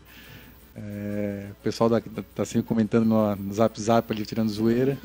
É, 0.77 1.49
o 1.53 1.62
pessoal 1.62 1.89
da, 1.89 2.01
tá 2.35 2.45
sempre 2.45 2.66
comentando 2.66 3.05
no, 3.05 3.37
no 3.37 3.53
zap 3.53 3.81
zap 3.81 4.12
ali, 4.12 4.25
tirando 4.25 4.49
zoeira. 4.49 4.99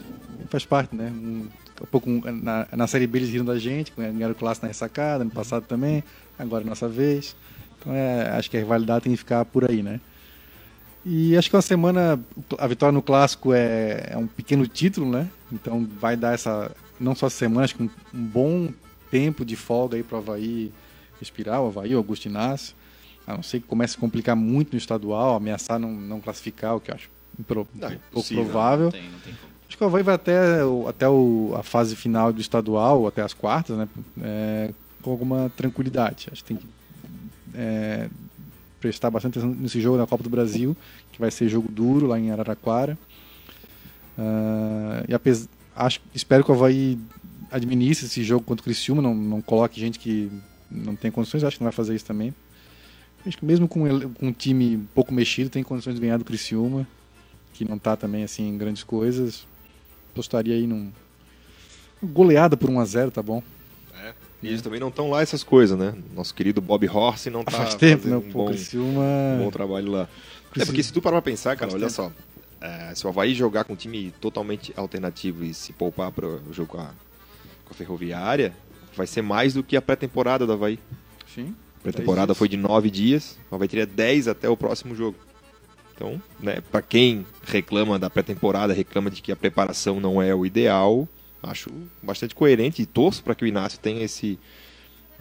Faz 0.49 0.65
parte, 0.65 0.95
né? 0.95 1.11
Um 1.11 1.47
pouco 1.87 2.09
na, 2.09 2.67
na 2.75 2.87
Série 2.87 3.07
B 3.07 3.19
eles 3.19 3.29
riram 3.29 3.45
da 3.45 3.57
gente, 3.57 3.93
ganharam 3.95 4.33
classe 4.33 4.61
na 4.61 4.67
ressacada, 4.67 5.23
no 5.23 5.31
passado 5.31 5.65
também, 5.65 6.03
agora 6.37 6.63
é 6.63 6.67
nossa 6.67 6.87
vez. 6.87 7.35
Então 7.79 7.93
é, 7.93 8.29
acho 8.31 8.49
que 8.49 8.57
a 8.57 8.59
rivalidade 8.59 9.03
tem 9.03 9.13
que 9.13 9.17
ficar 9.17 9.45
por 9.45 9.69
aí, 9.69 9.81
né? 9.81 9.99
E 11.05 11.37
acho 11.37 11.49
que 11.49 11.55
uma 11.55 11.61
semana, 11.61 12.19
a 12.57 12.67
vitória 12.67 12.91
no 12.91 13.01
clássico 13.01 13.53
é, 13.53 14.09
é 14.11 14.17
um 14.17 14.27
pequeno 14.27 14.67
título, 14.67 15.09
né? 15.09 15.29
Então 15.51 15.87
vai 15.99 16.17
dar 16.17 16.33
essa, 16.33 16.71
não 16.99 17.15
só 17.15 17.29
semana, 17.29 17.63
acho 17.63 17.75
que 17.75 17.83
um, 17.83 17.89
um 18.13 18.25
bom 18.25 18.69
tempo 19.09 19.45
de 19.45 19.55
folga 19.55 19.95
aí 19.95 20.03
para 20.03 20.17
o 20.17 20.19
Havaí 20.19 20.71
respirar, 21.19 21.61
o 21.61 21.67
Havaí, 21.67 21.95
o 21.95 21.97
Augusto 21.97 22.27
Inácio. 22.27 22.75
A 23.25 23.35
não 23.35 23.43
ser 23.43 23.59
que 23.59 23.67
comece 23.67 23.95
a 23.95 23.99
complicar 23.99 24.35
muito 24.35 24.71
no 24.73 24.77
estadual, 24.77 25.35
ameaçar 25.35 25.79
não, 25.79 25.91
não 25.93 26.19
classificar, 26.19 26.75
o 26.75 26.79
que 26.79 26.91
eu 26.91 26.95
acho 26.95 27.09
impro, 27.39 27.67
não, 27.73 27.91
pouco 28.11 28.27
provável. 28.29 28.85
Não 28.85 28.91
tem, 28.91 29.09
não 29.09 29.19
tem 29.19 29.33
Acho 29.69 29.77
que 29.77 29.83
o 29.83 29.87
Havaí 29.87 30.01
vai 30.01 30.15
até, 30.15 30.35
até 30.87 31.07
o, 31.07 31.53
a 31.55 31.61
fase 31.61 31.95
final 31.95 32.33
do 32.33 32.41
estadual, 32.41 33.05
até 33.05 33.21
as 33.21 33.35
quartas, 33.35 33.77
né? 33.77 33.87
É, 34.19 34.71
com 34.99 35.11
alguma 35.11 35.51
tranquilidade. 35.55 36.27
Acho 36.31 36.43
que 36.43 36.47
tem 36.47 36.57
que 36.57 36.67
é, 37.53 38.09
prestar 38.81 39.11
bastante 39.11 39.37
atenção 39.37 39.55
nesse 39.55 39.79
jogo 39.79 39.99
da 39.99 40.07
Copa 40.07 40.23
do 40.23 40.29
Brasil, 40.29 40.75
que 41.11 41.19
vai 41.19 41.29
ser 41.29 41.47
jogo 41.47 41.71
duro 41.71 42.07
lá 42.07 42.19
em 42.19 42.31
Araraquara. 42.31 42.97
Uh, 44.17 45.05
e 45.07 45.45
acho, 45.75 46.01
espero 46.15 46.43
que 46.43 46.51
o 46.51 46.55
Havaí 46.55 46.97
administre 47.51 48.07
esse 48.07 48.23
jogo 48.23 48.43
contra 48.43 48.61
o 48.61 48.63
Criciúma, 48.63 49.03
não, 49.03 49.13
não 49.13 49.39
coloque 49.39 49.79
gente 49.79 49.99
que 49.99 50.31
não 50.69 50.95
tem 50.95 51.11
condições, 51.11 51.43
acho 51.43 51.57
que 51.57 51.63
não 51.63 51.69
vai 51.69 51.75
fazer 51.75 51.93
isso 51.93 52.05
também. 52.05 52.33
Acho 53.23 53.37
que 53.37 53.45
mesmo 53.45 53.67
com, 53.67 53.81
com 54.15 54.27
um 54.27 54.33
time 54.33 54.83
pouco 54.95 55.13
mexido, 55.13 55.51
tem 55.51 55.61
condições 55.61 55.93
de 55.93 56.01
ganhar 56.01 56.17
do 56.17 56.25
Criciúma, 56.25 56.87
que 57.53 57.63
não 57.63 57.75
está 57.75 57.95
também 57.95 58.23
assim 58.23 58.49
em 58.49 58.57
grandes 58.57 58.81
coisas 58.81 59.47
apostaria 60.11 60.55
aí 60.55 60.67
num. 60.67 60.91
Goleada 62.01 62.55
por 62.55 62.69
1x0, 62.69 63.11
tá 63.11 63.21
bom. 63.21 63.43
É. 64.01 64.13
E 64.41 64.47
eles 64.47 64.61
também 64.61 64.79
não 64.79 64.87
estão 64.87 65.09
lá 65.09 65.21
essas 65.21 65.43
coisas, 65.43 65.77
né? 65.77 65.93
Nosso 66.15 66.33
querido 66.33 66.61
Bob 66.61 66.87
Horse 66.87 67.29
não 67.29 67.43
tá 67.43 67.51
Faz 67.57 67.75
tempo, 67.75 68.07
né? 68.07 68.15
Um 68.15 68.21
bom, 68.21 68.45
Criciúma... 68.47 69.01
um 69.01 69.43
bom 69.43 69.51
trabalho 69.51 69.91
lá. 69.91 70.09
É 70.57 70.65
porque 70.65 70.81
se 70.81 70.91
tu 70.91 71.01
parar 71.01 71.21
pra 71.21 71.31
pensar, 71.31 71.55
cara, 71.55 71.71
Faz 71.71 71.81
olha 71.81 71.91
tempo. 71.91 71.93
só. 71.93 72.11
É, 72.61 72.93
se 72.93 73.05
o 73.05 73.09
Havaí 73.09 73.33
jogar 73.33 73.63
com 73.63 73.73
um 73.73 73.75
time 73.75 74.11
totalmente 74.19 74.73
alternativo 74.75 75.45
e 75.45 75.53
se 75.53 75.71
poupar 75.71 76.11
para 76.11 76.27
o 76.27 76.41
jogo 76.51 76.69
com 76.69 76.81
a, 76.81 76.91
Ferroviária, 77.71 78.53
vai 78.95 79.05
ser 79.05 79.21
mais 79.21 79.53
do 79.53 79.63
que 79.63 79.77
a 79.77 79.81
pré-temporada 79.81 80.45
do 80.45 80.51
Havaí. 80.51 80.79
Sim. 81.33 81.55
A 81.79 81.83
pré-temporada 81.83 82.33
foi 82.33 82.49
de 82.49 82.57
nove 82.57 82.89
dias, 82.89 83.37
o 83.49 83.55
Havaí 83.55 83.67
teria 83.67 83.85
10 83.85 84.27
até 84.27 84.49
o 84.49 84.57
próximo 84.57 84.95
jogo. 84.95 85.15
Então, 85.99 86.21
né, 86.39 86.61
para 86.71 86.81
quem 86.81 87.25
reclama 87.43 87.99
da 87.99 88.09
pré-temporada, 88.09 88.71
reclama 88.71 89.11
de 89.11 89.21
que 89.21 89.33
a 89.33 89.35
preparação 89.35 89.99
não 89.99 90.21
é 90.21 90.33
o 90.33 90.45
ideal, 90.45 91.05
acho 91.43 91.69
bastante 92.01 92.33
coerente 92.33 92.81
e 92.81 92.85
torço 92.85 93.21
para 93.21 93.35
que 93.35 93.43
o 93.43 93.47
Inácio 93.47 93.77
tenha 93.79 94.01
esse, 94.01 94.39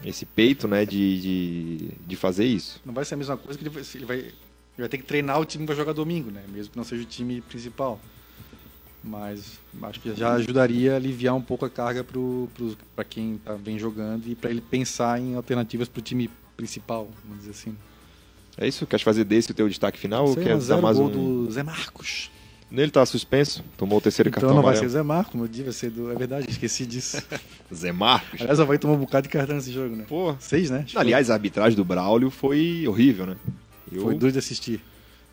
esse 0.05 0.24
peito 0.24 0.68
né, 0.68 0.87
de, 0.87 1.20
de, 1.20 1.89
de, 2.07 2.16
fazer 2.16 2.45
isso. 2.45 2.81
Não 2.87 2.95
vai 2.95 3.05
ser 3.05 3.14
a 3.14 3.16
mesma 3.16 3.37
coisa 3.37 3.59
que 3.59 3.64
ele 3.64 3.70
vai, 3.70 3.83
ele 3.93 4.07
vai, 4.07 4.18
ele 4.18 4.33
vai 4.79 4.89
ter 4.89 4.99
que 4.99 5.03
treinar 5.03 5.41
o 5.41 5.45
time 5.45 5.66
para 5.66 5.74
jogar 5.74 5.93
domingo, 5.93 6.31
né? 6.31 6.45
mesmo 6.49 6.70
que 6.70 6.76
não 6.76 6.85
seja 6.85 7.03
o 7.03 7.07
time 7.07 7.41
principal. 7.41 7.99
Mas 9.03 9.59
acho 9.83 9.99
que 9.99 10.14
já 10.14 10.35
ajudaria 10.35 10.93
a 10.93 10.97
aliviar 10.97 11.35
um 11.35 11.43
pouco 11.43 11.64
a 11.64 11.70
carga 11.70 12.07
para 12.95 13.05
quem 13.05 13.39
tá, 13.39 13.55
vem 13.55 13.81
jogando 13.81 14.29
e 14.29 14.37
para 14.37 14.51
ele 14.51 14.61
pensar 14.61 15.20
em 15.20 15.35
alternativas 15.35 15.89
para 15.89 15.99
o 15.99 16.03
time 16.03 16.31
principal, 16.57 17.11
vamos 17.24 17.39
dizer 17.39 17.51
assim. 17.51 17.76
É 18.59 18.66
isso? 18.66 18.86
Quer 18.86 18.98
fazer 19.00 19.24
desse 19.24 19.50
o 19.50 19.54
teu 19.54 19.68
destaque 19.68 19.98
final 19.98 20.26
Sei, 20.28 20.36
ou 20.42 20.42
quer 20.48 20.59
dar 20.66 20.80
mais 20.82 20.96
gol 20.96 21.06
um? 21.06 21.44
do 21.46 21.50
Zé 21.52 21.62
Marcos. 21.62 22.30
Nele 22.70 22.90
tá 22.90 23.06
suspenso, 23.06 23.64
tomou 23.78 23.98
o 23.98 24.00
terceiro 24.00 24.28
Então 24.28 24.40
cartão 24.42 24.54
não 24.54 24.62
vai 24.62 24.72
amarelo. 24.74 24.90
ser 24.90 24.94
o 24.94 24.98
Zé 24.98 25.02
Marcos, 25.02 25.34
meu 25.36 25.48
dia 25.48 25.64
vai 25.64 25.72
ser 25.72 25.90
do. 25.90 26.12
É 26.12 26.14
verdade, 26.14 26.50
esqueci 26.50 26.84
disso. 26.84 27.22
Zé 27.74 27.92
Marcos. 27.92 28.40
Aliás, 28.42 28.59
vai 28.59 28.76
tomar 28.78 28.94
um 28.94 28.98
bocado 28.98 29.22
de 29.26 29.32
cartão 29.32 29.56
nesse 29.56 29.72
jogo, 29.72 29.96
né? 29.96 30.04
Pô. 30.06 30.34
Seis, 30.38 30.68
né? 30.68 30.82
Acho 30.84 30.98
Aliás, 30.98 31.30
a 31.30 31.34
arbitragem 31.34 31.74
do 31.76 31.84
Braulio 31.84 32.30
foi 32.30 32.86
horrível, 32.86 33.26
né? 33.26 33.36
Eu- 33.90 34.02
foi 34.02 34.14
duro 34.16 34.32
de 34.32 34.38
assistir. 34.38 34.82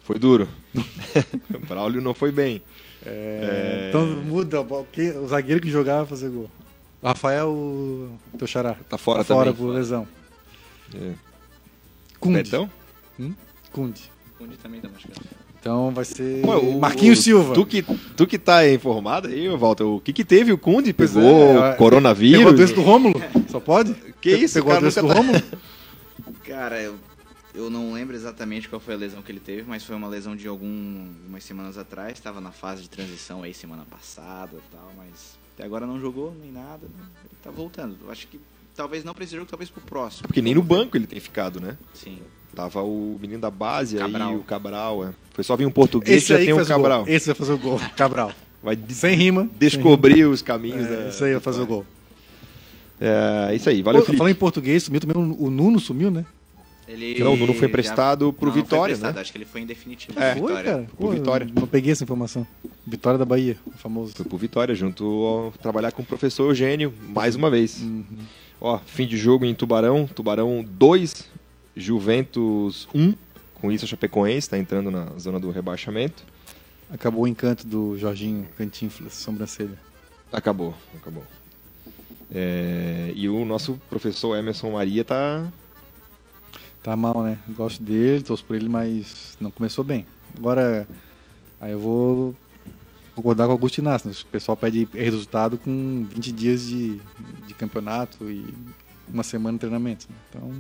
Foi 0.03 0.17
duro. 0.17 0.47
o 1.53 1.59
Braulio 1.67 1.99
não 1.99 2.13
foi 2.13 2.32
bem. 2.32 2.61
É, 3.05 3.88
Então 3.89 4.05
muda, 4.05 4.61
o 4.61 5.28
zagueiro 5.28 5.59
que 5.61 5.69
jogava 5.69 5.99
vai 6.05 6.09
fazer 6.11 6.30
gol. 6.30 6.49
Rafael, 7.03 7.49
o 7.49 8.17
teu 8.38 8.47
xará. 8.47 8.76
Tá 8.89 8.97
fora 8.97 9.23
tá 9.26 9.36
fora 9.36 9.51
também. 9.51 9.67
por 9.67 9.73
lesão. 9.73 10.07
É. 10.93 11.11
Kundi. 12.19 12.43
Betão? 12.43 12.69
Kundi. 13.72 14.11
Fundi 14.38 14.57
também 14.57 14.82
tá 14.82 14.89
machucado. 14.89 15.22
Então 15.59 15.91
vai 15.91 16.05
ser 16.05 16.41
Pô, 16.43 16.57
o- 16.57 16.80
Marquinhos 16.80 17.20
o- 17.20 17.22
Silva. 17.24 17.53
Tu 17.53 17.66
que, 17.66 17.82
tu 18.16 18.28
que 18.28 18.38
tá 18.38 18.68
informado 18.70 19.28
aí, 19.28 19.47
Walter, 19.49 19.84
o 19.84 19.99
que 19.99 20.13
que 20.13 20.24
teve 20.24 20.51
o 20.51 20.57
Conde? 20.57 20.93
Pegou 20.93 21.24
é, 21.66 21.72
é. 21.72 21.74
coronavírus? 21.76 22.38
Pegou 22.38 22.53
a 22.53 22.55
doença 22.55 22.74
do 22.74 22.82
Rômulo? 22.82 23.16
Só 23.49 23.59
pode? 23.59 23.93
Que 24.22 24.36
isso, 24.36 24.53
Pegou 24.55 24.72
a 24.72 24.76
cara, 24.76 24.82
doença 24.82 25.01
do 25.01 25.07
tá- 25.07 25.13
Rômulo? 25.16 25.41
Cara, 26.43 26.82
eu, 26.82 26.95
eu 27.55 27.70
não 27.70 27.93
lembro 27.93 28.16
exatamente 28.16 28.70
qual 28.70 28.80
foi 28.80 28.93
a 28.93 28.97
lesão 28.97 29.22
que 29.22 29.32
ele 29.32 29.39
teve, 29.39 29.63
mas 29.68 29.84
foi 29.84 29.95
uma 29.95 30.07
lesão 30.07 30.36
de 30.36 30.47
algum, 30.47 31.07
algumas 31.24 31.43
semanas 31.43 31.78
atrás. 31.78 32.13
Estava 32.13 32.39
na 32.39 32.51
fase 32.51 32.84
de 32.84 32.89
transição 32.89 33.41
aí 33.43 33.53
semana 33.53 33.86
passada 33.89 34.51
e 34.55 34.72
tal, 34.76 34.91
mas 34.97 35.38
até 35.55 35.63
agora 35.63 35.88
não 35.88 35.99
jogou 35.99 36.36
nem 36.39 36.51
nada. 36.51 36.86
né? 36.86 37.05
Ele 37.24 37.36
tá 37.41 37.49
voltando. 37.49 37.97
Eu 38.03 38.11
acho 38.11 38.28
que 38.28 38.39
talvez 38.76 39.03
não 39.03 39.13
para 39.16 39.24
esse 39.24 39.34
jogo, 39.36 39.47
talvez 39.49 39.70
pro 39.70 39.82
próximo. 39.82 40.28
Porque 40.28 40.41
nem 40.41 40.53
no 40.53 40.61
banco 40.61 40.95
ele 40.95 41.07
tem 41.07 41.20
ficado, 41.20 41.59
né? 41.59 41.76
Sim. 41.93 42.20
Tava 42.56 42.82
o 42.82 43.18
menino 43.22 43.41
da 43.41 43.51
base 43.51 43.97
Cabral. 43.97 44.30
aí, 44.30 44.36
o 44.36 44.39
Cabral. 44.39 45.06
É. 45.06 45.10
Foi 45.34 45.43
só 45.43 45.56
vir 45.58 45.66
um 45.66 45.72
português 45.72 46.18
Esse 46.18 46.28
já 46.30 46.38
aí 46.38 46.45
tem 46.45 46.53
um 46.53 46.58
faz 46.58 46.70
o 46.70 46.74
gol. 46.74 46.82
Cabral. 46.84 47.03
Esse 47.08 47.26
vai 47.28 47.36
fazer 47.36 47.53
o 47.53 47.58
gol. 47.58 47.80
Cabral. 47.97 48.32
Vai 48.64 48.80
Sem 48.89 49.16
rima. 49.16 49.49
descobrir 49.60 50.26
os 50.26 50.41
caminhos 50.41 50.78
Sem 50.82 50.89
rima. 50.89 50.97
da... 51.01 51.06
É, 51.06 51.10
esse 51.10 51.24
aí 51.26 51.32
vai 51.34 51.41
fazer 51.41 51.62
o 51.62 51.66
gol. 51.68 51.86
É, 52.99 53.53
isso 53.53 53.70
aí, 53.70 53.82
valeu, 53.82 54.01
Pô, 54.01 54.06
Felipe. 54.06 54.18
falando 54.20 54.32
em 54.32 54.39
português, 54.39 54.84
sumiu 54.84 55.01
também 55.01 55.18
o 55.18 55.49
Nuno 55.49 55.80
sumiu, 55.80 56.10
né? 56.10 56.26
Ele 56.88 57.20
Não, 57.20 57.34
o 57.34 57.36
Nuno 57.36 57.51
foi 57.53 57.62
já- 57.62 57.68
emprestado 57.68 58.32
pro 58.32 58.47
Não, 58.47 58.53
Vitória, 58.53 58.93
emprestado, 58.93 59.16
né? 59.16 59.22
Acho 59.22 59.32
que 59.32 59.38
ele 59.39 59.45
foi 59.45 59.62
em 59.62 59.66
definitivo. 59.66 60.18
É. 60.20 60.34
Foi, 60.36 60.41
Vitória. 60.47 60.72
cara. 60.72 60.88
Pro 60.97 61.10
Vitória. 61.10 61.47
Não 61.53 61.68
peguei 61.68 61.91
essa 61.91 62.03
informação. 62.03 62.45
Vitória 62.88 63.18
da 63.18 63.26
Bahia, 63.26 63.58
o 63.66 63.72
famoso. 63.72 64.14
Foi 64.16 64.26
pro 64.26 64.38
Vitória, 64.38 64.74
junto 64.76 65.03
ao 65.03 65.51
trabalhar 65.62 65.91
com 65.91 66.03
o 66.03 66.06
professor 66.06 66.49
Eugênio, 66.49 66.93
mais 67.10 67.36
uma 67.36 67.49
vez. 67.49 67.82
Uhum. 67.82 68.03
Ó, 68.62 68.80
fim 68.86 69.06
de 69.08 69.18
jogo 69.18 69.43
em 69.45 69.53
Tubarão. 69.56 70.08
Tubarão 70.08 70.64
2, 70.66 71.28
Juventus 71.76 72.88
1. 72.93 73.13
Com 73.55 73.71
isso, 73.71 73.86
a 73.86 73.88
Chapecoense 73.88 74.39
está 74.39 74.57
entrando 74.57 74.91
na 74.91 75.05
zona 75.17 75.39
do 75.39 75.49
rebaixamento. 75.51 76.23
Acabou 76.89 77.23
o 77.23 77.28
encanto 77.28 77.65
do 77.65 77.97
Jorginho 77.97 78.47
Cantinflas, 78.57 79.13
sobrancelha. 79.13 79.78
Acabou, 80.32 80.73
acabou. 80.95 81.23
É, 82.32 83.11
e 83.15 83.28
o 83.30 83.45
nosso 83.45 83.80
professor 83.89 84.36
Emerson 84.36 84.71
Maria 84.71 85.03
tá. 85.03 85.51
Tá 86.84 86.95
mal, 86.95 87.23
né? 87.23 87.39
Gosto 87.49 87.82
dele, 87.82 88.23
torço 88.23 88.45
por 88.45 88.55
ele, 88.55 88.69
mas 88.69 89.36
não 89.39 89.49
começou 89.49 89.84
bem. 89.84 90.05
Agora, 90.38 90.88
aí 91.59 91.71
eu 91.71 91.80
vou 91.80 92.36
concordar 93.15 93.45
com 93.45 93.49
o 93.49 93.53
Augusto 93.53 93.80
Inácio. 93.80 94.09
né? 94.09 94.15
O 94.21 94.26
pessoal 94.28 94.55
pede 94.55 94.88
resultado 94.93 95.57
com 95.57 96.05
20 96.13 96.32
dias 96.32 96.65
de, 96.67 96.99
de 97.47 97.53
campeonato 97.53 98.30
e 98.30 98.45
uma 99.11 99.23
semana 99.23 99.53
de 99.57 99.61
treinamento. 99.61 100.07
né? 100.09 100.15
Então, 100.30 100.53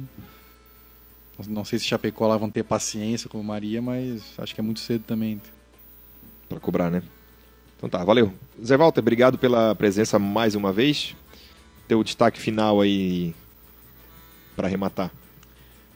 não- 1.47 1.65
sei 1.65 1.79
se 1.79 1.85
Chapecó 1.85 2.27
lá 2.27 2.37
vão 2.37 2.49
ter 2.49 2.63
paciência 2.63 3.29
como 3.29 3.43
Maria, 3.43 3.81
mas 3.81 4.33
acho 4.37 4.53
que 4.53 4.61
é 4.61 4.63
muito 4.63 4.79
cedo 4.79 5.03
também. 5.05 5.41
Pra 6.47 6.59
cobrar, 6.59 6.89
né? 6.91 7.01
Então 7.77 7.89
tá, 7.89 8.03
valeu. 8.03 8.33
Zé 8.63 8.77
Walter, 8.77 9.01
obrigado 9.01 9.37
pela 9.37 9.75
presença 9.75 10.17
mais 10.17 10.55
uma 10.55 10.71
vez. 10.71 11.15
Teu 11.87 12.03
destaque 12.03 12.39
final 12.39 12.81
aí 12.81 13.33
para 14.55 14.67
arrematar. 14.67 15.11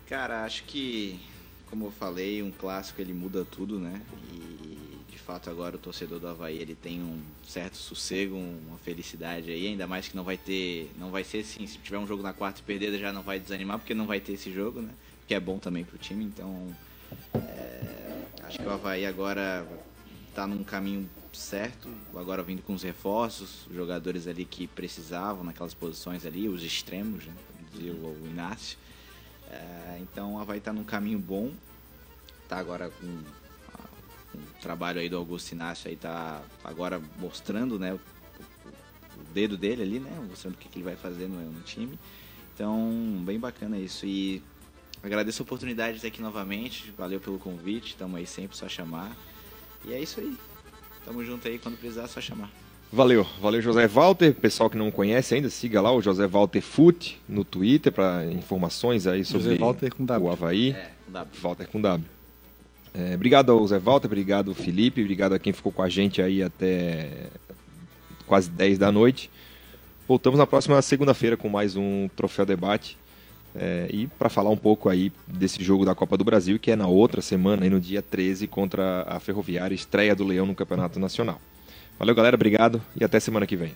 Cara, 0.08 0.44
acho 0.44 0.64
que, 0.64 1.20
como 1.70 1.86
eu 1.86 1.92
falei, 1.92 2.44
um 2.44 2.52
clássico 2.52 3.00
ele 3.00 3.14
muda 3.14 3.46
tudo, 3.46 3.80
né? 3.80 4.02
E 4.34 4.78
de 5.12 5.18
fato 5.20 5.50
agora 5.50 5.76
o 5.76 5.80
torcedor 5.80 6.20
do 6.20 6.28
Havaí 6.28 6.58
ele 6.58 6.76
tem 6.76 7.00
um 7.00 7.22
certo 7.48 7.78
sossego, 7.78 8.36
uma 8.36 8.78
felicidade 8.84 9.52
aí, 9.52 9.68
ainda 9.68 9.86
mais 9.88 10.08
que 10.08 10.16
não 10.16 10.24
vai 10.24 10.38
ter, 10.38 10.92
não 11.00 11.12
vai 11.12 11.24
ser 11.24 11.40
assim, 11.40 11.66
se 11.68 11.78
tiver 11.78 12.00
um 12.00 12.08
jogo 12.08 12.24
na 12.24 12.34
quarta 12.34 12.60
e 12.60 12.64
perder 12.64 12.98
já 13.00 13.14
não 13.14 13.22
vai 13.22 13.40
desanimar 13.40 13.78
porque 13.78 13.94
não 13.94 14.08
vai 14.08 14.20
ter 14.20 14.34
esse 14.34 14.52
jogo, 14.52 14.82
né? 14.82 14.90
Que 15.30 15.36
é 15.36 15.40
bom 15.40 15.60
também 15.60 15.86
pro 15.86 15.96
time, 16.00 16.26
então 16.26 16.76
é, 17.36 18.24
acho 18.46 18.58
que 18.58 18.66
o 18.66 18.70
Havaí 18.72 19.06
agora 19.06 19.64
tá 20.34 20.48
num 20.48 20.64
caminho 20.64 21.08
certo, 21.32 21.88
agora 22.16 22.42
vindo 22.42 22.64
com 22.64 22.74
os 22.74 22.82
reforços, 22.82 23.68
os 23.68 23.76
jogadores 23.76 24.26
ali 24.26 24.44
que 24.44 24.66
precisavam 24.66 25.44
naquelas 25.44 25.76
posições 25.76 26.26
ali, 26.26 26.50
os 26.50 26.64
extremos, 26.64 27.26
né? 27.28 27.34
Dizia 27.72 27.94
o 27.94 28.08
o 28.24 28.28
Inácio. 28.28 28.76
É, 29.52 30.00
então 30.02 30.34
ela 30.34 30.46
vai 30.46 30.58
estar 30.58 30.74
num 30.74 30.84
caminho 30.84 31.20
bom. 31.20 31.52
Tá 32.48 32.58
agora 32.58 32.90
com 32.90 33.06
o 33.06 34.42
trabalho 34.62 35.00
aí 35.00 35.10
do 35.10 35.18
Augusto 35.18 35.52
Inácio 35.52 35.92
aí 35.92 35.96
tá 35.96 36.42
agora 36.64 37.00
mostrando, 37.20 37.78
né, 37.78 37.94
o, 37.94 37.98
o- 37.98 39.20
o 39.22 39.24
dedo 39.32 39.56
dele 39.56 39.84
ali, 39.84 40.00
né, 40.00 40.10
mostrando 40.28 40.56
o 40.56 40.58
que, 40.58 40.68
que 40.68 40.78
ele 40.80 40.86
vai 40.86 40.96
fazer 40.96 41.28
no, 41.28 41.40
no 41.52 41.62
time. 41.62 42.00
Então, 42.56 43.22
bem 43.24 43.40
bacana 43.40 43.78
isso 43.78 44.08
e 44.08 44.42
agradeço 45.04 45.42
a 45.42 45.44
oportunidade 45.44 45.92
de 45.92 45.98
estar 45.98 46.08
aqui 46.08 46.22
novamente. 46.22 46.94
Valeu 46.98 47.20
pelo 47.20 47.38
convite, 47.38 47.90
estamos 47.90 48.18
aí 48.18 48.26
sempre 48.26 48.58
só 48.58 48.68
chamar. 48.68 49.16
E 49.86 49.94
é 49.94 50.00
isso 50.00 50.20
aí. 50.20 50.36
Tamo 51.06 51.24
junto 51.24 51.48
aí 51.48 51.58
quando 51.58 51.78
precisar, 51.78 52.04
é 52.04 52.08
só 52.08 52.22
chamar. 52.22 52.50
Valeu, 52.92 53.26
valeu 53.40 53.62
José 53.62 53.88
Walter. 53.88 54.34
Pessoal 54.34 54.70
que 54.70 54.78
não 54.78 54.90
conhece 54.90 55.36
ainda, 55.36 55.50
siga 55.50 55.80
lá 55.80 55.92
o 55.92 56.02
José 56.02 56.28
Walter 56.28 56.62
Foot 56.62 57.22
no 57.28 57.44
Twitter 57.44 57.92
para 57.92 58.26
informações 58.26 59.06
aí 59.06 59.24
sobre 59.24 59.44
José 59.44 59.58
Walter 59.58 59.94
com 59.94 60.06
W. 60.06 60.28
o 60.28 60.32
Havaí. 60.32 60.72
É, 60.72 60.92
com 61.06 61.12
W. 61.12 61.42
Walter 61.42 61.68
com 61.68 61.82
W. 61.82 62.10
É, 62.94 63.14
obrigado 63.14 63.52
ao 63.52 63.66
Zé 63.68 63.78
Walter, 63.78 64.08
obrigado 64.08 64.54
Felipe, 64.56 65.02
obrigado 65.02 65.34
a 65.34 65.40
quem 65.40 65.54
ficou 65.54 65.72
com 65.72 65.84
a 65.84 65.90
gente 65.90 66.22
aí 66.22 66.42
até 66.42 67.28
quase 68.26 68.50
10 68.50 68.80
da 68.80 68.92
noite. 68.92 69.30
Voltamos 70.08 70.40
na 70.40 70.48
próxima 70.48 70.82
segunda-feira 70.82 71.38
com 71.38 71.48
mais 71.48 71.76
um 71.76 72.10
Troféu 72.16 72.46
Debate. 72.46 72.98
É, 73.62 73.90
e 73.92 74.08
para 74.08 74.30
falar 74.30 74.50
um 74.50 74.58
pouco 74.58 74.88
aí 74.88 75.12
desse 75.28 75.62
jogo 75.62 75.84
da 75.84 75.94
Copa 75.94 76.16
do 76.16 76.24
Brasil, 76.24 76.58
que 76.58 76.72
é 76.72 76.78
na 76.78 76.88
outra 76.88 77.22
semana, 77.22 77.64
aí 77.64 77.70
no 77.70 77.80
dia 77.80 78.02
13, 78.02 78.48
contra 78.48 79.04
a 79.06 79.20
Ferroviária, 79.20 79.76
estreia 79.76 80.16
do 80.16 80.24
Leão 80.24 80.46
no 80.46 80.56
Campeonato 80.56 80.98
Nacional. 80.98 81.42
Valeu, 82.00 82.16
galera, 82.16 82.38
obrigado 82.38 82.82
e 82.96 83.04
até 83.04 83.20
semana 83.20 83.46
que 83.46 83.58
vem. 83.58 83.76